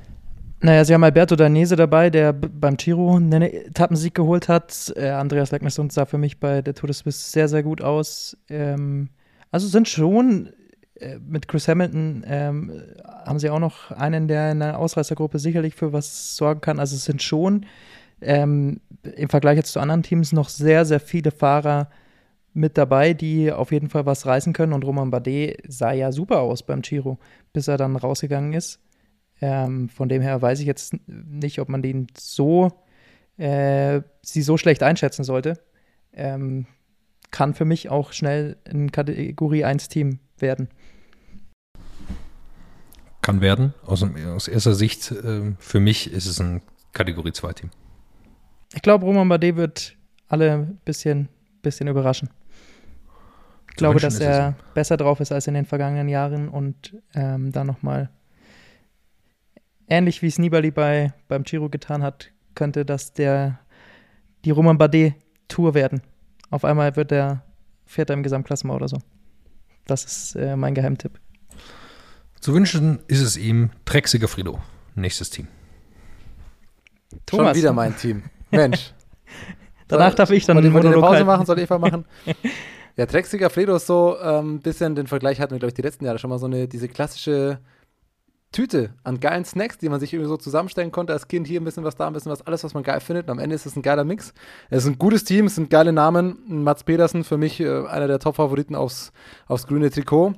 Naja, 0.64 0.84
sie 0.84 0.94
haben 0.94 1.02
Alberto 1.02 1.34
Danese 1.34 1.74
dabei, 1.74 2.08
der 2.08 2.32
beim 2.32 2.76
Giro 2.76 3.16
einen 3.16 3.42
Etappensieg 3.42 4.14
geholt 4.14 4.48
hat. 4.48 4.92
Äh, 4.96 5.08
Andreas 5.08 5.50
Lecknessund 5.50 5.92
sah 5.92 6.04
für 6.04 6.18
mich 6.18 6.38
bei 6.38 6.62
der 6.62 6.74
Tour 6.74 6.86
de 6.86 6.94
Suisse 6.94 7.32
sehr, 7.32 7.48
sehr 7.48 7.64
gut 7.64 7.82
aus. 7.82 8.36
Ähm, 8.48 9.08
also 9.50 9.66
sind 9.66 9.88
schon 9.88 10.50
äh, 10.94 11.18
mit 11.18 11.48
Chris 11.48 11.66
Hamilton 11.66 12.24
ähm, 12.28 12.72
haben 13.26 13.38
sie 13.38 13.50
auch 13.50 13.58
noch 13.58 13.90
einen, 13.90 14.28
der 14.28 14.52
in 14.52 14.60
der 14.60 14.78
Ausreißergruppe 14.78 15.38
sicherlich 15.38 15.74
für 15.74 15.92
was 15.92 16.36
sorgen 16.36 16.60
kann. 16.60 16.78
Also 16.78 16.96
es 16.96 17.04
sind 17.04 17.22
schon 17.22 17.66
ähm, 18.20 18.80
im 19.16 19.28
Vergleich 19.28 19.56
jetzt 19.56 19.72
zu 19.72 19.80
anderen 19.80 20.02
Teams 20.02 20.32
noch 20.32 20.48
sehr, 20.48 20.84
sehr 20.84 21.00
viele 21.00 21.30
Fahrer 21.30 21.88
mit 22.54 22.76
dabei, 22.76 23.14
die 23.14 23.50
auf 23.50 23.72
jeden 23.72 23.88
Fall 23.88 24.06
was 24.06 24.26
reißen 24.26 24.52
können. 24.52 24.72
Und 24.72 24.84
Roman 24.84 25.10
Bardet 25.10 25.62
sah 25.66 25.92
ja 25.92 26.12
super 26.12 26.40
aus 26.40 26.62
beim 26.62 26.82
Giro, 26.82 27.18
bis 27.52 27.68
er 27.68 27.76
dann 27.76 27.96
rausgegangen 27.96 28.52
ist. 28.52 28.80
Ähm, 29.40 29.88
von 29.88 30.08
dem 30.08 30.22
her 30.22 30.40
weiß 30.40 30.60
ich 30.60 30.66
jetzt 30.66 30.94
nicht, 31.06 31.58
ob 31.58 31.68
man 31.68 31.82
den 31.82 32.06
so, 32.16 32.70
äh, 33.38 34.02
sie 34.22 34.42
so 34.42 34.56
schlecht 34.56 34.82
einschätzen 34.82 35.24
sollte. 35.24 35.54
Ähm, 36.12 36.66
kann 37.30 37.54
für 37.54 37.64
mich 37.64 37.88
auch 37.88 38.12
schnell 38.12 38.56
ein 38.70 38.92
Kategorie 38.92 39.64
1 39.64 39.88
Team 39.88 40.18
werden 40.38 40.68
kann 43.22 43.40
werden. 43.40 43.72
Aus, 43.86 44.02
aus 44.02 44.48
erster 44.48 44.74
Sicht, 44.74 45.10
äh, 45.10 45.54
für 45.58 45.80
mich 45.80 46.12
ist 46.12 46.26
es 46.26 46.40
ein 46.40 46.60
Kategorie 46.92 47.30
2-Team. 47.30 47.70
Ich 48.74 48.82
glaube, 48.82 49.06
Roman 49.06 49.28
Bardet 49.28 49.56
wird 49.56 49.96
alle 50.28 50.52
ein 50.52 50.76
bisschen, 50.84 51.28
bisschen 51.62 51.88
überraschen. 51.88 52.28
Ich 53.70 53.76
glaube, 53.76 54.00
dass 54.00 54.20
er 54.20 54.54
besser 54.74 54.98
drauf 54.98 55.20
ist 55.20 55.32
als 55.32 55.46
in 55.46 55.54
den 55.54 55.64
vergangenen 55.64 56.08
Jahren 56.08 56.48
und 56.48 56.94
ähm, 57.14 57.52
da 57.52 57.64
nochmal 57.64 58.10
ähnlich 59.88 60.20
wie 60.20 60.26
es 60.26 60.38
Nibali 60.38 60.70
bei, 60.70 61.14
beim 61.28 61.44
Giro 61.44 61.70
getan 61.70 62.02
hat, 62.02 62.30
könnte 62.54 62.84
das 62.84 63.12
der 63.12 63.60
die 64.44 64.50
Roman 64.50 64.76
Bardet 64.76 65.14
Tour 65.48 65.74
werden. 65.74 66.02
Auf 66.50 66.64
einmal 66.64 66.96
wird 66.96 67.12
er 67.12 67.44
Vierter 67.86 68.14
im 68.14 68.22
Gesamtklassement 68.22 68.76
oder 68.76 68.88
so. 68.88 68.98
Das 69.86 70.04
ist 70.04 70.36
äh, 70.36 70.56
mein 70.56 70.74
Geheimtipp. 70.74 71.18
Zu 72.42 72.54
wünschen 72.54 72.98
ist 73.06 73.20
es 73.20 73.36
ihm 73.36 73.70
Drexiger 73.84 74.26
Frido. 74.26 74.58
Nächstes 74.96 75.30
Team. 75.30 75.46
Thomas. 77.24 77.46
Schon 77.46 77.56
wieder 77.56 77.72
mein 77.72 77.96
Team. 77.96 78.24
Mensch. 78.50 78.92
Danach 79.88 80.12
darf 80.16 80.30
ich 80.32 80.44
dann 80.44 80.58
eine 80.58 80.68
Pause 80.72 81.00
halten. 81.02 81.26
machen, 81.26 81.46
soll 81.46 81.60
Eva 81.60 81.78
machen? 81.78 82.04
ja, 82.96 83.06
Drexiger 83.06 83.48
Fredo 83.48 83.76
ist 83.76 83.86
so 83.86 84.18
ein 84.18 84.38
ähm, 84.44 84.60
bisschen 84.60 84.96
den 84.96 85.06
Vergleich 85.06 85.40
hatten 85.40 85.52
wir, 85.52 85.60
glaube 85.60 85.68
ich, 85.68 85.74
die 85.74 85.82
letzten 85.82 86.04
Jahre 86.04 86.18
schon 86.18 86.30
mal 86.30 86.40
so 86.40 86.46
eine, 86.46 86.66
diese 86.66 86.88
klassische 86.88 87.60
Tüte 88.50 88.92
an 89.04 89.20
geilen 89.20 89.44
Snacks, 89.44 89.78
die 89.78 89.88
man 89.88 90.00
sich 90.00 90.12
irgendwie 90.12 90.28
so 90.28 90.36
zusammenstellen 90.36 90.90
konnte 90.90 91.12
als 91.12 91.28
Kind. 91.28 91.46
Hier 91.46 91.60
ein 91.60 91.64
bisschen 91.64 91.84
was, 91.84 91.94
da 91.94 92.08
ein 92.08 92.12
bisschen 92.12 92.32
was, 92.32 92.42
alles, 92.42 92.64
was 92.64 92.74
man 92.74 92.82
geil 92.82 92.98
findet. 92.98 93.26
Und 93.26 93.30
am 93.30 93.38
Ende 93.38 93.54
ist 93.54 93.66
es 93.66 93.76
ein 93.76 93.82
geiler 93.82 94.02
Mix. 94.02 94.34
Es 94.68 94.82
ist 94.82 94.90
ein 94.90 94.98
gutes 94.98 95.22
Team, 95.22 95.46
es 95.46 95.54
sind 95.54 95.70
geile 95.70 95.92
Namen. 95.92 96.38
Mats 96.64 96.82
Pedersen, 96.82 97.22
für 97.22 97.38
mich 97.38 97.60
äh, 97.60 97.86
einer 97.86 98.08
der 98.08 98.18
Top-Favoriten 98.18 98.74
aufs, 98.74 99.12
aufs 99.46 99.68
grüne 99.68 99.90
Trikot. 99.90 100.34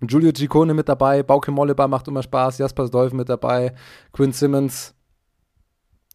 Giulio 0.00 0.32
Ciccone 0.32 0.74
mit 0.74 0.88
dabei, 0.88 1.22
Bauke 1.22 1.50
Molleba 1.50 1.88
macht 1.88 2.08
immer 2.08 2.22
Spaß, 2.22 2.58
Jasper 2.58 2.88
Dolph 2.88 3.12
mit 3.12 3.28
dabei, 3.28 3.74
Quinn 4.12 4.32
Simmons. 4.32 4.94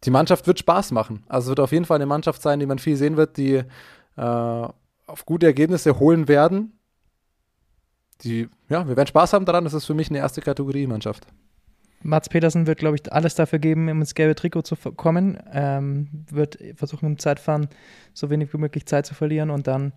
Die 0.04 0.10
Mannschaft 0.10 0.46
wird 0.46 0.58
Spaß 0.58 0.92
machen. 0.92 1.24
Also 1.28 1.46
es 1.46 1.48
wird 1.50 1.60
auf 1.60 1.72
jeden 1.72 1.84
Fall 1.84 1.96
eine 1.96 2.06
Mannschaft 2.06 2.42
sein, 2.42 2.60
die 2.60 2.66
man 2.66 2.78
viel 2.78 2.96
sehen 2.96 3.16
wird, 3.16 3.36
die 3.36 3.62
äh, 4.16 4.68
auf 5.06 5.26
gute 5.26 5.46
Ergebnisse 5.46 5.98
holen 5.98 6.28
werden. 6.28 6.78
Die, 8.22 8.48
ja, 8.68 8.86
wir 8.86 8.96
werden 8.96 9.08
Spaß 9.08 9.32
haben 9.32 9.44
daran. 9.44 9.64
Das 9.64 9.74
ist 9.74 9.84
für 9.84 9.94
mich 9.94 10.10
eine 10.10 10.18
erste 10.18 10.40
Kategorie-Mannschaft. 10.40 11.26
Mats 12.02 12.28
Petersen 12.28 12.66
wird, 12.66 12.78
glaube 12.78 12.96
ich, 12.96 13.12
alles 13.12 13.34
dafür 13.34 13.58
geben, 13.58 13.88
um 13.88 14.00
ins 14.00 14.14
gelbe 14.14 14.34
Trikot 14.34 14.62
zu 14.62 14.76
kommen. 14.76 15.38
Ähm, 15.52 16.24
wird 16.30 16.58
versuchen, 16.74 17.06
im 17.06 17.18
Zeitfahren 17.18 17.68
so 18.12 18.30
wenig 18.30 18.52
wie 18.52 18.58
möglich 18.58 18.86
Zeit 18.86 19.06
zu 19.06 19.14
verlieren 19.14 19.50
und 19.50 19.66
dann 19.66 19.92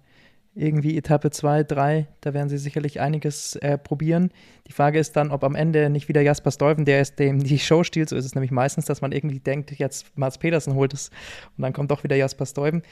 irgendwie 0.56 0.98
Etappe 0.98 1.32
2, 1.32 1.64
3, 1.64 2.08
da 2.22 2.34
werden 2.34 2.48
sie 2.48 2.58
sicherlich 2.58 3.02
einiges 3.02 3.58
äh, 3.58 3.78
probieren. 3.78 4.32
Die 4.68 4.72
Frage 4.72 5.00
ist 5.00 5.16
dann, 5.18 5.30
ob 5.30 5.44
am 5.44 5.54
Ende 5.54 5.90
nicht 5.90 6.08
wieder 6.08 6.22
Jasper 6.22 6.50
Stuyven, 6.50 6.86
der 6.86 7.02
ist 7.02 7.20
dem 7.20 7.44
die 7.44 7.60
Show 7.60 7.84
stiehlt. 7.84 8.08
So 8.08 8.16
ist 8.16 8.24
es 8.24 8.36
nämlich 8.36 8.52
meistens, 8.52 8.86
dass 8.86 9.02
man 9.02 9.12
irgendwie 9.12 9.40
denkt, 9.40 9.72
jetzt 9.72 10.18
Mats 10.18 10.38
Petersen 10.38 10.74
holt 10.74 10.94
es 10.94 11.10
und 11.58 11.62
dann 11.62 11.74
kommt 11.74 11.92
doch 11.92 12.06
wieder 12.06 12.16
Jasper 12.16 12.46
Stuyven. 12.46 12.84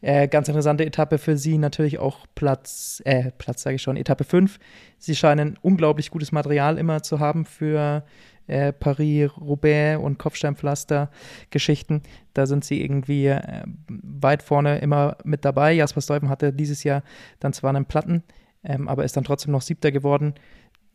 Äh, 0.00 0.26
ganz 0.26 0.48
interessante 0.48 0.84
Etappe 0.84 1.18
für 1.18 1.38
sie, 1.38 1.58
natürlich 1.58 2.00
auch 2.00 2.26
Platz, 2.34 3.00
äh, 3.04 3.30
Platz 3.38 3.62
sage 3.62 3.76
ich 3.76 3.82
schon, 3.82 3.96
Etappe 3.96 4.24
5. 4.24 4.58
Sie 4.98 5.14
scheinen 5.14 5.56
unglaublich 5.62 6.10
gutes 6.10 6.32
Material 6.32 6.76
immer 6.76 7.04
zu 7.04 7.20
haben 7.20 7.44
für 7.44 8.04
äh, 8.46 8.72
Paris-Roubaix 8.72 9.98
und 10.02 10.18
Kopfsteinpflaster-Geschichten. 10.18 12.02
Da 12.34 12.46
sind 12.46 12.64
sie 12.64 12.82
irgendwie 12.82 13.26
äh, 13.26 13.62
weit 13.88 14.42
vorne 14.42 14.78
immer 14.78 15.16
mit 15.24 15.44
dabei. 15.44 15.72
Jasper 15.72 16.00
Stuyven 16.00 16.28
hatte 16.28 16.52
dieses 16.52 16.84
Jahr 16.84 17.02
dann 17.40 17.52
zwar 17.52 17.70
einen 17.70 17.86
Platten, 17.86 18.22
ähm, 18.64 18.88
aber 18.88 19.04
ist 19.04 19.16
dann 19.16 19.24
trotzdem 19.24 19.52
noch 19.52 19.62
Siebter 19.62 19.92
geworden. 19.92 20.34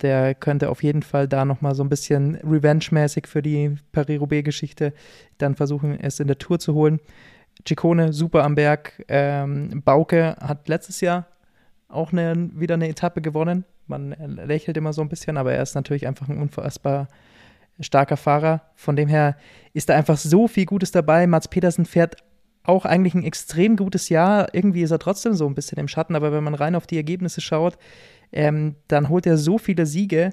Der 0.01 0.35
könnte 0.35 0.69
auf 0.69 0.83
jeden 0.83 1.01
Fall 1.01 1.27
da 1.27 1.43
nochmal 1.43 1.73
so 1.73 1.83
ein 1.83 1.89
bisschen 1.89 2.37
Revenge-mäßig 2.37 3.27
für 3.27 3.41
die 3.41 3.75
Paris-Roubaix-Geschichte 3.91 4.93
dann 5.37 5.55
versuchen, 5.55 5.99
es 5.99 6.19
in 6.19 6.27
der 6.27 6.37
Tour 6.37 6.59
zu 6.59 6.73
holen. 6.73 6.99
Ciccone 7.67 8.13
super 8.13 8.43
am 8.43 8.55
Berg. 8.55 9.03
Ähm, 9.07 9.81
Bauke 9.83 10.35
hat 10.39 10.67
letztes 10.67 11.01
Jahr 11.01 11.25
auch 11.87 12.11
eine, 12.11 12.49
wieder 12.53 12.75
eine 12.75 12.89
Etappe 12.89 13.21
gewonnen. 13.21 13.65
Man 13.87 14.11
lächelt 14.45 14.77
immer 14.77 14.93
so 14.93 15.01
ein 15.01 15.09
bisschen, 15.09 15.37
aber 15.37 15.53
er 15.53 15.63
ist 15.63 15.75
natürlich 15.75 16.05
einfach 16.05 16.27
ein 16.27 16.37
unfassbar 16.37 17.07
starker 17.79 18.17
Fahrer. 18.17 18.61
Von 18.75 18.95
dem 18.95 19.07
her 19.07 19.37
ist 19.73 19.89
da 19.89 19.95
einfach 19.95 20.17
so 20.17 20.47
viel 20.47 20.65
Gutes 20.65 20.91
dabei. 20.91 21.27
Mats 21.27 21.47
Petersen 21.47 21.85
fährt 21.85 22.17
auch 22.63 22.85
eigentlich 22.85 23.13
ein 23.13 23.23
extrem 23.23 23.75
gutes 23.75 24.09
Jahr. 24.09 24.53
Irgendwie 24.53 24.81
ist 24.81 24.91
er 24.91 24.99
trotzdem 24.99 25.33
so 25.33 25.47
ein 25.47 25.55
bisschen 25.55 25.79
im 25.79 25.87
Schatten, 25.87 26.15
aber 26.15 26.31
wenn 26.31 26.43
man 26.43 26.55
rein 26.55 26.75
auf 26.75 26.87
die 26.87 26.97
Ergebnisse 26.97 27.41
schaut, 27.41 27.77
ähm, 28.31 28.75
dann 28.87 29.09
holt 29.09 29.25
er 29.25 29.37
so 29.37 29.57
viele 29.57 29.85
Siege 29.85 30.31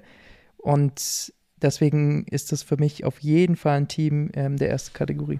und 0.56 1.32
deswegen 1.62 2.26
ist 2.26 2.50
das 2.52 2.62
für 2.62 2.76
mich 2.76 3.04
auf 3.04 3.20
jeden 3.20 3.56
Fall 3.56 3.76
ein 3.76 3.88
Team 3.88 4.30
ähm, 4.34 4.56
der 4.56 4.70
ersten 4.70 4.92
Kategorie. 4.92 5.38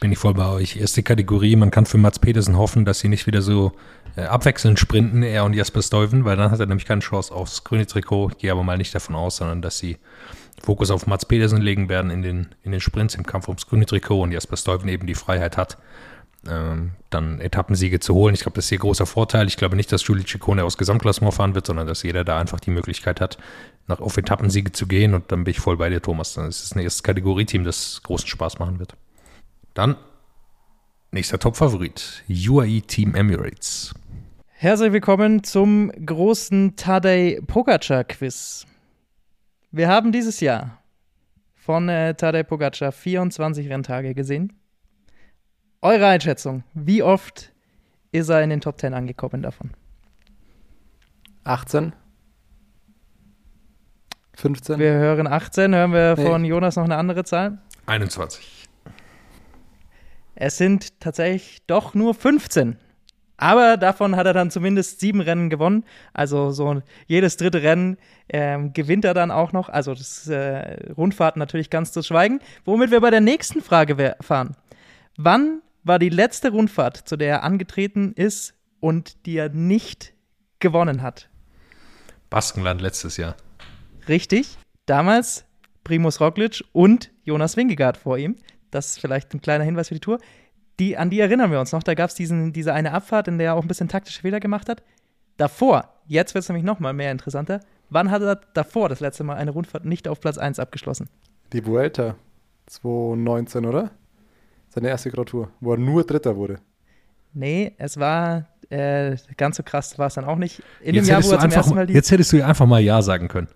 Bin 0.00 0.12
ich 0.12 0.18
voll 0.18 0.34
bei 0.34 0.48
euch. 0.48 0.76
Erste 0.76 1.02
Kategorie. 1.02 1.56
Man 1.56 1.70
kann 1.70 1.84
für 1.84 1.98
Mats 1.98 2.18
Petersen 2.18 2.56
hoffen, 2.56 2.86
dass 2.86 3.00
sie 3.00 3.08
nicht 3.08 3.26
wieder 3.26 3.42
so 3.42 3.72
äh, 4.16 4.22
abwechselnd 4.22 4.78
sprinten, 4.78 5.22
er 5.22 5.44
und 5.44 5.52
Jasper 5.52 5.82
Stuyven, 5.82 6.24
weil 6.24 6.36
dann 6.36 6.50
hat 6.50 6.58
er 6.58 6.66
nämlich 6.66 6.86
keine 6.86 7.02
Chance 7.02 7.34
aufs 7.34 7.64
grüne 7.64 7.86
Trikot. 7.86 8.30
Ich 8.30 8.38
gehe 8.38 8.50
aber 8.50 8.62
mal 8.62 8.78
nicht 8.78 8.94
davon 8.94 9.14
aus, 9.14 9.36
sondern 9.36 9.60
dass 9.60 9.78
sie 9.78 9.98
Fokus 10.62 10.90
auf 10.90 11.06
Mats 11.06 11.24
Pedersen 11.24 11.60
legen 11.60 11.88
werden 11.88 12.10
in 12.10 12.22
den, 12.22 12.48
in 12.62 12.72
den 12.72 12.80
Sprints 12.80 13.14
im 13.14 13.24
Kampf 13.24 13.48
ums 13.48 13.66
grüne 13.66 13.86
Trikot 13.86 14.22
und 14.22 14.32
Jasper 14.32 14.56
Stuyven 14.56 14.88
eben 14.88 15.06
die 15.06 15.14
Freiheit 15.14 15.56
hat, 15.56 15.78
ähm, 16.48 16.92
dann 17.10 17.40
Etappensiege 17.40 18.00
zu 18.00 18.14
holen. 18.14 18.34
Ich 18.34 18.42
glaube, 18.42 18.56
das 18.56 18.66
ist 18.66 18.72
ihr 18.72 18.78
großer 18.78 19.06
Vorteil. 19.06 19.46
Ich 19.46 19.56
glaube 19.56 19.76
nicht, 19.76 19.90
dass 19.92 20.06
Julie 20.06 20.24
Ciccone 20.26 20.64
aus 20.64 20.78
Gesamtklassement 20.78 21.34
fahren 21.34 21.54
wird, 21.54 21.66
sondern 21.66 21.86
dass 21.86 22.02
jeder 22.02 22.24
da 22.24 22.38
einfach 22.38 22.60
die 22.60 22.70
Möglichkeit 22.70 23.20
hat, 23.20 23.38
nach, 23.86 24.00
auf 24.00 24.16
Etappensiege 24.16 24.72
zu 24.72 24.86
gehen 24.86 25.14
und 25.14 25.32
dann 25.32 25.44
bin 25.44 25.52
ich 25.52 25.60
voll 25.60 25.76
bei 25.76 25.88
dir, 25.88 26.00
Thomas. 26.00 26.34
Dann 26.34 26.48
ist 26.48 26.62
es 26.62 26.74
ein 26.74 26.80
erstes 26.80 27.02
Kategorieteam, 27.02 27.64
das 27.64 28.02
großen 28.02 28.28
Spaß 28.28 28.58
machen 28.58 28.78
wird. 28.78 28.94
Dann 29.74 29.96
nächster 31.10 31.38
Top-Favorit, 31.38 32.22
UAE 32.28 32.82
Team 32.82 33.14
Emirates. 33.14 33.94
Herzlich 34.52 34.92
willkommen 34.92 35.42
zum 35.42 35.90
großen 36.04 36.76
Tadej 36.76 37.40
Pogacar 37.46 38.04
Quiz. 38.04 38.66
Wir 39.72 39.86
haben 39.86 40.10
dieses 40.10 40.40
Jahr 40.40 40.82
von 41.54 41.88
äh, 41.88 42.14
Tadej 42.14 42.42
Pogacar 42.42 42.90
24 42.90 43.70
Renntage 43.70 44.14
gesehen. 44.14 44.52
Eure 45.80 46.08
Einschätzung, 46.08 46.64
wie 46.74 47.02
oft 47.04 47.52
ist 48.10 48.28
er 48.28 48.42
in 48.42 48.50
den 48.50 48.60
Top 48.60 48.80
10 48.80 48.94
angekommen 48.94 49.42
davon? 49.42 49.70
18. 51.44 51.92
15. 54.34 54.78
Wir 54.80 54.92
hören 54.92 55.28
18. 55.28 55.74
Hören 55.74 55.92
wir 55.92 56.16
nee. 56.16 56.26
von 56.26 56.44
Jonas 56.44 56.74
noch 56.74 56.84
eine 56.84 56.96
andere 56.96 57.22
Zahl? 57.22 57.58
21. 57.86 58.68
Es 60.34 60.58
sind 60.58 60.98
tatsächlich 60.98 61.62
doch 61.66 61.94
nur 61.94 62.14
15. 62.14 62.76
Aber 63.40 63.78
davon 63.78 64.16
hat 64.16 64.26
er 64.26 64.34
dann 64.34 64.50
zumindest 64.50 65.00
sieben 65.00 65.22
Rennen 65.22 65.48
gewonnen. 65.48 65.84
Also 66.12 66.50
so 66.50 66.82
jedes 67.06 67.38
dritte 67.38 67.62
Rennen 67.62 67.96
ähm, 68.28 68.74
gewinnt 68.74 69.06
er 69.06 69.14
dann 69.14 69.30
auch 69.30 69.54
noch. 69.54 69.70
Also 69.70 69.94
das 69.94 70.28
äh, 70.28 70.92
Rundfahrt 70.92 71.38
natürlich 71.38 71.70
ganz 71.70 71.90
zu 71.90 72.02
schweigen. 72.02 72.40
Womit 72.66 72.90
wir 72.90 73.00
bei 73.00 73.08
der 73.08 73.22
nächsten 73.22 73.62
Frage 73.62 74.14
fahren. 74.20 74.56
Wann 75.16 75.62
war 75.84 75.98
die 75.98 76.10
letzte 76.10 76.50
Rundfahrt, 76.50 76.98
zu 77.08 77.16
der 77.16 77.28
er 77.30 77.42
angetreten 77.42 78.12
ist 78.12 78.52
und 78.78 79.24
die 79.24 79.38
er 79.38 79.48
nicht 79.48 80.12
gewonnen 80.58 81.00
hat? 81.00 81.30
Baskenland 82.28 82.82
letztes 82.82 83.16
Jahr. 83.16 83.36
Richtig. 84.06 84.58
Damals 84.84 85.46
Primus 85.82 86.20
Roglic 86.20 86.62
und 86.72 87.10
Jonas 87.24 87.56
Wingegaard 87.56 87.96
vor 87.96 88.18
ihm. 88.18 88.36
Das 88.70 88.88
ist 88.88 89.00
vielleicht 89.00 89.32
ein 89.32 89.40
kleiner 89.40 89.64
Hinweis 89.64 89.88
für 89.88 89.94
die 89.94 90.00
Tour. 90.00 90.18
Die, 90.80 90.96
an 90.96 91.10
die 91.10 91.20
erinnern 91.20 91.50
wir 91.50 91.60
uns 91.60 91.72
noch. 91.72 91.82
Da 91.82 91.94
gab 91.94 92.08
es 92.10 92.14
diese 92.16 92.72
eine 92.72 92.92
Abfahrt, 92.92 93.28
in 93.28 93.38
der 93.38 93.48
er 93.48 93.54
auch 93.54 93.62
ein 93.62 93.68
bisschen 93.68 93.88
taktische 93.88 94.22
Fehler 94.22 94.40
gemacht 94.40 94.68
hat. 94.68 94.82
Davor, 95.36 95.88
jetzt 96.06 96.34
wird 96.34 96.42
es 96.42 96.48
nämlich 96.48 96.64
noch 96.64 96.80
mal 96.80 96.92
mehr 96.92 97.12
interessanter. 97.12 97.60
Wann 97.90 98.10
hat 98.10 98.22
er 98.22 98.40
davor 98.54 98.88
das 98.88 99.00
letzte 99.00 99.22
Mal 99.22 99.36
eine 99.36 99.50
Rundfahrt 99.50 99.84
nicht 99.84 100.08
auf 100.08 100.20
Platz 100.20 100.38
1 100.38 100.58
abgeschlossen? 100.58 101.08
Die 101.52 101.66
Vuelta 101.66 102.14
2019, 102.66 103.66
oder? 103.66 103.90
Seine 104.70 104.88
erste 104.88 105.10
Grand 105.10 105.28
Tour, 105.28 105.50
wo 105.60 105.72
er 105.72 105.78
nur 105.78 106.04
Dritter 106.04 106.36
wurde. 106.36 106.60
Nee, 107.32 107.74
es 107.78 107.98
war 107.98 108.46
äh, 108.70 109.16
ganz 109.36 109.56
so 109.56 109.62
krass 109.62 109.98
war 109.98 110.06
es 110.06 110.14
dann 110.14 110.24
auch 110.24 110.36
nicht. 110.36 110.62
In 110.80 110.94
jetzt 110.94 111.08
dem 111.08 111.12
Jahr, 111.12 111.24
wo 111.24 111.32
er 111.32 111.40
zum 111.40 111.50
ersten 111.50 111.74
Mal 111.74 111.86
die 111.86 111.94
Jetzt 111.94 112.10
hättest 112.10 112.32
du 112.32 112.38
ja 112.38 112.46
einfach 112.46 112.66
mal 112.66 112.80
Ja 112.80 113.02
sagen 113.02 113.28
können. 113.28 113.48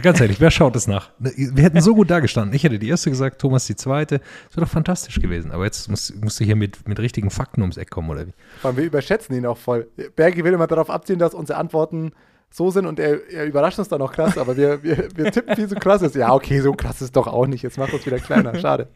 Ganz 0.00 0.20
ehrlich, 0.20 0.40
wer 0.40 0.50
schaut 0.50 0.76
es 0.76 0.86
nach? 0.86 1.10
Wir 1.18 1.64
hätten 1.64 1.80
so 1.80 1.94
gut 1.94 2.10
dagestanden. 2.10 2.54
Ich 2.54 2.64
hätte 2.64 2.78
die 2.78 2.88
erste 2.88 3.10
gesagt, 3.10 3.40
Thomas 3.40 3.66
die 3.66 3.76
zweite. 3.76 4.18
Das 4.18 4.56
wäre 4.56 4.66
doch 4.66 4.72
fantastisch 4.72 5.20
gewesen. 5.20 5.50
Aber 5.50 5.64
jetzt 5.64 5.90
musst, 5.90 6.22
musst, 6.22 6.40
du 6.40 6.44
hier 6.44 6.56
mit, 6.56 6.88
mit 6.88 6.98
richtigen 6.98 7.30
Fakten 7.30 7.60
ums 7.60 7.76
Eck 7.76 7.90
kommen, 7.90 8.08
oder 8.08 8.26
wie? 8.26 8.32
Weil 8.62 8.76
wir 8.76 8.84
überschätzen 8.84 9.36
ihn 9.36 9.44
auch 9.44 9.58
voll. 9.58 9.88
Bergi 10.16 10.44
will 10.44 10.52
immer 10.54 10.66
darauf 10.66 10.88
abziehen, 10.88 11.18
dass 11.18 11.34
unsere 11.34 11.58
Antworten 11.58 12.12
so 12.50 12.70
sind 12.70 12.86
und 12.86 12.98
er, 12.98 13.28
er 13.30 13.46
überrascht 13.46 13.78
uns 13.78 13.88
dann 13.88 14.02
auch 14.02 14.12
krass, 14.12 14.36
aber 14.36 14.56
wir, 14.56 14.82
wir, 14.82 15.08
wir 15.14 15.32
tippen, 15.32 15.56
wie 15.56 15.64
so 15.64 15.74
krass 15.76 16.02
ist. 16.02 16.14
Ja, 16.14 16.32
okay, 16.32 16.60
so 16.60 16.72
krass 16.72 16.96
ist 16.96 17.02
es 17.02 17.12
doch 17.12 17.26
auch 17.26 17.46
nicht. 17.46 17.62
Jetzt 17.62 17.78
macht 17.78 17.92
uns 17.92 18.04
wieder 18.06 18.18
kleiner. 18.18 18.54
Schade. 18.58 18.88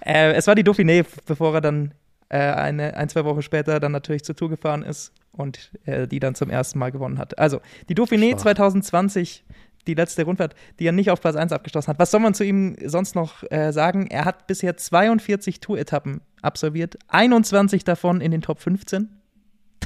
Äh, 0.00 0.32
es 0.34 0.46
war 0.46 0.54
die 0.54 0.62
Dauphiné, 0.62 1.04
bevor 1.26 1.54
er 1.54 1.60
dann 1.60 1.92
äh, 2.28 2.38
eine, 2.38 2.96
ein, 2.96 3.08
zwei 3.08 3.24
Wochen 3.24 3.42
später 3.42 3.80
dann 3.80 3.92
natürlich 3.92 4.24
zur 4.24 4.36
Tour 4.36 4.48
gefahren 4.48 4.82
ist 4.82 5.12
und 5.32 5.70
äh, 5.84 6.06
die 6.06 6.20
dann 6.20 6.34
zum 6.34 6.50
ersten 6.50 6.78
Mal 6.78 6.92
gewonnen 6.92 7.18
hat. 7.18 7.38
Also, 7.38 7.60
die 7.88 7.94
Dauphiné 7.94 8.30
Schwach. 8.30 8.42
2020 8.42 9.44
die 9.86 9.94
letzte 9.94 10.24
Rundfahrt, 10.24 10.54
die 10.78 10.86
er 10.86 10.92
nicht 10.92 11.10
auf 11.10 11.20
Platz 11.20 11.36
1 11.36 11.52
abgeschlossen 11.52 11.88
hat. 11.88 11.98
Was 11.98 12.10
soll 12.10 12.20
man 12.20 12.34
zu 12.34 12.44
ihm 12.44 12.76
sonst 12.84 13.14
noch 13.14 13.42
äh, 13.50 13.72
sagen? 13.72 14.06
Er 14.08 14.24
hat 14.24 14.46
bisher 14.46 14.76
42 14.76 15.60
Tour-Etappen 15.60 16.20
absolviert, 16.42 16.98
21 17.08 17.84
davon 17.84 18.20
in 18.20 18.30
den 18.30 18.42
Top 18.42 18.60
15. 18.60 19.08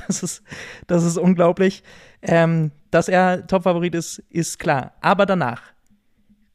Das 0.09 0.23
ist, 0.23 0.43
das 0.89 1.05
ist 1.05 1.17
unglaublich. 1.19 1.85
Ähm, 2.23 2.73
dass 2.91 3.09
er 3.09 3.47
Topfavorit 3.47 3.95
ist, 3.95 4.19
ist 4.31 4.59
klar. 4.59 4.95
Aber 5.01 5.27
danach 5.27 5.63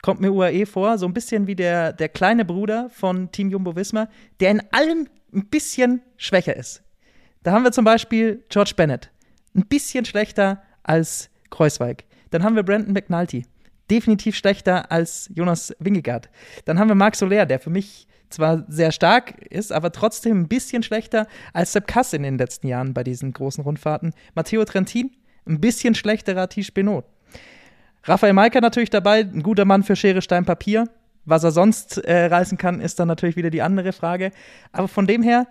kommt 0.01 0.21
mir 0.21 0.33
UAE 0.33 0.65
vor, 0.65 0.97
so 0.97 1.05
ein 1.05 1.13
bisschen 1.13 1.47
wie 1.47 1.55
der, 1.55 1.93
der 1.93 2.09
kleine 2.09 2.45
Bruder 2.45 2.89
von 2.89 3.31
Team 3.31 3.49
Jumbo 3.49 3.75
Visma, 3.75 4.09
der 4.39 4.51
in 4.51 4.63
allem 4.71 5.07
ein 5.33 5.47
bisschen 5.47 6.01
schwächer 6.17 6.55
ist. 6.55 6.83
Da 7.43 7.51
haben 7.51 7.63
wir 7.63 7.71
zum 7.71 7.85
Beispiel 7.85 8.43
George 8.49 8.73
Bennett, 8.75 9.11
ein 9.55 9.65
bisschen 9.67 10.05
schlechter 10.05 10.61
als 10.83 11.29
Kreuzweig. 11.49 12.03
Dann 12.29 12.43
haben 12.43 12.55
wir 12.55 12.63
Brandon 12.63 12.93
McNulty, 12.93 13.45
definitiv 13.89 14.35
schlechter 14.35 14.91
als 14.91 15.29
Jonas 15.33 15.75
Wingegaard. 15.79 16.29
Dann 16.65 16.79
haben 16.79 16.87
wir 16.89 16.95
Marc 16.95 17.15
Soler, 17.15 17.45
der 17.45 17.59
für 17.59 17.69
mich 17.69 18.07
zwar 18.29 18.65
sehr 18.67 18.91
stark 18.91 19.41
ist, 19.49 19.71
aber 19.71 19.91
trotzdem 19.91 20.41
ein 20.41 20.47
bisschen 20.47 20.83
schlechter 20.83 21.27
als 21.53 21.73
Sepp 21.73 21.87
Kass 21.87 22.13
in 22.13 22.23
den 22.23 22.37
letzten 22.37 22.67
Jahren 22.67 22.93
bei 22.93 23.03
diesen 23.03 23.31
großen 23.31 23.63
Rundfahrten. 23.63 24.13
Matteo 24.35 24.63
Trentin, 24.65 25.11
ein 25.47 25.61
bisschen 25.61 25.95
schlechterer 25.95 26.49
Tisch 26.49 26.73
Benot. 26.73 27.05
Raphael 28.03 28.33
Maika 28.33 28.61
natürlich 28.61 28.89
dabei, 28.89 29.19
ein 29.19 29.43
guter 29.43 29.65
Mann 29.65 29.83
für 29.83 29.95
Schere, 29.95 30.21
Stein, 30.21 30.45
Papier. 30.45 30.85
Was 31.25 31.43
er 31.43 31.51
sonst 31.51 31.97
äh, 31.97 32.25
reißen 32.27 32.57
kann, 32.57 32.79
ist 32.79 32.99
dann 32.99 33.09
natürlich 33.09 33.35
wieder 33.35 33.49
die 33.49 33.61
andere 33.61 33.91
Frage. 33.91 34.31
Aber 34.71 34.87
von 34.87 35.07
dem 35.07 35.23
her, 35.23 35.45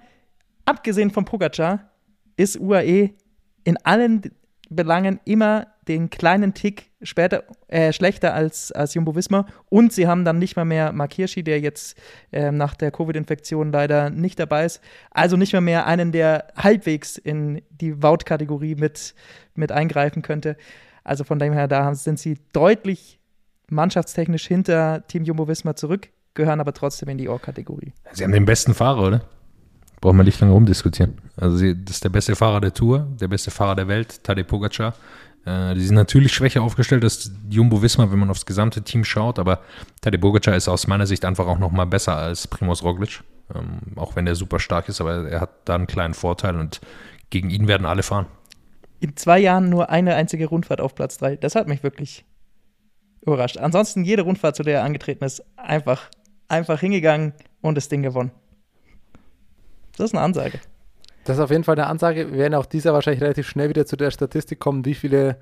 abgesehen 0.64 1.10
von 1.10 1.26
Pogacar, 1.26 1.90
ist 2.36 2.58
UAE 2.58 3.10
in 3.64 3.76
allen 3.84 4.22
Belangen 4.70 5.20
immer 5.24 5.66
den 5.88 6.10
kleinen 6.10 6.54
Tick 6.54 6.90
später, 7.02 7.44
äh, 7.68 7.92
schlechter 7.92 8.34
als, 8.34 8.72
als 8.72 8.94
Jumbo 8.94 9.14
Visma. 9.14 9.46
Und 9.68 9.92
sie 9.92 10.06
haben 10.06 10.24
dann 10.24 10.38
nicht 10.38 10.56
mal 10.56 10.64
mehr 10.64 10.92
Mark 10.92 11.14
Hirschi, 11.14 11.42
der 11.42 11.60
jetzt 11.60 11.96
äh, 12.32 12.50
nach 12.50 12.74
der 12.74 12.90
Covid-Infektion 12.90 13.72
leider 13.72 14.10
nicht 14.10 14.38
dabei 14.38 14.64
ist. 14.64 14.80
Also 15.10 15.36
nicht 15.36 15.52
mal 15.52 15.60
mehr 15.60 15.86
einen, 15.86 16.12
der 16.12 16.48
halbwegs 16.56 17.16
in 17.16 17.62
die 17.70 18.02
Wout-Kategorie 18.02 18.74
mit, 18.74 19.14
mit 19.54 19.72
eingreifen 19.72 20.22
könnte. 20.22 20.56
Also 21.04 21.24
von 21.24 21.38
dem 21.38 21.52
her, 21.52 21.68
da 21.68 21.94
sind 21.94 22.18
sie 22.18 22.38
deutlich 22.52 23.20
mannschaftstechnisch 23.68 24.46
hinter 24.46 25.06
Team 25.06 25.24
Jumbo 25.24 25.48
Visma 25.48 25.76
zurück, 25.76 26.08
gehören 26.34 26.60
aber 26.60 26.72
trotzdem 26.72 27.08
in 27.08 27.18
die 27.18 27.28
Or-Kategorie. 27.28 27.92
Sie 28.12 28.24
haben 28.24 28.32
den 28.32 28.44
besten 28.44 28.74
Fahrer, 28.74 29.06
oder? 29.06 29.20
Brauchen 30.00 30.18
wir 30.18 30.24
nicht 30.24 30.40
lange 30.40 30.52
rumdiskutieren. 30.52 31.18
Also 31.36 31.56
sie, 31.56 31.74
das 31.84 31.96
ist 31.96 32.04
der 32.04 32.10
beste 32.10 32.36
Fahrer 32.36 32.60
der 32.60 32.74
Tour, 32.74 33.06
der 33.20 33.28
beste 33.28 33.50
Fahrer 33.50 33.76
der 33.76 33.88
Welt, 33.88 34.22
Tadej 34.22 34.44
Pogacar. 34.44 34.94
Äh, 35.46 35.74
die 35.74 35.86
sind 35.86 35.94
natürlich 35.94 36.34
schwächer 36.34 36.62
aufgestellt 36.62 37.04
als 37.04 37.30
Jumbo 37.48 37.80
Visma, 37.80 38.10
wenn 38.10 38.18
man 38.18 38.30
aufs 38.30 38.44
gesamte 38.44 38.82
Team 38.82 39.04
schaut, 39.04 39.38
aber 39.38 39.60
Tadej 40.00 40.18
Pogacar 40.20 40.56
ist 40.56 40.68
aus 40.68 40.86
meiner 40.86 41.06
Sicht 41.06 41.24
einfach 41.24 41.46
auch 41.46 41.58
noch 41.58 41.70
mal 41.70 41.86
besser 41.86 42.16
als 42.16 42.48
Primoz 42.48 42.82
Roglic. 42.82 43.22
Ähm, 43.54 43.78
auch 43.94 44.16
wenn 44.16 44.26
er 44.26 44.34
super 44.34 44.58
stark 44.58 44.88
ist, 44.88 45.00
aber 45.00 45.28
er 45.28 45.40
hat 45.40 45.50
da 45.64 45.76
einen 45.76 45.86
kleinen 45.86 46.14
Vorteil 46.14 46.56
und 46.56 46.80
gegen 47.30 47.50
ihn 47.50 47.68
werden 47.68 47.86
alle 47.86 48.02
fahren. 48.02 48.26
In 48.98 49.16
zwei 49.16 49.38
Jahren 49.38 49.68
nur 49.68 49.88
eine 49.90 50.16
einzige 50.16 50.46
Rundfahrt 50.46 50.80
auf 50.80 50.94
Platz 50.94 51.18
drei. 51.18 51.36
Das 51.36 51.54
hat 51.54 51.68
mich 51.68 51.82
wirklich 51.84 52.24
überrascht. 53.20 53.58
Ansonsten 53.58 54.04
jede 54.04 54.22
Rundfahrt, 54.22 54.56
zu 54.56 54.64
der 54.64 54.78
er 54.78 54.84
angetreten 54.84 55.24
ist, 55.24 55.44
einfach, 55.56 56.10
einfach 56.48 56.80
hingegangen 56.80 57.34
und 57.60 57.76
das 57.76 57.88
Ding 57.88 58.02
gewonnen. 58.02 58.32
Das 59.96 60.06
ist 60.10 60.14
eine 60.14 60.24
Ansage. 60.24 60.60
Das 61.26 61.38
ist 61.38 61.42
auf 61.42 61.50
jeden 61.50 61.64
Fall 61.64 61.74
eine 61.74 61.88
Ansage. 61.88 62.30
Wir 62.30 62.38
werden 62.38 62.54
auch 62.54 62.66
dieser 62.66 62.94
wahrscheinlich 62.94 63.20
relativ 63.20 63.48
schnell 63.48 63.68
wieder 63.68 63.84
zu 63.84 63.96
der 63.96 64.12
Statistik 64.12 64.60
kommen, 64.60 64.84
wie 64.84 64.94
viele 64.94 65.36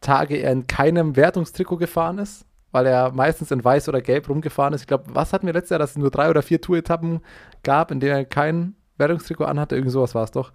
Tage 0.00 0.36
er 0.36 0.50
in 0.50 0.66
keinem 0.66 1.14
Wertungstrikot 1.14 1.76
gefahren 1.76 2.18
ist, 2.18 2.44
weil 2.72 2.84
er 2.86 3.12
meistens 3.12 3.52
in 3.52 3.64
weiß 3.64 3.88
oder 3.88 4.02
gelb 4.02 4.28
rumgefahren 4.28 4.74
ist. 4.74 4.80
Ich 4.80 4.86
glaube, 4.88 5.04
was 5.14 5.32
hatten 5.32 5.46
wir 5.46 5.54
letztes 5.54 5.70
Jahr, 5.70 5.78
dass 5.78 5.92
es 5.92 5.98
nur 5.98 6.10
drei 6.10 6.28
oder 6.30 6.42
vier 6.42 6.60
Tour-Etappen 6.60 7.20
gab, 7.62 7.92
in 7.92 8.00
denen 8.00 8.12
er 8.12 8.24
kein 8.24 8.74
Wertungstrikot 8.98 9.44
anhatte? 9.44 9.76
Irgend 9.76 9.92
sowas 9.92 10.16
war 10.16 10.24
es 10.24 10.32
doch. 10.32 10.52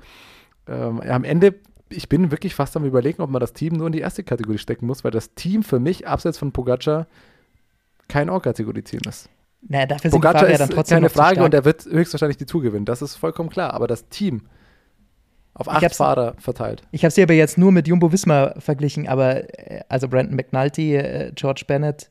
Ähm, 0.68 1.00
am 1.00 1.24
Ende, 1.24 1.56
ich 1.88 2.10
bin 2.10 2.30
wirklich 2.30 2.54
fast 2.54 2.76
am 2.76 2.84
überlegen, 2.84 3.22
ob 3.22 3.30
man 3.30 3.40
das 3.40 3.54
Team 3.54 3.76
nur 3.76 3.88
in 3.88 3.94
die 3.94 4.02
erste 4.02 4.26
Kategorie 4.26 4.58
stecken 4.58 4.88
muss, 4.88 5.06
weil 5.06 5.12
das 5.12 5.34
Team 5.36 5.64
für 5.64 5.80
mich, 5.80 6.06
abseits 6.06 6.38
von 6.38 6.52
Pogacar, 6.52 7.08
kein 8.10 8.30
Or-Kategorie-Team 8.30 9.02
ist. 9.08 9.30
Naja, 9.62 9.86
dafür 9.86 10.12
sind 10.12 10.22
Pogacar 10.22 10.46
die 10.46 10.54
ist 10.54 10.60
dann 10.60 10.70
trotzdem 10.70 10.96
keine 10.98 11.10
Frage 11.10 11.44
und 11.44 11.54
er 11.54 11.66
wird 11.66 11.86
höchstwahrscheinlich 11.86 12.38
die 12.38 12.46
Tour 12.46 12.62
gewinnen. 12.62 12.86
Das 12.86 13.02
ist 13.02 13.16
vollkommen 13.16 13.50
klar. 13.50 13.74
Aber 13.74 13.88
das 13.88 14.08
Team 14.10 14.48
auf 15.54 15.68
acht 15.68 15.96
Fahrer 15.96 16.36
verteilt. 16.40 16.84
Ich 16.92 17.04
habe 17.04 17.12
sie 17.12 17.22
aber 17.22 17.34
jetzt 17.34 17.58
nur 17.58 17.72
mit 17.72 17.88
Jumbo 17.88 18.12
Visma 18.12 18.54
verglichen, 18.60 19.08
aber 19.08 19.44
äh, 19.60 19.82
also 19.90 20.08
Brandon 20.08 20.36
McNulty, 20.36 20.96
äh, 20.96 21.32
George 21.36 21.64
Bennett, 21.68 22.10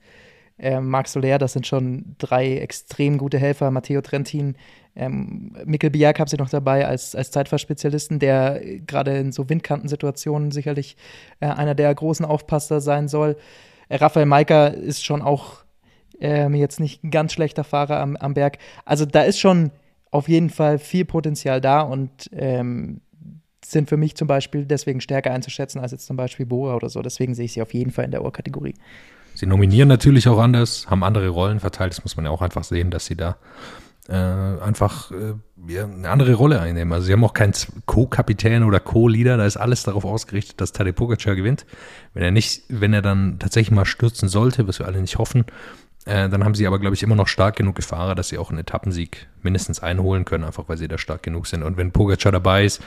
äh, 0.59 0.81
Marc 0.81 1.09
Soler, 1.09 1.39
das 1.39 1.55
sind 1.55 1.67
schon 1.67 2.17
drei 2.19 2.59
extrem 2.59 3.17
gute 3.17 3.39
Helfer. 3.39 3.71
Matteo 3.71 4.03
Trentin, 4.03 4.57
ähm, 4.95 5.57
Mikkel 5.65 5.91
Biak 5.91 6.19
habe 6.19 6.29
sie 6.29 6.37
noch 6.37 6.51
dabei 6.51 6.87
als, 6.87 7.15
als 7.15 7.31
Zeitfahrspezialisten, 7.31 8.19
der 8.19 8.61
gerade 8.87 9.17
in 9.17 9.33
so 9.33 9.49
Windkantensituationen 9.49 10.51
sicherlich 10.51 10.97
äh, 11.41 11.47
einer 11.47 11.75
der 11.75 11.95
großen 11.95 12.27
Aufpasser 12.27 12.81
sein 12.81 13.09
soll. 13.09 13.37
Äh, 13.89 13.97
Raphael 13.97 14.27
Maika 14.27 14.67
ist 14.67 15.05
schon 15.05 15.23
auch 15.23 15.65
ähm, 16.21 16.55
jetzt 16.55 16.81
nicht 16.81 17.05
ein 17.05 17.11
ganz 17.11 17.33
schlechter 17.33 17.65
Fahrer 17.65 18.01
am, 18.01 18.17
am 18.17 18.35
Berg. 18.35 18.59
Also 18.85 19.07
da 19.07 19.23
ist 19.23 19.39
schon 19.39 19.71
auf 20.11 20.29
jeden 20.29 20.51
Fall 20.51 20.79
viel 20.79 21.05
Potenzial 21.05 21.61
da 21.61 21.81
und 21.81 22.31
ähm, 22.33 23.01
sind 23.65 23.89
für 23.89 23.97
mich 23.97 24.17
zum 24.17 24.29
Beispiel 24.29 24.65
deswegen 24.65 25.01
stärker 25.01 25.33
einzuschätzen 25.33 25.81
als 25.81 25.93
jetzt 25.93 26.07
zum 26.07 26.17
Beispiel 26.17 26.47
Bora 26.47 26.77
oder 26.77 26.89
so. 26.89 27.03
Deswegen 27.03 27.35
sehe 27.35 27.45
ich 27.45 27.53
sie 27.53 27.63
auf 27.63 27.75
jeden 27.75 27.91
Fall 27.91 28.07
in 28.07 28.11
der 28.11 28.25
Ohrkategorie. 28.25 28.75
Sie 29.35 29.47
nominieren 29.47 29.89
natürlich 29.89 30.27
auch 30.29 30.39
anders, 30.39 30.89
haben 30.91 31.05
andere 31.05 31.29
Rollen 31.29 31.61
verteilt. 31.61 31.93
Das 31.93 32.03
muss 32.03 32.17
man 32.17 32.25
ja 32.25 32.31
auch 32.31 32.43
einfach 32.43 32.65
sehen, 32.65 32.91
dass 32.91 33.07
sie 33.07 33.17
da 33.17 33.37
äh, 34.09 34.15
einfach 34.15 35.11
äh, 35.11 35.35
ja, 35.69 35.85
eine 35.85 36.09
andere 36.09 36.35
Rolle 36.35 36.61
einnehmen. 36.61 36.93
Also 36.93 37.07
sie 37.07 37.13
haben 37.13 37.23
auch 37.25 37.35
keinen 37.35 37.53
Co-Kapitän 37.87 38.65
oder 38.65 38.81
Co-Leader. 38.81 39.37
Da 39.37 39.45
ist 39.45 39.59
alles 39.59 39.83
darauf 39.83 40.05
ausgerichtet, 40.05 40.61
dass 40.61 40.73
Tadej 40.73 40.93
Pogacar 40.95 41.37
gewinnt. 41.37 41.67
Wenn 42.15 42.23
er 42.23 42.31
nicht, 42.31 42.63
wenn 42.69 42.95
er 42.95 43.03
dann 43.03 43.39
tatsächlich 43.39 43.71
mal 43.71 43.85
stürzen 43.85 44.29
sollte, 44.29 44.67
was 44.67 44.79
wir 44.79 44.87
alle 44.87 45.01
nicht 45.01 45.19
hoffen, 45.19 45.45
äh, 46.05 46.29
dann 46.29 46.45
haben 46.45 46.55
sie 46.55 46.67
aber, 46.67 46.79
glaube 46.79 46.95
ich, 46.95 47.03
immer 47.03 47.17
noch 47.17 47.29
stark 47.29 47.57
genug 47.57 47.83
Fahrer, 47.83 48.15
dass 48.15 48.29
sie 48.29 48.39
auch 48.39 48.51
einen 48.51 48.61
Etappensieg 48.61 49.29
mindestens 49.43 49.81
einholen 49.81 50.25
können, 50.25 50.45
einfach 50.45 50.69
weil 50.69 50.79
sie 50.79 50.89
da 50.89 50.97
stark 50.97 51.23
genug 51.23 51.47
sind. 51.47 51.63
Und 51.63 51.77
wenn 51.77 51.93
Pogacar 51.93 52.33
dabei 52.33 52.65
ist, 52.65 52.83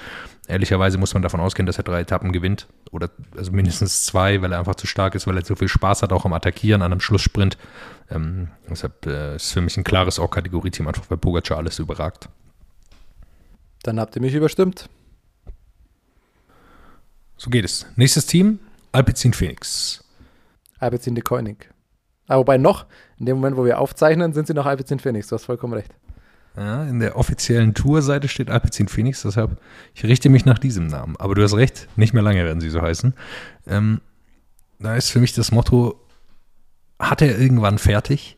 ehrlicherweise 0.48 0.98
muss 0.98 1.14
man 1.14 1.22
davon 1.22 1.40
ausgehen, 1.40 1.66
dass 1.66 1.78
er 1.78 1.84
drei 1.84 2.02
Etappen 2.02 2.32
gewinnt. 2.32 2.68
Oder 2.92 3.10
also 3.38 3.52
mindestens 3.52 4.06
zwei, 4.06 4.42
weil 4.42 4.52
er 4.52 4.60
einfach 4.60 4.76
zu 4.76 4.88
stark 4.88 5.16
ist, 5.16 5.28
weil 5.28 5.38
er 5.38 5.44
zu 5.44 5.56
viel 5.56 5.68
Spaß 5.68 6.02
hat, 6.02 6.14
auch 6.14 6.26
am 6.26 6.34
Attackieren, 6.34 6.82
an 6.82 6.92
einem 6.92 7.02
Schlusssprint. 7.02 7.58
Ähm, 8.10 8.50
deshalb 8.70 9.06
äh, 9.06 9.36
ist 9.36 9.54
für 9.54 9.62
mich 9.62 9.78
ein 9.78 9.84
klares 9.84 10.20
Auch-Kategorie-Team, 10.20 10.88
einfach 10.88 11.10
weil 11.10 11.18
Pogacar 11.18 11.58
alles 11.58 11.80
überragt. 11.80 12.28
Dann 13.84 14.00
habt 14.00 14.16
ihr 14.16 14.22
mich 14.22 14.34
überstimmt. 14.34 14.90
So 17.38 17.50
geht 17.50 17.66
es. 17.66 17.88
Nächstes 17.96 18.26
Team, 18.26 18.60
Alpecin 18.92 19.34
Phoenix. 19.34 20.04
Alpecin 20.80 21.16
de 21.16 21.24
Koenig. 21.24 21.70
Aber 22.32 22.40
wobei 22.40 22.58
noch, 22.58 22.86
in 23.20 23.26
dem 23.26 23.36
Moment, 23.38 23.58
wo 23.58 23.66
wir 23.66 23.78
aufzeichnen, 23.78 24.32
sind 24.32 24.48
sie 24.48 24.53
noch 24.53 24.66
Alpecin 24.66 24.99
Phoenix. 24.99 25.28
Du 25.28 25.36
hast 25.36 25.44
vollkommen 25.44 25.74
recht. 25.74 25.94
Ja, 26.56 26.86
in 26.86 27.02
der 27.02 27.18
offiziellen 27.18 27.74
Tourseite 27.74 28.30
steht 28.30 28.49
Alpecin 28.49 28.88
Phoenix, 28.88 29.22
deshalb 29.24 29.60
ich 29.94 30.06
richte 30.06 30.30
mich 30.30 30.45
nach 30.45 30.58
diesem 30.58 30.88
Namen. 30.88 31.18
Aber 31.18 31.36
du 31.36 31.44
hast 31.44 31.56
recht, 31.56 31.90
nicht 31.98 32.14
mehr 32.14 32.24
lange 32.24 32.45
werden 32.45 32.62
sie 32.62 32.70
so 32.70 32.82
heißen. 32.82 33.14
Ähm, 33.68 33.99
da 34.80 34.95
ist 34.95 35.10
für 35.10 35.20
mich 35.20 35.34
das 35.34 35.52
Motto, 35.52 35.99
hat 36.99 37.22
er 37.22 37.38
irgendwann 37.38 37.78
fertig? 37.78 38.38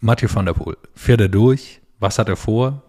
Mathieu 0.00 0.28
van 0.30 0.44
der 0.44 0.52
Poel, 0.52 0.76
fährt 0.94 1.22
er 1.22 1.28
durch? 1.30 1.80
Was 2.00 2.18
hat 2.18 2.28
er 2.28 2.36
vor? 2.36 2.82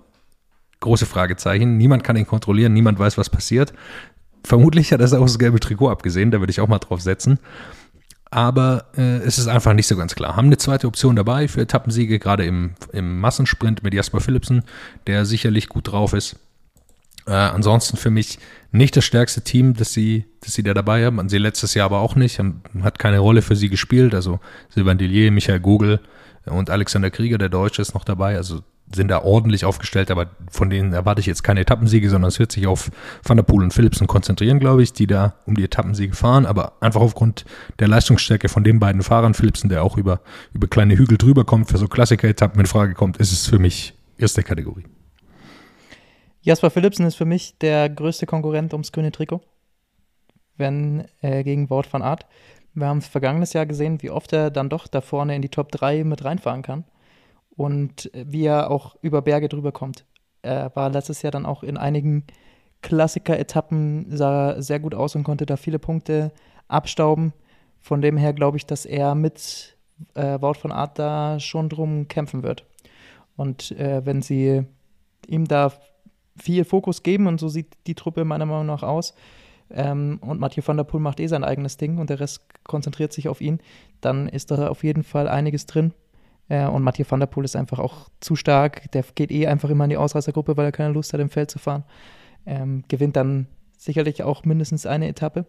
Große 0.81 1.05
Fragezeichen. 1.05 1.77
Niemand 1.77 2.03
kann 2.03 2.17
ihn 2.17 2.27
kontrollieren, 2.27 2.73
niemand 2.73 2.99
weiß, 2.99 3.17
was 3.17 3.29
passiert. 3.29 3.71
Vermutlich 4.43 4.91
hat 4.91 4.99
er 4.99 5.07
auch 5.19 5.25
das 5.25 5.39
gelbe 5.39 5.61
Trikot 5.61 5.89
abgesehen, 5.89 6.31
da 6.31 6.41
würde 6.41 6.51
ich 6.51 6.59
auch 6.59 6.67
mal 6.67 6.79
drauf 6.79 6.99
setzen. 6.99 7.39
Aber 8.31 8.85
äh, 8.97 9.17
es 9.17 9.37
ist 9.37 9.47
einfach 9.47 9.73
nicht 9.73 9.87
so 9.87 9.97
ganz 9.97 10.15
klar. 10.15 10.37
Haben 10.37 10.47
eine 10.47 10.57
zweite 10.57 10.87
Option 10.87 11.17
dabei 11.17 11.49
für 11.49 11.61
Etappensiege, 11.61 12.17
gerade 12.17 12.45
im, 12.45 12.71
im 12.93 13.19
Massensprint 13.19 13.83
mit 13.83 13.93
Jasper 13.93 14.21
Philipsen, 14.21 14.63
der 15.05 15.25
sicherlich 15.25 15.67
gut 15.67 15.91
drauf 15.91 16.13
ist. 16.13 16.37
Äh, 17.27 17.33
ansonsten 17.33 17.97
für 17.97 18.09
mich 18.09 18.39
nicht 18.71 18.95
das 18.95 19.03
stärkste 19.03 19.41
Team, 19.41 19.73
das 19.73 19.91
sie, 19.91 20.25
das 20.39 20.53
sie 20.53 20.63
da 20.63 20.73
dabei 20.73 21.05
haben. 21.05 21.27
Sie 21.27 21.37
letztes 21.37 21.73
Jahr 21.73 21.85
aber 21.85 21.99
auch 21.99 22.15
nicht, 22.15 22.39
haben, 22.39 22.63
hat 22.81 22.99
keine 22.99 23.19
Rolle 23.19 23.41
für 23.41 23.57
sie 23.57 23.69
gespielt. 23.69 24.15
Also 24.15 24.39
Sylvain 24.69 24.97
Dillier, 24.97 25.29
Michael 25.29 25.59
Gogel 25.59 25.99
und 26.45 26.69
Alexander 26.69 27.11
Krieger, 27.11 27.37
der 27.37 27.49
Deutsche, 27.49 27.81
ist 27.81 27.93
noch 27.93 28.05
dabei. 28.05 28.37
Also 28.37 28.63
sind 28.93 29.09
da 29.09 29.23
ordentlich 29.23 29.65
aufgestellt, 29.65 30.11
aber 30.11 30.31
von 30.49 30.69
denen 30.69 30.93
erwarte 30.93 31.21
ich 31.21 31.25
jetzt 31.25 31.43
keine 31.43 31.61
Etappensiege, 31.61 32.09
sondern 32.09 32.29
es 32.29 32.39
wird 32.39 32.51
sich 32.51 32.67
auf 32.67 32.91
Van 33.23 33.37
der 33.37 33.43
Poel 33.43 33.63
und 33.63 33.73
Philipsen 33.73 34.07
konzentrieren, 34.07 34.59
glaube 34.59 34.83
ich, 34.83 34.93
die 34.93 35.07
da 35.07 35.35
um 35.45 35.55
die 35.55 35.63
Etappensiege 35.63 36.15
fahren, 36.15 36.45
aber 36.45 36.73
einfach 36.81 37.01
aufgrund 37.01 37.45
der 37.79 37.87
Leistungsstärke 37.87 38.49
von 38.49 38.63
den 38.63 38.79
beiden 38.79 39.03
Fahrern, 39.03 39.33
Philipsen, 39.33 39.69
der 39.69 39.83
auch 39.83 39.97
über, 39.97 40.21
über 40.53 40.67
kleine 40.67 40.97
Hügel 40.97 41.17
drüber 41.17 41.45
kommt, 41.45 41.69
für 41.69 41.77
so 41.77 41.87
Klassiker-Etappen 41.87 42.59
in 42.59 42.65
Frage 42.65 42.93
kommt, 42.93 43.17
ist 43.17 43.31
es 43.31 43.47
für 43.47 43.59
mich 43.59 43.93
erste 44.17 44.43
Kategorie. 44.43 44.85
Jasper 46.41 46.71
Philipsen 46.71 47.05
ist 47.05 47.15
für 47.15 47.25
mich 47.25 47.57
der 47.59 47.89
größte 47.89 48.25
Konkurrent 48.25 48.73
ums 48.73 48.91
grüne 48.91 49.11
Trikot, 49.11 49.41
wenn 50.57 51.05
äh, 51.21 51.43
gegen 51.43 51.69
Wort 51.69 51.91
van 51.91 52.01
Art. 52.01 52.25
Wir 52.73 52.87
haben 52.87 53.01
vergangenes 53.01 53.53
Jahr 53.53 53.65
gesehen, 53.65 54.01
wie 54.01 54.09
oft 54.09 54.33
er 54.33 54.49
dann 54.49 54.69
doch 54.69 54.87
da 54.87 55.01
vorne 55.01 55.35
in 55.35 55.41
die 55.41 55.49
Top 55.49 55.71
3 55.71 56.03
mit 56.03 56.23
reinfahren 56.23 56.61
kann 56.61 56.85
und 57.55 58.09
wie 58.13 58.45
er 58.45 58.71
auch 58.71 58.95
über 59.01 59.21
Berge 59.21 59.49
drüber 59.49 59.71
kommt. 59.71 60.05
Er 60.41 60.75
war 60.75 60.89
letztes 60.89 61.21
Jahr 61.21 61.31
dann 61.31 61.45
auch 61.45 61.63
in 61.63 61.77
einigen 61.77 62.25
Klassiker-Etappen, 62.81 64.05
sah 64.09 64.61
sehr 64.61 64.79
gut 64.79 64.95
aus 64.95 65.15
und 65.15 65.23
konnte 65.23 65.45
da 65.45 65.55
viele 65.55 65.79
Punkte 65.79 66.31
abstauben. 66.67 67.33
Von 67.79 68.01
dem 68.01 68.17
her 68.17 68.33
glaube 68.33 68.57
ich, 68.57 68.65
dass 68.65 68.85
er 68.85 69.15
mit 69.15 69.77
äh, 70.15 70.41
Wout 70.41 70.55
von 70.55 70.71
Art 70.71 70.97
da 70.97 71.39
schon 71.39 71.69
drum 71.69 72.07
kämpfen 72.07 72.43
wird. 72.43 72.65
Und 73.35 73.71
äh, 73.71 74.05
wenn 74.05 74.21
sie 74.21 74.65
ihm 75.27 75.45
da 75.47 75.71
viel 76.37 76.65
Fokus 76.65 77.03
geben, 77.03 77.27
und 77.27 77.39
so 77.39 77.47
sieht 77.47 77.67
die 77.87 77.95
Truppe 77.95 78.25
meiner 78.25 78.45
Meinung 78.45 78.65
nach 78.65 78.83
aus, 78.83 79.13
ähm, 79.69 80.19
und 80.21 80.39
Mathieu 80.39 80.63
van 80.65 80.77
der 80.77 80.83
Poel 80.83 81.01
macht 81.01 81.19
eh 81.19 81.27
sein 81.27 81.43
eigenes 81.43 81.77
Ding 81.77 81.97
und 81.97 82.09
der 82.09 82.19
Rest 82.19 82.41
konzentriert 82.63 83.13
sich 83.13 83.29
auf 83.29 83.41
ihn, 83.41 83.59
dann 84.01 84.27
ist 84.27 84.51
da 84.51 84.67
auf 84.67 84.83
jeden 84.83 85.03
Fall 85.03 85.27
einiges 85.27 85.65
drin. 85.65 85.93
Äh, 86.51 86.67
und 86.67 86.83
Mathieu 86.83 87.05
van 87.07 87.21
der 87.21 87.27
Poel 87.27 87.45
ist 87.45 87.55
einfach 87.55 87.79
auch 87.79 88.09
zu 88.19 88.35
stark. 88.35 88.91
Der 88.91 89.05
geht 89.15 89.31
eh 89.31 89.47
einfach 89.47 89.69
immer 89.69 89.85
in 89.85 89.89
die 89.89 89.97
Ausreißergruppe, 89.97 90.57
weil 90.57 90.65
er 90.65 90.71
keine 90.73 90.93
Lust 90.93 91.13
hat, 91.13 91.21
im 91.21 91.29
Feld 91.29 91.49
zu 91.49 91.59
fahren. 91.59 91.85
Ähm, 92.45 92.83
gewinnt 92.89 93.15
dann 93.15 93.47
sicherlich 93.77 94.21
auch 94.23 94.43
mindestens 94.43 94.85
eine 94.85 95.07
Etappe. 95.07 95.45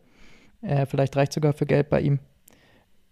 Äh, 0.61 0.87
vielleicht 0.87 1.17
reicht 1.17 1.33
sogar 1.33 1.55
für 1.55 1.67
Gelb 1.67 1.91
bei 1.91 2.01
ihm. 2.03 2.21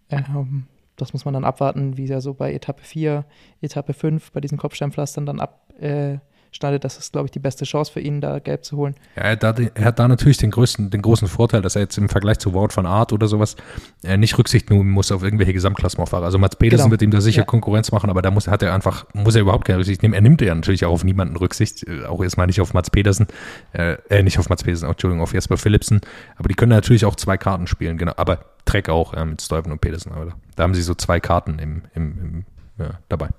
Ähm, 0.09 0.67
das 0.95 1.11
muss 1.11 1.25
man 1.25 1.33
dann 1.33 1.43
abwarten, 1.43 1.97
wie 1.97 2.07
er 2.07 2.21
so 2.21 2.33
bei 2.33 2.53
Etappe 2.53 2.81
4, 2.81 3.25
Etappe 3.59 3.93
5 3.93 4.31
bei 4.31 4.39
diesen 4.39 4.57
Kopfsteinpflastern 4.57 5.25
dann 5.25 5.41
ab, 5.41 5.73
äh, 5.77 6.19
schneidet, 6.51 6.83
das 6.83 6.97
ist, 6.97 7.13
glaube 7.13 7.27
ich, 7.27 7.31
die 7.31 7.39
beste 7.39 7.65
Chance 7.65 7.91
für 7.91 8.01
ihn, 8.01 8.19
da 8.19 8.39
gelb 8.39 8.65
zu 8.65 8.77
holen. 8.77 8.95
Ja, 9.15 9.23
er, 9.23 9.31
hat 9.31 9.43
da, 9.43 9.55
er 9.73 9.85
hat 9.85 9.99
da 9.99 10.07
natürlich 10.07 10.37
den, 10.37 10.51
größten, 10.51 10.89
den 10.89 11.01
großen 11.01 11.27
Vorteil, 11.27 11.61
dass 11.61 11.75
er 11.75 11.83
jetzt 11.83 11.97
im 11.97 12.09
Vergleich 12.09 12.39
zu 12.39 12.53
Wort 12.53 12.73
von 12.73 12.85
Art 12.85 13.13
oder 13.13 13.27
sowas 13.27 13.55
äh, 14.03 14.17
nicht 14.17 14.37
Rücksicht 14.37 14.69
nehmen 14.69 14.89
muss 14.89 15.11
auf 15.11 15.23
irgendwelche 15.23 15.53
Gesamtklassementfahrer. 15.53 16.25
Also 16.25 16.37
Mats 16.37 16.57
Pedersen 16.57 16.83
genau. 16.83 16.91
wird 16.91 17.01
ihm 17.01 17.11
da 17.11 17.21
sicher 17.21 17.41
ja. 17.41 17.45
Konkurrenz 17.45 17.91
machen, 17.91 18.09
aber 18.09 18.21
da 18.21 18.31
muss, 18.31 18.47
hat 18.47 18.63
er 18.63 18.73
einfach, 18.73 19.05
muss 19.13 19.35
er 19.35 19.41
überhaupt 19.41 19.65
keine 19.65 19.79
Rücksicht 19.79 20.03
nehmen. 20.03 20.13
Er 20.13 20.21
nimmt 20.21 20.41
ja 20.41 20.53
natürlich 20.53 20.85
auch 20.85 20.91
auf 20.91 21.03
niemanden 21.03 21.37
Rücksicht, 21.37 21.87
äh, 21.87 22.05
auch 22.05 22.21
erstmal 22.21 22.47
nicht 22.47 22.59
auf 22.59 22.73
Mats 22.73 22.89
Pedersen, 22.89 23.27
äh, 23.71 23.97
äh 24.09 24.21
nicht 24.21 24.37
auf 24.37 24.49
Mats 24.49 24.63
Pedersen, 24.63 24.89
Entschuldigung, 24.89 25.23
auf 25.23 25.33
Jesper 25.33 25.57
Philipsen, 25.57 26.01
aber 26.35 26.49
die 26.49 26.55
können 26.55 26.71
natürlich 26.71 27.05
auch 27.05 27.15
zwei 27.15 27.37
Karten 27.37 27.67
spielen, 27.67 27.97
genau, 27.97 28.13
aber 28.17 28.45
Trek 28.65 28.89
auch 28.89 29.13
äh, 29.13 29.23
mit 29.23 29.41
Stuyven 29.41 29.71
und 29.71 29.79
Pedersen, 29.79 30.11
aber 30.11 30.25
da, 30.25 30.31
da, 30.55 30.63
haben 30.63 30.75
sie 30.75 30.81
so 30.81 30.95
zwei 30.95 31.19
Karten 31.19 31.59
im, 31.59 31.83
im, 31.95 32.17
im 32.19 32.45
ja, 32.77 32.99
dabei. 33.09 33.29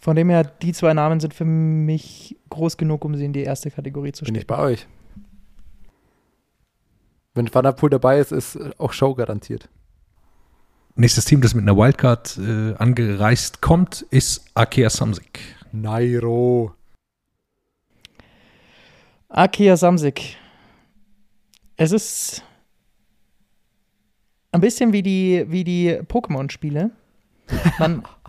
Von 0.00 0.16
dem 0.16 0.30
her, 0.30 0.44
die 0.44 0.72
zwei 0.72 0.94
Namen 0.94 1.20
sind 1.20 1.34
für 1.34 1.44
mich 1.44 2.36
groß 2.48 2.78
genug, 2.78 3.04
um 3.04 3.14
sie 3.16 3.26
in 3.26 3.34
die 3.34 3.42
erste 3.42 3.70
Kategorie 3.70 4.12
zu 4.12 4.24
stellen. 4.24 4.32
Bin 4.32 4.40
ich 4.40 4.46
bei 4.46 4.58
euch. 4.58 4.86
Wenn 7.34 7.52
Van 7.52 7.64
der 7.64 7.72
Poel 7.72 7.90
dabei 7.90 8.18
ist, 8.18 8.32
ist 8.32 8.58
auch 8.78 8.92
Show 8.92 9.14
garantiert. 9.14 9.68
Nächstes 10.96 11.26
Team, 11.26 11.42
das 11.42 11.54
mit 11.54 11.62
einer 11.62 11.76
Wildcard 11.76 12.38
äh, 12.38 12.74
angereist 12.74 13.60
kommt, 13.60 14.02
ist 14.10 14.44
Akea 14.54 14.88
Samsik. 14.88 15.40
Nairo. 15.70 16.74
Akea 19.28 19.76
Samsik. 19.76 20.36
Es 21.76 21.92
ist 21.92 22.42
ein 24.50 24.60
bisschen 24.60 24.92
wie 24.92 25.02
die, 25.02 25.44
wie 25.48 25.62
die 25.62 25.92
Pokémon-Spiele. 25.92 26.90
Man, 27.78 28.02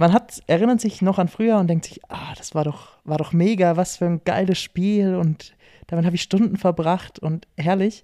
man 0.00 0.14
hat, 0.14 0.42
erinnert 0.46 0.80
sich 0.80 1.02
noch 1.02 1.18
an 1.18 1.28
früher 1.28 1.58
und 1.58 1.68
denkt 1.68 1.84
sich, 1.84 2.00
ah, 2.08 2.32
das 2.38 2.54
war 2.54 2.64
doch, 2.64 2.96
war 3.04 3.18
doch 3.18 3.34
mega, 3.34 3.76
was 3.76 3.98
für 3.98 4.06
ein 4.06 4.22
geiles 4.24 4.58
Spiel 4.58 5.14
und 5.14 5.54
damit 5.88 6.06
habe 6.06 6.16
ich 6.16 6.22
Stunden 6.22 6.56
verbracht 6.56 7.18
und 7.18 7.46
herrlich. 7.58 8.02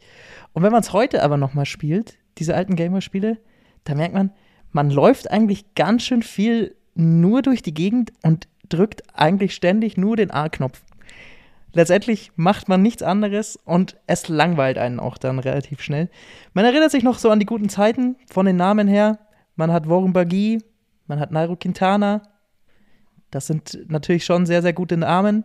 Und 0.52 0.62
wenn 0.62 0.72
man 0.72 0.82
es 0.82 0.92
heute 0.92 1.22
aber 1.22 1.38
nochmal 1.38 1.64
spielt, 1.64 2.18
diese 2.36 2.54
alten 2.54 2.76
Gamer-Spiele, 2.76 3.38
da 3.84 3.94
merkt 3.94 4.12
man, 4.12 4.30
man 4.72 4.90
läuft 4.90 5.30
eigentlich 5.30 5.74
ganz 5.74 6.02
schön 6.02 6.22
viel 6.22 6.76
nur 6.94 7.40
durch 7.40 7.62
die 7.62 7.72
Gegend 7.72 8.12
und 8.22 8.46
drückt 8.68 9.02
eigentlich 9.14 9.54
ständig 9.54 9.96
nur 9.96 10.16
den 10.16 10.30
A-Knopf. 10.30 10.82
Letztendlich 11.72 12.30
macht 12.36 12.68
man 12.68 12.82
nichts 12.82 13.02
anderes 13.02 13.58
und 13.64 13.96
es 14.06 14.28
langweilt 14.28 14.76
einen 14.76 15.00
auch 15.00 15.16
dann 15.16 15.38
relativ 15.38 15.80
schnell. 15.80 16.10
Man 16.52 16.66
erinnert 16.66 16.90
sich 16.90 17.04
noch 17.04 17.16
so 17.16 17.30
an 17.30 17.40
die 17.40 17.46
guten 17.46 17.70
Zeiten 17.70 18.16
von 18.30 18.44
den 18.44 18.56
Namen 18.56 18.86
her. 18.86 19.18
Man 19.54 19.72
hat 19.72 19.88
Warren 19.88 20.12
Bagui, 20.12 20.58
man 21.06 21.20
hat 21.20 21.30
Nairo 21.30 21.56
Quintana. 21.56 22.22
Das 23.30 23.46
sind 23.46 23.78
natürlich 23.88 24.24
schon 24.24 24.46
sehr, 24.46 24.62
sehr 24.62 24.72
gute 24.72 24.96
Namen. 24.96 25.44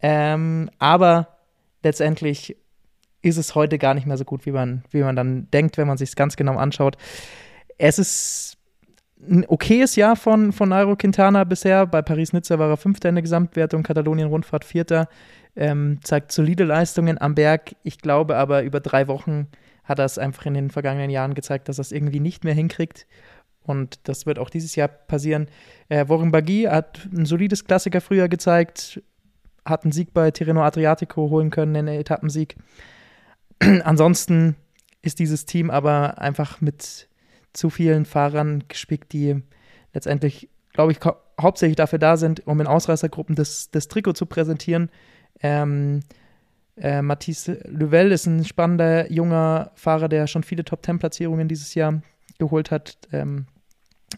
Ähm, 0.00 0.70
aber 0.78 1.38
letztendlich 1.82 2.56
ist 3.22 3.36
es 3.36 3.54
heute 3.54 3.78
gar 3.78 3.94
nicht 3.94 4.06
mehr 4.06 4.16
so 4.16 4.24
gut, 4.24 4.46
wie 4.46 4.52
man, 4.52 4.84
wie 4.90 5.02
man 5.02 5.16
dann 5.16 5.50
denkt, 5.50 5.76
wenn 5.76 5.88
man 5.88 5.98
sich 5.98 6.10
es 6.10 6.16
ganz 6.16 6.36
genau 6.36 6.56
anschaut. 6.56 6.96
Es 7.78 7.98
ist 7.98 8.56
ein 9.20 9.44
okayes 9.48 9.96
Jahr 9.96 10.16
von, 10.16 10.52
von 10.52 10.68
Nairo 10.68 10.94
Quintana 10.96 11.44
bisher. 11.44 11.86
Bei 11.86 12.02
Paris-Nizza 12.02 12.58
war 12.58 12.68
er 12.68 12.76
Fünfter 12.76 13.08
in 13.08 13.16
der 13.16 13.22
Gesamtwertung, 13.22 13.82
Katalonien-Rundfahrt 13.82 14.64
Vierter. 14.64 15.08
Ähm, 15.56 15.98
zeigt 16.02 16.30
solide 16.30 16.64
Leistungen 16.64 17.20
am 17.20 17.34
Berg. 17.34 17.74
Ich 17.82 17.98
glaube 17.98 18.36
aber, 18.36 18.62
über 18.62 18.78
drei 18.80 19.08
Wochen 19.08 19.48
hat 19.82 19.98
er 19.98 20.04
es 20.04 20.18
einfach 20.18 20.46
in 20.46 20.54
den 20.54 20.70
vergangenen 20.70 21.10
Jahren 21.10 21.34
gezeigt, 21.34 21.68
dass 21.68 21.78
er 21.78 21.82
es 21.82 21.92
irgendwie 21.92 22.20
nicht 22.20 22.44
mehr 22.44 22.54
hinkriegt. 22.54 23.06
Und 23.68 24.08
das 24.08 24.26
wird 24.26 24.38
auch 24.38 24.50
dieses 24.50 24.74
Jahr 24.76 24.88
passieren. 24.88 25.48
Äh, 25.88 26.08
Warren 26.08 26.30
Bagui 26.30 26.64
hat 26.64 27.08
ein 27.12 27.26
solides 27.26 27.64
Klassiker 27.64 28.00
früher 28.00 28.28
gezeigt, 28.28 29.02
hat 29.64 29.84
einen 29.84 29.92
Sieg 29.92 30.12
bei 30.12 30.30
Tirreno 30.30 30.62
Adriatico 30.62 31.30
holen 31.30 31.50
können, 31.50 31.76
einen 31.76 32.00
Etappensieg. 32.00 32.56
Ansonsten 33.60 34.56
ist 35.02 35.18
dieses 35.18 35.46
Team 35.46 35.70
aber 35.70 36.18
einfach 36.18 36.60
mit 36.60 37.08
zu 37.52 37.70
vielen 37.70 38.04
Fahrern 38.04 38.64
gespickt, 38.68 39.12
die 39.12 39.42
letztendlich, 39.92 40.48
glaube 40.72 40.92
ich, 40.92 40.98
hauptsächlich 41.40 41.76
dafür 41.76 41.98
da 41.98 42.16
sind, 42.16 42.46
um 42.46 42.60
in 42.60 42.66
Ausreißergruppen 42.66 43.34
das, 43.34 43.70
das 43.70 43.88
Trikot 43.88 44.12
zu 44.14 44.26
präsentieren. 44.26 44.90
Ähm, 45.42 46.00
äh, 46.76 47.02
Matisse 47.02 47.60
Levelle 47.64 48.14
ist 48.14 48.26
ein 48.26 48.44
spannender 48.44 49.10
junger 49.10 49.72
Fahrer, 49.74 50.08
der 50.08 50.26
schon 50.26 50.42
viele 50.42 50.64
Top-10-Platzierungen 50.64 51.48
dieses 51.48 51.74
Jahr 51.74 52.02
geholt 52.38 52.70
hat. 52.70 52.98
Ähm, 53.12 53.46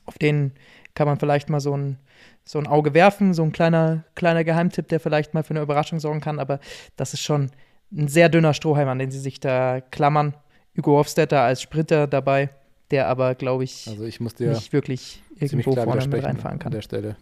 auf 0.07 0.19
den 0.19 0.53
kann 0.95 1.07
man 1.07 1.19
vielleicht 1.19 1.49
mal 1.49 1.61
so 1.61 1.77
ein, 1.77 1.99
so 2.45 2.59
ein 2.59 2.67
Auge 2.67 2.95
werfen, 2.95 3.35
so 3.35 3.43
ein 3.43 3.53
kleiner, 3.53 4.05
kleiner 4.15 4.45
Geheimtipp, 4.45 4.89
der 4.89 5.01
vielleicht 5.01 5.35
mal 5.35 5.43
für 5.43 5.51
eine 5.51 5.63
Überraschung 5.63 6.01
sorgen 6.01 6.21
kann, 6.21 6.39
aber 6.39 6.61
das 6.97 7.15
ist 7.15 7.21
schon 7.21 7.51
ein 7.93 8.09
sehr 8.09 8.29
dünner 8.29 8.55
Strohhalm, 8.55 8.89
an 8.89 8.99
den 8.99 9.11
sie 9.11 9.19
sich 9.19 9.41
da 9.41 9.81
klammern. 9.81 10.35
Hugo 10.77 10.93
Hofstetter 10.99 11.43
als 11.43 11.63
Sprinter 11.63 12.07
dabei, 12.07 12.51
der 12.91 13.09
aber, 13.09 13.35
glaube 13.35 13.65
ich, 13.65 13.87
also 13.89 14.05
ich 14.05 14.21
nicht 14.21 14.73
wirklich 14.73 15.23
irgendwo 15.37 15.75
vorne 15.75 16.07
mit 16.07 16.25
reinfahren 16.25 16.59
kann. 16.59 16.69
An 16.69 16.77
der 16.77 16.83
Stelle. 16.83 17.17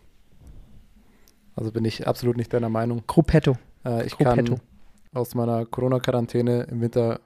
Also 1.56 1.72
bin 1.72 1.84
ich 1.84 2.06
absolut 2.06 2.36
nicht 2.36 2.52
deiner 2.52 2.68
Meinung. 2.68 3.02
Gruppetto. 3.06 3.56
Äh, 3.84 4.06
ich 4.06 4.12
Gruppetto. 4.12 4.56
kann 4.56 4.60
aus 5.12 5.34
meiner 5.34 5.66
Corona-Quarantäne 5.66 6.62
im 6.70 6.80
Winter 6.80 7.20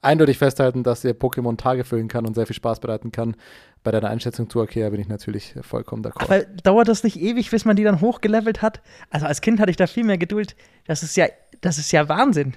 eindeutig 0.00 0.38
festhalten, 0.38 0.82
dass 0.82 1.04
ihr 1.04 1.18
Pokémon 1.18 1.56
Tage 1.56 1.84
füllen 1.84 2.08
kann 2.08 2.26
und 2.26 2.34
sehr 2.34 2.46
viel 2.46 2.56
Spaß 2.56 2.80
bereiten 2.80 3.12
kann. 3.12 3.36
Bei 3.82 3.90
deiner 3.90 4.08
Einschätzung 4.08 4.48
zu 4.50 4.60
Akea 4.60 4.90
bin 4.90 5.00
ich 5.00 5.08
natürlich 5.08 5.54
vollkommen 5.62 6.04
d'accord. 6.04 6.24
Aber 6.24 6.44
dauert 6.62 6.88
das 6.88 7.04
nicht 7.04 7.20
ewig, 7.20 7.50
bis 7.50 7.64
man 7.64 7.76
die 7.76 7.84
dann 7.84 8.00
hochgelevelt 8.00 8.62
hat? 8.62 8.80
Also 9.10 9.26
als 9.26 9.40
Kind 9.40 9.60
hatte 9.60 9.70
ich 9.70 9.76
da 9.76 9.86
viel 9.86 10.04
mehr 10.04 10.18
Geduld. 10.18 10.56
Das 10.86 11.02
ist 11.02 11.16
ja, 11.16 11.26
das 11.60 11.78
ist 11.78 11.92
ja 11.92 12.08
Wahnsinn. 12.08 12.54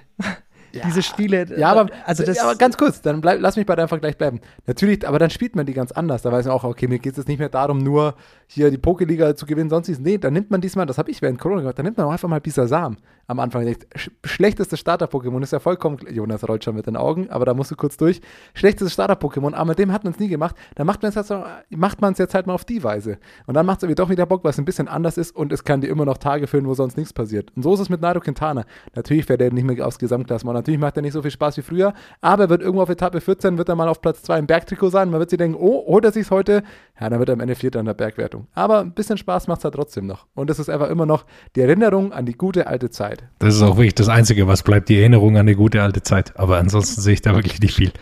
Ja. 0.72 0.84
Diese 0.86 1.02
Spiele. 1.02 1.46
Ja, 1.58 1.70
aber, 1.70 1.90
also 2.06 2.24
das, 2.24 2.38
ja, 2.38 2.44
aber 2.44 2.56
ganz 2.56 2.78
kurz, 2.78 3.02
dann 3.02 3.20
bleib, 3.20 3.40
lass 3.40 3.56
mich 3.56 3.66
bei 3.66 3.76
einfach 3.76 4.00
gleich 4.00 4.16
bleiben. 4.16 4.40
Natürlich, 4.66 5.06
aber 5.06 5.18
dann 5.18 5.28
spielt 5.28 5.54
man 5.54 5.66
die 5.66 5.74
ganz 5.74 5.92
anders. 5.92 6.22
Da 6.22 6.32
weiß 6.32 6.46
man 6.46 6.54
auch, 6.54 6.64
okay, 6.64 6.88
mir 6.88 6.98
geht 6.98 7.12
es 7.12 7.18
jetzt 7.18 7.28
nicht 7.28 7.38
mehr 7.38 7.50
darum, 7.50 7.78
nur 7.78 8.14
hier 8.46 8.70
die 8.70 8.78
Pokeliga 8.78 9.36
zu 9.36 9.44
gewinnen, 9.44 9.68
sonst 9.68 9.88
Nee, 10.00 10.16
dann 10.16 10.32
nimmt 10.32 10.50
man 10.50 10.62
diesmal, 10.62 10.86
das 10.86 10.96
habe 10.96 11.10
ich 11.10 11.20
während 11.20 11.38
Corona 11.38 11.60
gemacht, 11.60 11.78
dann 11.78 11.84
nimmt 11.84 11.98
man 11.98 12.06
auch 12.06 12.12
einfach 12.12 12.28
mal 12.28 12.40
Bisasam 12.40 12.96
am 13.32 13.40
Anfang. 13.40 13.66
Sch 13.96 14.10
schlechtestes 14.24 14.78
Starter-Pokémon 14.78 15.42
ist 15.42 15.52
ja 15.52 15.58
vollkommen, 15.58 15.98
Jonas 16.10 16.46
rollt 16.48 16.64
schon 16.64 16.76
mit 16.76 16.86
den 16.86 16.96
Augen, 16.96 17.28
aber 17.30 17.44
da 17.44 17.54
musst 17.54 17.70
du 17.70 17.76
kurz 17.76 17.96
durch. 17.96 18.20
Schlechtestes 18.54 18.92
Starter-Pokémon, 18.92 19.54
aber 19.54 19.70
mit 19.70 19.78
dem 19.78 19.92
hat 19.92 20.04
man 20.04 20.12
es 20.12 20.18
nie 20.18 20.28
gemacht. 20.28 20.54
Dann 20.76 20.86
macht 20.86 21.02
man 21.02 21.08
es 21.08 21.14
jetzt, 21.16 21.30
es 21.30 22.18
jetzt 22.18 22.34
halt 22.34 22.46
mal 22.46 22.54
auf 22.54 22.64
die 22.64 22.84
Weise. 22.84 23.18
Und 23.46 23.54
dann 23.54 23.66
macht 23.66 23.78
es 23.78 23.82
irgendwie 23.82 23.96
doch 23.96 24.10
wieder 24.10 24.26
Bock, 24.26 24.44
es 24.44 24.58
ein 24.58 24.64
bisschen 24.64 24.86
anders 24.86 25.18
ist 25.18 25.34
und 25.34 25.52
es 25.52 25.64
kann 25.64 25.80
dir 25.80 25.88
immer 25.88 26.04
noch 26.04 26.18
Tage 26.18 26.46
füllen, 26.46 26.66
wo 26.66 26.74
sonst 26.74 26.96
nichts 26.96 27.12
passiert. 27.12 27.50
Und 27.56 27.62
so 27.62 27.74
ist 27.74 27.80
es 27.80 27.88
mit 27.88 28.00
Nairo 28.00 28.20
Quintana. 28.20 28.64
Natürlich 28.94 29.24
fährt 29.24 29.40
er 29.40 29.52
nicht 29.52 29.64
mehr 29.64 29.86
aufs 29.86 29.98
Gesamtklassement, 29.98 30.54
natürlich 30.54 30.80
macht 30.80 30.96
er 30.96 31.02
nicht 31.02 31.14
so 31.14 31.22
viel 31.22 31.30
Spaß 31.30 31.56
wie 31.56 31.62
früher, 31.62 31.94
aber 32.20 32.44
er 32.44 32.50
wird 32.50 32.62
irgendwo 32.62 32.82
auf 32.82 32.90
Etappe 32.90 33.20
14, 33.20 33.58
wird 33.58 33.68
er 33.68 33.74
mal 33.74 33.88
auf 33.88 34.00
Platz 34.00 34.22
2 34.22 34.38
im 34.38 34.46
Bergtrikot 34.46 34.90
sein. 34.90 35.10
Man 35.10 35.20
wird 35.20 35.30
sich 35.30 35.38
denken, 35.38 35.56
oh, 35.58 35.86
holt 35.86 36.04
er 36.04 36.12
sich 36.12 36.30
heute? 36.30 36.62
Ja, 37.00 37.08
dann 37.08 37.18
wird 37.18 37.30
er 37.30 37.34
am 37.34 37.40
Ende 37.40 37.54
Vierter 37.54 37.80
in 37.80 37.86
der 37.86 37.94
Bergwertung. 37.94 38.46
Aber 38.54 38.80
ein 38.80 38.92
bisschen 38.92 39.16
Spaß 39.16 39.48
macht 39.48 39.58
es 39.58 39.64
halt 39.64 39.74
trotzdem 39.74 40.06
noch. 40.06 40.26
Und 40.34 40.50
es 40.50 40.58
ist 40.58 40.68
einfach 40.68 40.90
immer 40.90 41.06
noch 41.06 41.24
die 41.56 41.60
Erinnerung 41.60 42.12
an 42.12 42.26
die 42.26 42.34
gute 42.34 42.66
alte 42.66 42.90
Zeit. 42.90 43.21
Das 43.38 43.56
ist 43.56 43.62
auch 43.62 43.76
wirklich 43.76 43.96
das 43.96 44.08
Einzige, 44.08 44.46
was 44.46 44.62
bleibt, 44.62 44.88
die 44.88 45.00
Erinnerung 45.00 45.36
an 45.36 45.46
die 45.46 45.56
gute 45.56 45.82
alte 45.82 46.02
Zeit. 46.02 46.38
Aber 46.38 46.58
ansonsten 46.58 47.00
sehe 47.00 47.14
ich 47.14 47.22
da 47.22 47.34
wirklich 47.34 47.60
nicht 47.60 47.74
viel. 47.74 47.92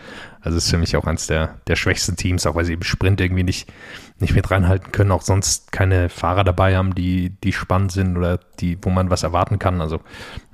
Also 0.41 0.57
es 0.57 0.65
ist 0.65 0.71
für 0.71 0.77
mich 0.77 0.95
auch 0.95 1.05
eines 1.05 1.27
der, 1.27 1.55
der 1.67 1.75
schwächsten 1.75 2.15
Teams, 2.15 2.45
auch 2.45 2.55
weil 2.55 2.65
sie 2.65 2.73
im 2.73 2.83
Sprint 2.83 3.21
irgendwie 3.21 3.43
nicht, 3.43 3.71
nicht 4.19 4.35
mit 4.35 4.49
reinhalten 4.49 4.91
können, 4.91 5.11
auch 5.11 5.21
sonst 5.21 5.71
keine 5.71 6.09
Fahrer 6.09 6.43
dabei 6.43 6.75
haben, 6.75 6.95
die, 6.95 7.31
die 7.43 7.53
spannend 7.53 7.91
sind 7.91 8.17
oder 8.17 8.39
die, 8.59 8.77
wo 8.81 8.89
man 8.89 9.09
was 9.09 9.23
erwarten 9.23 9.59
kann. 9.59 9.81
Also 9.81 9.99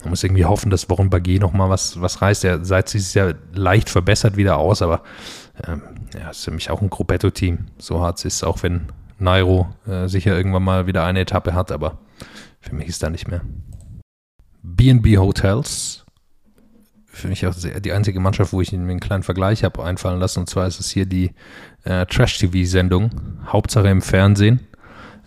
man 0.02 0.12
muss 0.12 0.24
irgendwie 0.24 0.46
hoffen, 0.46 0.70
dass 0.70 0.90
Woron 0.90 1.10
Bagé 1.10 1.40
nochmal 1.40 1.70
was, 1.70 2.02
was 2.02 2.22
reißt. 2.22 2.44
Er 2.44 2.66
seit 2.66 2.90
sich 2.90 3.14
ja 3.14 3.34
leicht 3.54 3.90
verbessert 3.90 4.36
wieder 4.36 4.58
aus, 4.58 4.82
aber 4.82 5.04
ähm, 5.66 5.82
ja, 6.18 6.30
ist 6.30 6.44
für 6.44 6.52
mich 6.52 6.70
auch 6.70 6.82
ein 6.82 6.90
Gruppetto-Team. 6.90 7.68
So 7.78 8.02
hart 8.02 8.20
es 8.20 8.26
ist, 8.26 8.44
auch 8.44 8.64
wenn 8.64 8.88
Nairo 9.20 9.70
äh, 9.88 10.08
sicher 10.08 10.36
irgendwann 10.36 10.64
mal 10.64 10.88
wieder 10.88 11.04
eine 11.04 11.22
Etappe 11.22 11.54
hat, 11.54 11.72
aber 11.72 11.98
für 12.60 12.76
mich 12.76 12.88
ist 12.88 13.04
da 13.04 13.10
nicht 13.10 13.28
mehr. 13.28 13.42
BNB 14.76 15.18
Hotels, 15.18 16.06
für 17.06 17.28
mich 17.30 17.48
auch 17.48 17.56
die 17.56 17.92
einzige 17.92 18.20
Mannschaft, 18.20 18.54
wo 18.54 18.62
ich 18.62 18.72
mir 18.72 18.80
einen 18.80 19.00
kleinen 19.00 19.24
Vergleich 19.24 19.64
habe 19.64 19.84
einfallen 19.84 20.20
lassen. 20.20 20.42
Und 20.42 20.50
zwar 20.50 20.68
ist 20.68 20.80
es 20.80 20.90
hier 20.90 21.06
die 21.06 21.32
äh, 21.84 22.06
Trash-TV-Sendung, 22.06 23.10
Hauptsache 23.48 23.88
im 23.88 24.02
Fernsehen. 24.02 24.68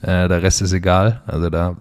Äh, 0.02 0.28
der 0.28 0.42
Rest 0.42 0.62
ist 0.62 0.72
egal. 0.72 1.22
Also 1.26 1.50
da, 1.50 1.76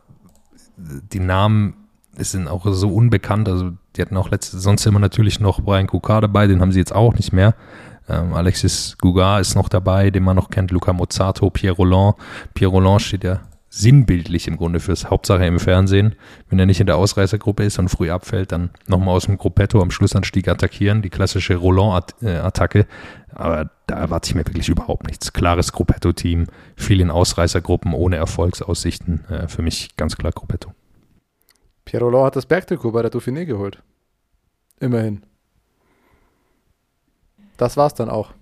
die 0.77 1.19
Namen 1.19 1.75
sind 2.17 2.47
auch 2.47 2.65
so 2.73 2.93
unbekannt. 2.93 3.47
Also 3.47 3.71
die 3.95 4.01
hatten 4.01 4.17
auch 4.17 4.31
letzte, 4.31 4.57
sonst 4.57 4.85
immer 4.85 4.99
natürlich 4.99 5.39
noch 5.39 5.61
Brian 5.61 5.87
Kukar 5.87 6.21
dabei, 6.21 6.47
den 6.47 6.61
haben 6.61 6.71
sie 6.71 6.79
jetzt 6.79 6.95
auch 6.95 7.13
nicht 7.13 7.31
mehr. 7.31 7.53
Ähm, 8.07 8.33
Alexis 8.33 8.97
Gugar 8.99 9.39
ist 9.39 9.55
noch 9.55 9.69
dabei, 9.69 10.09
den 10.09 10.23
man 10.23 10.35
noch 10.35 10.49
kennt, 10.49 10.71
Luca 10.71 10.91
Mozzato, 10.91 11.49
Pierre 11.51 11.75
Roland. 11.75 12.15
Pierre 12.55 12.71
Roland 12.71 13.01
steht 13.01 13.23
ja 13.23 13.41
sinnbildlich 13.69 14.47
im 14.47 14.57
Grunde 14.57 14.79
fürs 14.79 15.09
Hauptsache 15.09 15.45
im 15.45 15.59
Fernsehen. 15.59 16.15
Wenn 16.49 16.59
er 16.59 16.65
nicht 16.65 16.79
in 16.79 16.87
der 16.87 16.97
Ausreißergruppe 16.97 17.63
ist 17.63 17.77
und 17.77 17.89
früh 17.89 18.09
abfällt, 18.09 18.51
dann 18.51 18.71
nochmal 18.87 19.15
aus 19.15 19.25
dem 19.25 19.37
Gruppetto 19.37 19.81
am 19.81 19.91
Schlussanstieg 19.91 20.47
attackieren, 20.47 21.01
die 21.01 21.09
klassische 21.09 21.55
Roland-Attacke. 21.55 22.87
Aber 23.33 23.69
da 23.85 23.95
erwarte 23.95 24.29
ich 24.29 24.35
mir 24.35 24.45
wirklich 24.45 24.69
überhaupt 24.69 25.05
nichts. 25.05 25.33
Klares 25.33 25.71
Gruppetto-Team, 25.71 26.47
viel 26.75 26.99
in 26.99 27.11
Ausreißergruppen, 27.11 27.93
ohne 27.93 28.15
Erfolgsaussichten. 28.15 29.25
Äh, 29.29 29.47
für 29.47 29.61
mich 29.61 29.95
ganz 29.95 30.17
klar 30.17 30.31
Gruppetto. 30.31 30.71
Pierre 31.85 32.05
Roland 32.05 32.25
hat 32.25 32.35
das 32.35 32.45
Bergtrikot 32.45 32.91
bei 32.91 33.03
der 33.03 33.11
Dauphiné 33.11 33.45
geholt. 33.45 33.81
Immerhin. 34.79 35.23
Das 37.57 37.77
war's 37.77 37.93
dann 37.93 38.09
auch. 38.09 38.33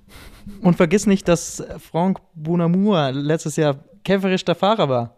Und 0.62 0.76
vergiss 0.76 1.08
nicht, 1.08 1.28
dass 1.28 1.64
Franck 1.80 2.20
Bonamour 2.36 3.12
letztes 3.12 3.56
Jahr 3.56 3.78
kämpferisch 4.04 4.46
der 4.46 4.56
Fahrer 4.56 4.88
war. 4.88 5.17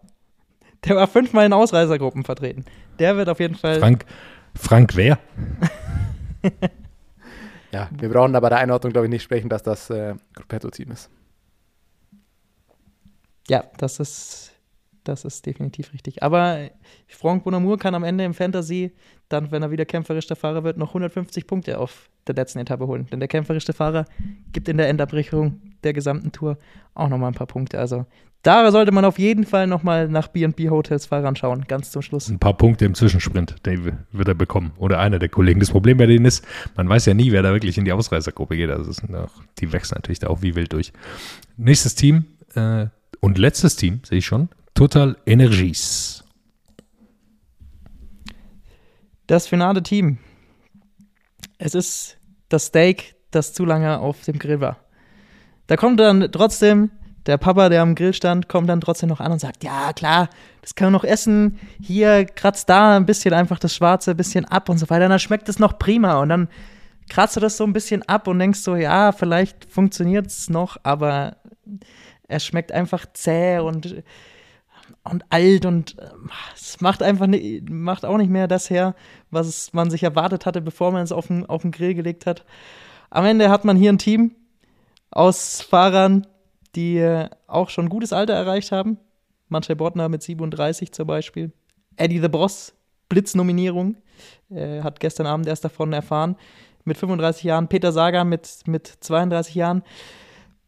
Der 0.86 0.96
war 0.96 1.08
fünfmal 1.08 1.46
in 1.46 1.54
Ausreißergruppen 1.54 2.24
vertreten. 2.24 2.66
Der 3.00 3.18
wird 3.18 3.30
auf 3.30 3.40
jeden 3.40 3.56
Fall. 3.56 3.80
Frank, 3.80 4.06
Frank 4.56 4.96
wer? 4.96 5.20
ja, 7.72 7.90
wir 7.92 8.10
brauchen 8.10 8.36
aber 8.36 8.50
der 8.50 8.60
Einordnung, 8.60 8.94
glaube 8.94 9.08
ich, 9.08 9.12
nicht 9.12 9.24
sprechen, 9.24 9.50
dass 9.50 9.64
das 9.64 9.90
äh, 9.90 10.16
Gruppetto-Team 10.36 10.92
ist. 10.92 11.10
Ja, 13.50 13.64
das 13.78 14.00
ist, 14.00 14.54
das 15.10 15.26
ist 15.26 15.46
definitiv 15.46 15.94
richtig. 15.94 16.24
Aber 16.24 16.70
Franck 17.08 17.44
Bonamour 17.44 17.78
kann 17.78 17.96
am 17.96 18.04
Ende 18.04 18.24
im 18.24 18.34
Fantasy 18.34 18.92
dann, 19.28 19.52
wenn 19.52 19.62
er 19.62 19.72
wieder 19.72 19.86
kämpferischer 19.86 20.36
Fahrer 20.36 20.64
wird, 20.64 20.78
noch 20.78 20.90
150 20.90 21.46
Punkte 21.48 21.80
auf 21.80 22.10
der 22.28 22.36
letzten 22.36 22.60
Etappe 22.60 22.88
holen. 22.88 23.08
Denn 23.12 23.20
der 23.20 23.28
kämpferische 23.28 23.74
Fahrer 23.74 24.06
gibt 24.54 24.70
in 24.70 24.78
der 24.78 24.90
Endabrechnung 24.90 25.62
der 25.84 25.94
gesamten 25.94 26.32
Tour 26.32 26.58
auch 26.94 27.10
nochmal 27.10 27.32
ein 27.32 27.36
paar 27.36 27.48
Punkte. 27.48 27.80
Also 27.80 28.06
da 28.42 28.72
sollte 28.72 28.92
man 28.92 29.04
auf 29.04 29.20
jeden 29.20 29.46
Fall 29.46 29.68
nochmal 29.68 30.08
nach 30.08 30.30
B&B 30.30 30.70
Hotels 30.70 31.08
Fahrern 31.08 31.36
schauen, 31.36 31.66
ganz 31.68 31.92
zum 31.92 32.02
Schluss. 32.02 32.30
Ein 32.30 32.40
paar 32.40 32.56
Punkte 32.56 32.86
im 32.86 32.96
Zwischensprint, 32.96 33.56
den 33.66 33.98
wird 34.12 34.28
er 34.28 34.36
bekommen. 34.36 34.72
Oder 34.78 35.00
einer 35.00 35.20
der 35.20 35.30
Kollegen. 35.30 35.60
Das 35.60 35.72
Problem 35.72 35.98
bei 35.98 36.06
denen 36.06 36.26
ist, 36.26 36.46
man 36.76 36.88
weiß 36.88 37.06
ja 37.06 37.14
nie, 37.14 37.32
wer 37.32 37.44
da 37.44 37.52
wirklich 37.52 37.78
in 37.78 37.86
die 37.86 37.92
Ausreißergruppe 37.92 38.56
geht. 38.56 38.70
Also 38.70 38.92
auch, 39.14 39.44
die 39.60 39.72
wechseln 39.74 39.98
natürlich 39.98 40.20
da 40.20 40.28
auch 40.28 40.42
wie 40.42 40.56
wild 40.56 40.72
durch. 40.72 40.94
Nächstes 41.58 41.96
Team 41.96 42.26
äh, 42.56 42.86
und 43.20 43.38
letztes 43.38 43.76
Team, 43.76 44.00
sehe 44.04 44.20
ich 44.20 44.26
schon, 44.26 44.48
Total 44.80 45.18
Energies. 45.26 46.24
Das 49.28 49.46
finale 49.46 49.84
Team. 49.84 50.20
Es 51.58 51.76
ist 51.76 52.18
das 52.48 52.68
Steak, 52.68 53.18
das 53.30 53.52
zu 53.52 53.66
lange 53.66 54.00
auf 54.00 54.24
dem 54.24 54.40
Grill 54.40 54.62
war. 54.62 54.78
Da 55.68 55.76
kommt 55.76 56.00
dann 56.00 56.32
trotzdem 56.32 56.92
der 57.26 57.38
Papa, 57.38 57.68
der 57.68 57.82
am 57.82 57.94
Grill 57.94 58.14
stand, 58.14 58.48
kommt 58.48 58.70
dann 58.70 58.80
trotzdem 58.80 59.10
noch 59.10 59.20
an 59.20 59.34
und 59.34 59.40
sagt, 59.40 59.66
ja 59.66 59.92
klar, 59.92 60.30
das 60.62 60.76
kann 60.76 60.86
man 60.86 60.94
noch 60.94 61.04
essen. 61.04 61.60
Hier 61.82 62.24
kratzt 62.24 62.70
da 62.70 62.96
ein 62.96 63.06
bisschen 63.06 63.34
einfach 63.34 63.60
das 63.60 63.76
Schwarze 63.76 64.12
ein 64.12 64.18
bisschen 64.18 64.46
ab 64.46 64.70
und 64.70 64.78
so 64.78 64.90
weiter. 64.90 65.10
dann 65.10 65.20
schmeckt 65.20 65.50
es 65.50 65.60
noch 65.60 65.78
prima. 65.78 66.22
Und 66.22 66.30
dann 66.30 66.48
kratzt 67.10 67.36
du 67.36 67.42
das 67.42 67.58
so 67.58 67.66
ein 67.66 67.74
bisschen 67.74 68.04
ab 68.04 68.30
und 68.30 68.40
denkst 68.40 68.62
so, 68.62 68.78
ja, 68.78 69.12
vielleicht 69.12 69.66
funktioniert 69.70 70.28
es 70.28 70.50
noch, 70.50 70.78
aber 70.84 71.36
es 72.30 72.46
schmeckt 72.46 72.72
einfach 72.72 73.06
zäh 73.12 73.60
und, 73.60 74.04
und 75.04 75.24
alt 75.30 75.66
und 75.66 75.96
es 76.56 76.82
macht 76.82 77.02
einfach 77.02 77.28
nicht, 77.28 77.70
macht 77.70 78.06
auch 78.06 78.18
nicht 78.18 78.30
mehr 78.30 78.48
das 78.48 78.70
her, 78.70 78.96
was 79.32 79.74
man 79.74 79.90
sich 79.90 80.04
erwartet 80.04 80.46
hatte, 80.46 80.62
bevor 80.62 80.92
man 80.92 81.04
es 81.04 81.12
auf 81.12 81.28
den, 81.28 81.46
auf 81.46 81.62
den 81.62 81.72
Grill 81.72 81.94
gelegt 81.94 82.26
hat. 82.26 82.46
Am 83.10 83.26
Ende 83.26 83.50
hat 83.50 83.66
man 83.66 83.78
hier 83.78 83.92
ein 83.92 83.98
Team 83.98 84.36
aus 85.12 85.62
Fahrern, 85.62 86.28
die 86.76 86.98
äh, 86.98 87.30
auch 87.48 87.70
schon 87.70 87.90
gutes 87.90 88.14
Alter 88.14 88.34
erreicht 88.34 88.72
haben. 88.72 88.98
Manche 89.48 89.76
Bortner 89.76 90.10
mit 90.10 90.22
37 90.22 90.92
zum 90.92 91.08
Beispiel. 91.08 91.52
Eddie 91.98 92.20
the 92.20 92.28
Boss, 92.28 92.74
Blitznominierung, 93.10 93.96
äh, 94.52 94.82
hat 94.82 95.00
gestern 95.00 95.26
Abend 95.26 95.48
erst 95.48 95.66
davon 95.66 95.92
erfahren. 95.92 96.36
Mit 96.86 96.98
35 96.98 97.44
Jahren. 97.44 97.68
Peter 97.68 97.92
Sagan 97.92 98.30
mit, 98.30 98.48
mit 98.66 98.88
32 98.88 99.56
Jahren. 99.56 99.84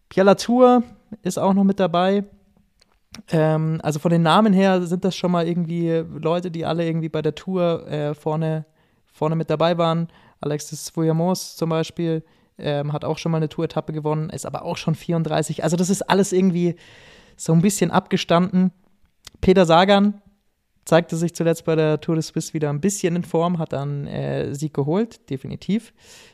Pierre 0.09 0.25
Latour 0.25 0.83
ist 1.21 1.37
auch 1.37 1.53
noch 1.53 1.63
mit 1.63 1.79
dabei. 1.79 2.23
Ähm, 3.31 3.79
also 3.83 3.99
von 3.99 4.11
den 4.11 4.23
Namen 4.23 4.53
her 4.53 4.81
sind 4.83 5.03
das 5.03 5.15
schon 5.15 5.31
mal 5.31 5.47
irgendwie 5.47 5.89
Leute, 5.89 6.51
die 6.51 6.65
alle 6.65 6.85
irgendwie 6.85 7.09
bei 7.09 7.21
der 7.21 7.35
Tour 7.35 7.87
äh, 7.87 8.13
vorne, 8.13 8.65
vorne 9.11 9.35
mit 9.35 9.49
dabei 9.49 9.77
waren. 9.77 10.07
Alexis 10.39 10.89
Fouillamos 10.89 11.55
zum 11.55 11.69
Beispiel 11.69 12.23
ähm, 12.57 12.93
hat 12.93 13.05
auch 13.05 13.17
schon 13.17 13.31
mal 13.31 13.37
eine 13.37 13.49
Tour-Etappe 13.49 13.93
gewonnen, 13.93 14.29
ist 14.29 14.45
aber 14.45 14.63
auch 14.63 14.77
schon 14.77 14.95
34. 14.95 15.63
Also 15.63 15.75
das 15.75 15.89
ist 15.89 16.03
alles 16.03 16.31
irgendwie 16.31 16.75
so 17.35 17.53
ein 17.53 17.61
bisschen 17.61 17.91
abgestanden. 17.91 18.71
Peter 19.41 19.65
Sagan 19.65 20.21
zeigte 20.85 21.15
sich 21.15 21.35
zuletzt 21.35 21.65
bei 21.65 21.75
der 21.75 21.99
Tour 22.01 22.15
de 22.15 22.21
Suisse 22.21 22.53
wieder 22.53 22.69
ein 22.69 22.81
bisschen 22.81 23.15
in 23.15 23.23
Form, 23.23 23.59
hat 23.59 23.73
dann 23.73 24.07
äh, 24.07 24.53
Sieg 24.53 24.73
geholt, 24.73 25.29
definitiv. 25.29 25.93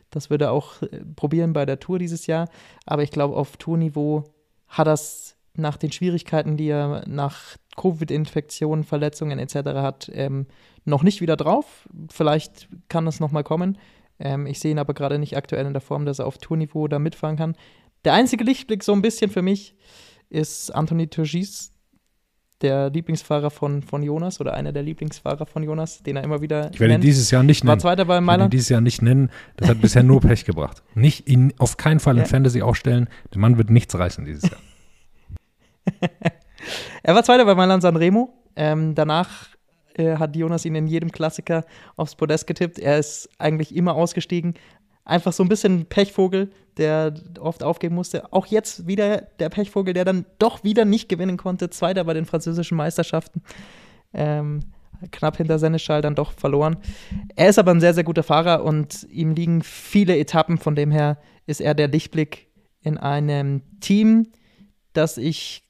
Das 0.10 0.30
würde 0.30 0.46
er 0.46 0.52
auch 0.52 0.82
äh, 0.82 1.02
probieren 1.16 1.54
bei 1.54 1.66
der 1.66 1.80
Tour 1.80 2.00
dieses 2.00 2.28
Jahr. 2.28 2.48
Aber 2.86 3.04
ich 3.04 3.12
glaube, 3.12 3.36
auf 3.36 3.58
Tourniveau 3.58 4.24
hat 4.68 4.88
das 4.88 5.37
nach 5.58 5.78
den 5.78 5.92
Schwierigkeiten, 5.92 6.58
die 6.58 6.68
er 6.70 7.04
nach 7.08 7.58
Covid-Infektionen, 7.76 8.84
Verletzungen 8.84 9.40
etc. 9.40 9.56
hat, 9.76 10.10
ähm, 10.14 10.48
noch 10.86 11.04
nicht 11.04 11.22
wieder 11.22 11.36
drauf. 11.36 11.88
Vielleicht 12.10 12.70
kann 12.90 13.06
das 13.06 13.20
noch 13.20 13.32
mal 13.32 13.44
kommen. 13.44 13.78
Ähm, 14.20 14.46
ich 14.48 14.60
sehe 14.60 14.72
ihn 14.72 14.80
aber 14.80 14.94
gerade 14.94 15.20
nicht 15.20 15.36
aktuell 15.38 15.66
in 15.66 15.74
der 15.74 15.82
Form, 15.82 16.06
dass 16.06 16.20
er 16.20 16.28
auf 16.28 16.38
Tourniveau 16.38 16.88
da 16.88 17.00
mitfahren 17.00 17.36
kann. 17.36 17.56
Der 18.06 18.14
einzige 18.14 18.44
Lichtblick 18.44 18.84
so 18.84 18.94
ein 18.94 19.02
bisschen 19.02 19.30
für 19.30 19.42
mich 19.42 19.76
ist 20.30 20.72
Anthony 20.74 21.08
Turgis. 21.08 21.72
der 22.62 22.90
Lieblingsfahrer 22.90 23.52
von, 23.52 23.84
von 23.84 24.02
Jonas 24.02 24.40
oder 24.42 24.56
einer 24.56 24.72
der 24.72 24.82
Lieblingsfahrer 24.82 25.46
von 25.46 25.62
Jonas, 25.62 26.02
den 26.02 26.16
er 26.16 26.24
immer 26.24 26.42
wieder 26.42 26.72
Ich 26.74 26.80
werde 26.80 26.96
ihn 26.96 27.02
dieses 27.02 27.30
Jahr 27.30 27.44
nicht 27.44 27.64
War 27.64 27.74
nennen. 27.74 27.82
Zweiter 27.82 28.06
bei 28.06 28.16
Ich 28.16 28.16
werde 28.16 28.24
ihn 28.24 28.26
Mailand. 28.26 28.54
dieses 28.54 28.70
Jahr 28.70 28.82
nicht 28.82 29.02
nennen. 29.04 29.30
Das 29.58 29.70
hat 29.70 29.80
bisher 29.80 30.02
nur 30.02 30.22
Pech 30.22 30.44
gebracht. 30.46 30.82
Nicht 30.96 31.30
ihn 31.30 31.54
auf 31.60 31.78
keinen 31.78 32.00
Fall 32.00 32.16
in 32.16 32.22
Ja. 32.24 32.28
Fantasy 32.28 32.64
aufstellen. 32.64 33.10
Der 33.34 33.40
Mann 33.42 33.58
wird 33.60 33.70
nichts 33.70 33.94
reißen 33.98 34.26
dieses 34.26 34.50
Jahr. 34.50 34.60
Er 37.04 37.16
war 37.16 37.24
Zweiter 37.24 37.46
bei 37.46 37.56
Mailand 37.56 37.82
Sanremo. 37.82 38.34
Ähm, 38.56 38.96
danach 38.96 39.50
äh, 39.94 40.18
hat 40.18 40.36
Jonas 40.36 40.66
ihn 40.66 40.76
in 40.76 40.88
jedem 40.88 41.12
Klassiker 41.12 41.66
aufs 41.96 42.16
Podest 42.16 42.48
getippt. 42.48 42.80
Er 42.80 42.98
ist 42.98 43.30
eigentlich 43.38 43.76
immer 43.76 43.96
ausgestiegen. 43.96 44.56
Einfach 45.06 45.32
so 45.32 45.44
ein 45.44 45.50
bisschen 45.50 45.86
Pechvogel, 45.86 46.52
der 46.76 47.14
oft 47.40 47.64
aufgeben 47.64 47.96
musste. 47.96 48.34
Auch 48.34 48.46
jetzt 48.48 48.88
wieder 48.88 49.22
der 49.40 49.50
Pechvogel, 49.50 49.94
der 49.94 50.04
dann 50.04 50.26
doch 50.38 50.64
wieder 50.64 50.84
nicht 50.84 51.08
gewinnen 51.08 51.38
konnte. 51.38 51.70
Zweiter 51.70 52.04
bei 52.04 52.14
den 52.14 52.26
französischen 52.26 52.76
Meisterschaften. 52.76 53.42
Ähm, 54.14 54.60
knapp 55.12 55.38
hinter 55.38 55.60
Seneschal 55.60 56.02
dann 56.02 56.16
doch 56.16 56.34
verloren. 56.34 56.78
Er 57.36 57.50
ist 57.50 57.60
aber 57.60 57.72
ein 57.72 57.80
sehr, 57.80 57.94
sehr 57.94 58.04
guter 58.04 58.24
Fahrer 58.24 58.64
und 58.64 59.08
ihm 59.10 59.34
liegen 59.34 59.62
viele 59.62 60.18
Etappen. 60.18 60.58
Von 60.58 60.76
dem 60.76 60.92
her 60.92 61.20
ist 61.46 61.62
er 61.62 61.74
der 61.74 61.88
Lichtblick 61.88 62.50
in 62.82 62.98
einem 62.98 63.62
Team, 63.80 64.28
das 64.94 65.18
ich 65.18 65.67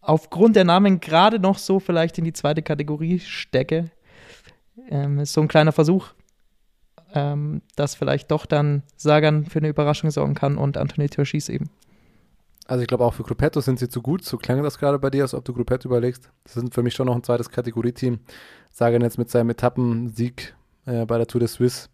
aufgrund 0.00 0.56
der 0.56 0.64
Namen 0.64 1.00
gerade 1.00 1.38
noch 1.38 1.58
so 1.58 1.80
vielleicht 1.80 2.18
in 2.18 2.24
die 2.24 2.32
zweite 2.32 2.62
Kategorie 2.62 3.18
stecke. 3.18 3.90
Ähm, 4.88 5.18
ist 5.18 5.32
so 5.32 5.40
ein 5.40 5.48
kleiner 5.48 5.72
Versuch, 5.72 6.08
ähm, 7.14 7.62
dass 7.76 7.94
vielleicht 7.94 8.30
doch 8.30 8.46
dann 8.46 8.82
Sagan 8.96 9.44
für 9.44 9.58
eine 9.58 9.68
Überraschung 9.68 10.10
sorgen 10.10 10.34
kann 10.34 10.56
und 10.56 10.76
Anthony 10.76 11.08
Turchis 11.08 11.48
eben. 11.48 11.70
Also 12.66 12.82
ich 12.82 12.88
glaube 12.88 13.04
auch 13.04 13.14
für 13.14 13.24
Gruppetto 13.24 13.60
sind 13.60 13.80
sie 13.80 13.88
zu 13.88 14.00
gut. 14.00 14.24
So 14.24 14.36
klang 14.36 14.62
das 14.62 14.78
gerade 14.78 14.98
bei 14.98 15.10
dir, 15.10 15.22
als 15.22 15.34
ob 15.34 15.44
du 15.44 15.52
Gruppetto 15.52 15.88
überlegst. 15.88 16.30
Das 16.44 16.54
sind 16.54 16.72
für 16.72 16.82
mich 16.82 16.94
schon 16.94 17.06
noch 17.06 17.16
ein 17.16 17.24
zweites 17.24 17.50
Kategorieteam. 17.50 18.20
Sagan 18.70 19.02
jetzt 19.02 19.18
mit 19.18 19.28
seinem 19.28 19.50
Etappensieg 19.50 20.54
äh, 20.86 21.04
bei 21.04 21.18
der 21.18 21.26
Tour 21.26 21.40
de 21.40 21.48
Suisse 21.48 21.88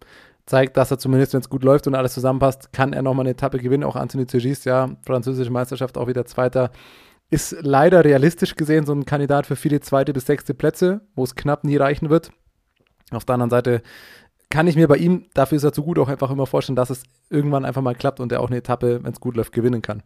zeigt, 0.44 0.76
dass 0.76 0.90
er 0.90 0.98
zumindest, 0.98 1.32
wenn 1.32 1.40
es 1.40 1.48
gut 1.48 1.64
läuft 1.64 1.86
und 1.86 1.94
alles 1.94 2.14
zusammenpasst, 2.14 2.72
kann 2.72 2.92
er 2.92 3.02
nochmal 3.02 3.24
eine 3.24 3.30
Etappe 3.30 3.58
gewinnen. 3.58 3.84
Auch 3.84 3.96
Anthony 3.96 4.26
Turgis, 4.26 4.64
ja, 4.64 4.90
französische 5.02 5.50
Meisterschaft 5.50 5.98
auch 5.98 6.08
wieder 6.08 6.24
Zweiter. 6.24 6.70
Ist 7.30 7.56
leider 7.60 8.04
realistisch 8.04 8.54
gesehen 8.54 8.86
so 8.86 8.92
ein 8.92 9.04
Kandidat 9.04 9.46
für 9.46 9.56
viele 9.56 9.80
zweite 9.80 10.12
bis 10.12 10.26
sechste 10.26 10.54
Plätze, 10.54 11.00
wo 11.14 11.24
es 11.24 11.34
knapp 11.34 11.64
nie 11.64 11.76
reichen 11.76 12.08
wird. 12.08 12.30
Auf 13.10 13.24
der 13.24 13.34
anderen 13.34 13.50
Seite 13.50 13.82
kann 14.48 14.66
ich 14.66 14.76
mir 14.76 14.86
bei 14.86 14.96
ihm, 14.96 15.26
dafür 15.34 15.56
ist 15.56 15.64
er 15.64 15.72
zu 15.72 15.82
gut, 15.82 15.98
auch 15.98 16.08
einfach 16.08 16.30
immer 16.30 16.46
vorstellen, 16.46 16.76
dass 16.76 16.90
es 16.90 17.02
irgendwann 17.30 17.64
einfach 17.64 17.82
mal 17.82 17.94
klappt 17.94 18.20
und 18.20 18.30
er 18.30 18.40
auch 18.40 18.48
eine 18.48 18.58
Etappe, 18.58 19.02
wenn 19.02 19.12
es 19.12 19.20
gut 19.20 19.36
läuft, 19.36 19.52
gewinnen 19.52 19.82
kann. 19.82 20.02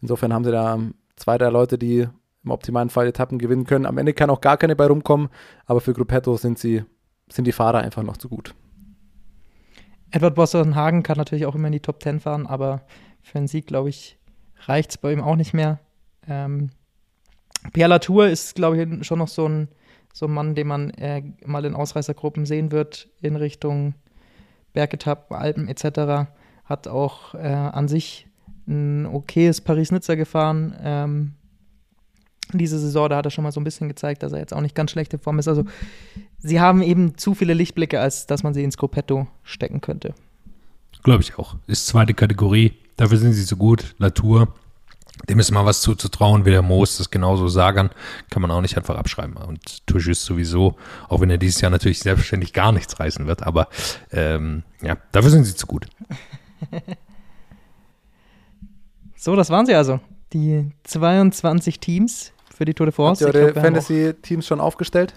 Insofern 0.00 0.32
haben 0.32 0.44
sie 0.44 0.52
da 0.52 0.74
ähm, 0.74 0.94
zwei, 1.16 1.38
drei 1.38 1.50
Leute, 1.50 1.76
die 1.76 2.06
im 2.42 2.50
optimalen 2.50 2.90
Fall 2.90 3.06
Etappen 3.08 3.38
gewinnen 3.38 3.64
können. 3.64 3.86
Am 3.86 3.98
Ende 3.98 4.14
kann 4.14 4.30
auch 4.30 4.40
gar 4.40 4.56
keine 4.56 4.76
bei 4.76 4.86
rumkommen, 4.86 5.28
aber 5.66 5.80
für 5.80 5.92
Gruppetto 5.92 6.36
sind 6.36 6.58
sie, 6.58 6.84
sind 7.28 7.46
die 7.46 7.52
Fahrer 7.52 7.78
einfach 7.78 8.02
noch 8.02 8.16
zu 8.16 8.28
gut. 8.28 8.54
Edward 10.12 10.34
Bosson-Hagen 10.34 11.02
kann 11.02 11.18
natürlich 11.18 11.46
auch 11.46 11.54
immer 11.54 11.68
in 11.68 11.72
die 11.72 11.80
Top 11.80 12.02
10 12.02 12.20
fahren, 12.20 12.46
aber 12.46 12.82
für 13.22 13.38
einen 13.38 13.48
Sieg, 13.48 13.66
glaube 13.66 13.90
ich, 13.90 14.18
reicht 14.66 14.90
es 14.90 14.98
bei 14.98 15.12
ihm 15.12 15.20
auch 15.20 15.36
nicht 15.36 15.52
mehr. 15.52 15.80
Ähm, 16.30 16.70
Pierre 17.72 17.90
Latour 17.90 18.28
ist, 18.28 18.54
glaube 18.54 18.80
ich, 18.80 19.06
schon 19.06 19.18
noch 19.18 19.28
so 19.28 19.46
ein, 19.46 19.68
so 20.14 20.26
ein 20.26 20.32
Mann, 20.32 20.54
den 20.54 20.66
man 20.66 20.90
äh, 20.90 21.22
mal 21.44 21.64
in 21.64 21.74
Ausreißergruppen 21.74 22.46
sehen 22.46 22.72
wird 22.72 23.08
in 23.20 23.36
Richtung 23.36 23.94
Bergetappen, 24.72 25.36
Alpen 25.36 25.68
etc. 25.68 26.30
Hat 26.64 26.88
auch 26.88 27.34
äh, 27.34 27.38
an 27.38 27.88
sich 27.88 28.26
ein 28.66 29.06
okayes 29.06 29.60
Paris-Nizza 29.60 30.14
gefahren. 30.14 30.74
Ähm, 30.82 31.32
diese 32.52 32.78
Saison, 32.78 33.08
da 33.08 33.16
hat 33.16 33.26
er 33.26 33.30
schon 33.30 33.44
mal 33.44 33.52
so 33.52 33.60
ein 33.60 33.64
bisschen 33.64 33.88
gezeigt, 33.88 34.22
dass 34.22 34.32
er 34.32 34.38
jetzt 34.38 34.54
auch 34.54 34.60
nicht 34.60 34.74
ganz 34.74 34.90
schlechte 34.90 35.18
Form 35.18 35.38
ist. 35.38 35.48
Also 35.48 35.64
sie 36.38 36.60
haben 36.60 36.82
eben 36.82 37.16
zu 37.16 37.34
viele 37.34 37.54
Lichtblicke, 37.54 38.00
als 38.00 38.26
dass 38.26 38.42
man 38.42 38.54
sie 38.54 38.64
ins 38.64 38.76
Gruppetto 38.76 39.26
stecken 39.42 39.80
könnte. 39.80 40.14
Glaube 41.02 41.22
ich 41.22 41.38
auch. 41.38 41.56
Ist 41.66 41.86
zweite 41.86 42.14
Kategorie. 42.14 42.74
Dafür 42.96 43.18
sind 43.18 43.32
sie 43.32 43.42
so 43.42 43.56
gut. 43.56 43.94
Latour. 43.98 44.54
Dem 45.28 45.38
ist 45.38 45.50
mal 45.50 45.64
was 45.64 45.80
zuzutrauen, 45.80 46.44
wie 46.44 46.50
der 46.50 46.62
Moos, 46.62 46.98
das 46.98 47.10
genauso 47.10 47.48
Sagan, 47.48 47.90
kann 48.30 48.42
man 48.42 48.50
auch 48.50 48.60
nicht 48.60 48.76
einfach 48.76 48.96
abschreiben. 48.96 49.36
Und 49.36 49.86
Tuschis 49.86 50.24
sowieso, 50.24 50.76
auch 51.08 51.20
wenn 51.20 51.30
er 51.30 51.38
dieses 51.38 51.60
Jahr 51.60 51.70
natürlich 51.70 52.00
selbstständig 52.00 52.52
gar 52.52 52.72
nichts 52.72 52.98
reißen 52.98 53.26
wird, 53.26 53.42
aber 53.42 53.68
ähm, 54.12 54.62
ja, 54.82 54.96
dafür 55.12 55.30
sind 55.30 55.44
sie 55.44 55.54
zu 55.54 55.66
gut. 55.66 55.86
So, 59.20 59.36
das 59.36 59.50
waren 59.50 59.66
sie 59.66 59.74
also. 59.74 60.00
Die 60.32 60.72
22 60.84 61.78
Teams 61.78 62.32
für 62.56 62.64
die 62.64 62.72
Tour 62.72 62.86
de 62.86 62.92
Habt 62.92 62.96
France. 62.96 63.24
ihr 63.24 63.28
Ich 63.28 63.34
eure 63.34 63.52
Fantasy-Teams 63.52 64.46
schon 64.46 64.60
aufgestellt? 64.60 65.12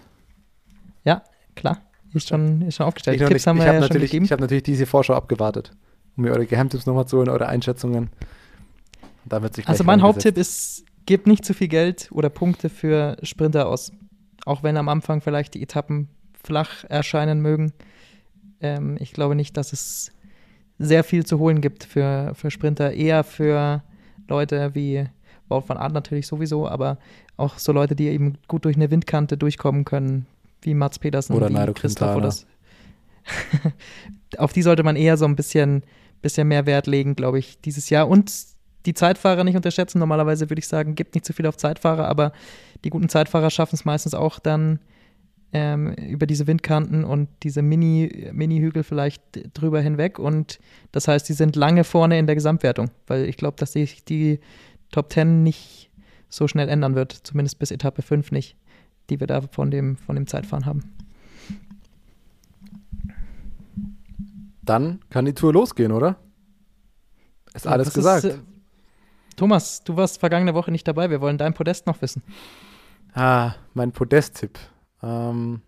Ja, 1.05 1.23
klar. 1.55 1.77
Ist 2.13 2.27
schon, 2.27 2.63
ist 2.63 2.75
schon 2.75 2.85
aufgestellt. 2.85 3.21
Ich, 3.21 3.25
Tipps 3.25 3.34
nicht. 3.34 3.47
haben 3.47 3.57
ich 3.57 3.63
wir 3.63 3.67
habe 3.67 3.75
ja 3.77 3.81
schon 3.81 3.88
natürlich, 3.88 4.11
gegeben. 4.11 4.25
ich 4.25 4.31
hab 4.34 4.41
natürlich 4.41 4.63
diese 4.63 4.85
Vorschau 4.85 5.13
abgewartet, 5.13 5.71
um 6.17 6.25
mir 6.25 6.31
eure 6.31 6.45
Geheimtipps 6.45 6.85
nochmal 6.85 7.07
zu 7.07 7.17
holen, 7.17 7.30
eure 7.30 7.47
Einschätzungen. 7.47 8.09
Da 9.26 9.41
wird 9.41 9.56
sich 9.56 9.68
Also 9.68 9.84
mein. 9.84 10.02
Haupttipp 10.02 10.38
ist, 10.38 10.86
gebt 11.06 11.28
nicht 11.28 11.45
zu 11.45 11.54
viel 11.54 11.68
Geld 11.68 12.10
oder 12.12 12.30
Punkte 12.30 12.70
für 12.70 13.18
Sprinter 13.24 13.68
aus. 13.68 13.91
Auch 14.45 14.64
wenn 14.64 14.78
am 14.78 14.90
Anfang 14.90 15.22
vielleicht 15.22 15.54
die 15.54 15.62
Etappen 15.62 16.10
flach 16.44 16.84
erscheinen 16.90 17.41
mögen. 17.41 17.74
Ähm, 18.60 18.98
ich 19.00 19.14
glaube 19.14 19.36
nicht, 19.36 19.56
dass 19.58 19.74
es 19.74 20.12
sehr 20.80 21.04
viel 21.04 21.26
zu 21.26 21.40
holen 21.40 21.62
gibt 21.62 21.84
für, 21.84 22.34
für 22.36 22.52
Sprinter. 22.52 22.94
Eher 22.94 23.24
für 23.24 23.84
Leute 24.28 24.76
wie 24.76 25.06
Wout 25.50 25.64
van 25.68 25.78
Aert 25.78 25.94
natürlich 25.94 26.28
sowieso, 26.28 26.68
aber 26.68 26.98
auch 27.38 27.58
so 27.58 27.72
Leute, 27.72 27.95
die 27.95 28.08
eben 28.08 28.38
gut 28.48 28.66
durch 28.66 28.76
eine 28.76 28.91
Windkante 28.91 29.38
durchkommen 29.38 29.86
können, 29.86 30.26
wie 30.62 30.74
Mats 30.74 31.00
Petersen, 31.00 31.36
Oder 31.36 31.50
wie 31.50 31.74
Christoph 31.74 32.16
oder 32.16 32.34
Auf 34.38 34.54
die 34.54 34.62
sollte 34.62 34.84
man 34.84 34.95
eher 34.95 35.18
so 35.18 35.26
ein 35.26 35.36
bisschen, 35.36 35.84
bisschen 36.22 36.48
mehr 36.48 36.66
Wert 36.66 36.88
legen, 36.88 37.16
glaube 37.16 37.40
ich, 37.40 37.60
dieses 37.62 37.90
Jahr. 37.90 38.08
Und 38.08 38.32
die 38.85 38.93
Zeitfahrer 38.93 39.43
nicht 39.43 39.55
unterschätzen. 39.55 39.99
Normalerweise 39.99 40.49
würde 40.49 40.60
ich 40.60 40.68
sagen, 40.68 40.95
gibt 40.95 41.15
nicht 41.15 41.26
zu 41.26 41.34
viel 41.34 41.45
auf 41.47 41.57
Zeitfahrer, 41.57 42.07
aber 42.07 42.31
die 42.84 42.89
guten 42.89 43.10
Zeitfahrer 43.10 43.49
schaffen 43.49 43.76
es 43.76 43.85
meistens 43.85 44.14
auch 44.14 44.39
dann 44.39 44.80
ähm, 45.53 45.93
über 45.93 46.26
diese 46.26 46.47
Windkanten 46.47 47.03
und 47.03 47.30
diese 47.43 47.61
Mini, 47.61 48.30
Mini-Hügel 48.34 48.84
vielleicht 48.84 49.22
drüber 49.53 49.81
hinweg. 49.81 50.19
Und 50.19 50.60
das 50.91 51.07
heißt, 51.07 51.30
die 51.30 51.34
sind 51.34 51.55
lange 51.55 51.84
vorne 51.84 52.18
in 52.18 52.26
der 52.26 52.35
Gesamtwertung, 52.35 52.89
weil 53.07 53.26
ich 53.26 53.38
glaube, 53.38 53.57
dass 53.57 53.73
sich 53.73 54.03
die 54.03 54.39
Top 54.91 55.11
10 55.14 55.43
nicht 55.43 55.91
so 56.30 56.47
schnell 56.47 56.69
ändern 56.69 56.95
wird, 56.95 57.11
zumindest 57.11 57.60
bis 57.60 57.72
Etappe 57.72 58.01
5 58.01 58.31
nicht, 58.31 58.55
die 59.10 59.19
wir 59.19 59.27
da 59.27 59.41
von 59.41 59.69
dem, 59.69 59.95
von 59.97 60.15
dem 60.15 60.27
Zeitfahren 60.27 60.65
haben. 60.65 60.91
Dann 64.64 65.01
kann 65.10 65.26
die 65.26 65.34
Tour 65.34 65.53
losgehen, 65.53 65.91
oder? 65.91 66.15
Ist 67.53 67.68
alles 67.68 67.88
Das 67.88 67.93
gesagt. 67.93 68.23
äh, 68.26 68.38
Thomas, 69.35 69.84
du 69.84 69.95
warst 69.95 70.19
vergangene 70.19 70.53
Woche 70.53 70.72
nicht 70.72 70.88
dabei. 70.88 71.10
Wir 71.10 71.22
wollen 71.22 71.38
dein 71.38 71.53
Podest 71.53 71.88
noch 71.88 72.01
wissen. 72.01 72.23
Ah, 73.14 73.53
mein 73.73 73.91
Podest-Tipp. 73.91 74.57
Ähm, 75.01 75.61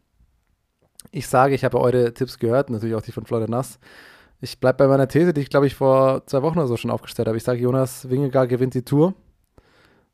ich 1.11 1.27
sage, 1.27 1.53
ich 1.55 1.63
habe 1.63 1.79
eure 1.79 2.13
Tipps 2.13 2.39
gehört, 2.39 2.69
natürlich 2.69 2.95
auch 2.95 3.01
die 3.01 3.11
von 3.11 3.25
Florian 3.25 3.51
Nass. 3.51 3.79
Ich 4.41 4.59
bleibe 4.59 4.79
bei 4.79 4.87
meiner 4.87 5.07
These, 5.07 5.33
die 5.33 5.41
ich, 5.41 5.49
glaube 5.49 5.67
ich, 5.67 5.75
vor 5.75 6.25
zwei 6.27 6.41
Wochen 6.41 6.59
oder 6.59 6.67
so 6.67 6.77
schon 6.77 6.91
aufgestellt 6.91 7.27
habe. 7.27 7.37
Ich 7.37 7.43
sage, 7.43 7.59
Jonas 7.59 8.09
Wingegaard 8.09 8.49
gewinnt 8.49 8.73
die 8.73 8.83
Tour 8.83 9.13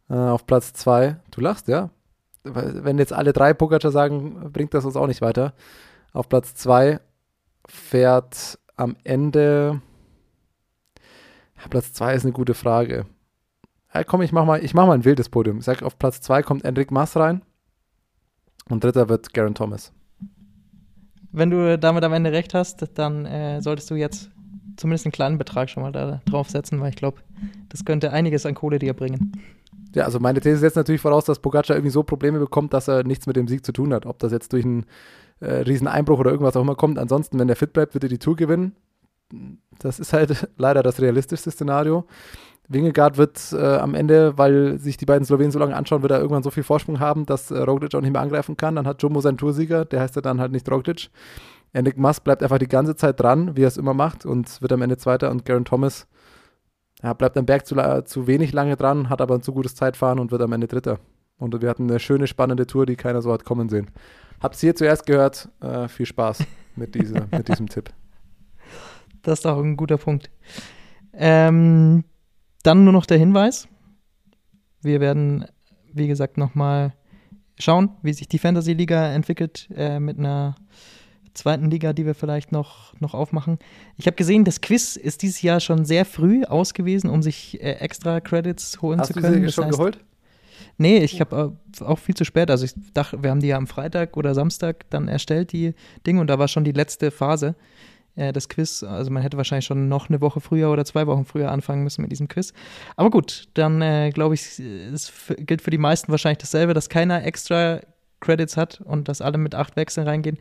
äh, 0.09 0.13
auf 0.13 0.45
Platz 0.45 0.73
zwei. 0.73 1.17
Du 1.31 1.41
lachst, 1.41 1.67
ja? 1.67 1.89
Wenn 2.43 2.97
jetzt 2.97 3.13
alle 3.13 3.33
drei 3.33 3.53
Pogacar 3.53 3.91
sagen, 3.91 4.51
bringt 4.51 4.73
das 4.73 4.85
uns 4.85 4.95
auch 4.95 5.07
nicht 5.07 5.21
weiter. 5.21 5.53
Auf 6.11 6.27
Platz 6.27 6.55
zwei 6.55 6.99
fährt 7.67 8.59
am 8.75 8.95
Ende. 9.03 9.81
Platz 11.69 11.93
zwei 11.93 12.15
ist 12.15 12.23
eine 12.23 12.33
gute 12.33 12.55
Frage. 12.55 13.05
Ja, 13.93 14.03
komm, 14.03 14.21
ich 14.21 14.31
mach 14.31 14.45
mal, 14.45 14.63
ich 14.63 14.73
mach 14.73 14.87
mal 14.87 14.93
ein 14.93 15.05
wildes 15.05 15.29
Podium. 15.29 15.59
Ich 15.59 15.65
sag, 15.65 15.83
auf 15.83 15.97
Platz 15.99 16.21
zwei 16.21 16.43
kommt 16.43 16.63
Enric 16.63 16.91
Mas 16.91 17.15
rein. 17.17 17.41
Und 18.69 18.83
dritter 18.83 19.09
wird 19.09 19.33
Garen 19.33 19.55
Thomas. 19.55 19.91
Wenn 21.31 21.49
du 21.49 21.77
damit 21.77 22.03
am 22.03 22.13
Ende 22.13 22.31
recht 22.31 22.53
hast, 22.53 22.85
dann 22.97 23.25
äh, 23.25 23.61
solltest 23.61 23.89
du 23.89 23.95
jetzt 23.95 24.29
zumindest 24.77 25.05
einen 25.05 25.11
kleinen 25.11 25.37
Betrag 25.37 25.69
schon 25.69 25.83
mal 25.83 25.91
da 25.91 26.21
draufsetzen, 26.25 26.79
weil 26.79 26.89
ich 26.89 26.95
glaube, 26.95 27.21
das 27.69 27.85
könnte 27.85 28.11
einiges 28.11 28.45
an 28.45 28.55
Kohle 28.55 28.79
dir 28.79 28.93
bringen. 28.93 29.33
Ja, 29.93 30.05
also 30.05 30.19
meine 30.19 30.39
These 30.39 30.57
setzt 30.57 30.77
natürlich 30.77 31.01
voraus, 31.01 31.25
dass 31.25 31.39
Pogacar 31.39 31.75
irgendwie 31.75 31.91
so 31.91 32.03
Probleme 32.03 32.39
bekommt, 32.39 32.73
dass 32.73 32.87
er 32.87 33.03
nichts 33.03 33.27
mit 33.27 33.35
dem 33.35 33.47
Sieg 33.47 33.65
zu 33.65 33.73
tun 33.73 33.93
hat. 33.93 34.05
Ob 34.05 34.19
das 34.19 34.31
jetzt 34.31 34.53
durch 34.53 34.63
einen 34.63 34.85
äh, 35.41 35.53
riesen 35.53 35.87
Einbruch 35.87 36.19
oder 36.19 36.31
irgendwas 36.31 36.55
auch 36.55 36.61
immer 36.61 36.75
kommt. 36.75 36.97
Ansonsten, 36.97 37.39
wenn 37.39 37.49
er 37.49 37.55
fit 37.55 37.73
bleibt, 37.73 37.93
wird 37.93 38.03
er 38.03 38.09
die 38.09 38.19
Tour 38.19 38.35
gewinnen. 38.35 38.75
Das 39.79 39.99
ist 39.99 40.13
halt 40.13 40.49
leider 40.57 40.83
das 40.83 41.01
realistischste 41.01 41.51
Szenario. 41.51 42.05
Wingegaard 42.73 43.17
wird 43.17 43.53
äh, 43.53 43.77
am 43.77 43.95
Ende, 43.95 44.37
weil 44.37 44.79
sich 44.79 44.97
die 44.97 45.05
beiden 45.05 45.25
Slowenen 45.25 45.51
so 45.51 45.59
lange 45.59 45.75
anschauen, 45.75 46.01
wird 46.01 46.11
er 46.11 46.19
irgendwann 46.19 46.43
so 46.43 46.51
viel 46.51 46.63
Vorsprung 46.63 46.99
haben, 46.99 47.25
dass 47.25 47.51
äh, 47.51 47.59
Roglic 47.59 47.93
auch 47.95 48.01
nicht 48.01 48.13
mehr 48.13 48.21
angreifen 48.21 48.57
kann. 48.57 48.75
Dann 48.75 48.87
hat 48.87 49.01
Jumbo 49.01 49.21
seinen 49.21 49.37
Toursieger, 49.37 49.85
der 49.85 50.01
heißt 50.01 50.15
ja 50.15 50.21
dann 50.21 50.39
halt 50.39 50.51
nicht 50.51 50.69
Roglic. 50.69 51.09
Enric 51.73 51.97
Mas 51.97 52.19
bleibt 52.19 52.43
einfach 52.43 52.57
die 52.57 52.67
ganze 52.67 52.95
Zeit 52.95 53.19
dran, 53.19 53.55
wie 53.55 53.63
er 53.63 53.67
es 53.67 53.77
immer 53.77 53.93
macht 53.93 54.25
und 54.25 54.61
wird 54.61 54.73
am 54.73 54.81
Ende 54.81 54.97
Zweiter 54.97 55.31
und 55.31 55.45
Garen 55.45 55.65
Thomas 55.65 56.07
ja, 57.03 57.13
bleibt 57.13 57.37
am 57.37 57.45
Berg 57.45 57.65
zu, 57.65 57.75
zu 58.05 58.27
wenig 58.27 58.53
lange 58.53 58.75
dran, 58.75 59.09
hat 59.09 59.21
aber 59.21 59.35
ein 59.35 59.41
zu 59.41 59.53
gutes 59.53 59.75
Zeitfahren 59.75 60.19
und 60.19 60.31
wird 60.31 60.41
am 60.41 60.51
Ende 60.51 60.67
Dritter. 60.67 60.99
Und 61.37 61.59
wir 61.59 61.69
hatten 61.69 61.89
eine 61.89 61.99
schöne, 61.99 62.27
spannende 62.27 62.67
Tour, 62.67 62.85
die 62.85 62.95
keiner 62.95 63.21
so 63.21 63.33
hat 63.33 63.45
kommen 63.45 63.69
sehen. 63.69 63.89
Hab's 64.41 64.61
hier 64.61 64.75
zuerst 64.75 65.05
gehört. 65.07 65.49
Äh, 65.61 65.87
viel 65.87 66.05
Spaß 66.05 66.43
mit, 66.75 66.93
diese, 66.93 67.27
mit 67.31 67.47
diesem 67.47 67.67
Tipp. 67.67 67.89
Das 69.23 69.37
ist 69.37 69.45
auch 69.45 69.59
ein 69.59 69.77
guter 69.77 69.97
Punkt. 69.97 70.31
Ähm, 71.13 72.03
dann 72.63 72.83
nur 72.83 72.93
noch 72.93 73.05
der 73.05 73.17
Hinweis. 73.17 73.67
Wir 74.81 74.99
werden, 74.99 75.45
wie 75.93 76.07
gesagt, 76.07 76.37
nochmal 76.37 76.93
schauen, 77.59 77.89
wie 78.01 78.13
sich 78.13 78.27
die 78.27 78.39
Fantasy-Liga 78.39 79.11
entwickelt 79.13 79.69
äh, 79.75 79.99
mit 79.99 80.17
einer 80.17 80.55
zweiten 81.33 81.69
Liga, 81.69 81.93
die 81.93 82.05
wir 82.05 82.15
vielleicht 82.15 82.51
noch, 82.51 82.93
noch 82.99 83.13
aufmachen. 83.13 83.57
Ich 83.97 84.05
habe 84.07 84.17
gesehen, 84.17 84.43
das 84.43 84.59
Quiz 84.61 84.95
ist 84.95 85.21
dieses 85.21 85.41
Jahr 85.41 85.59
schon 85.59 85.85
sehr 85.85 86.03
früh 86.05 86.43
ausgewiesen, 86.43 87.09
um 87.09 87.21
sich 87.21 87.61
äh, 87.61 87.73
extra 87.73 88.19
Credits 88.19 88.81
holen 88.81 88.99
Hast 88.99 89.07
zu 89.07 89.13
du 89.13 89.21
können. 89.21 89.35
sie 89.35 89.41
Das 89.45 89.53
schon 89.53 89.65
heißt- 89.65 89.71
geholt? 89.71 89.99
Nee, 90.77 90.97
ich 90.99 91.19
habe 91.21 91.53
äh, 91.79 91.83
auch 91.83 91.99
viel 91.99 92.15
zu 92.15 92.25
spät. 92.25 92.49
Also 92.49 92.65
ich 92.65 92.73
dachte, 92.93 93.21
wir 93.23 93.29
haben 93.29 93.39
die 93.39 93.47
ja 93.47 93.57
am 93.57 93.67
Freitag 93.67 94.17
oder 94.17 94.33
Samstag 94.33 94.89
dann 94.89 95.07
erstellt, 95.07 95.51
die 95.53 95.73
Dinge, 96.07 96.21
und 96.21 96.27
da 96.27 96.39
war 96.39 96.47
schon 96.47 96.63
die 96.63 96.71
letzte 96.71 97.11
Phase 97.11 97.55
äh, 98.15 98.31
des 98.33 98.49
Quiz. 98.49 98.83
Also 98.83 99.11
man 99.11 99.23
hätte 99.23 99.37
wahrscheinlich 99.37 99.65
schon 99.65 99.87
noch 99.89 100.09
eine 100.09 100.21
Woche 100.21 100.39
früher 100.41 100.69
oder 100.71 100.85
zwei 100.85 101.07
Wochen 101.07 101.25
früher 101.25 101.51
anfangen 101.51 101.83
müssen 101.83 102.01
mit 102.01 102.11
diesem 102.11 102.27
Quiz. 102.27 102.53
Aber 102.95 103.09
gut, 103.09 103.47
dann 103.53 103.81
äh, 103.81 104.09
glaube 104.13 104.35
ich, 104.35 104.59
es 104.59 105.11
gilt 105.37 105.61
für 105.61 105.71
die 105.71 105.77
meisten 105.77 106.11
wahrscheinlich 106.11 106.39
dasselbe, 106.39 106.73
dass 106.73 106.89
keiner 106.89 107.23
extra 107.25 107.81
Credits 108.19 108.57
hat 108.57 108.81
und 108.81 109.07
dass 109.07 109.21
alle 109.21 109.37
mit 109.37 109.55
acht 109.55 109.75
Wechseln 109.75 110.07
reingehen. 110.07 110.37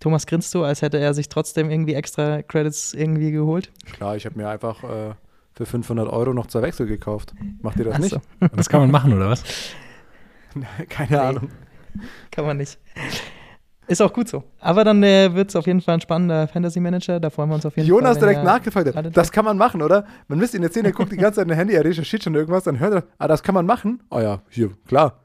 Thomas 0.00 0.26
grinst 0.26 0.50
so, 0.50 0.64
als 0.64 0.82
hätte 0.82 0.98
er 0.98 1.14
sich 1.14 1.28
trotzdem 1.28 1.70
irgendwie 1.70 1.94
extra 1.94 2.42
Credits 2.42 2.92
irgendwie 2.92 3.30
geholt. 3.30 3.70
Klar, 3.92 4.16
ich 4.16 4.26
habe 4.26 4.36
mir 4.36 4.48
einfach 4.48 4.82
äh, 4.82 5.14
für 5.54 5.64
500 5.66 6.08
Euro 6.08 6.34
noch 6.34 6.48
zwei 6.48 6.62
Wechsel 6.62 6.86
gekauft. 6.86 7.34
Macht 7.60 7.78
ihr 7.78 7.84
das 7.84 7.94
Ach 7.94 7.98
nicht? 8.00 8.10
so, 8.10 8.20
Das 8.56 8.68
kann 8.68 8.80
man 8.80 8.90
machen, 8.90 9.12
oder 9.12 9.28
was? 9.30 9.44
Keine 10.88 11.10
Nee. 11.12 11.16
Ahnung. 11.18 11.50
kann 12.32 12.44
man 12.46 12.56
nicht. 12.56 12.78
Ist 13.88 14.00
auch 14.00 14.12
gut 14.12 14.28
so. 14.28 14.44
Aber 14.60 14.84
dann 14.84 15.02
äh, 15.02 15.34
wird 15.34 15.50
es 15.50 15.56
auf 15.56 15.66
jeden 15.66 15.80
Fall 15.80 15.94
ein 15.94 16.00
spannender 16.00 16.46
Fantasy 16.48 16.80
Manager. 16.80 17.18
Da 17.20 17.30
freuen 17.30 17.50
wir 17.50 17.56
uns 17.56 17.66
auf 17.66 17.76
jeden 17.76 17.88
Jonas 17.88 18.18
Fall. 18.18 18.22
wenn 18.22 18.28
direkt 18.28 18.44
nachgefragt 18.44 18.94
hat. 18.94 19.16
Das 19.16 19.32
kann 19.32 19.44
man 19.44 19.58
machen, 19.58 19.82
oder? 19.82 20.06
Man 20.28 20.38
müsste 20.38 20.56
ihn 20.56 20.62
jetzt 20.62 20.74
sehen, 20.74 20.84
er 20.84 20.92
guckt 20.92 21.12
die 21.12 21.16
ganze 21.16 21.40
Zeit 21.40 21.48
in 21.48 21.54
Handy, 21.54 21.74
er 21.74 21.84
recherchiert 21.84 22.22
schon 22.22 22.34
irgendwas, 22.34 22.64
dann 22.64 22.78
hört 22.78 22.94
er, 22.94 23.04
ah, 23.18 23.28
das 23.28 23.42
kann 23.42 23.54
man 23.54 23.66
machen. 23.66 24.02
Oh 24.10 24.20
ja, 24.20 24.40
hier, 24.48 24.70
klar. 24.86 25.20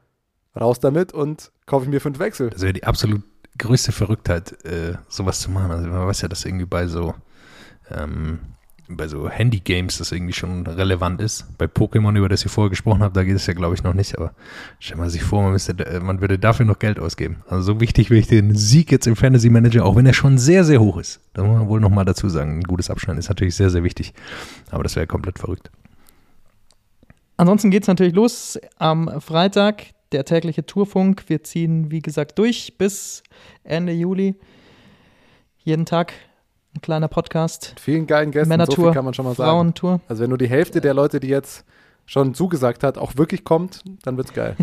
Raus 0.58 0.80
damit 0.80 1.12
und 1.12 1.52
kaufe 1.66 1.84
ich 1.84 1.90
mir 1.90 2.00
fünf 2.00 2.18
Wechsel. 2.18 2.50
Das 2.50 2.62
wäre 2.62 2.72
die 2.72 2.84
absolut 2.84 3.22
größte 3.58 3.92
Verrücktheit, 3.92 4.52
äh, 4.64 4.94
sowas 5.08 5.40
zu 5.40 5.50
machen. 5.50 5.70
Also 5.70 5.88
man 5.88 6.06
weiß 6.06 6.22
ja, 6.22 6.28
dass 6.28 6.44
irgendwie 6.44 6.66
bei 6.66 6.86
so 6.88 7.14
ähm, 7.90 8.40
bei 8.88 9.06
so 9.06 9.28
Handy-Games 9.28 9.98
das 9.98 10.12
irgendwie 10.12 10.32
schon 10.32 10.66
relevant 10.66 11.20
ist. 11.20 11.46
Bei 11.58 11.66
Pokémon, 11.66 12.16
über 12.16 12.28
das 12.28 12.44
ich 12.44 12.50
vorher 12.50 12.70
gesprochen 12.70 13.02
habe, 13.02 13.14
da 13.14 13.22
geht 13.22 13.36
es 13.36 13.46
ja, 13.46 13.52
glaube 13.52 13.74
ich, 13.74 13.82
noch 13.82 13.94
nicht. 13.94 14.16
Aber 14.16 14.32
stell 14.78 14.96
mal 14.96 15.10
sich 15.10 15.22
vor, 15.22 15.42
man, 15.42 15.52
müsste, 15.52 15.72
äh, 15.84 16.00
man 16.00 16.20
würde 16.20 16.38
dafür 16.38 16.64
noch 16.64 16.78
Geld 16.78 16.98
ausgeben. 16.98 17.42
Also 17.48 17.74
so 17.74 17.80
wichtig 17.80 18.10
will 18.10 18.18
ich 18.18 18.26
den 18.26 18.54
Sieg 18.56 18.90
jetzt 18.90 19.06
im 19.06 19.14
Fantasy 19.14 19.50
Manager, 19.50 19.84
auch 19.84 19.96
wenn 19.96 20.06
er 20.06 20.14
schon 20.14 20.38
sehr, 20.38 20.64
sehr 20.64 20.80
hoch 20.80 20.96
ist. 20.96 21.20
Da 21.34 21.44
muss 21.44 21.58
man 21.58 21.68
wohl 21.68 21.80
noch 21.80 21.90
mal 21.90 22.04
dazu 22.04 22.28
sagen, 22.28 22.58
ein 22.58 22.62
gutes 22.62 22.88
Abschneiden 22.88 23.18
ist 23.18 23.28
natürlich 23.28 23.54
sehr, 23.54 23.70
sehr 23.70 23.84
wichtig. 23.84 24.14
Aber 24.70 24.82
das 24.82 24.96
wäre 24.96 25.06
komplett 25.06 25.38
verrückt. 25.38 25.70
Ansonsten 27.36 27.70
geht 27.70 27.82
es 27.82 27.88
natürlich 27.88 28.14
los 28.14 28.58
am 28.78 29.20
Freitag, 29.20 29.84
der 30.12 30.24
tägliche 30.24 30.64
Tourfunk. 30.64 31.24
Wir 31.28 31.44
ziehen, 31.44 31.90
wie 31.90 32.00
gesagt, 32.00 32.38
durch 32.38 32.78
bis 32.78 33.22
Ende 33.64 33.92
Juli. 33.92 34.34
Jeden 35.58 35.84
Tag 35.84 36.14
ein 36.74 36.80
kleiner 36.80 37.08
Podcast. 37.08 37.72
Mit 37.74 37.80
vielen 37.80 38.06
geilen 38.06 38.30
Gästen, 38.30 38.46
so 38.46 38.48
Männertour, 38.50 38.84
viel 38.86 38.94
kann 38.94 39.04
man 39.04 39.14
schon 39.14 39.24
mal 39.24 39.34
sagen. 39.34 39.50
Frauentour. 39.50 40.00
Also 40.08 40.22
wenn 40.22 40.28
nur 40.28 40.38
die 40.38 40.48
Hälfte 40.48 40.80
der 40.80 40.94
Leute, 40.94 41.20
die 41.20 41.28
jetzt 41.28 41.64
schon 42.06 42.34
zugesagt 42.34 42.82
hat, 42.82 42.98
auch 42.98 43.16
wirklich 43.16 43.44
kommt, 43.44 43.82
dann 44.02 44.16
wird's 44.16 44.32
geil. 44.32 44.56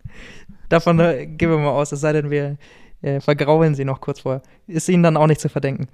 Davon 0.68 1.00
äh, 1.00 1.26
gehen 1.26 1.50
wir 1.50 1.58
mal 1.58 1.70
aus, 1.70 1.92
es 1.92 2.00
sei 2.00 2.12
denn, 2.12 2.30
wir 2.30 2.56
äh, 3.02 3.20
vergraulen 3.20 3.74
sie 3.74 3.84
noch 3.84 4.00
kurz 4.00 4.20
vorher. 4.20 4.42
Ist 4.66 4.88
ihnen 4.88 5.02
dann 5.02 5.16
auch 5.16 5.26
nicht 5.26 5.40
zu 5.40 5.48
verdenken. 5.48 5.88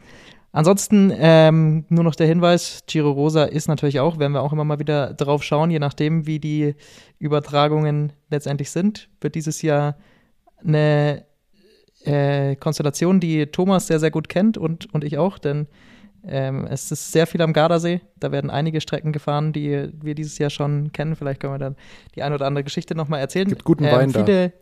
Ansonsten 0.52 1.12
ähm, 1.16 1.84
nur 1.88 2.04
noch 2.04 2.14
der 2.14 2.28
Hinweis, 2.28 2.84
Giro 2.86 3.10
Rosa 3.10 3.44
ist 3.44 3.66
natürlich 3.66 3.98
auch, 3.98 4.20
werden 4.20 4.34
wir 4.34 4.42
auch 4.42 4.52
immer 4.52 4.64
mal 4.64 4.78
wieder 4.78 5.12
drauf 5.12 5.42
schauen, 5.42 5.72
je 5.72 5.80
nachdem, 5.80 6.28
wie 6.28 6.38
die 6.38 6.76
Übertragungen 7.18 8.12
letztendlich 8.30 8.70
sind, 8.70 9.08
wird 9.20 9.34
dieses 9.34 9.62
Jahr 9.62 9.96
eine 10.64 11.24
äh, 12.04 12.56
Konstellation, 12.56 13.20
die 13.20 13.46
Thomas 13.46 13.86
sehr, 13.86 14.00
sehr 14.00 14.10
gut 14.10 14.28
kennt 14.28 14.58
und, 14.58 14.92
und 14.94 15.04
ich 15.04 15.18
auch, 15.18 15.38
denn 15.38 15.66
ähm, 16.26 16.66
es 16.70 16.90
ist 16.90 17.12
sehr 17.12 17.26
viel 17.26 17.42
am 17.42 17.52
Gardasee. 17.52 18.00
Da 18.18 18.32
werden 18.32 18.50
einige 18.50 18.80
Strecken 18.80 19.12
gefahren, 19.12 19.52
die 19.52 19.90
wir 20.00 20.14
dieses 20.14 20.38
Jahr 20.38 20.50
schon 20.50 20.90
kennen. 20.92 21.16
Vielleicht 21.16 21.40
können 21.40 21.54
wir 21.54 21.58
dann 21.58 21.76
die 22.14 22.22
eine 22.22 22.34
oder 22.34 22.46
andere 22.46 22.64
Geschichte 22.64 22.94
nochmal 22.94 23.20
erzählen. 23.20 23.48
Gibt 23.48 23.64
guten 23.64 23.84
ähm, 23.84 23.92
Wein 23.92 24.12
da. 24.12 24.24
viele, 24.24 24.52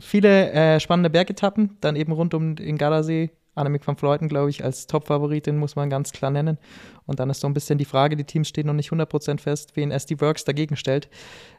Viele 0.00 0.50
äh, 0.50 0.80
spannende 0.80 1.10
Bergetappen, 1.10 1.76
dann 1.80 1.94
eben 1.94 2.12
rund 2.12 2.34
um 2.34 2.56
den 2.56 2.78
Gardasee. 2.78 3.30
Annemiek 3.54 3.86
van 3.86 3.96
Vleuten, 3.96 4.28
glaube 4.28 4.50
ich, 4.50 4.62
als 4.62 4.86
Top-Favoritin 4.86 5.56
muss 5.56 5.74
man 5.74 5.90
ganz 5.90 6.12
klar 6.12 6.30
nennen. 6.30 6.58
Und 7.06 7.18
dann 7.18 7.28
ist 7.28 7.40
so 7.40 7.48
ein 7.48 7.54
bisschen 7.54 7.78
die 7.78 7.84
Frage, 7.84 8.14
die 8.14 8.24
Teams 8.24 8.48
stehen 8.48 8.66
noch 8.68 8.74
nicht 8.74 8.90
100% 8.90 9.40
fest, 9.40 9.72
wen 9.74 9.90
SD 9.90 10.20
Works 10.20 10.44
dagegen 10.44 10.76
stellt. 10.76 11.08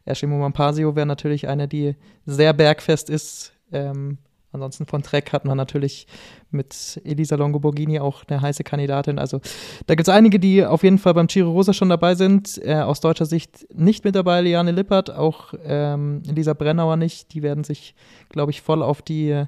Erschimo 0.06 0.38
Mampasio 0.38 0.96
wäre 0.96 1.06
natürlich 1.06 1.50
eine, 1.50 1.68
die 1.68 1.96
sehr 2.26 2.54
bergfest 2.54 3.10
ist. 3.10 3.54
Ähm, 3.72 4.18
ansonsten 4.52 4.86
von 4.86 5.04
Trek 5.04 5.34
hat 5.34 5.46
man 5.46 5.58
natürlich 5.58 6.08
mit 6.52 7.02
Elisa 7.04 7.36
Longo-Borghini 7.36 8.00
auch 8.00 8.24
eine 8.28 8.42
heiße 8.42 8.64
Kandidatin. 8.64 9.20
Also 9.20 9.40
da 9.88 9.96
gibt 9.96 10.08
es 10.08 10.14
einige, 10.14 10.40
die 10.40 10.66
auf 10.66 10.84
jeden 10.84 10.98
Fall 10.98 11.14
beim 11.14 11.28
Giro 11.28 11.52
Rosa 11.52 11.74
schon 11.74 11.90
dabei 11.90 12.16
sind. 12.16 12.60
Äh, 12.64 12.76
aus 12.76 13.00
deutscher 13.00 13.26
Sicht 13.26 13.68
nicht 13.74 14.04
mit 14.04 14.16
dabei, 14.16 14.42
Liane 14.42 14.72
Lippert, 14.72 15.12
auch 15.12 15.54
ähm, 15.64 16.24
Lisa 16.26 16.54
Brennauer 16.54 16.98
nicht. 16.98 17.34
Die 17.34 17.44
werden 17.44 17.64
sich, 17.64 17.96
glaube 18.30 18.52
ich, 18.52 18.62
voll 18.62 18.82
auf 18.82 19.02
die 19.02 19.46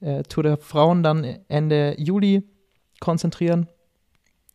äh, 0.00 0.22
Tour 0.24 0.42
der 0.42 0.56
Frauen 0.56 1.02
dann 1.02 1.38
Ende 1.48 1.94
Juli 1.98 2.42
konzentrieren. 3.00 3.68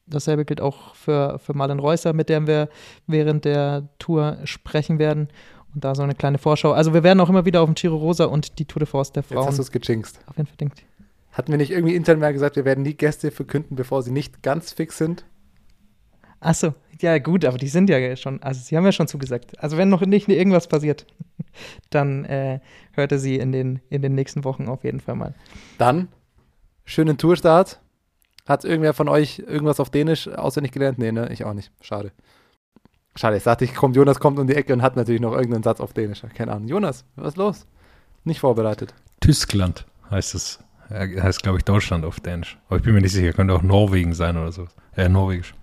Dasselbe 0.07 0.45
gilt 0.45 0.61
auch 0.61 0.93
für, 0.93 1.39
für 1.39 1.55
Marlen 1.55 1.79
Reusser, 1.79 2.13
mit 2.13 2.29
der 2.29 2.45
wir 2.45 2.69
während 3.07 3.43
der 3.43 3.89
Tour 3.97 4.37
sprechen 4.43 4.99
werden. 4.99 5.29
Und 5.75 5.83
da 5.83 5.93
so 5.93 6.03
eine 6.03 6.15
kleine 6.15 6.37
Vorschau. 6.37 6.71
Also 6.71 6.93
wir 6.93 7.03
werden 7.03 7.19
auch 7.19 7.29
immer 7.29 7.45
wieder 7.45 7.61
auf 7.61 7.69
dem 7.69 7.75
Giro 7.75 7.97
Rosa 7.97 8.25
und 8.25 8.59
die 8.59 8.65
Tour 8.65 8.79
de 8.79 8.87
Force 8.87 9.11
der 9.11 9.21
Jetzt 9.21 9.33
Frauen 9.33 9.45
hast 9.45 9.57
du 9.57 9.61
es 9.61 9.71
gejinxt. 9.71 10.19
auf 10.25 10.37
jeden 10.37 10.47
Fall 10.47 10.57
denkt. 10.57 10.83
Hatten 11.33 11.51
wir 11.51 11.57
nicht 11.57 11.71
irgendwie 11.71 11.95
intern 11.95 12.19
mal 12.19 12.31
gesagt, 12.31 12.55
wir 12.55 12.63
werden 12.63 12.83
nie 12.83 12.93
Gäste 12.93 13.29
verkünden, 13.29 13.75
bevor 13.75 14.01
sie 14.01 14.11
nicht 14.11 14.41
ganz 14.41 14.71
fix 14.71 14.97
sind? 14.97 15.25
Achso, 16.39 16.75
ja 17.01 17.17
gut, 17.17 17.43
aber 17.43 17.57
die 17.57 17.67
sind 17.67 17.89
ja 17.89 18.15
schon, 18.15 18.41
also 18.41 18.61
sie 18.61 18.77
haben 18.77 18.85
ja 18.85 18.93
schon 18.93 19.09
zugesagt. 19.09 19.61
Also 19.61 19.75
wenn 19.75 19.89
noch 19.89 20.01
nicht 20.01 20.29
irgendwas 20.29 20.67
passiert, 20.67 21.05
dann 21.89 22.23
äh, 22.23 22.61
hört 22.93 23.11
ihr 23.11 23.19
sie 23.19 23.35
in 23.35 23.51
den, 23.51 23.81
in 23.89 24.01
den 24.01 24.15
nächsten 24.15 24.45
Wochen 24.45 24.69
auf 24.69 24.85
jeden 24.85 25.01
Fall 25.01 25.15
mal. 25.15 25.33
Dann, 25.77 26.07
schönen 26.85 27.17
Tourstart. 27.17 27.81
Hat 28.45 28.63
irgendwer 28.63 28.93
von 28.93 29.09
euch 29.09 29.39
irgendwas 29.39 29.79
auf 29.79 29.89
Dänisch 29.89 30.27
auswendig 30.29 30.71
gelernt? 30.71 30.99
Nee, 30.99 31.11
ne? 31.11 31.29
Ich 31.33 31.43
auch 31.43 31.53
nicht. 31.53 31.71
Schade. 31.81 32.11
Schade, 33.17 33.37
ich 33.37 33.43
sagte, 33.43 33.63
ich 33.63 33.73
kommt, 33.73 33.95
Jonas 33.95 34.19
kommt 34.19 34.39
um 34.39 34.47
die 34.47 34.55
Ecke 34.55 34.73
und 34.73 34.81
hat 34.81 34.97
natürlich 34.97 35.21
noch 35.21 35.31
irgendeinen 35.33 35.63
Satz 35.63 35.79
auf 35.79 35.93
Dänisch. 35.93 36.21
Keine 36.35 36.51
Ahnung. 36.51 36.67
Jonas, 36.67 37.05
was 37.15 37.29
ist 37.29 37.37
los? 37.37 37.65
Nicht 38.25 38.41
vorbereitet. 38.41 38.93
Tyskland 39.21 39.85
heißt 40.11 40.35
es. 40.35 40.59
Heißt, 40.89 41.41
glaube 41.41 41.57
ich, 41.57 41.63
Deutschland 41.63 42.03
auf 42.05 42.19
Dänisch. 42.19 42.57
Aber 42.67 42.77
ich 42.77 42.83
bin 42.83 42.93
mir 42.93 43.01
nicht 43.01 43.13
sicher. 43.13 43.31
Könnte 43.33 43.53
auch 43.53 43.61
Norwegen 43.63 44.13
sein 44.13 44.37
oder 44.37 44.51
so. 44.51 44.67
Äh, 44.95 45.07
Norwegisch. 45.07 45.53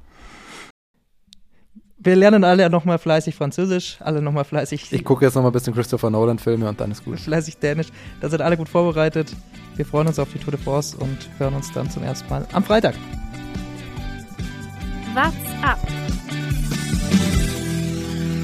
Wir 1.98 2.16
lernen 2.16 2.42
alle 2.42 2.68
nochmal 2.68 2.98
fleißig 2.98 3.36
Französisch, 3.36 3.98
alle 4.00 4.20
nochmal 4.20 4.42
fleißig, 4.42 4.92
Ich 4.92 5.04
gucke 5.04 5.24
jetzt 5.24 5.36
noch 5.36 5.42
mal 5.42 5.50
ein 5.50 5.52
bisschen 5.52 5.72
Christopher 5.72 6.10
Nolan-Filme 6.10 6.68
und 6.68 6.80
dann 6.80 6.90
ist 6.90 7.04
gut. 7.04 7.20
fleißig 7.20 7.58
Dänisch. 7.58 7.88
Da 8.20 8.28
sind 8.28 8.40
alle 8.40 8.56
gut 8.56 8.68
vorbereitet. 8.68 9.32
Wir 9.76 9.86
freuen 9.86 10.08
uns 10.08 10.18
auf 10.18 10.32
die 10.32 10.38
Tour 10.38 10.50
de 10.50 10.60
Force 10.60 10.94
und 10.96 11.18
hören 11.38 11.54
uns 11.54 11.70
dann 11.72 11.88
zum 11.90 12.02
ersten 12.02 12.28
Mal 12.28 12.44
am 12.52 12.64
Freitag. 12.64 12.94
What's 15.14 15.36
up? 15.62 15.78